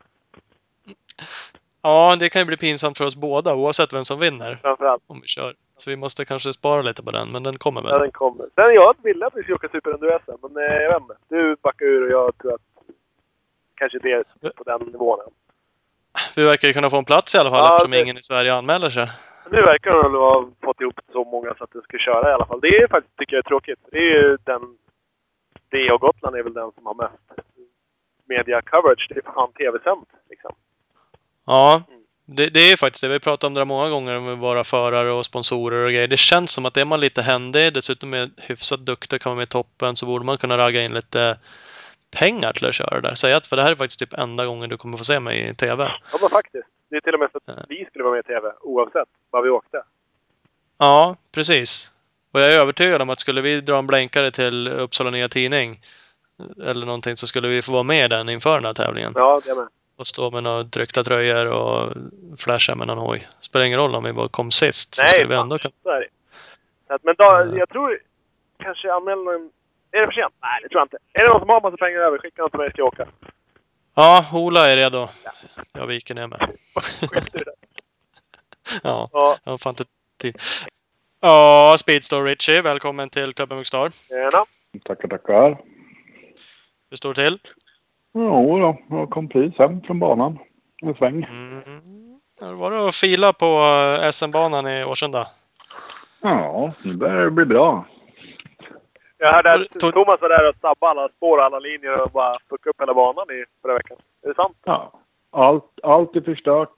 Ja, 1.81 2.15
det 2.19 2.29
kan 2.29 2.41
ju 2.41 2.45
bli 2.45 2.57
pinsamt 2.57 2.97
för 2.97 3.05
oss 3.05 3.15
båda 3.15 3.55
oavsett 3.55 3.93
vem 3.93 4.05
som 4.05 4.19
vinner 4.19 4.55
Framförallt. 4.61 5.03
om 5.07 5.19
vi 5.21 5.27
kör. 5.27 5.53
Så 5.77 5.89
vi 5.89 5.95
måste 5.97 6.25
kanske 6.25 6.53
spara 6.53 6.81
lite 6.81 7.03
på 7.03 7.11
den, 7.11 7.31
men 7.31 7.43
den 7.43 7.57
kommer 7.57 7.81
Ja, 7.81 7.87
väl. 7.91 7.99
den 8.01 8.11
kommer. 8.11 8.45
Sen 8.55 8.73
jag 8.73 8.95
ville 9.03 9.25
att 9.27 9.35
vi 9.35 9.41
skulle 9.41 9.55
åka 9.55 9.67
super-enduro-SM, 9.69 10.31
men 10.41 10.57
eh, 10.57 10.73
jag 10.73 10.89
vet 10.93 11.01
inte. 11.01 11.15
Du 11.27 11.55
backar 11.61 11.85
ur 11.85 12.03
och 12.05 12.11
jag 12.11 12.37
tror 12.37 12.53
att 12.53 12.61
kanske 13.75 13.97
inte 13.97 14.09
är 14.09 14.49
på 14.49 14.63
den 14.63 14.81
nivån. 14.81 15.19
Vi 16.35 16.45
verkar 16.45 16.67
ju 16.67 16.73
kunna 16.73 16.89
få 16.89 16.97
en 16.97 17.05
plats 17.05 17.35
i 17.35 17.37
alla 17.37 17.49
fall 17.49 17.59
Ja, 17.59 17.69
eftersom 17.75 17.91
det- 17.91 18.01
ingen 18.01 18.17
i 18.17 18.23
Sverige 18.23 18.53
anmäler 18.53 18.89
sig. 18.89 19.07
Nu 19.51 19.61
verkar 19.61 19.91
de 20.03 20.13
ha 20.13 20.49
fått 20.63 20.81
ihop 20.81 20.99
så 21.11 21.23
många 21.23 21.53
så 21.57 21.63
att 21.63 21.71
det 21.73 21.81
ska 21.81 21.97
köra 21.97 22.29
i 22.29 22.33
alla 22.33 22.45
fall. 22.45 22.59
Det 22.61 22.67
är 22.67 22.87
faktiskt, 22.87 23.17
tycker 23.17 23.35
jag, 23.35 23.45
är 23.45 23.49
tråkigt. 23.49 23.79
Det 23.91 23.97
är 23.97 24.11
ju 24.15 24.37
den... 24.43 24.61
Det 25.69 25.91
och 25.91 26.01
Gotland 26.01 26.35
är 26.35 26.43
väl 26.43 26.53
den 26.53 26.71
som 26.75 26.85
har 26.85 26.93
mest 26.95 27.23
media 28.27 28.61
coverage. 28.61 29.07
Det 29.09 29.17
är 29.17 29.21
fan 29.21 29.53
tv-sänt 29.53 30.09
liksom. 30.29 30.55
Ja, 31.45 31.83
det, 32.25 32.53
det 32.53 32.71
är 32.71 32.77
faktiskt 32.77 33.01
det. 33.01 33.07
Vi 33.07 33.13
har 33.13 33.19
pratat 33.19 33.43
om 33.43 33.53
det 33.53 33.65
många 33.65 33.89
gånger 33.89 34.19
med 34.19 34.37
våra 34.37 34.63
förare 34.63 35.11
och 35.11 35.25
sponsorer 35.25 35.85
och 35.85 35.91
grejer. 35.91 36.07
Det 36.07 36.17
känns 36.17 36.51
som 36.51 36.65
att 36.65 36.77
är 36.77 36.85
man 36.85 36.99
lite 36.99 37.21
händig, 37.21 37.73
dessutom 37.73 38.13
är 38.13 38.29
hyfsat 38.37 38.79
duktig, 38.79 39.21
kan 39.21 39.29
vara 39.29 39.37
med 39.37 39.43
i 39.43 39.49
toppen, 39.49 39.95
så 39.95 40.05
borde 40.05 40.25
man 40.25 40.37
kunna 40.37 40.57
ragga 40.57 40.81
in 40.81 40.93
lite 40.93 41.37
pengar 42.15 42.53
till 42.53 42.65
att 42.65 42.75
köra 42.75 43.01
där. 43.01 43.15
Säg 43.15 43.33
att, 43.33 43.47
för 43.47 43.55
det 43.55 43.61
här 43.63 43.71
är 43.71 43.75
faktiskt 43.75 43.99
typ 43.99 44.13
enda 44.13 44.45
gången 44.45 44.69
du 44.69 44.77
kommer 44.77 44.97
få 44.97 45.03
se 45.03 45.19
mig 45.19 45.49
i 45.49 45.55
TV. 45.55 45.83
Ja, 46.11 46.17
men 46.21 46.29
faktiskt. 46.29 46.67
Det 46.89 46.95
är 46.95 47.01
till 47.01 47.13
och 47.13 47.19
med 47.19 47.29
så 47.31 47.37
att 47.37 47.43
Ja. 47.45 47.65
vi 47.69 47.85
skulle 47.85 48.03
vara 48.03 48.13
med 48.13 48.19
i 48.19 48.23
TV 48.23 48.51
oavsett 48.61 49.07
var 49.31 49.41
vi 49.41 49.49
åkte. 49.49 49.83
Ja, 50.77 51.15
precis. 51.31 51.93
Och 52.33 52.39
jag 52.39 52.53
är 52.53 52.59
övertygad 52.59 53.01
om 53.01 53.09
att 53.09 53.19
skulle 53.19 53.41
vi 53.41 53.61
dra 53.61 53.77
en 53.77 53.87
blänkare 53.87 54.31
till 54.31 54.67
Uppsala 54.67 55.09
Nya 55.09 55.29
Tidning 55.29 55.79
eller 56.65 56.85
någonting 56.85 57.17
så 57.17 57.27
skulle 57.27 57.47
vi 57.47 57.61
få 57.61 57.71
vara 57.71 57.83
med 57.83 58.05
i 58.05 58.07
den 58.07 58.29
inför 58.29 58.55
den 58.55 58.65
här 58.65 58.73
tävlingen. 58.73 59.11
Ja, 59.15 59.41
det 59.45 59.55
med. 59.55 59.67
Och 59.95 60.07
stå 60.07 60.31
med 60.31 60.43
några 60.43 60.63
tryckta 60.63 61.03
tröjor 61.03 61.45
och 61.51 61.93
flasha 62.37 62.75
med 62.75 62.87
någon 62.87 62.97
hoj. 62.97 63.27
Spelar 63.39 63.65
ingen 63.65 63.79
roll 63.79 63.95
om 63.95 64.03
vi 64.03 64.13
bara 64.13 64.27
kom 64.27 64.51
sist. 64.51 64.95
Så 64.95 65.01
Nej, 65.01 65.09
skulle 65.09 65.27
vi 65.27 65.35
ändå 65.35 65.57
kunna... 65.59 65.73
Så 65.83 65.89
är 65.89 65.99
det. 65.99 66.07
Så 66.87 66.93
att, 66.93 67.03
Men 67.03 67.15
då, 67.17 67.57
jag 67.57 67.69
tror 67.69 67.99
kanske 68.59 68.93
anmäla 68.93 69.21
någon... 69.21 69.51
Är 69.95 70.01
det 70.01 70.07
för 70.07 70.11
sent? 70.13 70.33
Nej, 70.41 70.59
det 70.63 70.69
tror 70.69 70.79
jag 70.79 70.85
inte. 70.85 70.97
Är 71.13 71.23
det 71.23 71.29
någon 71.29 71.39
som 71.39 71.49
har 71.49 71.61
massa 71.61 71.77
pengar 71.77 71.99
över, 71.99 72.17
skicka 72.17 72.41
någon 72.41 72.49
till 72.51 72.59
mig 72.59 72.69
ska 72.69 72.77
jag 72.81 72.87
åka. 72.87 73.07
Ja, 73.95 74.25
Ola 74.33 74.67
är 74.71 74.75
redo. 74.77 75.07
Jag 75.73 75.87
viker 75.87 76.15
ner 76.15 76.27
mig. 76.27 76.39
Ja, 78.83 79.09
Ja, 79.13 79.37
jag 79.43 79.51
har 79.51 79.57
fan 79.57 79.71
inte 79.71 79.83
tid. 80.21 80.37
Ja, 81.21 81.75
Speedstore 81.79 82.31
Richie, 82.31 82.61
välkommen 82.61 83.09
till 83.09 83.33
Klubben 83.33 83.57
Mugstar. 83.57 83.89
gärna. 84.09 84.45
Tackar, 84.85 85.07
tackar. 85.07 85.61
Hur 86.89 86.97
står 86.97 87.13
det 87.13 87.21
till? 87.23 87.39
Jo 88.13 88.59
då, 88.59 88.77
jag 88.89 89.09
kom 89.09 89.29
precis 89.29 89.57
hem 89.59 89.81
från 89.81 89.99
banan. 89.99 90.39
En 90.81 90.93
sväng. 90.95 91.23
Mm. 91.23 92.19
Det 92.39 92.53
var 92.53 92.71
det 92.71 92.87
att 92.87 92.95
fila 92.95 93.33
på 93.33 93.45
eh, 93.45 94.09
SM-banan 94.11 94.67
i 94.67 94.83
Årsunda? 94.83 95.27
Ja, 96.21 96.73
nu 96.83 96.93
börjar 96.93 97.23
det 97.25 97.31
bli 97.31 97.45
bra. 97.45 97.85
Jag 99.23 99.33
hörde 99.33 99.53
att 99.53 99.79
Tog- 99.79 99.93
Thomas 99.93 100.21
var 100.21 100.29
där 100.29 100.49
och 100.49 100.55
sabbade 100.61 100.91
alla 100.91 101.09
spår 101.17 101.41
alla 101.41 101.59
linjer 101.59 102.01
och 102.01 102.11
bara 102.11 102.37
fuckade 102.49 102.69
upp 102.69 102.81
hela 102.81 102.93
banan 102.93 103.25
i 103.29 103.43
förra 103.61 103.73
veckan. 103.73 103.97
Är 104.23 104.27
det 104.27 104.35
sant? 104.35 104.57
Ja, 104.65 104.99
allt, 105.31 105.79
allt 105.83 106.15
är 106.15 106.21
förstört. 106.21 106.73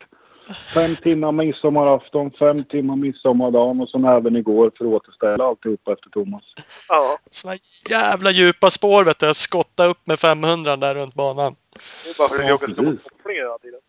Fem 0.74 0.96
timmar 0.96 1.32
midsommarafton, 1.32 2.32
fem 2.40 2.64
timmar 2.64 2.96
midsommardagen 2.96 3.82
och 3.82 3.90
sen 3.90 4.06
även 4.06 4.36
igår 4.36 4.72
för 4.78 4.86
att 4.86 4.92
återställa 4.92 5.46
alltihopa 5.46 5.94
efter 5.94 6.10
Thomas. 6.10 6.44
Ja. 6.90 7.18
Såna 7.32 7.54
jävla 7.90 8.32
djupa 8.32 8.70
spår 8.70 9.04
vet 9.04 9.20
du. 9.20 9.26
Jag 9.26 9.36
skottade 9.36 9.90
upp 9.90 10.08
med 10.08 10.20
500 10.20 10.76
där 10.76 10.96
runt 10.96 11.14
banan. 11.16 11.56
Det 12.04 12.10
är 12.10 12.18
bara 12.18 12.28
för 12.28 12.36
att 12.36 12.50
Ja, 12.50 13.34
hela 13.34 13.58
tiden. 13.58 13.80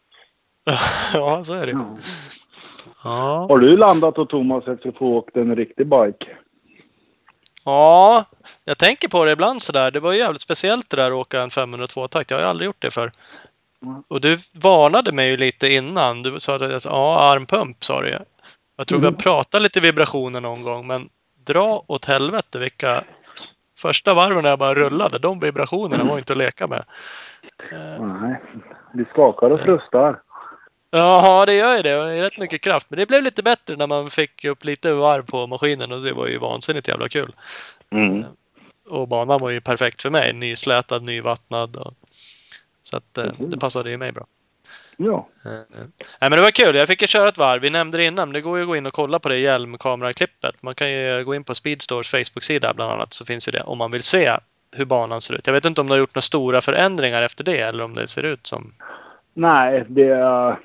ja, 1.15 1.45
så 1.45 1.55
är 1.55 1.67
det. 1.67 1.73
Ja. 1.73 1.87
Ja. 3.05 3.47
Har 3.49 3.59
du 3.59 3.77
landat 3.77 4.19
och 4.19 4.29
Thomas 4.29 4.69
efter 4.69 4.89
att 4.89 4.97
få 4.99 5.07
åkt 5.07 5.37
en 5.37 5.57
riktig 5.57 5.87
bike? 5.87 6.37
Ja, 7.67 8.25
jag 8.65 8.79
tänker 8.79 9.09
på 9.09 9.25
det 9.25 9.33
ibland 9.33 9.63
sådär. 9.63 9.91
Det 9.91 10.01
var 10.01 10.13
ju 10.13 10.19
jävligt 10.19 10.43
speciellt 10.43 10.91
det 10.91 10.97
där 10.97 11.07
att 11.07 11.13
åka 11.13 11.41
en 11.41 11.49
502-takt. 11.49 12.31
Jag 12.31 12.39
har 12.39 12.43
ju 12.43 12.49
aldrig 12.51 12.67
gjort 12.67 12.83
det 12.83 12.91
för. 12.91 13.13
Mm. 13.87 14.03
Och 14.11 14.21
du 14.21 14.39
varnade 14.53 15.13
mig 15.13 15.29
ju 15.31 15.37
lite 15.37 15.73
innan. 15.73 16.23
Du 16.23 16.41
sa 16.41 16.57
att 16.57 16.85
ja, 16.85 17.21
armpump 17.21 17.85
sa 17.85 18.01
du 18.03 18.09
ju. 18.09 18.19
Jag 18.77 18.87
tror 18.87 18.99
vi 18.99 19.05
har 19.05 19.11
Mm. 19.13 19.21
pratat 19.23 19.63
lite 19.63 19.81
vibrationer 19.81 20.41
någon 20.41 20.63
gång, 20.63 20.87
men 20.87 21.09
dra 21.47 21.83
åt 21.87 22.05
helvete 22.05 22.59
vilka... 22.59 23.05
Första 23.79 24.15
varven 24.15 24.43
när 24.43 24.51
jag 24.51 24.59
bara 24.59 24.75
rullade, 24.75 25.19
de 25.19 25.41
vibrationerna 25.41 26.05
var 26.05 26.19
inte 26.19 26.33
att 26.33 26.39
leka 26.39 26.67
med. 26.67 26.85
Nej, 28.01 28.43
det 28.95 29.05
skakar 29.13 29.51
och 29.51 29.61
frustar. 29.61 30.21
Jaha, 30.97 31.47
det 31.47 31.55
gör 31.55 31.77
ju 31.77 31.83
det. 31.83 32.05
Det 32.05 32.15
är 32.15 32.23
rätt 32.23 32.39
mycket 32.39 32.61
kraft. 32.63 32.91
Men 32.91 32.99
det 32.99 33.07
blev 33.07 33.23
lite 33.23 33.43
bättre 33.43 33.77
när 33.77 33.87
man 33.87 34.11
fick 34.11 34.45
upp 34.45 34.65
lite 34.65 34.93
varv 34.93 35.23
på 35.23 35.47
maskinen 35.47 35.93
och 35.93 36.03
det 36.03 36.13
var 36.13 36.27
ju 36.27 36.39
vansinnigt 36.39 36.89
jävla 36.89 37.09
kul. 37.09 37.33
Mm. 37.93 38.25
Och 38.89 39.09
banan 39.09 39.41
var 39.41 39.51
ju 39.51 39.61
perfekt 39.61 40.03
för 40.03 40.11
mig. 40.11 40.33
Nyslätad, 40.33 41.03
nyvattnad. 41.03 41.77
Och... 41.77 41.95
Så 42.83 42.97
att 42.97 43.19
eh, 43.19 43.25
Mhm. 43.25 43.51
det 43.51 43.59
passade 43.59 43.91
ju 43.91 43.97
mig 43.97 44.13
bra. 44.13 44.27
Ja, 44.97 45.29
Eh, 45.47 45.53
eh. 45.53 45.87
Nej 46.21 46.31
men 46.31 46.33
det 46.33 46.41
var 46.43 46.51
kul. 46.51 46.77
Jag 46.77 46.89
fick 46.89 47.03
ju 47.03 47.09
köra 47.09 47.29
ett 47.29 47.39
varv. 47.39 47.63
Vi 47.63 47.71
nämnde 47.71 47.99
det 47.99 48.05
innan, 48.05 48.29
men 48.29 48.33
det 48.33 48.41
går 48.41 48.57
ju 48.57 48.63
att 48.63 48.69
gå 48.69 48.77
in 48.77 48.87
och 48.87 48.93
kolla 48.93 49.19
på 49.19 49.29
det 49.29 49.39
hjälmkameraklippet. 49.39 50.63
Man 50.63 50.75
kan 50.75 50.91
ju 50.91 51.25
gå 51.25 51.35
in 51.35 51.45
på 51.45 51.55
Speedstores 51.55 52.09
Facebook-sida 52.09 52.75
bland 52.75 52.93
annat, 52.93 53.13
så 53.13 53.25
finns 53.25 53.49
ju 53.49 53.53
det 53.53 53.61
om 53.61 53.79
man 53.79 53.91
vill 53.91 54.03
se 54.03 54.37
hur 54.73 54.85
banan 54.85 55.21
ser 55.21 55.35
ut. 55.35 55.47
Jag 55.47 55.55
vet 55.55 55.65
inte 55.65 55.81
om 55.81 55.87
de 55.87 55.93
har 55.93 55.99
gjort 55.99 56.15
några 56.15 56.23
stora 56.23 56.61
förändringar 56.61 57.23
efter 57.23 57.45
det, 57.45 57.59
eller 57.61 57.85
om 57.85 57.95
det 57.95 58.07
ser 58.07 58.23
ut 58.23 58.47
som... 58.47 58.73
Nej, 59.35 59.85
det. 59.89 60.57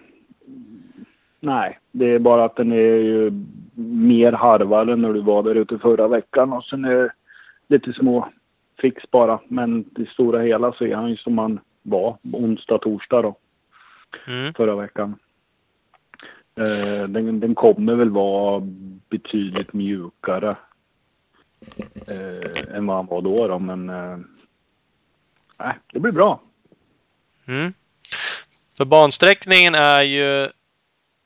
Nej, 1.43 1.79
det 1.91 2.05
är 2.05 2.19
bara 2.19 2.45
att 2.45 2.55
den 2.55 2.71
är 2.71 2.95
ju 2.95 3.31
mer 3.75 4.31
harvad 4.31 4.89
än 4.89 5.01
när 5.01 5.13
du 5.13 5.21
var 5.21 5.43
där 5.43 5.55
ute 5.55 5.77
förra 5.77 6.07
veckan. 6.07 6.53
Och 6.53 6.63
sen 6.63 6.85
är 6.85 6.95
det 6.95 7.11
lite 7.67 7.93
små 7.93 8.29
fix 8.81 9.03
bara. 9.11 9.39
Men 9.47 9.85
i 9.97 10.05
stora 10.05 10.41
hela 10.41 10.73
så 10.73 10.85
är 10.85 10.95
han 10.95 11.09
ju 11.09 11.17
som 11.17 11.37
han 11.37 11.59
var 11.81 12.17
onsdag, 12.33 12.77
torsdag 12.77 13.21
då, 13.21 13.35
Mm. 14.27 14.53
förra 14.53 14.75
veckan. 14.75 15.15
Eh, 16.55 17.07
den, 17.07 17.39
den 17.39 17.55
kommer 17.55 17.95
väl 17.95 18.09
vara 18.09 18.61
betydligt 19.09 19.73
mjukare 19.73 20.55
eh, 22.07 22.75
än 22.75 22.87
vad 22.87 22.95
han 22.95 23.05
var 23.05 23.21
då, 23.21 23.47
då 23.47 23.59
men 23.59 23.89
eh, 23.89 24.17
det 25.93 25.99
blir 25.99 26.11
bra. 26.11 26.41
Mm. 27.47 27.73
För 28.77 28.85
bansträckningen 28.85 29.75
är 29.75 30.01
ju 30.01 30.49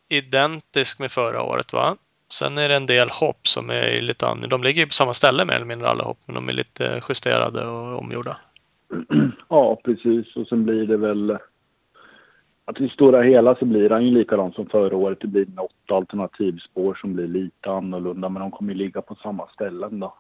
identisk 0.10 1.00
med 1.00 1.12
förra 1.12 1.44
året 1.44 1.74
va? 1.74 1.96
Sen 2.30 2.58
är 2.58 2.70
det 2.70 2.76
en 2.76 2.86
del 2.86 3.10
hopp 3.10 3.48
som 3.48 3.70
är 3.70 4.02
lite 4.02 4.26
annorlunda. 4.26 4.58
De 4.58 4.64
ligger 4.64 4.82
ju 4.82 4.88
på 4.88 4.94
samma 4.94 5.14
ställe 5.14 5.46
mer 5.46 5.54
eller 5.54 5.66
mindre 5.66 5.90
alla 5.90 6.04
hopp, 6.04 6.18
men 6.28 6.36
de 6.36 6.50
är 6.50 6.54
lite 6.54 7.02
justerade 7.10 7.68
och 7.68 8.00
omgjorda. 8.00 8.38
Ja, 9.50 9.82
precis. 9.84 10.36
Och 10.36 10.48
sen 10.48 10.66
blir 10.66 10.88
det 10.88 10.98
väl... 10.98 11.38
Att 12.66 12.82
i 12.82 12.90
stora 12.90 13.22
hela 13.22 13.56
så 13.56 13.66
blir 13.66 13.90
han 13.90 14.06
ju 14.06 14.12
likadan 14.12 14.52
som 14.52 14.70
förra 14.70 14.96
året. 14.96 15.18
Det 15.22 15.28
blir 15.28 15.46
något 15.46 15.92
alternativspår 15.92 16.96
som 17.02 17.14
blir 17.14 17.28
lite 17.28 17.72
annorlunda, 17.72 18.30
men 18.30 18.42
de 18.42 18.52
kommer 18.52 18.74
ju 18.74 18.78
ligga 18.80 19.02
på 19.02 19.16
samma 19.16 19.48
ställen 19.48 20.00
då. 20.00 20.14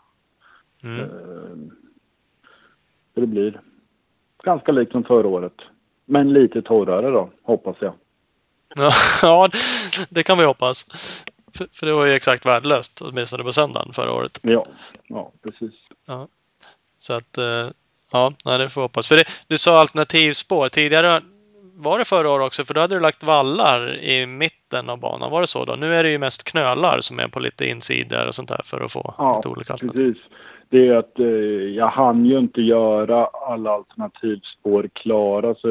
Mm. 0.83 0.99
Eh, 0.99 1.73
Så 3.13 3.19
det 3.19 3.27
blir 3.27 3.61
ganska 4.43 4.71
likt 4.71 4.91
som 4.91 5.03
förra 5.03 5.27
året. 5.27 5.61
Men 6.05 6.33
lite 6.33 6.61
torrare 6.61 7.09
då, 7.09 7.29
hoppas 7.43 7.75
jag. 7.79 7.93
Ja, 9.21 9.49
det 10.09 10.23
kan 10.23 10.37
vi 10.37 10.45
hoppas. 10.45 10.85
För, 11.57 11.67
för 11.73 11.85
det 11.85 11.93
var 11.93 12.05
ju 12.05 12.13
exakt 12.13 12.45
värdelöst, 12.45 13.01
åtminstone 13.01 13.43
på 13.43 13.53
söndagen 13.53 13.93
förra 13.93 14.11
året. 14.11 14.39
Ja, 14.41 14.65
ja 15.07 15.31
precis. 15.43 15.73
Så 16.97 17.13
att, 17.13 17.37
eh, 17.37 17.69
ja, 18.11 18.33
det 18.43 18.69
får 18.69 18.81
vi 18.81 18.85
hoppas. 18.85 19.07
För 19.07 19.15
det, 19.15 19.25
du 19.47 19.57
sa 19.57 19.79
alternativspår. 19.79 20.69
Tidigare 20.69 21.21
var 21.73 21.99
det 21.99 22.05
förra 22.05 22.29
året 22.29 22.45
också, 22.45 22.65
för 22.65 22.73
då 22.73 22.81
hade 22.81 22.95
du 22.95 23.01
lagt 23.01 23.23
vallar 23.23 23.97
i 23.97 24.25
mitten 24.25 24.89
av 24.89 24.99
banan. 24.99 25.31
Var 25.31 25.41
det 25.41 25.47
så 25.47 25.65
då? 25.65 25.75
Nu 25.75 25.95
är 25.95 26.03
det 26.03 26.09
ju 26.09 26.17
mest 26.17 26.43
knölar 26.43 27.01
som 27.01 27.19
är 27.19 27.27
på 27.27 27.39
lite 27.39 27.69
insidor 27.69 28.27
och 28.27 28.35
sånt 28.35 28.49
där 28.49 28.61
för 28.63 28.81
att 28.81 28.91
få 28.91 29.15
Ja, 29.17 29.37
lite 29.37 29.49
olika 29.49 29.73
alternativ. 29.73 30.13
Precis. 30.13 30.31
Det 30.69 30.87
är 30.87 30.93
att 30.95 31.19
eh, 31.19 31.25
jag 31.75 31.87
hann 31.87 32.25
ju 32.25 32.39
inte 32.39 32.61
göra 32.61 33.25
alla 33.25 33.71
alternativspår 33.71 34.89
klara. 34.93 35.55
Så 35.55 35.67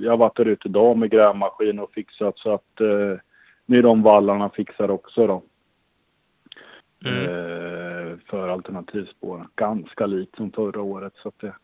jag 0.00 0.10
har 0.12 0.16
varit 0.16 0.36
där 0.36 0.44
ute 0.44 0.68
idag 0.68 0.98
med 0.98 1.10
grävmaskin 1.10 1.78
och 1.78 1.92
fixat 1.92 2.38
så 2.38 2.54
att 2.54 2.80
eh, 2.80 3.18
nu 3.66 3.78
är 3.78 3.82
de 3.82 4.02
vallarna 4.02 4.48
fixar 4.50 4.90
också 4.90 5.26
då. 5.26 5.42
Mm. 7.06 7.22
Eh, 7.24 8.18
för 8.30 8.48
alternativspår. 8.48 9.48
Ganska 9.56 10.06
likt 10.06 10.36
som 10.36 10.52
förra 10.52 10.82
året. 10.82 11.12
Så 11.22 11.32
det, 11.40 11.54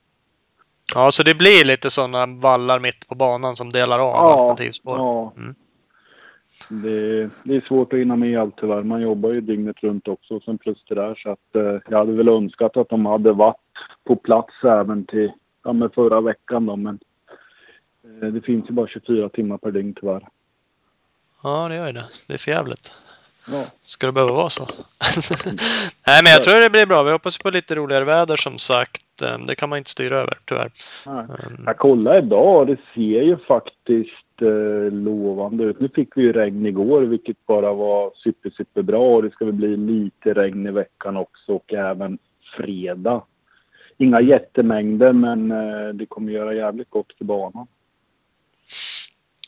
Ja, 0.94 1.10
så 1.12 1.22
det 1.22 1.34
blir 1.34 1.64
lite 1.64 1.90
sådana 1.90 2.26
vallar 2.26 2.80
mitt 2.80 3.08
på 3.08 3.14
banan 3.14 3.56
som 3.56 3.72
delar 3.72 3.98
av 3.98 4.06
Ja, 4.06 4.32
alternativspår. 4.32 4.96
ja. 4.98 5.32
Mm. 5.36 5.54
Det, 6.68 7.30
det 7.44 7.56
är 7.56 7.60
svårt 7.60 7.92
att 7.92 7.98
hinna 7.98 8.16
med 8.16 8.40
allt 8.40 8.56
tyvärr. 8.56 8.82
Man 8.82 9.02
jobbar 9.02 9.32
ju 9.32 9.40
dygnet 9.40 9.82
runt 9.82 10.08
också. 10.08 10.34
Och 10.34 10.42
sen 10.42 10.58
plus 10.58 10.84
det 10.88 10.94
där. 10.94 11.14
Så 11.14 11.30
att 11.30 11.56
eh, 11.56 11.80
jag 11.88 11.98
hade 11.98 12.12
väl 12.12 12.28
önskat 12.28 12.76
att 12.76 12.88
de 12.88 13.06
hade 13.06 13.32
varit 13.32 13.56
på 14.04 14.16
plats 14.16 14.54
även 14.64 15.04
till 15.04 15.32
ja, 15.64 15.72
men 15.72 15.90
förra 15.90 16.20
veckan 16.20 16.66
då. 16.66 16.76
Men 16.76 16.98
eh, 18.04 18.28
det 18.28 18.40
finns 18.40 18.70
ju 18.70 18.72
bara 18.72 18.88
24 18.88 19.28
timmar 19.28 19.58
per 19.58 19.70
dygn 19.70 19.94
tyvärr. 20.00 20.28
Ja, 21.42 21.68
det 21.68 21.76
gör 21.76 21.86
ju 21.86 21.92
det. 21.92 22.06
Det 22.28 22.34
är 22.34 22.38
för 22.38 22.50
jävligt. 22.50 22.92
Ja. 23.50 23.64
Ska 23.80 24.06
det 24.06 24.12
behöva 24.12 24.32
vara 24.32 24.48
så? 24.50 24.62
Nej, 26.06 26.22
men 26.22 26.32
jag 26.32 26.42
tror 26.42 26.60
det 26.60 26.70
blir 26.70 26.86
bra. 26.86 27.02
Vi 27.02 27.12
hoppas 27.12 27.38
på 27.38 27.50
lite 27.50 27.74
roligare 27.74 28.04
väder 28.04 28.36
som 28.36 28.58
sagt. 28.58 29.22
Eh, 29.22 29.46
Det 29.46 29.54
kan 29.54 29.68
man 29.68 29.78
inte 29.78 29.90
styra 29.90 30.18
över, 30.18 30.38
tyvärr. 30.44 30.70
Nej. 31.06 31.24
Mm. 31.46 31.62
Jag 31.66 31.76
kollade 31.76 32.18
idag 32.18 32.58
och 32.60 32.66
det 32.66 32.76
ser 32.94 33.22
ju 33.22 33.36
faktiskt 33.36 34.21
lovande 34.90 35.64
ut. 35.64 35.80
Nu 35.80 35.88
fick 35.88 36.16
vi 36.16 36.22
ju 36.22 36.32
regn 36.32 36.66
igår 36.66 37.02
vilket 37.02 37.46
bara 37.46 37.72
var 37.72 38.12
super, 38.16 38.50
superbra 38.50 38.98
och 38.98 39.22
det 39.22 39.30
ska 39.30 39.44
väl 39.44 39.54
bli 39.54 39.76
lite 39.76 40.34
regn 40.34 40.66
i 40.66 40.70
veckan 40.70 41.16
också 41.16 41.52
och 41.52 41.72
även 41.72 42.18
fredag. 42.56 43.22
Inga 43.98 44.20
jättemängder 44.20 45.12
men 45.12 45.50
eh, 45.50 45.88
det 45.94 46.06
kommer 46.06 46.32
göra 46.32 46.54
jävligt 46.54 46.90
gott 46.90 47.12
för 47.18 47.24
banan. 47.24 47.66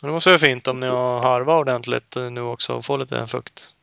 Det 0.01 0.11
måste 0.11 0.31
vara 0.31 0.39
fint 0.39 0.69
om 0.69 0.81
ni 0.81 0.87
har 0.87 1.21
harvat 1.21 1.61
ordentligt 1.61 2.17
eh, 2.17 2.31
nu 2.31 2.41
också 2.41 2.75
och 2.75 2.85
får 2.85 2.99
lite 2.99 3.27
fukt. 3.27 3.75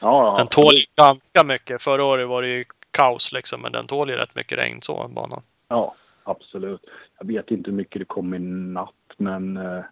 Ja, 0.00 0.26
ja. 0.26 0.34
Den 0.38 0.46
tål 0.46 0.74
ganska 0.98 1.44
mycket. 1.44 1.82
Förra 1.82 2.04
året 2.04 2.28
var 2.28 2.42
det 2.42 2.48
ju 2.48 2.64
kaos 2.90 3.32
liksom, 3.32 3.62
men 3.62 3.72
den 3.72 3.86
tål 3.86 4.10
ju 4.10 4.16
rätt 4.16 4.36
mycket 4.36 4.58
regn 4.58 4.82
så, 4.82 5.08
banan. 5.08 5.42
Ja, 5.68 5.94
absolut. 6.24 6.80
Jag 7.18 7.26
vet 7.26 7.50
inte 7.50 7.70
hur 7.70 7.76
mycket 7.76 7.98
det 7.98 8.04
kom 8.04 8.34
i 8.34 8.38
natt, 8.38 8.90
men 9.16 9.56
eh, 9.56 9.84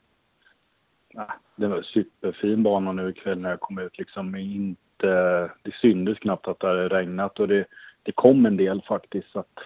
det 1.56 1.66
var 1.66 1.76
en 1.76 1.84
superfin 1.84 2.62
bana 2.62 2.92
nu 2.92 3.10
ikväll 3.10 3.38
när 3.38 3.50
jag 3.50 3.60
kom 3.60 3.78
ut. 3.78 3.98
Liksom 3.98 4.36
inte, 4.36 5.50
det 5.62 5.74
syntes 5.80 6.18
knappt 6.18 6.48
att 6.48 6.60
det 6.60 6.66
hade 6.66 6.88
regnat 6.88 7.40
och 7.40 7.48
det, 7.48 7.64
det 8.02 8.12
kom 8.12 8.46
en 8.46 8.56
del 8.56 8.82
faktiskt. 8.82 9.30
Så 9.30 9.38
att, 9.38 9.58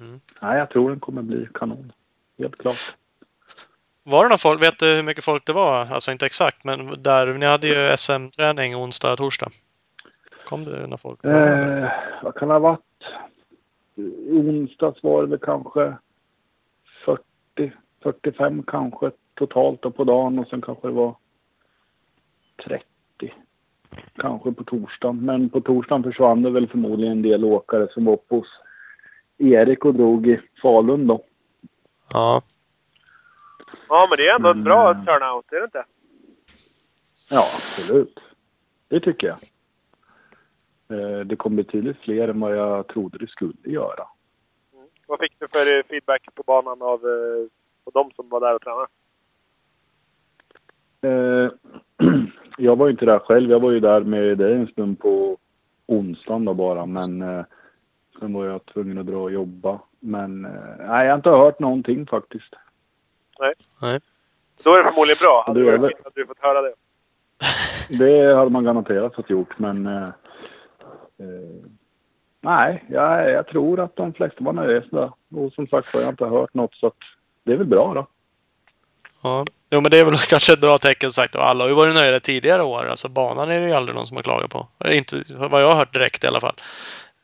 Mm. 0.00 0.20
Nej, 0.42 0.58
jag 0.58 0.70
tror 0.70 0.90
den 0.90 1.00
kommer 1.00 1.22
bli 1.22 1.48
kanon. 1.54 1.92
Helt 2.38 2.58
klart. 2.58 2.76
Var 4.02 4.22
det 4.22 4.28
någon 4.28 4.38
folk? 4.38 4.62
Vet 4.62 4.78
du 4.78 4.96
hur 4.96 5.02
mycket 5.02 5.24
folk 5.24 5.46
det 5.46 5.52
var? 5.52 5.86
Alltså 5.86 6.12
inte 6.12 6.26
exakt, 6.26 6.64
men 6.64 7.02
där. 7.02 7.32
Ni 7.32 7.46
hade 7.46 7.66
ju 7.66 7.96
SM-träning 7.96 8.76
onsdag, 8.76 9.16
torsdag. 9.16 9.48
Kom 10.44 10.64
det 10.64 10.82
några 10.82 10.96
folk? 10.96 11.24
Eh, 11.24 11.90
vad 12.22 12.34
kan 12.34 12.48
det 12.48 12.54
ha 12.54 12.58
varit? 12.58 12.80
I 13.96 14.30
onsdags 14.32 15.02
var 15.02 15.26
det 15.26 15.38
kanske 15.38 15.96
40, 17.04 17.72
45 18.02 18.62
kanske 18.62 19.10
totalt 19.38 19.82
då 19.82 19.90
på 19.90 20.04
dagen 20.04 20.38
och 20.38 20.46
sen 20.48 20.60
kanske 20.62 20.88
det 20.88 20.94
var 20.94 21.16
30 22.64 22.84
kanske 24.14 24.52
på 24.52 24.64
torsdagen. 24.64 25.24
Men 25.24 25.48
på 25.50 25.60
torsdagen 25.60 26.02
försvann 26.02 26.42
det 26.42 26.50
väl 26.50 26.68
förmodligen 26.68 27.12
en 27.12 27.22
del 27.22 27.44
åkare 27.44 27.88
som 27.92 28.04
var 28.04 28.12
uppe 28.12 28.34
hos 28.34 28.46
Erik 29.38 29.84
och 29.84 29.94
drog 29.94 30.26
i 30.26 30.40
Falun 30.62 31.06
då. 31.06 31.24
Ja. 32.12 32.42
Ja, 33.88 34.06
men 34.10 34.16
det 34.16 34.28
är 34.28 34.34
ändå 34.36 34.54
bra 34.64 34.90
Mm. 34.90 35.04
turnout, 35.04 35.52
är 35.52 35.56
det 35.56 35.64
inte? 35.64 35.84
Ja, 37.30 37.60
absolut. 37.62 38.20
Det 38.88 39.00
tycker 39.00 39.26
jag. 39.26 39.36
Eh, 40.98 41.20
Det 41.20 41.36
kom 41.36 41.56
betydligt 41.56 41.98
fler 41.98 42.28
än 42.28 42.40
vad 42.40 42.56
jag 42.56 42.86
trodde 42.86 43.18
det 43.18 43.26
skulle 43.30 43.52
göra. 43.64 44.06
Vad 45.06 45.18
fick 45.18 45.32
du 45.38 45.48
för 45.48 45.76
eh, 45.78 45.82
feedback 45.88 46.28
på 46.34 46.42
banan 46.42 46.82
av 46.82 46.94
eh, 47.06 47.48
på 47.84 47.90
de 47.90 48.10
som 48.16 48.28
var 48.28 48.40
där 48.40 48.54
och 48.54 48.62
tränade? 48.62 48.86
Eh, 51.00 51.50
jag 52.58 52.76
var 52.76 52.86
ju 52.86 52.92
inte 52.92 53.04
där 53.04 53.18
själv. 53.18 53.50
Jag 53.50 53.60
var 53.60 53.70
ju 53.70 53.80
där 53.80 54.00
med 54.00 54.38
dig 54.38 54.54
en 54.54 54.66
stund 54.66 55.00
på 55.00 55.36
onsdagen 55.86 56.44
då 56.44 56.54
bara. 56.54 56.86
Men 56.86 57.22
eh, 57.22 57.44
sen 58.20 58.32
var 58.32 58.44
jag 58.44 58.66
tvungen 58.66 58.98
att 58.98 59.06
dra 59.06 59.16
och 59.16 59.32
jobba. 59.32 59.80
Men 60.00 60.44
eh, 60.44 60.50
nej, 60.78 61.06
jag 61.06 61.12
har 61.12 61.16
inte 61.16 61.30
hört 61.30 61.58
någonting 61.58 62.06
faktiskt. 62.06 62.54
Då 64.64 64.74
är 64.74 64.78
det 64.78 64.90
förmodligen 64.90 65.18
bra. 65.20 65.44
Hade 65.46 65.60
Det 65.60 65.78
det 65.78 65.92
hade 66.04 66.14
du 66.14 66.26
fått 66.26 66.38
höra 66.38 66.62
det. 66.62 66.74
Det 67.98 68.34
hade 68.34 68.50
man 68.50 68.64
garanterat 68.64 69.14
fått 69.14 69.30
gjort. 69.30 69.58
Men 69.58 69.86
eh, 69.86 70.08
eh, 71.18 71.64
nej, 72.40 72.84
jag, 72.88 73.30
jag 73.30 73.46
tror 73.46 73.80
att 73.80 73.96
de 73.96 74.12
flesta 74.12 74.44
var 74.44 74.52
nöjda. 74.52 75.12
Och 75.34 75.52
som 75.52 75.66
sagt 75.66 75.94
var, 75.94 76.00
jag 76.00 76.06
har 76.06 76.12
inte 76.12 76.26
hört 76.26 76.54
något 76.54 76.74
så 76.74 76.86
att 76.86 76.96
det 77.44 77.52
är 77.52 77.56
väl 77.56 77.66
bra 77.66 77.94
då. 77.94 78.06
ja. 79.22 79.44
Jo, 79.70 79.80
men 79.80 79.90
det 79.90 79.98
är 79.98 80.04
väl 80.04 80.16
kanske 80.28 80.52
ett 80.52 80.60
bra 80.60 80.78
tecken 80.78 81.12
sagt. 81.12 81.34
Och 81.34 81.46
alla 81.46 81.64
har 81.64 81.68
ju 81.68 81.74
varit 81.74 81.94
nöjda 81.94 82.20
tidigare 82.20 82.62
år. 82.62 82.86
Alltså 82.86 83.08
banan 83.08 83.50
är 83.50 83.60
det 83.60 83.66
ju 83.66 83.74
aldrig 83.74 83.94
någon 83.94 84.06
som 84.06 84.16
har 84.16 84.22
klagat 84.22 84.50
på. 84.50 84.68
Inte 84.90 85.22
vad 85.28 85.62
jag 85.62 85.68
har 85.68 85.76
hört 85.76 85.92
direkt 85.92 86.24
i 86.24 86.26
alla 86.26 86.40
fall. 86.40 86.54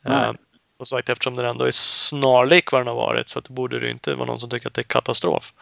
Nej. 0.05 0.29
Eh, 0.29 0.33
och 0.77 0.87
sagt 0.87 1.09
eftersom 1.09 1.35
den 1.35 1.45
ändå 1.45 1.65
är 1.65 1.71
snarlik 1.71 2.71
vad 2.71 2.81
den 2.81 2.87
har 2.87 2.95
varit 2.95 3.29
så 3.29 3.39
att 3.39 3.49
borde 3.49 3.79
det 3.79 3.91
inte 3.91 4.15
vara 4.15 4.25
någon 4.25 4.39
som 4.39 4.49
tycker 4.49 4.67
att 4.67 4.73
det 4.73 4.81
är 4.81 4.83
katastrof. 4.83 5.53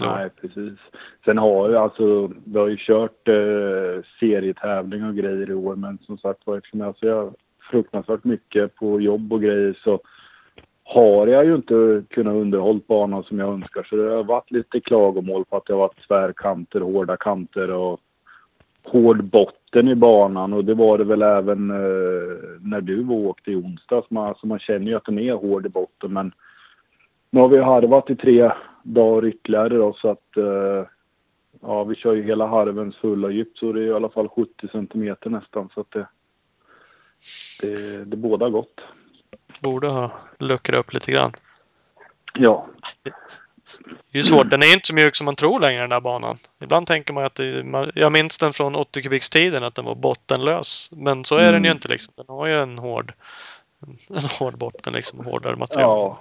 Nej, 0.00 0.30
precis. 0.40 0.78
Sen 1.24 1.38
har 1.38 1.68
ju 1.68 1.76
alltså, 1.76 2.30
vi 2.44 2.58
har 2.58 2.68
ju 2.68 2.76
kört 2.78 3.28
eh, 3.28 4.04
serietävling 4.20 5.04
och 5.04 5.16
grejer 5.16 5.50
i 5.50 5.54
år 5.54 5.76
men 5.76 5.98
som 5.98 6.18
sagt 6.18 6.40
var 6.44 6.56
eftersom 6.56 6.80
jag 6.80 6.98
ser 6.98 7.32
fruktansvärt 7.70 8.24
mycket 8.24 8.74
på 8.74 9.00
jobb 9.00 9.32
och 9.32 9.42
grejer 9.42 9.78
så 9.84 10.00
har 10.88 11.26
jag 11.26 11.44
ju 11.44 11.54
inte 11.54 12.04
kunnat 12.10 12.34
underhålla 12.34 12.80
banan 12.86 13.24
som 13.24 13.38
jag 13.38 13.52
önskar. 13.52 13.86
Så 13.90 13.96
det 13.96 14.10
har 14.10 14.24
varit 14.24 14.50
lite 14.50 14.80
klagomål 14.80 15.44
på 15.44 15.56
att 15.56 15.66
det 15.66 15.72
har 15.72 15.80
varit 15.80 16.08
tvärkanter, 16.08 16.80
hårda 16.80 17.16
kanter 17.16 17.70
och 17.70 18.00
hård 18.84 19.24
botten 19.24 19.88
i 19.88 19.94
banan 19.94 20.52
och 20.52 20.64
det 20.64 20.74
var 20.74 20.98
det 20.98 21.04
väl 21.04 21.22
även 21.22 21.70
eh, 21.70 22.36
när 22.60 22.80
du 22.80 23.08
åkte 23.08 23.50
i 23.50 23.56
onsdags. 23.56 24.10
Man, 24.10 24.28
alltså 24.28 24.46
man 24.46 24.58
känner 24.58 24.86
ju 24.86 24.94
att 24.94 25.04
den 25.04 25.18
är 25.18 25.32
hård 25.32 25.66
i 25.66 25.68
botten 25.68 26.12
men 26.12 26.32
nu 27.30 27.40
har 27.40 27.48
vi 27.48 27.58
harvat 27.58 28.10
i 28.10 28.16
tre 28.16 28.52
dagar 28.82 29.28
ytterligare 29.28 29.68
då 29.68 29.92
så 29.92 30.08
att 30.08 30.36
eh, 30.36 30.86
ja, 31.60 31.84
vi 31.84 31.94
kör 31.94 32.14
ju 32.14 32.22
hela 32.22 32.46
harvens 32.46 32.96
fulla 32.96 33.30
djup 33.30 33.58
så 33.58 33.72
det 33.72 33.80
är 33.80 33.86
i 33.86 33.92
alla 33.92 34.08
fall 34.08 34.28
70 34.28 34.68
centimeter 34.72 35.30
nästan 35.30 35.68
så 35.74 35.80
att 35.80 35.90
det, 35.90 36.08
det, 37.62 38.04
det 38.04 38.16
båda 38.16 38.48
gott. 38.48 38.80
Borde 39.70 39.88
ha 39.88 40.10
luckrat 40.38 40.78
upp 40.80 40.92
lite 40.92 41.12
grann. 41.12 41.32
Ja, 42.34 42.66
Det 43.02 43.10
är 44.12 44.16
ju 44.18 44.22
svårt. 44.22 44.50
Den 44.50 44.62
är 44.62 44.72
inte 44.74 44.86
så 44.86 44.94
mjuk 44.94 45.16
som 45.16 45.24
man 45.24 45.34
tror 45.36 45.60
längre 45.60 45.80
den 45.80 45.90
där 45.90 46.00
banan. 46.00 46.36
Ibland 46.62 46.86
tänker 46.86 47.12
man 47.14 47.24
att 47.24 47.34
det, 47.34 47.64
man, 47.64 47.90
jag 47.94 48.12
minns 48.12 48.38
den 48.38 48.52
från 48.52 48.76
80 48.76 49.02
kubikstiden 49.02 49.64
att 49.64 49.74
den 49.74 49.84
var 49.84 49.94
bottenlös. 49.94 50.90
Men 50.96 51.24
så 51.24 51.36
är 51.36 51.52
den 51.52 51.64
ju 51.64 51.68
Mm. 51.68 51.76
inte 51.76 51.88
liksom. 51.88 52.14
Den 52.16 52.26
har 52.28 52.46
ju 52.46 52.52
en 52.54 52.78
hård, 52.78 53.12
en 54.10 54.24
hård 54.40 54.58
botten 54.58 54.92
liksom. 54.92 55.24
Hårdare 55.26 55.56
material. 55.56 55.98
ja. 55.98 56.18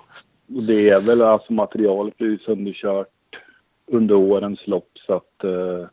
Det 0.67 0.89
är 0.89 0.99
väl 0.99 1.21
alltså 1.21 1.53
materialet 1.53 2.17
blir 2.17 2.29
ju 2.29 2.39
sönderkört 2.39 3.07
under 3.87 4.15
årens 4.15 4.67
lopp 4.67 4.89
så 5.05 5.13
att 5.13 5.43
eh, 5.43 5.87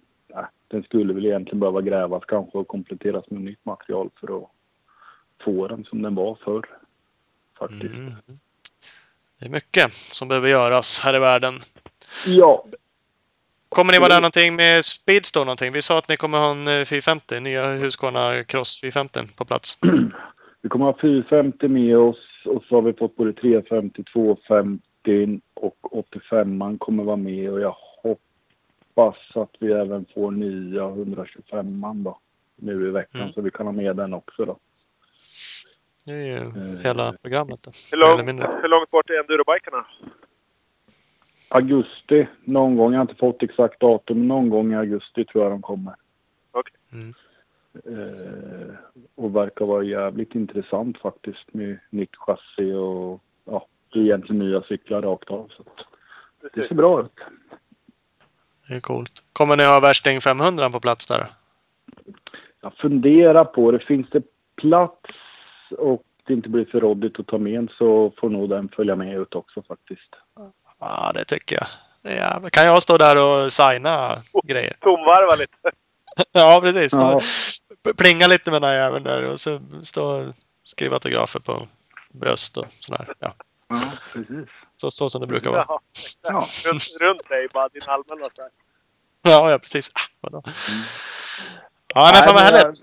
den 0.69 0.83
skulle 0.83 1.15
väl 1.15 1.27
egentligen 1.27 1.61
behöva 1.61 1.81
grävas 1.81 2.23
kanske 2.29 2.59
och 2.59 2.69
kompletteras 2.69 3.25
med 3.31 3.41
nytt 3.41 3.65
material 3.65 4.11
för 4.21 4.37
att 4.39 4.51
få 5.45 5.69
den 5.69 5.85
som 5.85 6.03
den 6.03 6.15
var 6.15 6.39
förr. 6.45 6.67
Faktiskt. 7.69 7.95
Mm. 7.95 8.13
Det 9.41 9.47
är 9.47 9.51
mycket 9.51 9.93
som 9.93 10.29
behöver 10.29 10.49
göras 10.49 11.01
här 11.01 11.17
i 11.17 11.19
världen. 11.19 11.55
Ja, 12.27 12.65
Kommer 13.69 13.93
ni 13.93 13.99
vara 13.99 14.09
där 14.09 14.21
någonting 14.21 14.57
med 14.57 14.85
Speedstore 14.85 15.45
någonting? 15.45 15.73
Vi 15.73 15.83
sa 15.83 15.99
att 15.99 16.09
ni 16.09 16.17
kommer 16.17 16.39
ha 16.39 16.51
en 16.51 16.69
eh, 16.69 16.85
450, 16.85 17.41
nya 17.41 17.75
Husqvarna 17.75 18.45
Cross 18.45 18.81
450 18.81 19.37
på 19.39 19.45
plats. 19.45 19.79
Vi 20.63 20.69
kommer 20.69 20.85
ha 20.85 20.99
450 21.01 21.69
med 21.69 21.97
oss 21.99 22.17
och 22.45 22.65
så 22.69 22.75
har 22.75 22.83
vi 22.83 22.93
fått 22.93 23.17
både 23.17 23.33
350, 23.33 24.05
250 24.13 25.41
och 25.55 25.99
85 25.99 26.79
kommer 26.79 27.05
vara 27.05 27.17
med 27.17 27.51
och 27.51 27.61
jag 27.61 27.77
hoppas 28.03 29.17
att 29.35 29.51
vi 29.61 29.73
även 29.73 30.07
får 30.15 30.31
nya 30.31 30.85
125 30.85 32.03
då 32.05 32.19
nu 32.57 32.89
i 32.89 32.91
veckan 32.91 33.21
Mm. 33.21 33.33
så 33.33 33.41
vi 33.41 33.51
kan 33.51 33.67
ha 33.67 33.73
med 33.73 33.97
den 33.97 34.15
också 34.15 34.45
då. 34.45 34.57
Det 36.05 36.13
är 36.13 36.25
ju 36.25 36.79
hela 36.83 37.13
programmet. 37.23 37.69
Hur 37.93 38.23
mindre. 38.23 38.49
hur 38.63 38.69
långt 38.69 38.91
bort 38.91 39.11
är 39.11 39.21
endurobikarna? 39.21 39.87
Augusti 41.51 42.29
någon 42.45 42.77
gång, 42.77 42.93
jag 42.93 42.99
har 42.99 43.03
inte 43.03 43.15
fått 43.15 43.43
exakt 43.43 43.81
datum, 43.81 44.29
någon 44.29 44.49
gång 44.51 44.73
i 44.73 44.77
augusti 44.77 45.25
tror 45.25 45.45
jag 45.45 45.53
de 45.53 45.63
kommer. 45.63 45.95
Okej. 46.51 46.75
Mm. 46.93 47.15
Eh, 47.75 48.75
och 49.15 49.37
verkar 49.37 49.65
vara 49.65 49.85
jävligt 49.85 50.35
intressant 50.35 50.99
faktiskt 50.99 51.55
med 51.55 51.79
nytt 51.91 52.17
chassi 52.17 52.73
och 52.73 53.23
ja, 53.45 53.67
det 53.93 53.99
är 53.99 54.03
egentligen 54.03 54.39
nya 54.39 54.63
cyklar 54.63 55.03
rakt 55.03 55.31
av. 55.31 55.53
Så 55.57 55.63
att 55.63 55.87
det 56.43 56.49
Precis. 56.49 56.69
ser 56.69 56.75
bra 56.75 57.01
ut. 57.01 57.21
Det 58.69 58.75
är 58.75 58.81
coolt. 58.81 59.23
Kommer 59.33 59.57
ni 59.57 59.65
ha 59.65 59.81
värsting 59.81 60.21
500 60.21 60.71
på 60.71 60.81
plats 60.81 61.07
där? 61.07 61.27
Jag 62.61 62.75
funderar 62.75 63.45
på 63.45 63.71
det. 63.71 63.79
Finns 63.79 64.11
det 64.11 64.23
plats 64.57 65.11
och 65.73 66.03
det 66.27 66.33
inte 66.33 66.49
blir 66.49 66.65
för 66.65 66.81
råddigt 66.81 67.21
att 67.21 67.27
ta 67.27 67.39
med 67.39 67.53
en 67.59 67.69
så 67.79 68.13
får 68.21 68.31
nog 68.31 68.49
den 68.49 68.69
följa 68.69 68.97
med 68.97 69.17
ut 69.19 69.35
också 69.35 69.63
faktiskt. 69.63 70.11
Ja, 70.81 71.11
det 71.15 71.25
tycker 71.25 71.57
jag. 71.57 71.67
Det 72.03 72.11
är 72.11 72.17
jävla- 72.17 72.51
Kan 72.51 72.67
jag 72.67 72.83
stå 72.83 72.99
där 72.99 73.17
och 73.17 73.53
signa 73.53 74.19
grejer? 74.45 74.77
Tomvarva 74.81 75.35
lite. 75.35 75.57
Ja, 76.33 76.61
precis. 76.63 76.93
Ja. 76.93 77.21
Plinga 77.97 78.27
lite 78.27 78.51
med 78.51 78.63
den 78.63 78.71
här 78.71 78.79
jäveln 78.79 79.05
där 79.05 79.31
och 79.31 79.41
så 79.41 79.61
stå 79.83 80.05
och 80.05 80.23
skriva 80.63 80.95
autografer 80.97 81.41
på 81.41 81.69
bröst 82.13 82.57
och 82.57 82.67
sådär. 82.81 83.15
Ja, 83.19 83.35
Ja, 83.69 83.81
precis. 84.13 84.49
så, 84.75 84.91
så 84.91 85.09
som 85.11 85.21
det 85.21 85.27
brukar 85.27 85.51
vara. 85.51 85.65
Ja. 85.69 86.47
Runt, 86.71 86.83
runt 87.03 87.29
dig 87.29 87.49
bara, 87.55 87.69
din 87.69 87.83
allmänna 87.87 88.25
så 88.25 88.43
här. 88.43 88.51
Ja, 89.23 89.51
ja 89.51 89.59
precis. 89.59 89.91
Ah, 89.95 90.01
vadå? 90.21 90.43
Ja, 91.95 92.11
men 92.15 92.23
fan 92.23 92.35
vad 92.35 92.43
härligt. 92.43 92.77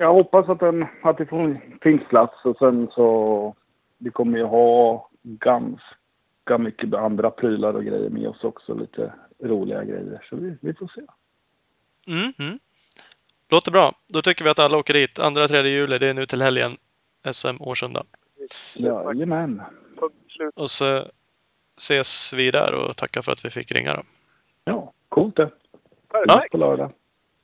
Jag, 0.00 0.12
hoppas 0.12 0.48
att, 0.48 0.58
den, 0.58 0.86
att 1.02 1.18
det 1.18 1.26
finns 1.82 2.08
plats 2.08 2.44
och 2.44 2.56
sen 2.58 2.88
så... 2.94 3.54
Vi 3.98 4.10
kommer 4.10 4.38
ju 4.38 4.44
ha 4.44 5.08
ganska 5.22 6.58
mycket 6.58 6.94
andra 6.94 7.30
prylar 7.30 7.74
och 7.74 7.84
grejer 7.84 8.10
med 8.10 8.28
oss 8.28 8.44
också. 8.44 8.74
Lite 8.74 9.12
roliga 9.42 9.84
grejer. 9.84 10.26
Så 10.30 10.36
vi, 10.36 10.56
vi 10.60 10.74
får 10.74 10.92
se. 10.94 11.00
Mm, 12.12 12.32
mm. 12.38 12.58
Låter 13.50 13.72
bra. 13.72 13.92
Då 14.06 14.22
tycker 14.22 14.44
vi 14.44 14.50
att 14.50 14.58
alla 14.58 14.78
åker 14.78 14.94
dit. 14.94 15.18
Andra, 15.18 15.48
tredje 15.48 15.72
juli, 15.72 15.98
det 15.98 16.08
är 16.08 16.14
nu 16.14 16.26
till 16.26 16.42
helgen. 16.42 16.70
SM 17.32 17.56
Årsunda. 17.60 18.02
Jajamän. 18.74 19.62
Och 20.54 20.70
så 20.70 21.04
ses 21.76 22.34
vi 22.36 22.50
där 22.50 22.74
och 22.74 22.96
tackar 22.96 23.22
för 23.22 23.32
att 23.32 23.44
vi 23.44 23.50
fick 23.50 23.72
ringa 23.72 23.94
då. 23.94 24.02
Ja, 24.64 24.92
coolt 25.08 25.36
det. 25.36 25.50
Perfekt. 26.08 26.50
På 26.50 26.58
lördag. 26.58 26.92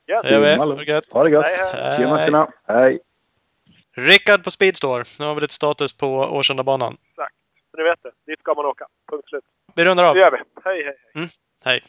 Ja. 0.07 0.23
Det 0.23 0.31
gör 0.31 0.41
vi. 0.41 0.55
Ha 0.57 0.75
det 0.75 0.85
gött. 0.85 1.05
Gött. 1.15 1.47
Hej, 1.47 2.07
hej. 2.07 2.27
Tjena, 2.27 2.49
Hej. 2.69 2.99
Rickard 3.97 4.45
på 4.45 4.51
Speedstore. 4.51 5.05
Nu 5.19 5.25
har 5.25 5.35
vi 5.35 5.41
lite 5.41 5.55
status 5.55 5.97
på 5.97 6.07
Årsundabanan. 6.09 6.97
Så 7.71 7.77
ni 7.77 7.83
vet 7.83 8.03
det. 8.03 8.11
Dit 8.27 8.41
ska 8.41 8.55
man 8.55 8.65
åka. 8.67 8.87
Punkt 9.11 9.29
slut. 9.29 9.45
Vi 9.75 9.85
rundar 9.85 10.05
av. 10.05 10.15
Det 10.15 10.21
gör 10.21 10.31
vi. 10.31 10.37
Hej, 10.65 10.85
hej, 10.85 10.95
hej. 11.15 11.29
Hej. 11.65 11.83